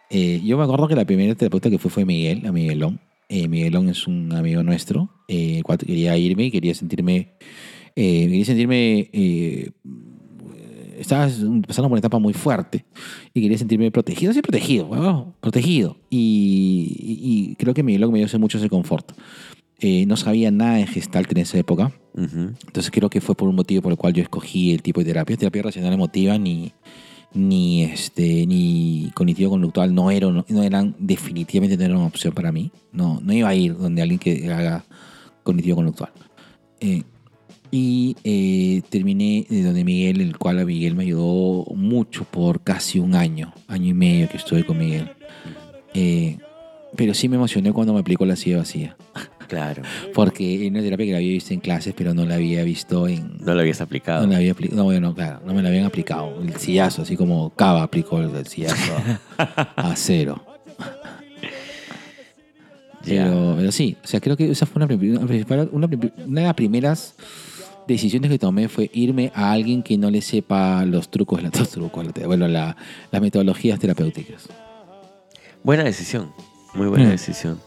eh, 0.10 0.42
yo 0.44 0.58
me 0.58 0.64
acuerdo 0.64 0.88
que 0.88 0.96
la 0.96 1.06
primera 1.06 1.36
terapeuta 1.36 1.70
que 1.70 1.78
fue 1.78 1.92
fue 1.92 2.06
Miguel, 2.06 2.46
a 2.48 2.52
Miguelón. 2.52 3.00
Eh, 3.28 3.48
Miguelón 3.48 3.90
es 3.90 4.08
un 4.08 4.34
amigo 4.34 4.64
nuestro, 4.64 5.10
eh, 5.28 5.62
quería 5.86 6.18
irme 6.18 6.46
y 6.46 6.52
quería 6.52 6.74
sentirme. 6.74 7.34
Eh, 8.02 8.28
quería 8.28 8.46
sentirme. 8.46 9.10
eh, 9.12 9.72
estaba 11.00 11.28
pasando 11.66 11.88
por 11.88 11.92
una 11.94 12.00
etapa 12.00 12.20
muy 12.20 12.34
fuerte 12.34 12.84
y 13.34 13.42
quería 13.42 13.58
sentirme 13.58 13.90
protegido, 13.90 14.34
sí, 14.34 14.42
protegido, 14.42 15.34
protegido. 15.40 15.96
Y, 16.10 16.94
y- 17.00 17.20
y 17.52 17.56
creo 17.56 17.74
que 17.74 17.84
Miguel 17.84 18.10
me 18.12 18.20
dio 18.20 18.40
mucho 18.40 18.58
ese 18.58 18.70
confort. 18.70 19.12
Eh, 19.80 20.06
no 20.06 20.18
sabía 20.18 20.52
nada 20.52 20.76
de 20.76 20.88
Gestalt 20.88 21.32
en 21.32 21.38
esa 21.38 21.58
época, 21.58 21.94
entonces 22.18 22.92
creo 22.92 23.10
que 23.10 23.22
fue 23.22 23.34
por 23.36 23.48
un 23.48 23.56
motivo 23.56 23.82
por 23.82 23.94
el 23.94 23.98
cual 23.98 24.12
yo 24.14 24.22
escogí 24.22 24.74
el 24.74 24.82
tipo 24.82 25.00
de 25.00 25.06
terapia. 25.06 25.38
Terapia 25.38 25.62
racional 25.64 25.94
emotiva 25.94 26.38
ni, 26.38 26.74
ni, 27.34 27.84
este, 27.84 28.46
ni 28.46 29.10
cognitivo-conductual 29.16 29.96
no, 29.96 30.12
eran, 30.12 30.44
no 30.50 30.64
eran, 30.64 30.96
definitivamente 31.00 31.78
no 31.78 31.84
eran 31.86 31.96
una 31.98 32.08
opción 32.08 32.34
para 32.34 32.52
mí. 32.52 32.72
No, 32.92 33.22
no 33.24 33.32
iba 33.32 33.48
a 33.48 33.56
ir 33.56 33.78
donde 33.78 34.02
alguien 34.02 34.20
que 34.20 34.52
haga 34.52 34.84
cognitivo-conductual. 35.44 36.12
Eh, 36.82 37.04
y 37.72 38.16
eh, 38.24 38.82
terminé 38.90 39.46
de 39.50 39.64
donde 39.64 39.84
Miguel, 39.84 40.22
el 40.22 40.38
cual 40.38 40.60
a 40.60 40.66
Miguel 40.66 40.96
me 40.96 41.04
ayudó 41.04 41.66
mucho 41.76 42.24
por 42.26 42.62
casi 42.62 43.00
un 43.00 43.16
año, 43.16 43.54
año 43.68 43.88
y 43.88 43.94
medio 43.94 44.28
que 44.30 44.38
estuve 44.38 44.66
con 44.66 44.78
Miguel. 44.78 45.10
Eh, 45.94 46.38
pero 46.96 47.14
sí 47.14 47.30
me 47.30 47.36
emocioné 47.36 47.72
cuando 47.72 47.94
me 47.94 48.00
aplicó 48.00 48.26
la 48.26 48.36
silla 48.36 48.58
vacía. 48.58 48.98
Claro. 49.48 49.84
Porque 50.14 50.56
era 50.56 50.68
una 50.70 50.82
terapia 50.82 51.06
que 51.06 51.12
la 51.12 51.18
había 51.20 51.32
visto 51.32 51.54
en 51.54 51.60
clases, 51.60 51.94
pero 51.96 52.14
no 52.14 52.26
la 52.26 52.36
había 52.36 52.64
visto 52.64 53.08
en... 53.08 53.38
No 53.40 53.54
lo 53.54 53.62
habías 53.62 53.82
aplicado. 53.82 54.26
No 54.26 54.32
la 54.32 54.38
había 54.38 54.56
apli- 54.56 54.72
No, 54.72 54.86
bueno, 54.86 55.14
claro, 55.14 55.42
no 55.46 55.54
me 55.54 55.62
la 55.62 55.70
habían 55.70 55.86
aplicado. 55.86 56.42
El 56.42 56.56
sillazo, 56.56 57.04
así 57.04 57.16
como 57.16 57.52
Cava 57.52 57.84
aplicó 57.84 58.20
el, 58.20 58.46
sillazo 58.48 58.94
a 59.38 59.96
cero. 59.96 60.44
Pero, 63.06 63.56
pero 63.58 63.72
sí, 63.72 63.96
o 64.04 64.08
sea, 64.08 64.20
creo 64.20 64.36
que 64.36 64.52
esa 64.52 64.66
fue 64.66 64.84
una, 64.84 64.94
una 65.72 65.88
una 66.26 66.42
de 66.42 66.48
las 66.48 66.54
primeras 66.54 67.16
decisiones 67.94 68.30
que 68.32 68.40
tomé 68.40 68.68
fue 68.70 68.90
irme 68.94 69.32
a 69.36 69.52
alguien 69.52 69.84
que 69.84 69.98
no 69.98 70.10
le 70.10 70.22
sepa 70.22 70.86
los 70.86 71.10
trucos, 71.10 71.42
los 71.44 71.70
trucos, 71.70 72.06
bueno, 72.26 72.48
la- 72.48 72.76
las 73.12 73.22
metodologías 73.22 73.80
terapéuticas. 73.80 74.48
Buena 75.64 75.84
decisión. 75.84 76.32
Muy 76.74 76.88
buena 76.88 77.06
Mm. 77.08 77.10
decisión. 77.12 77.60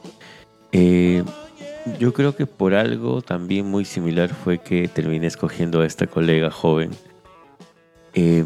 Eh, 0.73 1.23
yo 1.99 2.13
creo 2.15 2.35
que 2.37 2.47
por 2.47 2.75
algo 2.75 3.21
también 3.23 3.67
muy 3.67 3.85
similar 3.85 4.31
fue 4.33 4.59
que 4.59 4.89
terminé 4.89 5.27
escogiendo 5.27 5.81
a 5.81 5.87
esta 5.87 6.07
colega 6.07 6.51
joven. 6.51 6.91
Eh, 8.15 8.45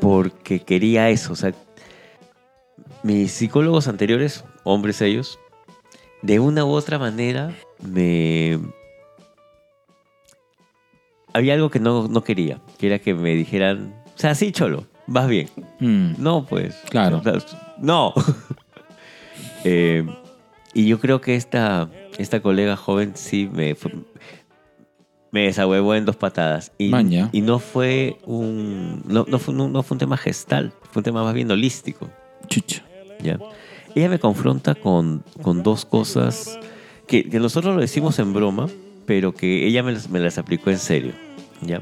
porque 0.00 0.60
quería 0.60 1.10
eso. 1.10 1.32
O 1.32 1.36
sea, 1.36 1.52
mis 3.02 3.32
psicólogos 3.32 3.88
anteriores, 3.88 4.44
hombres 4.64 5.00
ellos, 5.02 5.38
de 6.22 6.38
una 6.40 6.64
u 6.64 6.70
otra 6.70 6.98
manera 6.98 7.52
me... 7.82 8.58
Había 11.34 11.54
algo 11.54 11.70
que 11.70 11.80
no, 11.80 12.08
no 12.08 12.22
quería, 12.24 12.60
que 12.78 12.86
era 12.88 12.98
que 12.98 13.14
me 13.14 13.34
dijeran, 13.34 13.94
o 14.14 14.18
sea, 14.18 14.34
sí, 14.34 14.52
cholo, 14.52 14.86
vas 15.06 15.28
bien. 15.28 15.48
Mm, 15.80 16.14
No, 16.22 16.44
pues. 16.44 16.74
Claro. 16.90 17.18
O 17.18 17.22
sea, 17.22 17.34
no. 17.78 18.12
Eh, 19.64 20.04
y 20.74 20.86
yo 20.86 20.98
creo 20.98 21.20
que 21.20 21.36
esta, 21.36 21.88
esta 22.18 22.40
colega 22.40 22.76
joven 22.76 23.12
sí 23.14 23.48
me, 23.52 23.74
fue- 23.74 23.94
Me 25.30 25.42
desahuevó 25.44 25.94
en 25.94 26.04
dos 26.04 26.16
patadas. 26.16 26.72
Y, 26.78 26.88
Maña. 26.88 27.28
y 27.32 27.40
no 27.42 27.58
fue 27.58 28.18
un. 28.26 29.02
No, 29.06 29.24
no 29.28 29.38
fue, 29.38 29.54
un- 29.54 29.72
no 29.72 29.82
fue 29.82 29.94
un 29.94 29.98
tema 30.00 30.16
gestal, 30.16 30.72
fue 30.90 31.00
un 31.00 31.04
tema 31.04 31.22
más 31.24 31.32
bien 31.34 31.50
holístico. 31.50 32.08
Chucha. 32.48 32.82
¿ya? 33.22 33.38
Ella 33.94 34.08
me 34.08 34.18
confronta 34.18 34.74
con, 34.74 35.22
con 35.42 35.62
dos 35.62 35.84
cosas 35.84 36.58
que, 37.06 37.28
que 37.30 37.38
nosotros 37.38 37.74
lo 37.74 37.80
decimos 37.80 38.18
en 38.18 38.32
broma, 38.32 38.66
pero 39.06 39.34
que 39.34 39.66
ella 39.66 39.82
me 39.82 39.92
las, 39.92 40.08
me 40.08 40.20
las 40.20 40.38
aplicó 40.38 40.70
en 40.70 40.78
serio. 40.78 41.12
¿ya? 41.60 41.80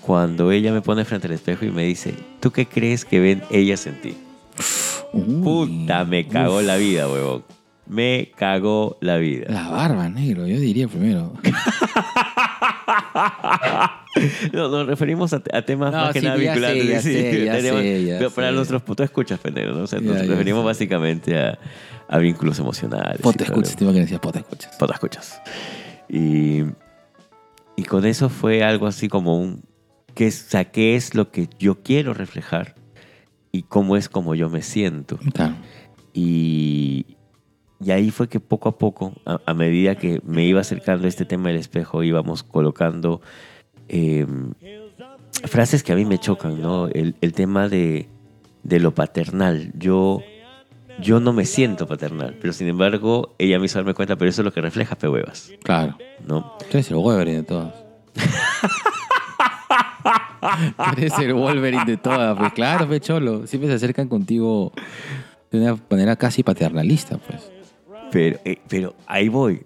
Cuando 0.00 0.52
ella 0.52 0.72
me 0.72 0.82
pone 0.82 1.04
frente 1.04 1.26
al 1.26 1.32
espejo 1.32 1.64
y 1.64 1.70
me 1.70 1.84
dice, 1.84 2.14
¿tú 2.40 2.50
qué 2.50 2.66
crees 2.66 3.04
que 3.04 3.20
ven 3.20 3.42
ellas 3.50 3.86
en 3.86 4.00
ti? 4.00 4.14
Uy. 5.12 5.42
Puta, 5.42 6.04
me 6.04 6.26
cagó 6.26 6.60
la 6.62 6.76
vida, 6.76 7.08
huevón. 7.08 7.44
Me 7.86 8.32
cagó 8.36 8.96
la 9.00 9.16
vida. 9.16 9.46
La 9.48 9.68
barba, 9.68 10.08
negro, 10.08 10.46
yo 10.46 10.58
diría 10.58 10.88
primero. 10.88 11.32
No, 14.52 14.68
nos 14.68 14.86
referimos 14.86 15.32
a, 15.32 15.42
a 15.52 15.62
temas 15.62 15.92
No, 15.92 15.98
más 15.98 16.12
que 16.12 16.20
sí, 16.20 16.26
nada 16.26 16.38
ya 16.38 17.00
sí, 17.00 18.10
pero 18.18 18.30
para 18.30 18.52
nuestros 18.52 18.82
putos 18.82 19.04
escuchas, 19.04 19.40
pendejo, 19.40 19.72
¿no? 19.72 19.82
O 19.82 19.86
sea, 19.86 19.98
Ya, 20.00 20.06
nos 20.06 20.16
ya 20.18 20.22
referimos 20.28 20.62
sé. 20.62 20.66
básicamente 20.66 21.36
a, 21.38 21.58
a 22.08 22.18
vínculos 22.18 22.58
emocionales. 22.58 23.20
Pota 23.20 23.44
escuchas, 23.44 23.74
te 23.76 23.84
iba 23.84 23.90
a 23.90 23.94
que 23.94 24.00
decías 24.00 24.20
pota 24.20 24.38
escuchas. 24.38 24.76
Pota 24.76 24.94
escuchas. 24.94 25.40
Y, 26.08 26.62
y 27.76 27.82
con 27.84 28.04
eso 28.04 28.28
fue 28.28 28.62
algo 28.62 28.86
así 28.86 29.08
como 29.08 29.38
un... 29.38 29.62
Que 30.14 30.26
es, 30.28 30.48
¿qué 30.72 30.94
es 30.94 31.14
lo 31.14 31.30
que 31.32 31.48
yo 31.58 31.82
quiero 31.82 32.14
reflejar? 32.14 32.76
Y 33.50 33.62
cómo 33.62 33.96
es 33.96 34.08
como 34.08 34.34
yo 34.34 34.48
me 34.48 34.62
siento. 34.62 35.18
Claro. 35.32 35.56
Y, 36.12 37.16
y 37.80 37.90
ahí 37.90 38.10
fue 38.10 38.28
que 38.28 38.38
poco 38.38 38.68
a 38.68 38.78
poco, 38.78 39.12
a, 39.26 39.40
a 39.44 39.54
medida 39.54 39.96
que 39.96 40.20
me 40.24 40.44
iba 40.44 40.60
acercando 40.60 41.06
a 41.06 41.08
este 41.08 41.24
tema 41.24 41.48
del 41.48 41.58
espejo, 41.58 42.04
íbamos 42.04 42.44
colocando 42.44 43.20
eh, 43.88 44.24
frases 45.44 45.82
que 45.82 45.92
a 45.92 45.96
mí 45.96 46.04
me 46.04 46.18
chocan, 46.18 46.62
¿no? 46.62 46.86
El, 46.86 47.16
el 47.20 47.32
tema 47.32 47.68
de, 47.68 48.08
de 48.62 48.78
lo 48.78 48.94
paternal. 48.94 49.72
Yo, 49.76 50.22
yo 51.00 51.20
no 51.20 51.32
me 51.32 51.44
siento 51.44 51.86
paternal, 51.86 52.36
pero 52.40 52.52
sin 52.52 52.68
embargo, 52.68 53.34
ella 53.38 53.58
me 53.58 53.66
hizo 53.66 53.78
darme 53.78 53.94
cuenta, 53.94 54.16
pero 54.16 54.28
eso 54.28 54.42
es 54.42 54.44
lo 54.44 54.52
que 54.52 54.60
refleja 54.60 54.96
Pe 54.96 55.08
Huevas, 55.08 55.50
Claro. 55.62 55.96
¿no? 56.26 56.56
Tú 56.60 56.66
eres 56.78 56.90
el 56.90 56.96
Wolverine 56.96 57.38
de 57.38 57.42
todas. 57.44 57.74
Tú 60.76 60.98
eres 60.98 61.18
el 61.18 61.34
Wolverine 61.34 61.84
de 61.86 61.96
todas, 61.96 62.36
pues 62.38 62.52
claro, 62.52 62.86
pues 62.86 63.00
cholo. 63.00 63.46
Siempre 63.46 63.68
se 63.70 63.76
acercan 63.76 64.08
contigo 64.08 64.72
de 65.50 65.60
una 65.60 65.78
manera 65.90 66.16
casi 66.16 66.42
paternalista, 66.42 67.18
pues. 67.18 67.50
Pero, 68.10 68.38
eh, 68.44 68.58
pero 68.68 68.94
ahí 69.06 69.28
voy. 69.28 69.62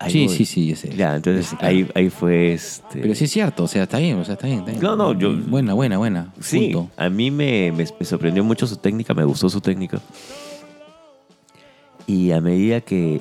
Ahí 0.00 0.12
sí, 0.12 0.26
voy. 0.26 0.36
sí, 0.36 0.44
sí, 0.44 0.74
sé. 0.76 0.94
Ya, 0.96 1.16
entonces 1.16 1.56
ahí, 1.60 1.88
ahí 1.94 2.08
fue 2.08 2.52
este... 2.52 3.00
Pero 3.00 3.14
sí 3.16 3.24
es 3.24 3.30
cierto, 3.32 3.64
o 3.64 3.68
sea, 3.68 3.82
está 3.82 3.98
bien, 3.98 4.16
o 4.18 4.24
sea, 4.24 4.34
está 4.34 4.46
bien. 4.46 4.60
Está 4.60 4.70
bien. 4.70 4.82
No, 4.82 4.94
no, 4.94 5.12
yo- 5.18 5.34
Buena, 5.36 5.74
buena, 5.74 5.98
buena. 5.98 6.32
Sí, 6.40 6.70
Punto. 6.72 6.90
a 6.96 7.08
mí 7.10 7.30
me, 7.32 7.72
me- 7.72 7.84
me 7.98 8.06
sorprendió 8.06 8.44
mucho 8.44 8.66
su 8.68 8.76
técnica, 8.76 9.12
me 9.14 9.24
gustó 9.24 9.48
su 9.50 9.60
técnica. 9.60 10.00
Y 12.06 12.30
a 12.30 12.40
medida 12.40 12.80
que 12.80 13.20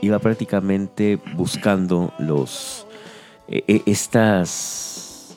iba 0.00 0.18
prácticamente 0.18 1.18
buscando 1.36 2.12
los 2.18 2.86
e- 3.46 3.62
e- 3.68 3.82
estas 3.84 5.36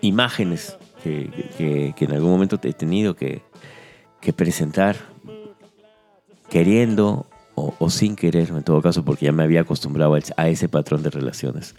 imágenes 0.00 0.76
que, 1.02 1.28
que- 1.58 1.92
que 1.94 2.04
en 2.06 2.12
algún 2.12 2.30
momento 2.30 2.58
he 2.62 2.72
tenido 2.72 3.14
que, 3.14 3.42
que 4.22 4.32
presentar, 4.32 4.96
queriendo 6.48 7.26
o, 7.54 7.74
o 7.78 7.90
sin 7.90 8.16
querer, 8.16 8.48
en 8.50 8.62
todo 8.62 8.80
caso, 8.82 9.04
porque 9.04 9.26
ya 9.26 9.32
me 9.32 9.42
había 9.42 9.60
acostumbrado 9.62 10.14
a 10.36 10.48
ese- 10.48 10.68
patrón 10.68 11.02
de 11.02 11.10
relaciones, 11.10 11.74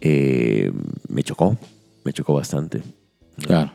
eh, 0.00 0.72
me 1.08 1.22
chocó, 1.22 1.56
me 2.04 2.12
chocó 2.12 2.34
bastante. 2.34 2.82
Claro. 3.38 3.70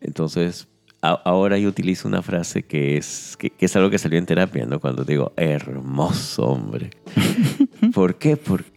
Entonces, 0.00 0.68
a- 1.00 1.20
ahora 1.24 1.58
yo 1.58 1.68
utilizo 1.68 2.08
una 2.08 2.22
frase 2.22 2.62
que 2.64 2.96
es, 2.96 3.36
que, 3.38 3.50
que 3.50 3.66
es 3.66 3.76
algo 3.76 3.90
que 3.90 3.98
salió 3.98 4.18
en 4.18 4.26
terapia, 4.26 4.66
¿no? 4.66 4.80
Cuando 4.80 5.04
digo, 5.04 5.32
hermoso 5.36 6.44
hombre. 6.46 6.90
¿Por 7.94 8.16
qué? 8.16 8.36
Porque 8.36 8.70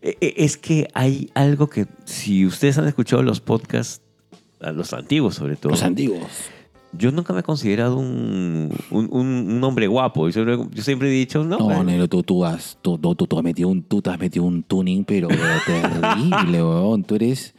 es 0.00 0.56
que 0.56 0.88
hay 0.94 1.30
algo 1.34 1.68
que, 1.68 1.86
si 2.04 2.46
ustedes 2.46 2.78
han 2.78 2.86
escuchado 2.86 3.22
los 3.22 3.40
podcasts, 3.40 4.00
los 4.60 4.92
antiguos 4.92 5.34
sobre 5.36 5.56
todo, 5.56 5.72
Los 5.72 5.82
antiguos. 5.82 6.28
Yo 6.92 7.12
nunca 7.12 7.32
me 7.32 7.40
he 7.40 7.42
considerado 7.42 7.96
un, 7.96 8.70
un, 8.90 9.08
un- 9.12 9.64
hombre 9.64 9.86
guapo. 9.86 10.28
Yo 10.28 10.32
siempre, 10.32 10.58
yo 10.72 10.82
siempre 10.82 11.08
he 11.08 11.12
dicho, 11.12 11.44
no, 11.44 11.58
No, 11.58 11.64
bueno, 11.66 11.84
negro, 11.84 12.08
tú, 12.08 12.22
tú, 12.22 12.44
has, 12.44 12.78
tú, 12.82 12.98
tú, 12.98 13.36
has 13.36 13.44
metido 13.44 13.68
un, 13.68 13.82
tú 13.82 14.00
te 14.02 14.10
has 14.10 14.18
metido 14.18 14.44
un 14.44 14.62
tuning, 14.62 15.04
pero 15.04 15.28
terrible, 15.28 16.62
weón. 16.62 17.04
Tú 17.04 17.14
eres, 17.16 17.54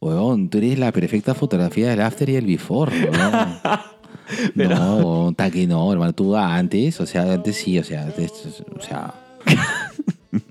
weón, 0.00 0.48
tú 0.48 0.58
eres 0.58 0.78
la 0.78 0.90
perfecta 0.92 1.34
fotografía 1.34 1.90
del 1.90 2.00
after 2.00 2.28
y 2.28 2.36
el 2.36 2.46
before, 2.46 2.92
weón. 3.10 3.32
Pero- 4.56 4.74
No, 4.76 4.96
weón, 4.96 5.34
que 5.34 5.66
no, 5.66 5.92
hermano. 5.92 6.12
Tú 6.12 6.36
antes, 6.36 7.00
o 7.00 7.06
sea, 7.06 7.32
antes 7.32 7.56
sí, 7.56 7.78
o 7.78 7.84
sea, 7.84 8.02
antes, 8.04 8.62
o 8.76 8.80
sea... 8.82 9.14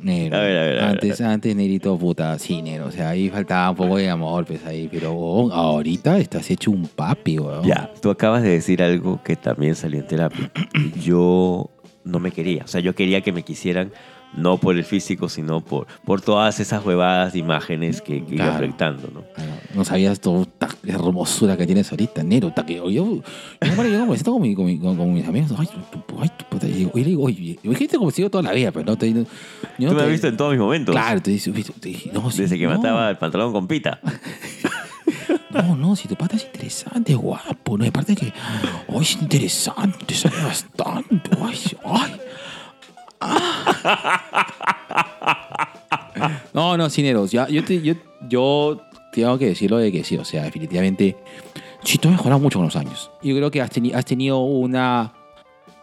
Negro. 0.02 0.38
A 0.38 0.42
ver, 0.42 0.58
a 0.58 0.62
ver, 0.62 0.80
a 0.80 0.86
ver. 0.86 0.92
antes, 0.96 1.22
antes, 1.22 1.56
negrito, 1.56 1.98
puta, 1.98 2.38
sí, 2.40 2.62
negro. 2.62 2.88
O 2.88 2.92
sea, 2.92 3.10
ahí 3.10 3.30
faltaba 3.30 3.70
un 3.70 3.76
poco 3.76 3.98
de 3.98 4.10
amor, 4.10 4.46
pues 4.46 4.66
ahí. 4.66 4.88
Pero, 4.92 5.14
weón, 5.14 5.52
ahorita 5.52 6.18
estás 6.20 6.50
hecho 6.52 6.72
un 6.72 6.88
papi, 6.88 7.40
weón. 7.40 7.64
Ya, 7.64 7.92
tú 8.02 8.10
acabas 8.10 8.44
de 8.44 8.50
decir 8.50 8.82
algo 8.82 9.22
que 9.24 9.36
también 9.36 9.76
salió 9.76 10.00
en 10.00 10.08
terapia. 10.08 10.52
Yo 11.02 11.70
no 12.04 12.20
me 12.20 12.32
quería. 12.32 12.64
O 12.64 12.68
sea, 12.68 12.82
yo 12.82 12.96
quería 12.96 13.22
que 13.22 13.32
me 13.32 13.44
quisieran 13.44 13.92
no 14.36 14.58
por 14.58 14.76
el 14.78 14.84
físico, 14.86 15.28
sino 15.30 15.62
por, 15.62 15.88
por 16.06 16.22
todas 16.22 16.60
esas 16.60 16.86
huevadas 16.86 17.34
de 17.34 17.40
imágenes 17.40 18.02
que, 18.02 18.24
que 18.26 18.36
iba 18.36 18.46
Claro. 18.46 18.58
proyectando, 18.58 19.10
¿no? 19.14 19.22
Claro, 19.36 19.52
No 19.76 19.84
sabías 19.86 20.20
toda 20.20 20.44
esta 20.44 20.70
hermosura 20.86 21.58
que 21.58 21.66
tienes 21.66 21.92
ahorita, 21.92 22.24
Nero. 22.24 22.54
que- 22.66 22.76
yo, 22.76 22.90
yo, 22.90 23.22
yo 23.62 24.06
me 24.06 24.16
siento 24.16 24.32
con, 24.34 24.42
mi- 24.42 24.56
con, 24.56 24.66
mi- 24.66 24.80
con- 24.80 24.96
con 24.98 25.14
mis 25.14 25.28
amigos. 25.28 25.52
Ay, 25.58 25.68
tu- 25.68 26.20
ay, 26.22 26.30
tu 26.38 26.46
puta. 26.46 26.68
Y 26.68 26.72
digo, 27.04 27.24
oye, 27.24 27.60
imagínate 27.64 27.98
como 27.98 28.12
sigo 28.12 28.30
toda 28.30 28.44
la 28.44 28.54
vida, 28.54 28.72
pero 28.72 28.86
no 28.86 28.98
te. 28.98 29.12
No, 29.12 29.26
yo 29.78 29.90
Tú 29.90 29.96
me 29.96 30.02
has 30.02 30.06
te- 30.08 30.12
visto 30.12 30.28
en 30.28 30.38
todos 30.38 30.52
mis 30.52 30.60
momentos. 30.62 30.94
Claro, 30.96 31.22
te 31.22 31.32
dije, 31.32 31.52
no, 32.14 32.30
sí, 32.32 32.42
Desde 32.44 32.58
que 32.58 32.66
no, 32.68 32.76
mataba 32.78 33.10
el 33.10 33.18
pantalón 33.18 33.52
con 33.52 33.68
pita. 33.68 34.00
No, 35.52 35.76
no, 35.76 35.96
si 35.98 36.08
tu 36.08 36.16
pata 36.16 36.38
es 36.38 36.46
interesante, 36.46 37.14
guapo. 37.14 37.78
No, 37.78 37.86
aparte 37.86 38.16
que, 38.16 38.32
ay, 38.88 39.02
es 39.02 39.22
interesante, 39.22 40.14
sabe 40.16 40.42
bastante. 40.44 41.30
Ay, 41.42 41.60
ay. 41.84 42.12
No, 46.54 46.78
no, 46.78 46.90
Cineros, 46.90 47.32
ya, 47.32 47.48
yo, 47.48 47.64
te- 47.64 47.82
yo, 47.82 47.94
yo 48.30 48.82
tengo 49.14 49.38
que 49.38 49.48
decirlo 49.48 49.78
de 49.78 49.92
que 49.92 50.04
sí, 50.04 50.18
o 50.18 50.26
sea, 50.26 50.44
definitivamente, 50.44 51.18
tú 52.02 52.08
has 52.10 52.16
mejorado 52.16 52.40
mucho 52.40 52.60
con 52.60 52.66
los 52.66 52.76
años. 52.76 53.10
Yo 53.24 53.36
creo 53.36 53.50
que 53.52 53.62
has, 53.62 53.72
teni- 53.72 53.94
has 53.94 54.06
tenido 54.06 54.40
una, 54.40 55.14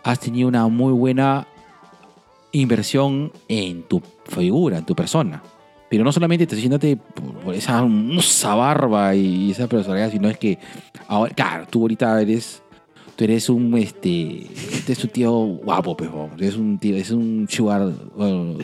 has 0.04 0.20
tenido 0.20 0.48
una 0.48 0.68
muy 0.68 0.92
buena 0.92 1.46
inversión 2.52 3.32
en 3.48 3.82
tu 3.84 4.02
figura, 4.26 4.78
en 4.78 4.84
tu 4.84 4.94
persona. 4.94 5.42
Pero 5.90 6.04
no 6.04 6.12
solamente 6.12 6.46
te 6.46 6.54
diciéndote 6.54 6.96
por 7.44 7.54
esa 7.54 7.78
hermosa 7.78 8.54
barba 8.54 9.14
y 9.14 9.50
esa 9.50 9.66
personalidad, 9.66 10.10
sino 10.12 10.28
es 10.28 10.38
que 10.38 10.58
ahora, 11.08 11.34
claro, 11.34 11.66
tú 11.68 11.80
ahorita 11.82 12.20
eres, 12.20 12.62
tú 13.18 13.24
eres 13.24 13.48
un, 13.48 13.76
este, 13.76 14.46
este 14.72 14.92
es 14.92 15.02
un 15.02 15.10
tío 15.10 15.32
guapo, 15.32 15.96
pues, 15.96 16.08
bo. 16.08 16.30
eres 16.38 16.54
un 16.54 16.78
tío, 16.78 16.94
es 16.94 17.10
un 17.10 17.48
sugar, 17.50 17.90
bueno, 18.14 18.56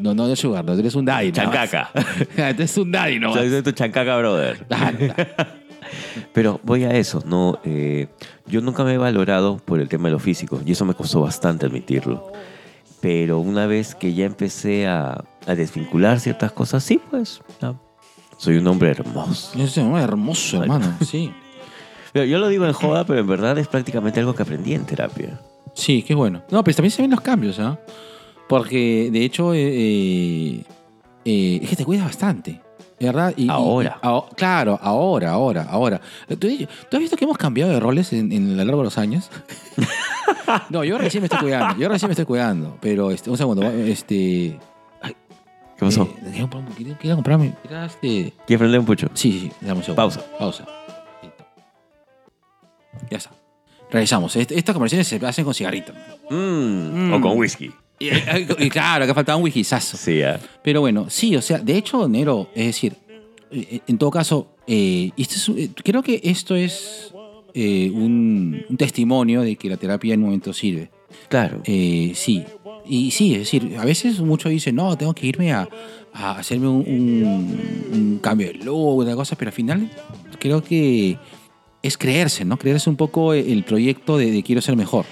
no, 0.00 0.14
no, 0.14 0.26
no 0.26 0.36
sugar, 0.36 0.64
no, 0.64 0.72
eres 0.72 0.94
un 0.94 1.04
daddy, 1.04 1.26
¿no? 1.26 1.34
Chancaca. 1.34 1.90
eres 2.38 2.78
un 2.78 2.90
daddy, 2.90 3.18
¿no? 3.18 3.34
Soy 3.34 3.62
tu 3.62 3.72
chancaca, 3.72 4.16
brother. 4.16 4.64
Claro. 4.66 4.98
Pero 6.32 6.60
voy 6.62 6.84
a 6.84 6.92
eso, 6.92 7.22
¿no? 7.26 7.58
Eh, 7.62 8.08
yo 8.46 8.62
nunca 8.62 8.84
me 8.84 8.94
he 8.94 8.98
valorado 8.98 9.58
por 9.58 9.80
el 9.80 9.88
tema 9.88 10.08
de 10.08 10.12
lo 10.12 10.18
físico 10.18 10.62
y 10.64 10.72
eso 10.72 10.86
me 10.86 10.94
costó 10.94 11.20
bastante 11.20 11.66
admitirlo. 11.66 12.32
Pero 13.02 13.38
una 13.40 13.66
vez 13.66 13.94
que 13.94 14.14
ya 14.14 14.24
empecé 14.24 14.86
a, 14.86 15.24
a 15.46 15.54
desvincular 15.54 16.20
ciertas 16.20 16.52
cosas, 16.52 16.82
sí, 16.82 17.02
pues, 17.10 17.42
soy 18.38 18.56
un 18.56 18.66
hombre 18.66 18.92
hermoso. 18.92 19.58
Es 19.58 19.76
un 19.76 19.98
hermoso, 19.98 20.62
hermano, 20.62 20.96
sí. 21.04 21.30
Yo 22.14 22.38
lo 22.38 22.48
digo 22.48 22.66
en 22.66 22.72
joda, 22.72 23.04
pero 23.04 23.20
en 23.20 23.26
verdad 23.26 23.56
es 23.58 23.68
prácticamente 23.68 24.20
algo 24.20 24.34
que 24.34 24.42
aprendí 24.42 24.74
en 24.74 24.84
terapia. 24.84 25.40
Sí, 25.74 26.02
qué 26.02 26.14
bueno. 26.14 26.42
No, 26.50 26.64
pero 26.64 26.76
también 26.76 26.90
se 26.90 27.02
ven 27.02 27.10
los 27.10 27.20
cambios, 27.20 27.58
¿ah? 27.60 27.78
Porque, 28.48 29.10
de 29.12 29.24
hecho, 29.24 29.54
eh, 29.54 29.60
eh, 29.62 30.64
eh, 31.24 31.60
es 31.62 31.70
que 31.70 31.76
te 31.76 31.84
cuidas 31.84 32.04
bastante. 32.06 32.60
¿Verdad? 32.98 33.32
Y- 33.36 33.48
Ahora. 33.48 33.98
y- 34.02 34.34
claro, 34.34 34.78
ahora, 34.82 35.30
ahora, 35.30 35.62
ahora. 35.70 36.00
¿Tú, 36.28 36.36
tú 36.36 36.96
has 36.96 36.98
visto 37.00 37.16
que 37.16 37.24
hemos 37.24 37.38
cambiado 37.38 37.70
de 37.72 37.80
roles 37.80 38.12
en, 38.12 38.30
en 38.32 38.48
a 38.52 38.56
lo 38.56 38.64
largo 38.64 38.78
de 38.82 38.84
los 38.84 38.98
años? 38.98 39.30
no, 40.70 40.84
yo 40.84 40.98
recién 40.98 41.22
me 41.22 41.26
estoy 41.26 41.40
cuidando. 41.40 41.80
Yo 41.80 41.88
recién 41.88 42.08
me 42.08 42.12
estoy 42.12 42.26
cuidando. 42.26 42.76
Pero, 42.80 43.10
este, 43.10 43.30
un 43.30 43.38
segundo. 43.38 43.62
Este, 43.62 44.58
¿Qué 45.02 45.86
pasó? 45.86 46.02
eh, 46.02 46.44
quería 47.00 47.16
comprarme- 47.16 47.54
quería, 47.62 47.86
este, 47.86 48.34
¿Quieres 48.46 48.58
prender 48.58 48.80
un 48.80 48.84
pucho? 48.86 49.08
Sí, 49.14 49.32
sí, 49.32 49.52
dame 49.62 49.78
un 49.78 49.82
segundo. 49.84 49.96
Pausa. 49.96 50.20
Pausa. 50.38 50.66
Ya 53.10 53.18
está. 53.18 53.30
Est- 54.36 54.52
Estas 54.52 54.72
conversaciones 54.74 55.08
se 55.08 55.16
hacen 55.26 55.44
con 55.44 55.54
cigarrito. 55.54 55.92
Mm, 56.30 57.08
Mm. 57.08 57.12
O 57.14 57.20
con 57.20 57.36
whisky. 57.38 57.70
Y, 57.98 58.08
y- 58.58 58.70
claro, 58.70 59.04
acá 59.04 59.14
faltaba 59.14 59.36
un 59.36 59.44
wikizazo. 59.44 59.96
Sí, 59.96 60.22
¿ah? 60.22 60.38
Pero 60.62 60.80
bueno, 60.80 61.10
sí, 61.10 61.36
o 61.36 61.42
sea, 61.42 61.58
de 61.58 61.76
hecho, 61.76 62.08
Nero, 62.08 62.48
es 62.54 62.66
decir, 62.66 62.94
eh, 63.50 63.80
en 63.86 63.98
todo 63.98 64.10
caso, 64.10 64.46
eh, 64.66 65.10
este 65.16 65.34
es- 65.34 65.48
eh, 65.50 65.70
creo 65.84 66.02
que 66.02 66.20
esto 66.24 66.54
es 66.54 67.12
eh, 67.52 67.90
un, 67.92 68.64
un 68.68 68.76
testimonio 68.76 69.42
de 69.42 69.56
que 69.56 69.68
la 69.68 69.76
terapia 69.76 70.14
en 70.14 70.20
un 70.20 70.26
momento 70.26 70.52
sirve. 70.52 70.88
Claro. 71.28 71.60
Eh, 71.64 72.12
sí, 72.14 72.44
y 72.86 73.10
sí, 73.10 73.32
es 73.34 73.40
decir, 73.40 73.76
a 73.76 73.84
veces 73.84 74.20
muchos 74.20 74.50
dicen, 74.52 74.76
no, 74.76 74.96
tengo 74.96 75.12
que 75.14 75.26
irme 75.26 75.52
a, 75.52 75.68
a 76.12 76.38
hacerme 76.38 76.68
un, 76.68 76.84
un- 76.86 77.90
un 77.92 78.18
cambio 78.22 78.46
de 78.46 78.54
look, 78.54 78.98
una 78.98 79.16
cosa, 79.16 79.34
pero 79.36 79.48
al 79.48 79.52
final 79.54 79.90
creo 80.38 80.62
que 80.62 81.18
es 81.82 81.96
creerse, 81.98 82.44
¿no? 82.44 82.58
Creerse 82.58 82.90
un 82.90 82.96
poco 82.96 83.32
el 83.34 83.64
proyecto 83.64 84.18
de, 84.18 84.30
de 84.30 84.42
quiero 84.42 84.60
ser 84.60 84.76
mejor. 84.76 85.06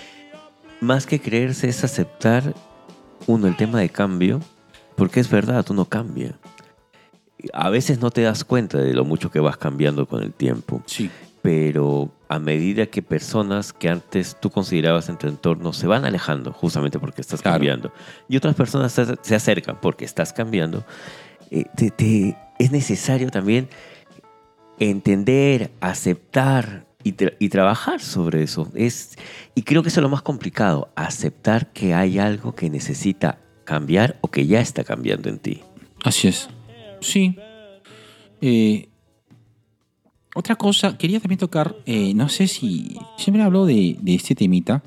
Más 0.81 1.07
que 1.07 1.21
creerse 1.21 1.69
es 1.69 1.83
aceptar, 1.85 2.55
uno, 3.27 3.47
el 3.47 3.57
tema 3.57 3.81
de 3.81 3.89
cambio, 3.89 4.41
porque 4.97 5.21
es 5.21 5.31
verdad, 5.31 5.65
uno 5.71 5.85
cambia. 5.87 6.35
A 7.53 7.71
veces 7.71 8.01
no 8.01 8.11
te 8.11 8.23
das 8.23 8.45
cuenta 8.45 8.79
de 8.79 8.93
lo 8.95 9.05
mucho 9.05 9.31
que 9.31 9.41
vas 9.41 9.57
cambiando 9.57 10.07
con 10.07 10.23
el 10.23 10.33
tiempo, 10.33 10.83
Sí. 10.87 11.09
pero 11.41 12.11
a 12.29 12.39
medida 12.39 12.87
que 12.87 13.01
personas 13.01 13.73
que 13.73 13.89
antes 13.89 14.37
tú 14.41 14.51
considerabas 14.51 15.09
en 15.09 15.17
tu 15.19 15.29
entorno 15.29 15.73
se 15.73 15.87
van 15.87 16.05
alejando, 16.05 16.53
justamente 16.53 16.99
porque 16.99 17.21
estás 17.21 17.41
Claro. 17.41 17.55
cambiando, 17.55 17.93
y 18.29 18.37
otras 18.37 18.55
personas 18.55 18.93
se, 19.23 19.35
acercan 19.35 19.79
porque 19.81 20.05
estás 20.05 20.33
cambiando, 20.33 20.85
eh, 21.51 21.65
te- 21.77 21.91
te- 21.91 22.37
es 22.59 22.71
necesario 22.73 23.31
también 23.31 23.69
entender, 24.81 25.71
aceptar 25.81 26.87
y, 27.05 27.13
tra- 27.13 27.35
y 27.39 27.49
trabajar 27.49 28.01
sobre 28.01 28.43
eso. 28.43 28.71
Es, 28.75 29.17
y 29.55 29.63
creo 29.63 29.83
que 29.83 29.89
eso 29.89 30.01
es 30.01 30.03
lo 30.03 30.09
más 30.09 30.23
complicado, 30.23 30.91
aceptar 30.95 31.73
que 31.73 31.95
hay 31.95 32.19
algo 32.19 32.55
que 32.55 32.71
necesita 32.71 33.39
cambiar 33.65 34.19
o 34.21 34.29
que 34.29 34.47
ya 34.47 34.61
está 34.61 34.85
cambiando 34.85 35.29
en 35.29 35.39
ti. 35.39 35.61
Así 36.05 36.29
es. 36.29 36.49
Sí. 37.01 37.37
Eh, 38.41 38.89
otra 40.35 40.55
cosa, 40.57 40.97
quería 40.97 41.21
también 41.21 41.39
tocar, 41.39 41.75
eh, 41.85 42.15
no 42.15 42.29
sé 42.29 42.47
si 42.47 42.97
siempre 43.17 43.43
hablo 43.43 43.67
de, 43.67 43.99
este 44.07 44.35
temita, 44.35 44.83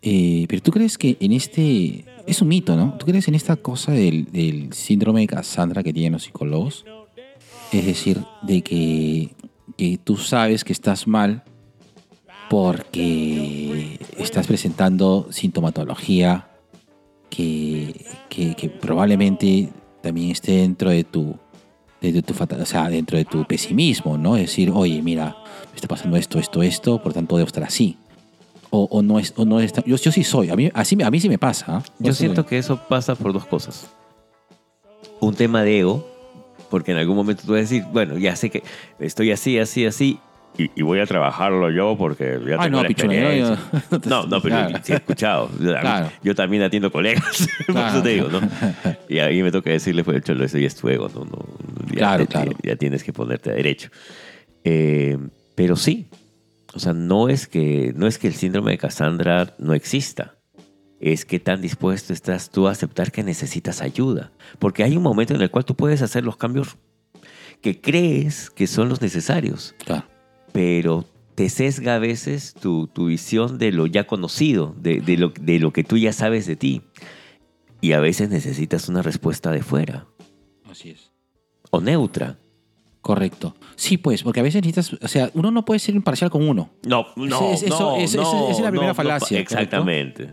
eh, 0.00 0.46
pero 0.48 0.62
tú 0.62 0.70
crees 0.70 0.96
que 0.96 1.16
en 1.20 1.32
este, 1.32 2.04
es 2.26 2.40
un 2.40 2.48
mito, 2.48 2.76
¿no? 2.76 2.96
¿Tú 2.98 3.06
crees 3.06 3.28
en 3.28 3.34
esta 3.34 3.56
cosa 3.56 3.92
del, 3.92 4.26
del 4.32 4.72
síndrome 4.72 5.20
de 5.20 5.26
Cassandra 5.26 5.82
que 5.82 5.92
tienen 5.92 6.12
los 6.12 6.24
psicólogos? 6.24 6.84
Es 7.74 7.86
decir, 7.86 8.24
de 8.42 8.62
que, 8.62 9.34
que 9.76 9.98
tú 9.98 10.16
sabes 10.16 10.62
que 10.62 10.72
estás 10.72 11.08
mal 11.08 11.42
porque 12.48 13.98
estás 14.16 14.46
presentando 14.46 15.26
sintomatología 15.30 16.46
que, 17.30 18.06
que, 18.28 18.54
que 18.54 18.68
probablemente 18.68 19.70
también 20.02 20.30
esté 20.30 20.52
dentro 20.52 20.90
de 20.90 21.02
tu, 21.02 21.36
de 22.00 22.22
tu 22.22 22.32
o 22.32 22.64
sea, 22.64 22.88
dentro 22.88 23.18
de 23.18 23.24
tu 23.24 23.44
pesimismo, 23.44 24.16
¿no? 24.16 24.36
Es 24.36 24.42
decir, 24.42 24.70
oye, 24.72 25.02
mira, 25.02 25.36
me 25.72 25.74
está 25.74 25.88
pasando 25.88 26.16
esto, 26.16 26.38
esto, 26.38 26.62
esto, 26.62 27.02
por 27.02 27.12
tanto 27.12 27.36
debo 27.36 27.48
estar 27.48 27.64
así. 27.64 27.98
O, 28.70 28.84
o 28.88 29.02
no 29.02 29.18
es, 29.18 29.34
o 29.36 29.44
no 29.44 29.58
es, 29.58 29.72
yo, 29.84 29.96
yo 29.96 30.12
sí 30.12 30.22
soy, 30.22 30.48
a 30.50 30.54
mí, 30.54 30.70
así, 30.74 30.96
a 31.02 31.10
mí 31.10 31.18
sí 31.18 31.28
me 31.28 31.38
pasa. 31.38 31.78
¿ah? 31.78 31.82
Yo 31.98 32.12
siento 32.12 32.46
que 32.46 32.56
eso 32.56 32.80
pasa 32.88 33.16
por 33.16 33.32
dos 33.32 33.46
cosas. 33.46 33.88
Un 35.18 35.34
tema 35.34 35.64
de 35.64 35.80
ego, 35.80 36.13
porque 36.74 36.90
en 36.90 36.98
algún 36.98 37.14
momento 37.14 37.42
tú 37.46 37.52
vas 37.52 37.58
a 37.58 37.60
decir, 37.60 37.84
bueno, 37.92 38.18
ya 38.18 38.34
sé 38.34 38.50
que 38.50 38.64
estoy 38.98 39.30
así, 39.30 39.60
así, 39.60 39.86
así, 39.86 40.18
y, 40.58 40.72
y 40.74 40.82
voy 40.82 40.98
a 40.98 41.06
trabajarlo 41.06 41.70
yo 41.70 41.96
porque 41.96 42.40
ya 42.44 42.56
Ay, 42.58 42.64
tengo 42.64 42.68
no, 42.78 42.82
la 42.82 42.88
yo- 42.88 42.90
experiencia. 42.90 43.58
yo- 43.92 43.98
No, 44.08 44.26
no, 44.26 44.40
pero 44.42 44.56
Claro. 44.56 44.78
sí 44.82 44.92
he 44.92 44.96
escuchado. 44.96 45.48
Claro. 45.60 46.10
Yo 46.24 46.34
también 46.34 46.64
atiendo 46.64 46.90
colegas, 46.90 47.46
por 47.66 47.74
Claro. 47.76 47.88
eso 47.94 48.02
te 48.02 48.08
digo, 48.08 48.28
¿no? 48.28 48.40
Y 49.08 49.20
a 49.20 49.28
mí 49.28 49.40
me 49.44 49.52
toca 49.52 49.70
decirle, 49.70 50.02
pues, 50.02 50.20
cholo, 50.24 50.44
eso 50.44 50.58
ya 50.58 50.66
es 50.66 50.74
tu 50.74 50.88
ego, 50.88 51.08
¿no? 51.14 51.24
no 51.24 51.38
ya, 51.92 51.94
Claro, 51.98 52.26
te- 52.26 52.32
claro. 52.32 52.52
ya 52.64 52.74
tienes 52.74 53.04
que 53.04 53.12
ponerte 53.12 53.50
a 53.50 53.54
derecho. 53.54 53.88
Eh, 54.64 55.16
pero 55.54 55.76
sí, 55.76 56.08
o 56.74 56.80
sea, 56.80 56.92
no 56.92 57.28
es, 57.28 57.46
que, 57.46 57.92
no 57.94 58.08
es 58.08 58.18
que 58.18 58.26
el 58.26 58.34
síndrome 58.34 58.72
de 58.72 58.78
Cassandra 58.78 59.54
no 59.58 59.74
exista. 59.74 60.33
Es 61.00 61.24
que 61.24 61.38
tan 61.40 61.60
dispuesto 61.60 62.12
estás 62.12 62.50
tú 62.50 62.66
a 62.68 62.70
aceptar 62.72 63.12
que 63.12 63.22
necesitas 63.22 63.82
ayuda. 63.82 64.32
Porque 64.58 64.84
hay 64.84 64.96
un 64.96 65.02
momento 65.02 65.34
en 65.34 65.42
el 65.42 65.50
cual 65.50 65.64
tú 65.64 65.74
puedes 65.74 66.00
hacer 66.02 66.24
los 66.24 66.36
cambios 66.36 66.76
que 67.60 67.80
crees 67.80 68.50
que 68.50 68.66
son 68.66 68.88
los 68.88 69.00
necesarios 69.00 69.74
Claro. 69.84 70.04
pero 70.52 71.04
te 71.34 71.48
sesga 71.48 71.96
a 71.96 71.98
veces 71.98 72.54
tu, 72.54 72.86
tu 72.88 73.06
visión 73.06 73.58
de 73.58 73.72
lo 73.72 73.86
ya 73.86 74.06
conocido, 74.06 74.74
de, 74.78 75.00
de 75.00 75.16
lo, 75.16 75.30
de 75.40 75.58
lo 75.58 75.72
que 75.72 75.82
tú 75.82 75.96
ya 75.96 76.12
sabes 76.12 76.46
de 76.46 76.56
ti. 76.56 76.82
Y 77.80 77.92
a 77.92 78.00
veces 78.00 78.28
necesitas 78.30 78.88
una 78.88 79.02
respuesta 79.02 79.50
de 79.50 79.62
fuera 79.62 80.06
Así 80.70 80.90
es. 80.90 81.10
o 81.70 81.80
neutra. 81.80 82.38
Correcto. 83.00 83.54
Sí, 83.76 83.98
pues, 83.98 84.22
porque 84.22 84.40
a 84.40 84.42
veces 84.42 84.62
necesitas, 84.64 84.92
o 85.02 85.08
sea, 85.08 85.30
uno 85.34 85.50
no 85.50 85.64
puede 85.66 85.78
ser 85.80 85.94
imparcial 85.94 86.30
con 86.30 86.48
uno. 86.48 86.70
No, 86.86 87.06
no, 87.16 87.50
Es- 87.52 87.62
es- 87.62 87.68
eso- 87.70 87.78
no, 87.80 87.96
es- 87.96 88.10
es- 88.14 88.16
no, 88.16 88.44
esa 88.44 88.52
es 88.52 88.60
la 88.60 88.70
primera 88.70 88.86
no, 88.86 88.88
no, 88.92 88.94
falacia, 88.94 89.38
exactamente. 89.40 90.32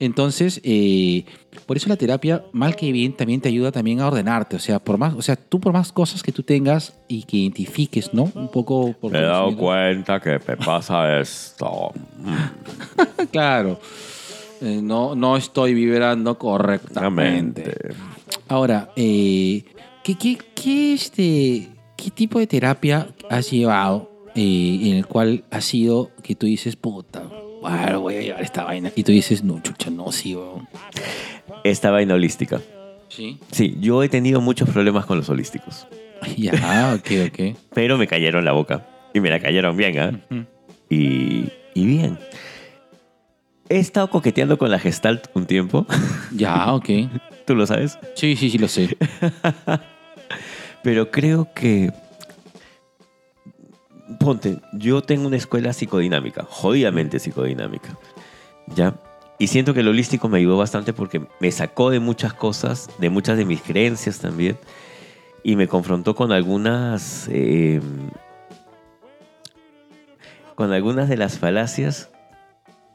Entonces, 0.00 0.60
eh, 0.62 1.24
por 1.66 1.76
eso 1.76 1.88
la 1.88 1.96
terapia, 1.96 2.44
mal 2.52 2.76
que 2.76 2.92
bien, 2.92 3.12
también 3.14 3.40
te 3.40 3.48
ayuda 3.48 3.72
también 3.72 4.00
a 4.00 4.06
ordenarte. 4.06 4.56
O 4.56 4.60
sea, 4.60 4.78
por 4.78 4.96
más, 4.96 5.14
o 5.14 5.22
sea, 5.22 5.34
tú 5.34 5.58
por 5.60 5.72
más 5.72 5.90
cosas 5.90 6.22
que 6.22 6.30
tú 6.30 6.42
tengas 6.42 6.94
y 7.08 7.24
que 7.24 7.38
identifiques, 7.38 8.14
¿no? 8.14 8.30
Un 8.34 8.48
poco 8.48 8.92
por 8.92 9.10
Me 9.10 9.18
he 9.18 9.22
dado 9.22 9.56
cuenta 9.56 10.20
que 10.20 10.38
me 10.46 10.56
pasa 10.56 11.20
esto. 11.20 11.92
Claro. 13.32 13.80
Eh, 14.60 14.80
no, 14.82 15.14
no 15.14 15.36
estoy 15.36 15.74
vibrando 15.74 16.38
correctamente. 16.38 17.74
Ahora, 18.48 18.90
eh, 18.96 19.64
¿qué, 20.02 20.16
qué, 20.16 20.38
qué, 20.54 20.94
este, 20.94 21.68
¿qué 21.96 22.10
tipo 22.12 22.38
de 22.38 22.46
terapia 22.46 23.08
has 23.30 23.50
llevado 23.50 24.10
eh, 24.34 24.80
en 24.84 24.96
el 24.96 25.06
cual 25.06 25.44
ha 25.50 25.60
sido 25.60 26.10
que 26.22 26.34
tú 26.34 26.46
dices, 26.46 26.76
puta, 26.76 27.22
bueno, 27.60 28.00
voy 28.00 28.16
a 28.16 28.20
llevar 28.20 28.42
esta 28.42 28.64
vaina? 28.64 28.90
Y 28.94 29.02
tú 29.04 29.12
dices, 29.12 29.42
no, 29.44 29.60
chucha, 29.60 29.90
no, 29.90 30.10
sí, 30.12 30.34
weón. 30.34 30.68
Esta 31.64 31.90
vaina 31.90 32.14
holística. 32.14 32.60
Sí. 33.08 33.38
Sí, 33.50 33.76
yo 33.80 34.02
he 34.02 34.08
tenido 34.08 34.40
muchos 34.40 34.68
problemas 34.68 35.06
con 35.06 35.18
los 35.18 35.28
holísticos, 35.28 35.86
Ya, 36.36 36.94
ok, 36.94 37.10
ok. 37.28 37.56
pero 37.74 37.96
me 37.98 38.06
cayeron 38.06 38.44
la 38.44 38.52
boca. 38.52 38.86
Y 39.14 39.20
me 39.20 39.30
la 39.30 39.40
cayeron 39.40 39.76
bien, 39.76 39.98
¿ah? 39.98 40.12
Ujú. 40.30 40.44
y, 40.90 41.48
y 41.74 41.86
bien. 41.86 42.18
He 43.70 43.78
estado 43.78 44.08
coqueteando 44.08 44.56
con 44.58 44.70
la 44.70 44.78
Gestalt 44.78 45.26
un 45.34 45.46
tiempo. 45.46 45.86
Ya, 46.32 46.72
ok. 46.74 46.88
¿Tú 47.46 47.54
lo 47.54 47.66
sabes? 47.66 47.98
Sí, 48.14 48.36
sí, 48.36 48.50
sí, 48.50 48.58
lo 48.58 48.68
sé. 48.68 48.96
Pero 50.82 51.10
creo 51.10 51.48
que. 51.54 51.90
Ponte, 54.18 54.58
yo 54.72 55.02
tengo 55.02 55.26
una 55.26 55.36
escuela 55.36 55.72
psicodinámica, 55.72 56.46
jodidamente 56.48 57.18
psicodinámica. 57.18 57.96
¿Ya? 58.74 58.94
Y 59.38 59.46
siento 59.46 59.74
que 59.74 59.80
el 59.80 59.88
holístico 59.88 60.28
me 60.28 60.38
ayudó 60.38 60.56
bastante 60.56 60.92
porque 60.92 61.22
me 61.40 61.52
sacó 61.52 61.90
de 61.90 62.00
muchas 62.00 62.32
cosas, 62.32 62.88
de 62.98 63.10
muchas 63.10 63.36
de 63.38 63.44
mis 63.44 63.62
creencias 63.62 64.18
también. 64.18 64.58
Y 65.44 65.56
me 65.56 65.68
confrontó 65.68 66.14
con 66.14 66.32
algunas. 66.32 67.28
eh, 67.30 67.80
con 70.54 70.72
algunas 70.72 71.08
de 71.08 71.16
las 71.16 71.38
falacias 71.38 72.10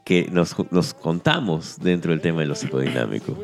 que 0.04 0.28
nos, 0.30 0.54
nos 0.70 0.92
contamos 0.92 1.78
dentro 1.80 2.10
del 2.10 2.20
tema 2.20 2.42
de 2.42 2.46
lo 2.46 2.54
psicodinámico. 2.54 3.38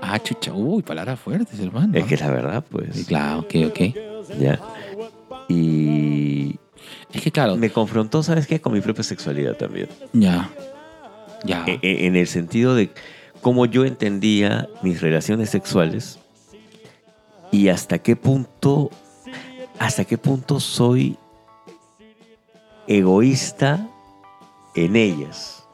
Ah, 0.00 0.18
chucha, 0.18 0.52
uy, 0.52 0.82
palabras 0.82 1.20
fuertes, 1.20 1.60
hermano. 1.60 1.96
Es 1.96 2.04
que 2.06 2.16
la 2.16 2.30
verdad, 2.32 2.64
pues. 2.68 3.06
Claro, 3.06 3.40
ok, 3.40 3.54
ok. 3.68 3.80
Ya. 4.40 4.60
Y 5.48 6.58
Es 7.12 7.22
que 7.22 7.30
claro, 7.30 7.56
me 7.56 7.70
confrontó, 7.70 8.22
¿sabes 8.22 8.46
qué? 8.46 8.60
Con 8.60 8.72
mi 8.72 8.80
propia 8.80 9.04
sexualidad 9.04 9.54
también. 9.56 9.88
ya. 10.12 10.50
Ya. 11.44 11.64
E- 11.66 11.78
e- 11.82 12.06
En 12.06 12.14
el 12.14 12.28
sentido 12.28 12.74
de 12.76 12.90
cómo 13.40 13.66
yo 13.66 13.84
entendía 13.84 14.68
mis 14.82 15.00
relaciones 15.00 15.50
sexuales 15.50 16.20
y 17.50 17.68
hasta 17.68 17.98
qué 17.98 18.14
punto, 18.14 18.90
hasta 19.80 20.04
qué 20.04 20.18
punto 20.18 20.60
soy 20.60 21.16
egoísta 22.86 23.88
en 24.74 24.96
ellas. 24.96 25.64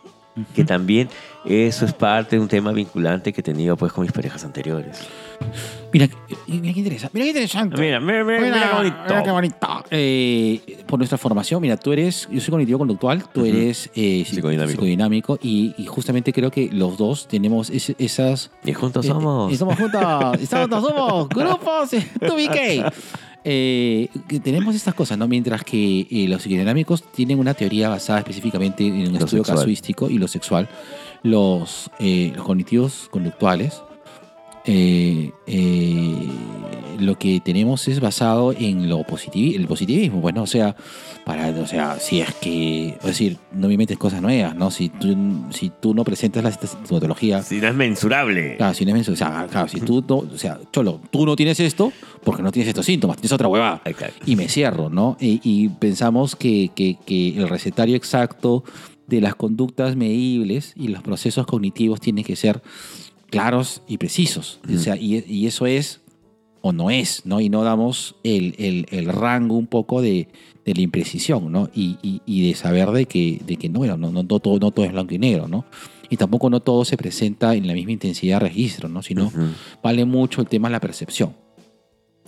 Que 0.55 0.65
también 0.65 1.09
eso 1.45 1.85
es 1.85 1.93
parte 1.93 2.37
de 2.37 2.43
un 2.43 2.49
tema 2.49 2.71
vinculante 2.73 3.33
que 3.33 3.41
he 3.41 3.45
tenido 3.45 3.77
pues 3.77 3.93
con 3.93 4.03
mis 4.03 4.13
parejas 4.13 4.45
anteriores. 4.45 5.01
Mira, 5.91 6.07
mira 6.47 6.75
qué 6.75 6.81
interesante. 6.81 7.11
Mira 7.15 7.25
qué 7.25 7.31
interesante. 7.31 7.81
Mira, 7.81 7.99
mira, 7.99 8.23
mira, 8.23 8.41
mira 8.41 8.69
qué 8.71 8.77
bonito. 8.77 8.97
mira 9.09 9.23
qué 9.23 9.31
bonito. 9.31 9.85
Eh, 9.91 10.77
por 10.87 10.99
nuestra 10.99 11.17
formación, 11.17 11.63
mira, 11.63 11.79
tú 11.79 11.93
eres, 11.93 12.29
yo 12.31 12.41
soy 12.41 12.51
cognitivo 12.51 12.79
conductual, 12.79 13.25
tú 13.33 13.47
eres 13.47 13.91
eh, 13.95 14.23
psi- 14.27 14.35
Psicodinámico. 14.35 14.73
psicodinámico 14.73 15.39
y, 15.43 15.75
y 15.79 15.87
justamente 15.87 16.33
creo 16.35 16.51
que 16.51 16.69
los 16.71 16.99
dos 16.99 17.27
tenemos 17.27 17.71
esas... 17.71 18.51
Y 18.65 18.73
juntos 18.75 19.07
eh, 19.07 19.09
somos. 19.09 19.51
estamos 19.51 19.77
juntos, 19.79 20.03
estamos, 20.43 20.83
somos 20.85 21.29
grupos, 21.31 21.91
2BK. 22.21 22.93
Eh, 23.45 24.09
que 24.29 24.41
tenemos 24.41 24.75
estas 24.75 24.93
cosas, 24.93 25.17
¿no? 25.17 25.27
Mientras 25.27 25.65
que 25.65 26.07
eh, 26.11 26.27
los 26.29 26.43
psicodinámicos 26.43 27.03
tienen 27.13 27.39
una 27.39 27.55
teoría 27.55 27.89
basada 27.89 28.19
específicamente 28.19 28.87
en 28.87 28.93
un 28.95 29.13
Lo 29.15 29.19
estudio 29.21 29.43
sexual. 29.43 29.57
casuístico 29.59 30.11
y 30.11 30.19
lo 30.19 30.29
sexual. 30.29 30.69
los, 31.23 31.91
eh, 31.99 32.33
los 32.37 32.45
cognitivos 32.45 33.09
conductuales, 33.11 33.83
eh, 34.71 35.33
eh, 35.47 36.29
lo 37.01 37.17
que 37.19 37.41
tenemos 37.41 37.87
es 37.89 38.01
basado 38.01 38.53
en 38.53 38.89
lo 38.89 39.01
positivi- 39.05 39.55
el 39.55 39.67
positivismo, 39.67 40.21
bueno, 40.21 40.43
o 40.43 40.47
sea, 40.47 40.75
para, 41.25 41.49
o 41.51 41.67
sea, 41.67 41.99
si 42.01 42.21
es 42.21 42.35
que, 42.35 42.89
es 42.89 43.03
decir, 43.03 43.39
no 43.53 43.69
me 43.69 43.77
metes 43.77 43.97
cosas 43.97 44.21
nuevas, 44.21 44.55
¿no? 44.57 44.71
Si 44.71 44.89
tú, 44.89 45.17
si 45.51 45.71
tú 45.81 45.95
no 45.95 46.03
presentas 46.05 46.43
la 46.43 46.51
sintomatología, 46.53 47.43
Si 47.43 47.61
no 47.61 47.69
es 47.69 47.75
mensurable. 47.75 48.57
Claro, 48.57 48.75
si 48.75 48.85
no 48.85 48.95
es 48.97 49.07
menso- 49.07 49.13
o 49.13 49.17
sea, 49.17 49.47
claro, 49.51 49.69
si 49.69 49.81
tú 49.81 50.05
no, 50.09 50.17
o 50.17 50.37
sea, 50.39 50.59
cholo, 50.73 51.01
tú 51.11 51.25
no 51.25 51.35
tienes 51.37 51.61
esto 51.61 51.93
porque 52.25 52.43
no 52.43 52.51
tienes 52.53 52.69
estos 52.69 52.85
síntomas, 52.85 53.17
tienes 53.17 53.33
otra 53.33 53.47
huevada. 53.49 53.81
Exacto. 53.85 54.25
Y 54.27 54.35
me 54.37 54.49
cierro, 54.49 54.91
¿no? 54.91 55.17
Y, 55.21 55.41
y 55.45 55.69
pensamos 55.69 56.35
que, 56.37 56.71
que- 56.75 56.99
que 57.07 57.37
el 57.39 57.49
recetario 57.49 57.97
exacto 57.97 58.65
de 59.07 59.21
las 59.23 59.35
conductas 59.37 59.97
medibles 59.97 60.73
y 60.77 60.89
los 60.89 61.03
procesos 61.03 61.47
cognitivos 61.47 62.01
tienen 62.01 62.25
que 62.25 62.37
ser 62.37 62.61
claros 63.31 63.83
y 63.89 63.99
precisos. 63.99 64.61
O 64.75 64.79
sea, 64.79 64.97
y, 64.97 65.25
y 65.29 65.47
eso 65.47 65.67
es 65.67 66.01
o 66.61 66.73
no 66.73 66.91
es, 66.91 67.25
¿no? 67.25 67.41
Y 67.41 67.49
no 67.49 67.63
damos 67.63 68.17
el, 68.25 68.55
el- 68.59 68.87
el 68.91 69.07
rango 69.07 69.57
un 69.57 69.67
poco 69.69 70.03
de, 70.03 70.29
de 70.65 70.75
la 70.75 70.81
imprecisión, 70.81 71.53
¿no? 71.53 71.71
Y, 71.75 71.99
y- 72.03 72.21
y 72.27 72.49
de 72.49 72.55
saber 72.55 72.91
de 72.91 73.07
que, 73.07 73.41
de 73.47 73.57
que 73.57 73.69
no, 73.69 73.79
bueno, 73.79 73.97
no, 73.97 74.11
no, 74.11 74.23
no 74.25 74.39
todo, 74.41 74.59
no 74.59 74.71
todo 74.73 74.85
es 74.85 74.93
blanco 74.93 75.15
y 75.15 75.19
negro, 75.19 75.47
¿no? 75.47 75.65
Y 76.11 76.17
tampoco 76.17 76.49
no 76.51 76.61
todo 76.61 76.85
se 76.85 76.97
presenta 76.97 77.55
en 77.55 77.67
la 77.67 77.75
misma 77.75 77.93
intensidad 77.93 78.41
de 78.41 78.49
registro, 78.49 78.89
¿no? 78.89 79.03
Sino 79.03 79.27
Ujú. 79.27 79.47
vale 79.83 80.05
mucho 80.05 80.41
el 80.41 80.49
tema 80.49 80.69
de 80.69 80.73
la 80.73 80.81
percepción. 80.81 81.35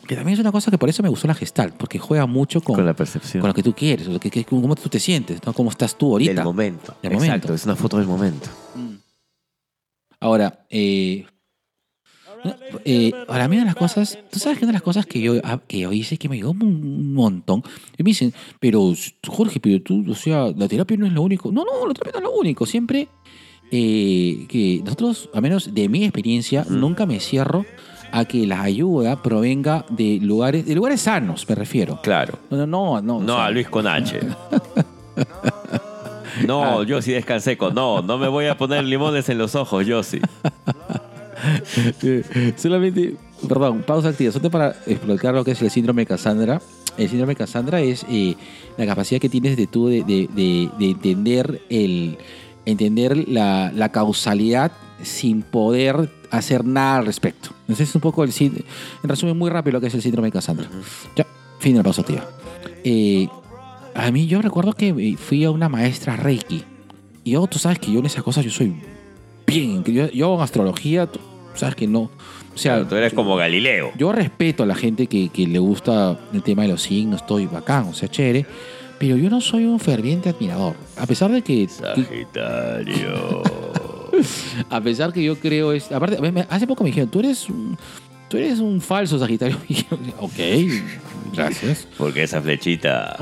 Que 0.06 0.14
también 0.16 0.34
es 0.34 0.40
una 0.40 0.52
cosa 0.52 0.70
que 0.70 0.78
por 0.78 0.88
eso 0.88 1.02
me 1.02 1.08
gustó 1.08 1.26
la 1.28 1.34
Gestalt, 1.34 1.74
porque 1.74 1.98
juega 1.98 2.26
mucho 2.26 2.60
con, 2.60 2.74
Con 2.76 2.86
la 2.86 2.94
percepción. 2.94 3.40
con 3.40 3.48
lo 3.48 3.54
que 3.54 3.62
tú 3.62 3.74
quieres, 3.74 4.06
lo 4.06 4.18
que, 4.20 4.30
que- 4.30 4.44
cómo 4.44 4.74
tú 4.74 4.88
te 4.88 4.98
sientes, 5.00 5.40
¿no? 5.46 5.52
cómo 5.52 5.70
estás 5.70 5.96
tú 5.98 6.12
ahorita. 6.12 6.34
Del 6.34 6.44
momento. 6.44 6.94
Exacto, 7.02 7.14
momento. 7.18 7.54
es 7.54 7.64
una 7.64 7.76
foto 7.76 7.98
del 7.98 8.06
momento. 8.06 8.48
Ahora, 10.20 10.66
eh, 10.68 11.24
eh, 12.84 13.12
ahora, 13.28 13.48
mira 13.48 13.64
las 13.64 13.74
cosas, 13.74 14.18
tú 14.30 14.38
sabes 14.38 14.58
que 14.58 14.64
una 14.64 14.72
de 14.72 14.74
las 14.74 14.82
cosas 14.82 15.06
que 15.06 15.20
yo, 15.20 15.34
ah, 15.44 15.60
que 15.66 15.80
yo 15.80 15.92
hice 15.92 16.16
que 16.18 16.28
me 16.28 16.36
ayudó 16.36 16.52
un 16.52 17.12
montón, 17.14 17.62
y 17.98 18.02
me 18.02 18.10
dicen, 18.10 18.32
pero 18.58 18.92
Jorge, 19.26 19.60
pero 19.60 19.82
tú, 19.82 20.04
o 20.10 20.14
sea, 20.14 20.50
la 20.56 20.68
terapia 20.68 20.96
no 20.96 21.06
es 21.06 21.12
lo 21.12 21.22
único. 21.22 21.50
No, 21.52 21.64
no, 21.64 21.86
la 21.86 21.94
terapia 21.94 22.12
no 22.20 22.28
es 22.28 22.34
lo 22.34 22.38
único. 22.40 22.66
Siempre 22.66 23.08
eh, 23.70 24.46
que 24.48 24.80
nosotros, 24.84 25.30
a 25.34 25.40
menos 25.40 25.74
de 25.74 25.88
mi 25.88 26.04
experiencia, 26.04 26.64
nunca 26.68 27.06
me 27.06 27.20
cierro 27.20 27.64
a 28.12 28.24
que 28.24 28.46
la 28.46 28.62
ayuda 28.62 29.22
provenga 29.22 29.84
de 29.88 30.18
lugares, 30.20 30.66
de 30.66 30.74
lugares 30.74 31.02
sanos, 31.02 31.48
me 31.48 31.54
refiero. 31.54 32.00
Claro. 32.02 32.38
No, 32.50 32.56
no, 32.66 32.66
no. 32.66 33.00
No, 33.02 33.16
o 33.18 33.20
No, 33.22 33.34
sea, 33.36 33.46
a 33.46 33.50
Luis 33.50 33.68
con 33.68 33.86
H. 33.86 34.18
No, 36.46 36.82
yo 36.82 37.00
sí 37.02 37.12
descansé 37.12 37.56
con. 37.56 37.74
No, 37.74 38.02
no 38.02 38.18
me 38.18 38.28
voy 38.28 38.46
a 38.46 38.56
poner 38.56 38.84
limones 38.84 39.28
en 39.28 39.38
los 39.38 39.54
ojos, 39.54 39.86
yo 39.86 40.02
sí. 40.02 40.20
Solamente, 42.56 43.14
perdón, 43.48 43.82
pausa 43.86 44.08
activa. 44.08 44.32
Solo 44.32 44.50
para 44.50 44.70
explicar 44.86 45.34
lo 45.34 45.44
que 45.44 45.52
es 45.52 45.62
el 45.62 45.70
síndrome 45.70 46.02
de 46.02 46.06
Cassandra. 46.06 46.60
El 46.96 47.08
síndrome 47.08 47.32
de 47.32 47.36
Cassandra 47.36 47.80
es 47.80 48.04
eh, 48.10 48.36
la 48.76 48.86
capacidad 48.86 49.20
que 49.20 49.28
tienes 49.28 49.56
de 49.56 49.66
tú 49.66 49.88
de, 49.88 50.02
de- 50.04 50.28
de- 50.34 50.70
de 50.78 50.90
entender 50.90 51.62
el 51.70 52.18
entender 52.66 53.28
la, 53.28 53.72
la 53.74 53.90
causalidad 53.90 54.72
sin 55.02 55.42
poder 55.42 56.10
hacer 56.30 56.64
nada 56.64 56.98
al 56.98 57.06
respecto. 57.06 57.50
Entonces 57.62 57.88
es 57.88 57.94
un 57.94 58.02
poco 58.02 58.22
el 58.22 58.32
en 58.38 58.64
resumen 59.02 59.36
muy 59.38 59.48
rápido 59.50 59.74
lo 59.74 59.80
que 59.80 59.86
es 59.86 59.94
el 59.94 60.02
síndrome 60.02 60.28
de 60.28 60.32
Cassandra. 60.32 60.68
Ya, 61.16 61.26
fin 61.58 61.72
de 61.72 61.78
la 61.78 61.82
pausa 61.84 62.02
activa. 62.02 62.26
Eh, 62.84 63.28
a 63.94 64.10
mí 64.10 64.26
yo 64.26 64.40
recuerdo 64.42 64.72
que 64.72 64.88
eh, 64.88 65.16
fui 65.16 65.44
a 65.44 65.50
una 65.50 65.68
maestra 65.68 66.16
Reiki. 66.16 66.64
Y 67.24 67.32
yo, 67.32 67.46
tú 67.46 67.58
sabes 67.58 67.78
que 67.78 67.92
yo 67.92 67.98
en 68.00 68.06
esas 68.06 68.22
cosas 68.22 68.44
yo 68.44 68.50
soy 68.50 68.74
bien. 69.46 69.84
Yo, 69.84 70.08
yo 70.10 70.34
en 70.34 70.40
astrología, 70.40 71.06
tú 71.06 71.20
sabes 71.54 71.74
que 71.74 71.86
no. 71.86 72.10
O 72.54 72.58
sea, 72.58 72.86
Tú 72.86 72.96
eres 72.96 73.12
como 73.14 73.36
Galileo. 73.36 73.92
yo 73.96 74.12
respeto 74.12 74.64
a 74.64 74.66
la 74.66 74.74
gente 74.74 75.06
que, 75.06 75.28
que 75.28 75.46
le 75.46 75.58
gusta 75.58 76.18
el 76.32 76.42
tema 76.42 76.62
de 76.62 76.68
los 76.68 76.82
signos, 76.82 77.20
estoy 77.20 77.46
bacán, 77.46 77.84
o 77.88 77.94
sea, 77.94 78.08
chévere. 78.08 78.46
Pero 78.98 79.16
yo 79.16 79.30
no 79.30 79.40
soy 79.40 79.64
un 79.64 79.80
ferviente 79.80 80.28
admirador. 80.28 80.74
A 80.98 81.06
pesar 81.06 81.30
de 81.30 81.40
que. 81.42 81.66
Sagitario. 81.68 83.42
a 84.70 84.80
pesar 84.80 85.12
que 85.12 85.22
yo 85.22 85.38
creo 85.38 85.72
es. 85.72 85.90
Aparte, 85.90 86.18
hace 86.50 86.66
poco 86.66 86.84
me 86.84 86.90
dijeron, 86.90 87.10
tú 87.10 87.20
eres 87.20 87.48
un. 87.48 87.78
Tú 88.28 88.36
eres 88.36 88.58
un 88.60 88.80
falso 88.80 89.18
Sagitario. 89.18 89.56
Ok, 90.20 90.38
gracias. 91.32 91.86
Porque 91.98 92.22
esa 92.24 92.40
flechita 92.40 93.16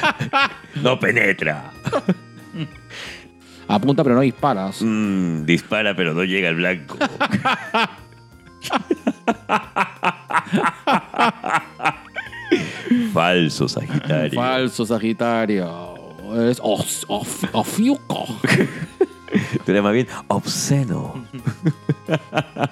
no 0.82 0.98
penetra. 0.98 1.72
Apunta 3.68 4.02
pero 4.02 4.16
no 4.16 4.20
disparas. 4.22 4.80
Mm, 4.80 5.44
dispara 5.44 5.94
pero 5.96 6.14
no 6.14 6.24
llega 6.24 6.48
al 6.48 6.56
blanco. 6.56 6.98
Falso 13.12 13.68
Sagitario. 13.68 14.40
Falso 14.40 14.86
Sagitario. 14.86 15.94
Es 16.48 16.58
of, 16.62 17.04
of, 17.08 17.44
ofiuco. 17.52 18.26
Tú 19.64 19.70
eres 19.70 19.82
más 19.82 19.92
bien 19.92 20.06
obsceno. 20.28 21.24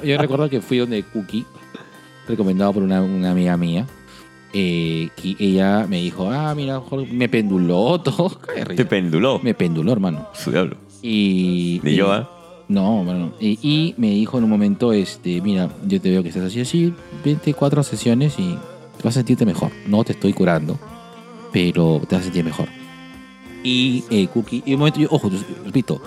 Yo 0.04 0.18
recuerdo 0.18 0.48
que 0.48 0.60
fui 0.60 0.78
donde 0.78 1.02
Cookie, 1.02 1.46
recomendado 2.28 2.72
por 2.72 2.82
una, 2.82 3.02
una 3.02 3.30
amiga 3.30 3.56
mía. 3.56 3.86
Eh, 4.54 5.08
ella 5.38 5.86
me 5.88 6.00
dijo, 6.02 6.30
ah, 6.30 6.54
mira, 6.54 6.80
Jorge", 6.80 7.12
me 7.12 7.28
penduló 7.28 8.00
todo. 8.00 8.38
De. 8.68 8.74
Te 8.76 8.84
penduló. 8.84 9.40
Me 9.42 9.54
penduló, 9.54 9.92
hermano. 9.92 10.28
Su 10.34 10.50
diablo. 10.50 10.76
Y. 11.02 11.80
Y- 11.84 11.94
yo, 11.96 12.12
¿ah? 12.12 12.28
No, 12.68 13.04
bueno. 13.04 13.32
Y, 13.40 13.58
y 13.62 13.94
me 13.98 14.10
dijo 14.10 14.38
en 14.38 14.44
un 14.44 14.50
momento, 14.50 14.92
este, 14.92 15.40
mira, 15.42 15.68
yo 15.86 16.00
te 16.00 16.10
veo 16.10 16.22
que 16.22 16.30
estás 16.30 16.44
así, 16.44 16.60
así, 16.60 16.94
24 17.24 17.82
sesiones 17.82 18.38
y 18.38 18.56
te 18.96 19.02
vas 19.04 19.16
a 19.16 19.20
sentirte 19.20 19.44
mejor. 19.44 19.70
No 19.86 20.02
te 20.04 20.12
estoy 20.12 20.32
curando, 20.32 20.78
pero 21.52 22.00
te 22.08 22.14
vas 22.14 22.22
a 22.22 22.24
sentir 22.24 22.44
mejor. 22.44 22.68
Y 23.62 24.04
eh, 24.10 24.26
Cookie, 24.32 24.62
y 24.64 24.72
un 24.74 24.78
momento, 24.80 25.00
yo, 25.00 25.08
ojo, 25.10 25.28
yo 25.30 25.38
repito, 25.64 26.00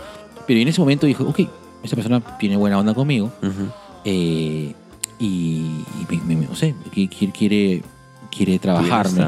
pero 0.47 0.59
en 0.59 0.67
ese 0.67 0.81
momento 0.81 1.05
dijo, 1.05 1.23
ok, 1.25 1.41
esta 1.83 1.95
persona 1.95 2.19
tiene 2.39 2.57
buena 2.57 2.79
onda 2.79 2.93
conmigo, 2.95 3.31
eh, 4.03 4.73
y, 5.19 5.25
y 6.09 6.17
me- 6.25 6.35
no 6.47 6.55
sé, 6.55 6.73
qui- 6.93 7.09
qui- 7.09 7.31
quiere, 7.31 7.83
quiere 8.35 8.59
trabajarme, 8.59 9.25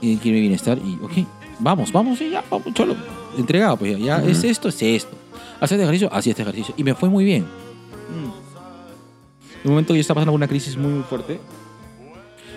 y 0.00 0.16
quiere 0.16 0.36
mi 0.36 0.40
bienestar, 0.42 0.78
y 0.78 0.98
ok, 1.02 1.26
vamos, 1.58 1.90
vamos, 1.92 2.20
y 2.20 2.30
ya, 2.30 2.44
vamos, 2.50 2.72
cholo, 2.74 2.94
entregado, 3.36 3.76
pues 3.76 3.98
ya, 3.98 4.20
ya, 4.20 4.24
es 4.24 4.44
esto, 4.44 4.68
es 4.68 4.80
esto. 4.82 5.16
Hace 5.60 5.74
este 5.74 5.82
ejercicio, 5.82 6.08
hacía 6.12 6.30
este 6.32 6.42
ejercicio, 6.42 6.74
y 6.76 6.84
me 6.84 6.94
fue 6.94 7.08
muy 7.08 7.24
bien. 7.24 7.44
En 9.64 9.70
un 9.70 9.70
momento 9.72 9.92
que 9.92 9.98
yo 9.98 10.00
estaba 10.02 10.16
pasando 10.20 10.32
una 10.34 10.46
crisis 10.46 10.76
muy, 10.76 10.92
muy 10.92 11.02
fuerte, 11.02 11.40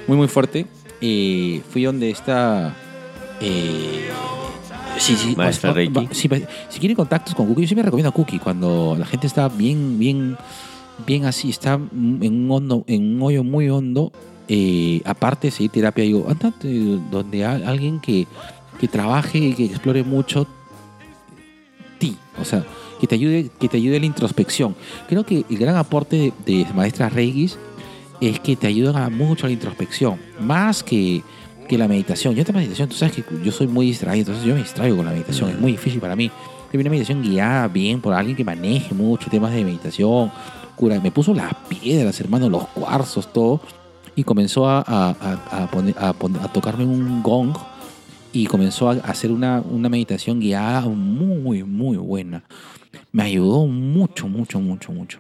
muy, 0.08 0.18
muy 0.18 0.28
fuerte, 0.28 0.68
eh, 1.02 1.62
fui 1.70 1.84
donde 1.84 2.12
está... 2.12 2.76
Eh, 3.42 4.08
sí, 5.00 5.16
sí. 5.16 5.34
Maestra 5.36 5.70
o- 5.70 5.74
o- 5.74 5.76
Reiki. 5.76 5.94
va- 6.06 6.14
sí, 6.14 6.28
va- 6.28 6.38
si 6.70 6.80
quieren 6.80 6.96
contactos 6.96 7.34
con 7.34 7.48
Cookie, 7.48 7.62
yo 7.62 7.68
siempre 7.68 7.84
recomiendo 7.84 8.10
a 8.10 8.14
Cookie 8.14 8.38
cuando 8.38 8.96
la 9.00 9.06
gente 9.08 9.26
está 9.26 9.50
bien, 9.50 9.98
bien, 9.98 10.38
bien 11.08 11.26
así, 11.26 11.50
está 11.50 11.74
en 11.74 11.90
un, 12.46 12.52
hondo, 12.52 12.84
en 12.88 13.16
un 13.16 13.22
hoyo 13.24 13.44
muy 13.44 13.68
hondo. 13.70 14.12
Eh, 14.54 15.02
aparte 15.06 15.48
de 15.48 15.52
seguir 15.52 15.72
terapia, 15.72 16.04
digo, 16.04 16.26
andate 16.28 16.68
donde 17.10 17.46
hay 17.46 17.64
alguien 17.64 18.02
que, 18.02 18.28
que 18.82 18.90
trabaje 18.90 19.38
y 19.38 19.54
que 19.54 19.64
explore 19.64 20.04
mucho 20.04 20.46
ti. 21.98 22.18
O 22.38 22.44
sea, 22.44 22.66
que 23.00 23.08
te 23.08 23.16
ayude, 23.16 23.50
que 23.58 23.70
te 23.70 23.78
ayude 23.78 23.96
a 23.96 24.00
la 24.02 24.06
introspección. 24.08 24.76
Creo 25.08 25.26
que 25.26 25.46
el 25.50 25.58
gran 25.58 25.78
aporte 25.78 26.34
de, 26.46 26.64
de 26.66 26.74
maestras 26.74 27.14
Reikis 27.14 27.58
es 28.20 28.42
que 28.42 28.58
te 28.58 28.68
ayudan 28.68 28.98
a 28.98 29.10
mucho 29.10 29.46
a 29.46 29.48
la 29.48 29.54
introspección, 29.54 30.20
más 30.42 30.84
que, 30.84 31.24
que 31.70 31.78
la 31.78 31.88
meditación. 31.88 32.36
Yo 32.36 32.44
te 32.44 32.52
meditación, 32.52 32.90
tú 32.90 32.96
sabes 32.96 33.16
que 33.16 33.24
yo 33.46 33.54
soy 33.54 33.68
muy 33.68 33.86
distraído, 33.86 34.24
entonces 34.24 34.44
yo 34.44 34.54
me 34.54 34.64
distraigo 34.64 34.98
con 34.98 35.06
la 35.06 35.14
meditación, 35.14 35.52
es 35.52 35.60
muy 35.62 35.72
difícil 35.72 36.02
para 36.02 36.18
mí. 36.18 36.30
Pero 36.70 36.82
una 36.82 36.90
meditación 36.90 37.24
guiada 37.24 37.70
bien 37.70 38.02
por 38.02 38.14
alguien 38.14 38.36
que 38.36 38.44
maneje 38.44 38.94
mucho 38.94 39.30
temas 39.30 39.54
de 39.54 39.64
meditación, 39.64 40.30
cura, 40.76 41.00
me 41.00 41.10
puso 41.10 41.34
las 41.34 41.54
piedras, 41.70 42.20
hermano, 42.20 42.50
los 42.50 42.68
cuarzos, 42.68 43.32
todo, 43.32 43.62
y 44.16 44.24
comenzó 44.24 44.68
a, 44.68 44.80
a- 44.80 45.16
a- 45.20 45.64
a 45.64 45.72
poner- 45.72 45.98
a 45.98 46.14
poner- 46.14 46.42
a 46.42 46.48
tocarme 46.52 46.86
un 46.86 47.22
gong 47.24 47.54
y 48.34 48.46
comenzó 48.46 48.90
a 48.90 48.94
hacer 48.94 49.32
una, 49.32 49.62
una 49.62 49.90
meditación 49.90 50.40
guiada 50.40 50.82
muy, 50.88 51.64
muy 51.64 51.98
buena. 51.98 52.44
Me 53.12 53.24
ayudó 53.24 53.68
mucho, 53.68 54.28
mucho, 54.28 54.60
mucho, 54.60 54.92
mucho. 54.92 55.20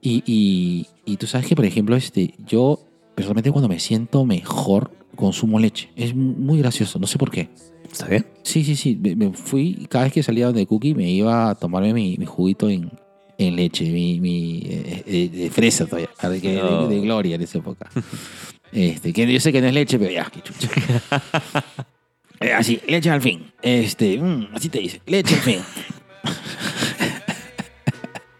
Y, 0.00 0.22
y, 0.26 0.86
y 1.06 1.16
tú 1.16 1.26
sabes 1.26 1.46
que, 1.46 1.56
por 1.56 1.64
ejemplo, 1.64 1.96
este, 1.96 2.34
yo 2.46 2.78
personalmente 3.14 3.50
cuando 3.50 3.68
me 3.68 3.78
siento 3.78 4.24
mejor 4.26 4.90
consumo 5.16 5.58
leche. 5.58 5.90
Es 5.96 6.14
muy 6.14 6.58
gracioso, 6.58 6.98
no 6.98 7.06
sé 7.06 7.16
por 7.18 7.30
qué. 7.30 7.48
¿Está 7.90 8.06
bien? 8.08 8.26
Sí, 8.42 8.64
sí, 8.64 8.74
sí. 8.76 8.98
Me, 9.00 9.14
me 9.14 9.32
fui, 9.32 9.86
cada 9.88 10.04
vez 10.04 10.12
que 10.12 10.22
salía 10.22 10.50
de 10.50 10.66
Cookie 10.66 10.94
me 10.94 11.08
iba 11.10 11.48
a 11.50 11.54
tomarme 11.54 11.94
mi, 11.94 12.16
mi 12.18 12.26
juguito 12.26 12.68
en, 12.68 12.90
en 13.38 13.56
leche, 13.56 13.84
mi, 13.84 14.20
mi 14.20 14.62
eh, 14.68 15.02
eh, 15.06 15.28
de 15.28 15.50
fresa 15.50 15.86
todavía, 15.86 16.08
de, 16.22 16.40
de- 16.88 16.88
de 16.94 17.00
gloria 17.00 17.34
en 17.36 17.42
esa 17.42 17.58
época. 17.58 17.90
Este, 18.72 19.12
que 19.12 19.32
yo 19.32 19.38
sé 19.38 19.52
que 19.52 19.60
no 19.60 19.68
es 19.68 19.72
leche, 19.74 19.96
pero 20.00 20.10
ya, 20.10 20.28
qué 20.32 20.40
chucha. 20.42 20.68
Eh, 22.40 22.52
así, 22.52 22.80
leche 22.88 23.08
al 23.08 23.22
fin. 23.22 23.44
Este, 23.62 24.18
mm, 24.20 24.48
así 24.52 24.68
te 24.68 24.80
dice, 24.80 25.00
leche 25.06 25.36
al 25.36 25.40
fin. 25.40 25.60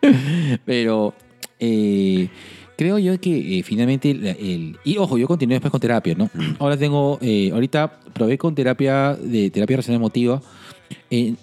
Pero 0.65 1.15
eh, 1.59 2.29
creo 2.77 2.99
yo 2.99 3.19
que 3.21 3.59
eh, 3.59 3.62
finalmente 3.62 4.11
el, 4.11 4.27
el- 4.27 4.77
y 4.85 4.97
ojo, 4.99 5.16
yo 5.16 5.27
continué 5.27 5.55
después 5.55 5.71
con 5.71 5.81
terapia, 5.81 6.15
¿no? 6.16 6.29
Ahora 6.59 6.77
tengo, 6.77 7.19
eh, 7.23 7.51
ahorita 7.53 8.01
probé 8.12 8.37
con 8.37 8.55
terapia 8.55 9.15
de 9.15 9.51
terapia 9.51 9.77
racional 9.79 10.01
emotiva. 10.01 10.43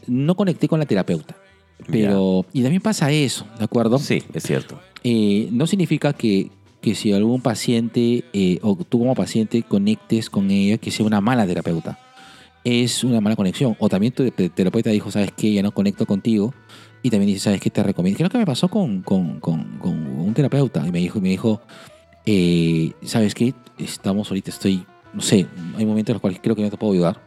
No 0.08 0.36
conecté 0.36 0.68
con 0.68 0.80
la 0.80 0.86
terapeuta. 0.86 1.36
Pero, 1.90 2.46
y 2.54 2.62
también 2.62 2.82
pasa 2.82 3.12
eso, 3.12 3.46
¿de 3.58 3.64
acuerdo? 3.64 3.98
Sí, 4.00 4.24
es 4.34 4.44
cierto. 4.44 4.80
Eh, 5.04 5.50
no 5.52 5.66
significa 5.68 6.14
que, 6.14 6.50
que 6.82 6.96
si 6.96 7.12
algún 7.14 7.42
paciente 7.42 8.24
eh, 8.34 8.60
o 8.62 8.76
tú 8.76 9.00
como 9.00 9.16
paciente 9.16 9.64
conectes 9.64 10.30
con 10.30 10.52
ella, 10.52 10.78
que 10.78 10.92
sea 10.92 11.06
una 11.06 11.22
mala 11.22 11.46
terapeuta. 11.48 12.00
Es 12.64 13.04
una 13.04 13.20
mala 13.22 13.36
conexión. 13.36 13.76
O 13.80 13.90
también 13.90 14.14
tu 14.14 14.30
te- 14.30 14.50
terapeuta 14.50 14.92
dijo, 14.92 15.10
¿sabes 15.10 15.32
qué? 15.36 15.52
Ya 15.52 15.64
no 15.64 15.72
conecto 15.72 16.06
contigo. 16.06 16.54
Y 17.02 17.10
también 17.10 17.28
dice, 17.28 17.40
¿sabes 17.46 17.60
qué? 17.60 17.72
Te 17.72 17.82
recomiendo. 17.82 18.18
Creo 18.20 18.30
que 18.30 18.38
me 18.38 18.46
pasó 18.46 18.68
con, 18.68 19.02
con, 19.02 19.40
con- 19.40 19.80
con 19.80 19.94
un 20.20 20.34
terapeuta. 20.36 20.86
Y 20.88 20.92
me 20.92 21.00
dijo, 21.00 21.20
me 21.20 21.30
dijo 21.30 21.62
eh, 22.26 22.92
¿sabes 23.04 23.34
qué? 23.34 23.54
Estamos 23.80 24.30
ahorita, 24.30 24.52
estoy, 24.52 24.86
no 25.14 25.22
sé, 25.22 25.48
hay 25.76 25.86
momentos 25.86 26.12
en 26.12 26.16
los 26.16 26.22
cuales 26.22 26.40
creo 26.42 26.56
que 26.56 26.62
no 26.62 26.70
te 26.70 26.78
puedo 26.78 26.94
ayudar. 26.94 27.20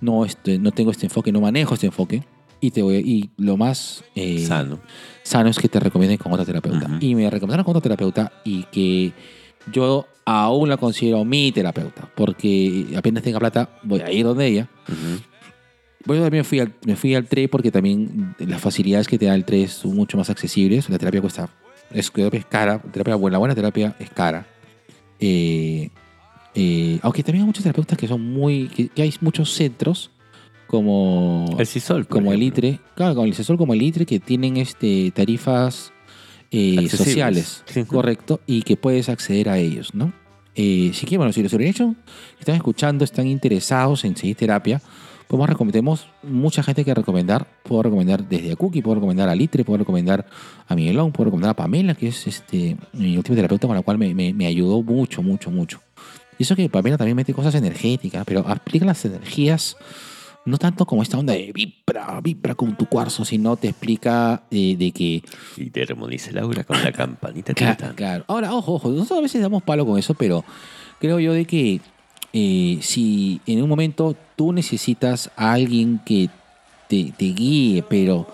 No, 0.00 0.24
este, 0.24 0.58
no 0.60 0.70
tengo 0.70 0.92
este 0.92 1.06
enfoque, 1.06 1.32
no 1.32 1.40
manejo 1.40 1.74
este 1.74 1.86
enfoque. 1.86 2.22
Y, 2.60 2.70
te 2.72 2.82
voy, 2.82 2.96
y 2.96 3.30
lo 3.36 3.56
más 3.56 4.02
eh, 4.14 4.44
Sano. 4.44 4.80
sano 5.22 5.48
es 5.48 5.58
que 5.58 5.68
te 5.68 5.78
recomienden 5.78 6.18
con 6.18 6.32
otra 6.32 6.44
terapeuta. 6.44 6.86
Ujú. 6.86 6.96
Y 7.00 7.14
me 7.14 7.30
recomendaron 7.30 7.64
con 7.64 7.76
otra 7.76 7.82
terapeuta 7.82 8.32
y 8.44 8.64
que 8.64 9.12
yo 9.72 10.06
aún 10.24 10.68
la 10.68 10.76
considero 10.76 11.24
mi 11.24 11.52
terapeuta, 11.52 12.10
porque 12.14 12.86
apenas 12.96 13.22
tenga 13.22 13.38
plata 13.38 13.70
voy 13.82 14.00
a 14.00 14.10
ir 14.10 14.24
donde 14.24 14.46
ella. 14.46 14.68
Ujú. 14.88 15.22
Bueno, 16.04 16.22
también 16.22 16.44
fui 16.44 16.60
al, 16.60 16.72
me 16.84 16.96
fui 16.96 17.14
al 17.14 17.26
TRE 17.26 17.48
porque 17.48 17.70
también 17.70 18.34
las 18.38 18.60
facilidades 18.60 19.08
que 19.08 19.18
te 19.18 19.26
da 19.26 19.34
el 19.34 19.44
TRE 19.44 19.68
son 19.68 19.94
mucho 19.94 20.16
más 20.16 20.30
accesibles. 20.30 20.88
La 20.88 20.98
terapia 20.98 21.20
cuesta, 21.20 21.48
es, 21.90 22.10
terapia 22.10 22.40
es 22.40 22.46
cara, 22.46 22.78
terapia 22.78 23.14
buena, 23.14 23.34
la 23.34 23.38
buena 23.38 23.54
terapia 23.54 23.94
es 23.98 24.10
cara. 24.10 24.46
Eh, 25.20 25.90
eh, 26.54 26.98
aunque 27.02 27.22
también 27.22 27.42
hay 27.42 27.46
muchos 27.46 27.62
terapeutas 27.62 27.98
que 27.98 28.08
son 28.08 28.22
muy, 28.22 28.68
que, 28.68 28.88
que 28.88 29.02
hay 29.02 29.14
muchos 29.20 29.52
centros 29.52 30.10
como 30.68 31.56
El 31.58 31.66
CISOL. 31.66 32.06
como 32.06 32.32
el. 32.32 32.42
ITRE, 32.42 32.78
claro, 32.94 33.14
como 33.14 33.26
el 33.26 33.34
CESOL, 33.34 33.56
como 33.58 33.74
el 33.74 33.82
ITRE, 33.82 34.06
que 34.06 34.20
tienen 34.20 34.56
este, 34.58 35.10
tarifas 35.10 35.92
eh, 36.52 36.88
sociales, 36.88 37.64
Sí. 37.66 37.84
correcto, 37.84 38.40
y 38.46 38.62
que 38.62 38.76
puedes 38.76 39.08
acceder 39.08 39.48
a 39.48 39.58
ellos, 39.58 39.94
¿no? 39.94 40.12
Eh, 40.54 40.90
sí 40.94 41.06
que, 41.06 41.16
bueno, 41.16 41.32
si 41.32 41.42
los 41.42 41.52
hecho 41.54 41.94
están 42.38 42.54
escuchando, 42.54 43.04
están 43.04 43.26
interesados 43.26 44.04
en 44.04 44.16
seguir 44.16 44.36
terapia, 44.36 44.80
podemos 45.28 45.48
recomendar, 45.48 45.72
tenemos 45.74 46.06
mucha 46.22 46.62
gente 46.62 46.84
que 46.84 46.94
recomendar. 46.94 47.46
Puedo 47.62 47.82
recomendar 47.84 48.26
desde 48.28 48.52
a 48.52 48.56
Cookie, 48.56 48.80
puedo 48.82 48.96
recomendar 48.96 49.28
a 49.28 49.34
Litre, 49.34 49.62
puedo 49.64 49.78
recomendar 49.78 50.26
a 50.66 50.74
Miguelón, 50.74 51.12
puedo 51.12 51.26
recomendar 51.26 51.50
a 51.50 51.54
Pamela, 51.56 51.94
que 51.94 52.08
es 52.08 52.26
este, 52.26 52.76
mi 52.92 53.16
última 53.16 53.36
terapeuta 53.36 53.66
con 53.66 53.76
la 53.76 53.82
cual 53.82 53.98
me, 53.98 54.14
me- 54.14 54.32
me 54.32 54.46
ayudó 54.46 54.82
mucho, 54.82 55.22
mucho, 55.22 55.50
mucho. 55.50 55.80
Y 56.38 56.44
eso 56.44 56.56
que 56.56 56.68
Pamela 56.68 56.96
también 56.96 57.16
mete 57.16 57.34
cosas 57.34 57.54
energéticas, 57.54 58.24
pero 58.24 58.40
aplica 58.48 58.86
las 58.86 59.04
energías 59.04 59.76
no 60.48 60.58
tanto 60.58 60.86
como 60.86 61.02
esta 61.02 61.18
onda 61.18 61.34
de 61.34 61.52
vibra, 61.52 62.20
vibra 62.22 62.54
con 62.54 62.76
tu 62.76 62.86
cuarzo, 62.86 63.24
sino 63.24 63.56
te 63.56 63.68
explica 63.68 64.42
eh, 64.50 64.76
de 64.76 64.90
que 64.90 65.22
Y 65.56 65.70
te 65.70 65.82
armoniza 65.82 66.30
el 66.30 66.38
aura 66.38 66.64
con 66.64 66.82
la 66.82 66.92
campanita 66.92 67.54
Claro, 67.54 67.94
claro. 67.94 68.24
Ahora, 68.26 68.54
ojo, 68.54 68.74
ojo, 68.74 68.90
nosotros 68.90 69.18
a 69.18 69.22
veces 69.22 69.42
damos 69.42 69.62
palo 69.62 69.86
con 69.86 69.98
eso, 69.98 70.14
pero 70.14 70.44
creo 71.00 71.20
yo 71.20 71.32
de 71.32 71.44
que 71.44 71.80
eh, 72.32 72.78
si 72.82 73.40
en 73.46 73.62
un 73.62 73.68
momento 73.68 74.16
tú 74.36 74.52
necesitas 74.52 75.30
a 75.36 75.52
alguien 75.52 76.00
que 76.04 76.30
te, 76.88 77.12
te 77.16 77.24
guíe, 77.26 77.82
pero 77.88 78.26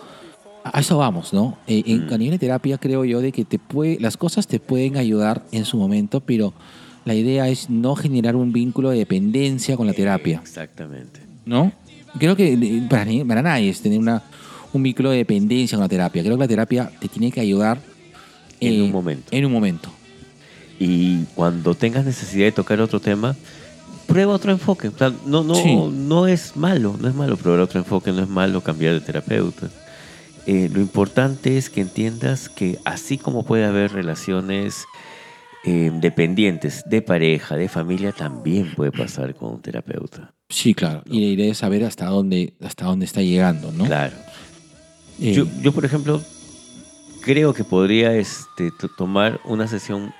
a 0.64 0.80
eso 0.80 0.98
vamos, 0.98 1.32
¿no? 1.32 1.58
Eh, 1.66 1.82
en, 1.86 2.06
Mm. 2.06 2.12
A 2.12 2.18
nivel 2.18 2.32
de 2.32 2.38
terapia 2.38 2.78
creo 2.78 3.04
yo 3.04 3.20
de 3.20 3.32
que 3.32 3.44
te 3.44 3.58
puede, 3.58 3.98
las 4.00 4.16
cosas 4.16 4.46
te 4.46 4.60
pueden 4.60 4.96
ayudar 4.96 5.42
en 5.52 5.64
su 5.64 5.76
momento, 5.76 6.20
pero 6.20 6.54
la 7.04 7.14
idea 7.14 7.48
es 7.48 7.68
no 7.68 7.96
generar 7.96 8.36
un 8.36 8.52
vínculo 8.52 8.90
de 8.90 8.98
dependencia 8.98 9.76
con 9.76 9.86
la 9.86 9.92
terapia. 9.92 10.40
Exactamente. 10.40 11.24
¿no? 11.46 11.72
Creo 12.18 12.36
que 12.36 12.52
eh, 12.52 12.86
para, 12.88 13.04
ni- 13.04 13.24
para 13.24 13.42
nadie 13.42 13.70
es 13.70 13.80
tener 13.80 13.98
una, 13.98 14.22
un 14.72 14.82
vínculo 14.82 15.10
de 15.10 15.18
dependencia 15.18 15.76
con 15.76 15.82
la 15.82 15.88
terapia. 15.88 16.22
Creo 16.22 16.36
que 16.36 16.42
la 16.44 16.48
terapia 16.48 16.90
te 17.00 17.08
tiene 17.08 17.30
que 17.32 17.40
ayudar 17.40 17.78
En 18.60 18.72
eh, 18.74 18.82
un 18.82 18.92
momento. 18.92 19.28
En 19.30 19.44
un 19.46 19.52
momento. 19.52 19.90
Y 20.78 21.24
cuando 21.34 21.74
tengas 21.74 22.04
necesidad 22.04 22.46
de 22.46 22.52
tocar 22.52 22.80
otro 22.80 23.00
tema, 23.00 23.36
prueba 24.06 24.32
otro 24.34 24.50
enfoque. 24.52 24.88
O 24.88 24.96
sea, 24.98 25.12
no, 25.26 25.42
no, 25.44 25.54
Sí. 25.54 25.74
no 25.76 26.26
es 26.26 26.56
malo, 26.56 26.96
no 27.00 27.08
es 27.08 27.14
malo 27.14 27.36
probar 27.36 27.60
otro 27.60 27.78
enfoque, 27.80 28.12
no 28.12 28.22
es 28.22 28.28
malo 28.28 28.60
cambiar 28.60 28.94
de 28.94 29.00
terapeuta. 29.00 29.68
Eh, 30.46 30.68
lo 30.72 30.80
importante 30.80 31.56
es 31.56 31.70
que 31.70 31.80
entiendas 31.80 32.48
que 32.50 32.78
así 32.84 33.16
como 33.18 33.44
puede 33.44 33.64
haber 33.64 33.92
relaciones 33.92 34.84
eh, 35.64 35.90
dependientes 35.94 36.82
de 36.86 37.00
pareja, 37.02 37.56
de 37.56 37.68
familia, 37.68 38.12
también 38.12 38.74
puede 38.74 38.92
pasar 38.92 39.34
con 39.34 39.54
un 39.54 39.62
terapeuta. 39.62 40.32
Sí, 40.48 40.74
claro. 40.74 41.02
Y 41.06 41.20
la 41.20 41.26
idea 41.42 41.50
es 41.52 41.58
saber 41.58 41.84
hasta 41.84 42.06
dónde, 42.06 42.54
hasta 42.62 42.84
dónde 42.84 43.06
está 43.06 43.22
llegando, 43.22 43.72
¿no? 43.72 43.84
Claro. 43.84 44.14
Eh, 45.20 45.32
Yo, 45.32 45.46
yo, 45.62 45.72
por 45.72 45.84
ejemplo, 45.84 46.20
creo 47.22 47.54
que 47.54 47.64
podría 47.64 48.14
este, 48.14 48.70
to- 48.78 48.88
tomar 48.96 49.40
una 49.44 49.66
sesión, 49.66 50.12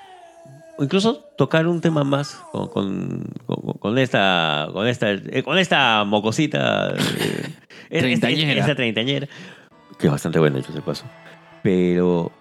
o 0.77 0.83
incluso 0.83 1.23
tocar 1.37 1.67
un 1.67 1.79
tema 1.79 2.03
más 2.03 2.41
con, 2.51 2.67
con, 2.69 3.23
con- 3.45 3.73
con 3.79 3.97
esta, 3.99 4.67
con 4.73 4.87
esta, 4.87 5.11
eh, 5.11 5.43
con 5.43 5.57
esta 5.59 6.03
mocosita, 6.05 6.89
eh, 6.95 7.43
esta- 7.89 7.99
Treintañera. 7.99 8.49
esta, 8.51 8.61
esta 8.61 8.75
treintañera, 8.75 9.27
que 9.99 10.07
es 10.07 10.11
bastante 10.11 10.39
buena, 10.39 10.57
hecho 10.59 10.71
ese 10.71 10.81
paso. 10.81 11.05
Pero 11.61 12.31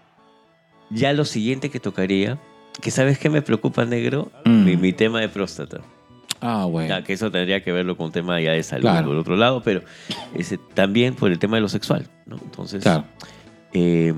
ya 0.91 1.13
lo 1.13 1.25
siguiente 1.25 1.71
que 1.71 1.81
tocaría, 1.81 2.39
que 2.81 2.91
sabes 2.91 3.19
que 3.19 3.31
me 3.31 3.43
preocupa, 3.43 3.85
negro, 3.85 4.31
Mm. 4.45 4.65
mi, 4.65 4.77
mi 4.77 4.93
tema 4.93 5.21
de 5.21 5.29
próstata. 5.29 5.81
ah, 6.41 6.67
bueno. 6.67 6.89
Ya, 6.89 7.03
que 7.05 7.13
eso 7.15 7.31
tendría 7.31 7.63
que 7.63 7.73
verlo 7.73 7.97
con 7.97 8.07
un 8.07 8.13
tema 8.13 8.41
ya 8.41 8.53
de 8.53 8.63
salud 8.63 8.83
Claro. 8.83 9.07
por 9.09 9.17
otro 9.17 9.37
lado, 9.37 9.63
pero 9.63 9.83
ese, 10.35 10.59
también 10.75 11.15
por 11.15 11.31
el 11.31 11.39
tema 11.39 11.57
de 11.57 11.63
lo 11.63 11.69
sexual, 11.69 12.09
¿no? 12.27 12.37
Entonces, 12.37 12.83
Claro. 12.83 13.05
eh, 13.73 14.13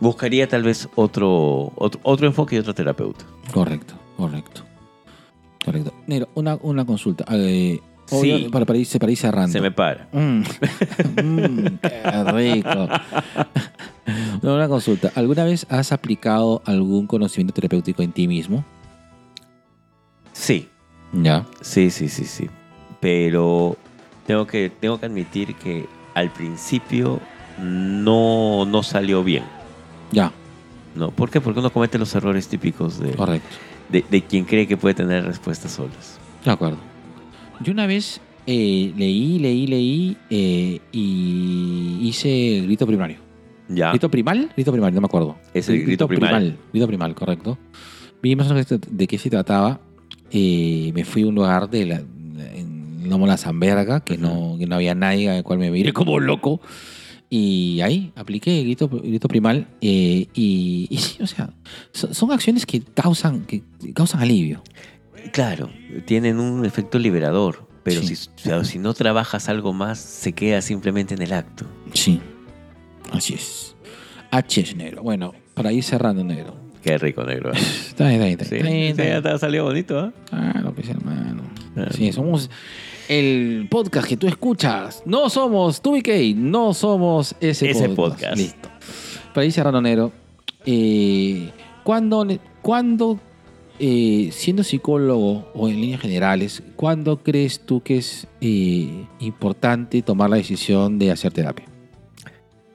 buscaría 0.00 0.48
tal 0.48 0.62
vez 0.64 0.88
otro, 0.96 1.72
otro, 1.76 2.00
otro 2.02 2.26
enfoque 2.26 2.56
y 2.56 2.58
otro 2.58 2.74
terapeuta. 2.74 3.24
Correcto, 3.52 3.94
correcto. 4.16 4.62
Correcto. 5.64 5.94
Negro, 6.08 6.28
una, 6.34 6.58
una 6.62 6.84
consulta. 6.84 7.24
Eh, 7.30 7.80
Sí. 8.06 8.48
para, 8.52 8.66
para, 8.66 8.78
ir, 8.78 8.86
para 8.98 9.12
ir 9.12 9.16
cerrando. 9.16 9.52
Se 9.52 9.60
me 9.60 9.70
para. 9.70 10.08
Mm. 10.12 10.42
Mm, 11.22 11.64
qué 11.80 12.24
rico. 12.32 12.88
No, 14.42 14.54
una 14.56 14.68
consulta. 14.68 15.12
¿Alguna 15.14 15.44
vez 15.44 15.66
has 15.70 15.92
aplicado 15.92 16.62
algún 16.64 17.06
conocimiento 17.06 17.54
terapéutico 17.54 18.02
en 18.02 18.12
ti 18.12 18.26
mismo? 18.26 18.64
Sí, 20.32 20.68
Ya. 21.12 21.46
sí, 21.60 21.90
sí, 21.90 22.08
sí, 22.08 22.24
sí. 22.24 22.48
Pero 23.00 23.76
tengo 24.26 24.46
que, 24.46 24.70
tengo 24.70 24.98
que 24.98 25.06
admitir 25.06 25.54
que 25.54 25.86
al 26.14 26.32
principio 26.32 27.20
no, 27.60 28.64
no 28.66 28.82
salió 28.82 29.22
bien. 29.22 29.44
Ya, 30.10 30.32
¿no? 30.94 31.10
¿Por 31.10 31.30
qué? 31.30 31.40
Porque 31.40 31.60
uno 31.60 31.72
comete 31.72 31.98
los 31.98 32.14
errores 32.14 32.48
típicos 32.48 32.98
de, 32.98 33.12
correcto. 33.12 33.48
de, 33.88 34.04
de 34.10 34.22
quien 34.22 34.44
cree 34.44 34.66
que 34.66 34.76
puede 34.76 34.94
tener 34.94 35.24
respuestas 35.24 35.72
solas. 35.72 36.18
De 36.44 36.50
acuerdo. 36.50 36.78
Yo 37.60 37.72
una 37.72 37.86
vez 37.86 38.20
eh, 38.46 38.92
leí, 38.96 39.38
leí, 39.38 39.66
leí 39.66 40.16
eh, 40.30 40.80
y 40.92 41.98
hice 42.02 42.58
el 42.58 42.66
grito 42.66 42.86
primario. 42.86 43.18
Ya. 43.68 43.90
¿Grito 43.90 44.10
primal? 44.10 44.50
Grito 44.54 44.72
primario, 44.72 44.94
no 44.94 45.00
me 45.00 45.06
acuerdo. 45.06 45.36
Es 45.54 45.68
el 45.68 45.84
grito 45.84 46.06
primal. 46.08 46.58
Grito 46.72 46.86
primal, 46.86 47.14
correcto. 47.14 47.58
Vi 48.22 48.36
más 48.36 48.50
o 48.50 48.54
menos 48.54 48.68
de 48.68 49.06
qué 49.06 49.18
se 49.18 49.30
trataba. 49.30 49.80
Eh, 50.30 50.90
me 50.94 51.04
fui 51.04 51.22
a 51.22 51.26
un 51.26 51.34
lugar 51.34 51.68
de 51.70 51.86
la, 51.86 51.96
en 52.54 53.08
Lomo 53.08 53.26
La 53.26 53.36
Zamberga, 53.36 54.00
que, 54.00 54.16
no, 54.18 54.56
que 54.58 54.66
no 54.66 54.76
había 54.76 54.94
nadie 54.94 55.30
al 55.30 55.42
cual 55.42 55.58
me 55.58 55.70
miré 55.70 55.92
como 55.94 56.18
loco. 56.20 56.60
Y 57.30 57.80
ahí 57.80 58.12
apliqué 58.14 58.58
el 58.58 58.64
grito, 58.66 58.88
grito 58.88 59.26
primal. 59.28 59.66
eh, 59.80 60.26
y, 60.34 60.86
y 60.90 60.96
sí, 60.98 61.22
o 61.22 61.26
sea, 61.26 61.50
son, 61.92 62.14
son 62.14 62.30
acciones 62.30 62.66
que 62.66 62.80
causan, 62.82 63.44
que 63.46 63.62
causan 63.94 64.20
alivio. 64.20 64.62
Claro, 65.32 65.70
tienen 66.04 66.38
un 66.38 66.66
efecto 66.66 66.98
liberador, 66.98 67.66
pero 67.84 68.02
Sí. 68.02 68.16
si, 68.16 68.28
o 68.28 68.38
sea, 68.38 68.64
si 68.64 68.78
no 68.78 68.92
trabajas 68.92 69.48
algo 69.48 69.72
más, 69.72 69.98
se 69.98 70.32
queda 70.32 70.60
simplemente 70.60 71.14
en 71.14 71.22
el 71.22 71.32
acto. 71.32 71.64
Sí, 71.94 72.20
así 73.10 73.34
es. 73.34 73.74
H 74.30 74.60
es 74.60 74.76
negro. 74.76 75.02
Bueno, 75.02 75.34
para 75.54 75.72
ir 75.72 75.82
cerrando, 75.82 76.24
negro. 76.24 76.56
Qué 76.82 76.98
rico, 76.98 77.22
negro. 77.24 77.52
¿eh? 77.52 77.58
Está 77.88 78.12
está 78.12 78.26
está 78.26 78.44
Sí, 78.46 78.56
está 78.56 79.02
sí, 79.02 79.08
ya 79.08 79.22
te 79.22 79.28
ha 79.28 79.38
salido 79.38 79.64
bonito, 79.64 79.98
¿ah? 79.98 80.12
Ah, 80.32 80.60
lo 80.62 80.74
que 80.74 80.82
es, 80.82 80.88
hermano. 80.88 81.42
Ah. 81.76 81.86
Sí, 81.92 82.12
somos 82.12 82.50
el 83.08 83.68
podcast 83.70 84.08
que 84.08 84.16
tú 84.16 84.26
escuchas. 84.26 85.02
No 85.06 85.28
somos 85.28 85.80
y 85.84 86.34
no 86.34 86.74
somos 86.74 87.34
ese, 87.40 87.70
Ese 87.70 87.88
podcast. 87.90 87.96
podcast. 87.96 88.36
Listo. 88.36 88.68
Para 89.34 89.44
ir 89.44 89.52
cerrando, 89.52 89.80
negro. 89.80 90.12
Eh, 90.66 91.50
¿Cuándo, 91.84 92.26
cuándo, 92.62 93.20
eh, 93.78 94.30
siendo 94.32 94.62
psicólogo 94.64 95.50
o 95.54 95.68
en 95.68 95.80
líneas 95.80 96.00
generales, 96.00 96.62
cuándo 96.76 97.22
crees 97.22 97.60
tú 97.60 97.82
que 97.82 97.98
es 97.98 98.26
eh, 98.40 99.06
importante 99.20 100.02
tomar 100.02 100.30
la 100.30 100.36
decisión 100.36 100.98
de 100.98 101.10
hacer 101.10 101.32
terapia? 101.32 101.66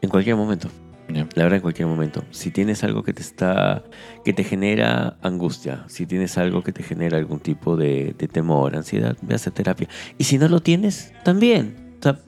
En 0.08 0.12
cualquier 0.12 0.38
momento. 0.38 0.70
La 1.10 1.26
verdad, 1.44 1.56
en 1.56 1.62
cualquier 1.62 1.86
momento. 1.86 2.24
Si 2.32 2.50
tienes 2.50 2.82
algo 2.86 3.04
que 3.04 3.12
te 3.12 3.22
está. 3.22 3.84
que 4.24 4.32
te 4.32 4.46
genera 4.46 5.18
angustia, 5.22 5.84
si 5.88 6.06
tienes 6.06 6.38
algo 6.38 6.64
que 6.64 6.72
te 6.72 6.82
genera 6.82 7.18
algún 7.18 7.42
tipo 7.42 7.76
de, 7.76 8.16
de 8.18 8.30
temor, 8.30 8.74
ansiedad, 8.74 9.18
ve 9.22 9.34
a 9.34 9.36
hacer 9.36 9.52
terapia. 9.52 9.90
Y 10.18 10.24
si 10.24 10.38
no 10.38 10.48
lo 10.48 10.62
tienes, 10.62 11.12
también. 11.26 11.98
O 12.00 12.04
sea, 12.04 12.20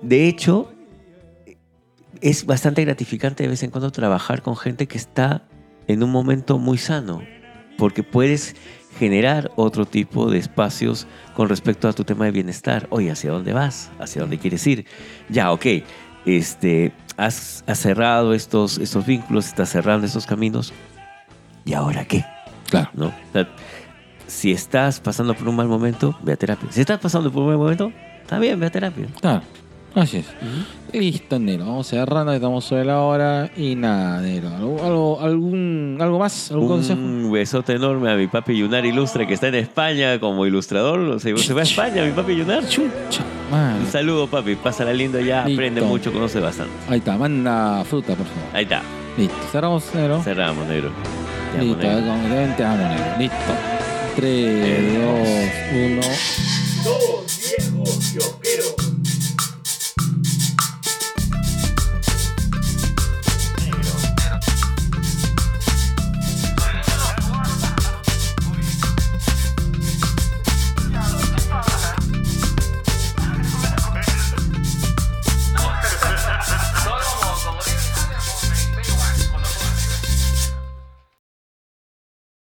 de 0.00 0.28
hecho, 0.28 0.72
es 2.22 2.46
bastante 2.46 2.82
gratificante 2.86 3.42
de 3.42 3.50
vez 3.50 3.62
en 3.64 3.70
cuando 3.70 3.92
trabajar 3.92 4.40
con 4.40 4.56
gente 4.56 4.88
que 4.88 4.96
está 4.96 5.46
en 5.88 6.02
un 6.02 6.10
momento 6.10 6.58
muy 6.58 6.78
sano, 6.78 7.20
porque 7.76 8.02
puedes 8.02 8.56
generar 8.98 9.50
otro 9.56 9.84
tipo 9.84 10.30
de 10.30 10.38
espacios 10.38 11.06
con 11.34 11.50
respecto 11.50 11.86
a 11.86 11.92
tu 11.92 12.04
tema 12.04 12.24
de 12.24 12.30
bienestar. 12.30 12.86
Oye, 12.88 13.10
¿hacia 13.10 13.30
dónde 13.30 13.52
vas? 13.52 13.90
¿Hacia 13.98 14.22
dónde 14.22 14.38
quieres 14.38 14.66
ir? 14.66 14.86
Ya, 15.28 15.52
ok, 15.52 15.66
este, 16.26 16.92
has, 17.20 17.62
has 17.66 17.78
cerrado 17.78 18.32
estos, 18.32 18.78
estos 18.78 19.04
vínculos, 19.04 19.46
estás 19.46 19.68
cerrando 19.68 20.06
estos 20.06 20.26
caminos. 20.26 20.72
¿Y 21.66 21.74
ahora 21.74 22.04
qué? 22.06 22.24
Claro. 22.70 22.90
¿No? 22.94 23.06
O 23.08 23.32
sea, 23.32 23.46
si 24.26 24.52
estás 24.52 25.00
pasando 25.00 25.34
por 25.34 25.46
un 25.46 25.56
mal 25.56 25.68
momento, 25.68 26.18
ve 26.22 26.32
a 26.32 26.36
terapia. 26.36 26.72
Si 26.72 26.80
estás 26.80 26.98
pasando 26.98 27.30
por 27.30 27.42
un 27.42 27.48
mal 27.50 27.58
momento, 27.58 27.92
está 28.22 28.38
bien, 28.38 28.58
ve 28.58 28.66
a 28.66 28.70
terapia. 28.70 29.06
Claro. 29.20 29.42
Así 29.94 30.18
es. 30.18 30.26
Listo, 30.92 31.38
Nero. 31.38 31.66
Vamos 31.66 31.88
cerrando, 31.88 32.32
estamos 32.32 32.64
sobre 32.64 32.84
la 32.84 33.00
hora. 33.00 33.50
Y 33.56 33.74
nada, 33.74 34.20
Nero. 34.20 34.48
¿Algo, 34.54 34.84
algo, 34.84 35.20
algún, 35.20 35.98
algo 36.00 36.18
más? 36.18 36.50
¿Algún 36.52 36.68
consejo? 36.68 37.00
Un 37.00 37.30
besote 37.32 37.72
enorme 37.74 38.10
a 38.10 38.14
mi 38.16 38.26
papi 38.28 38.56
Yunar 38.56 38.86
Ilustra 38.86 39.26
que 39.26 39.34
está 39.34 39.48
en 39.48 39.56
España 39.56 40.18
como 40.20 40.46
ilustrador. 40.46 41.00
O 41.00 41.18
sea, 41.18 41.36
se 41.36 41.52
va 41.54 41.60
a 41.60 41.64
España, 41.64 42.04
mi 42.04 42.12
papi 42.12 42.36
Yunar. 42.36 42.66
Chucha, 42.68 43.22
madre. 43.50 43.80
Un 43.80 43.86
saludo, 43.86 44.26
papi. 44.28 44.54
Pásala 44.56 44.92
lindo 44.92 45.18
ya. 45.20 45.44
Listo. 45.44 45.60
Aprende 45.60 45.80
mucho, 45.82 46.12
conoce 46.12 46.38
bastante. 46.38 46.72
Ahí 46.88 46.98
está, 46.98 47.16
manda 47.18 47.84
fruta, 47.84 48.14
por 48.14 48.26
favor. 48.26 48.42
Ahí 48.52 48.62
está. 48.64 48.82
Listo. 49.18 49.34
Cerramos, 49.50 49.84
Nero. 49.94 50.22
Cerramos, 50.22 50.66
negro. 50.68 50.90
Te 51.52 51.58
amo, 51.58 51.64
Listo, 51.74 51.82
negro. 51.82 51.98
eh, 51.98 52.46
con- 52.46 52.56
te 52.56 52.64
amo, 52.64 52.76
Nero. 52.76 53.18
Listo. 53.18 53.36
3, 54.16 54.94
2, 56.84 57.00
1. 58.86 58.89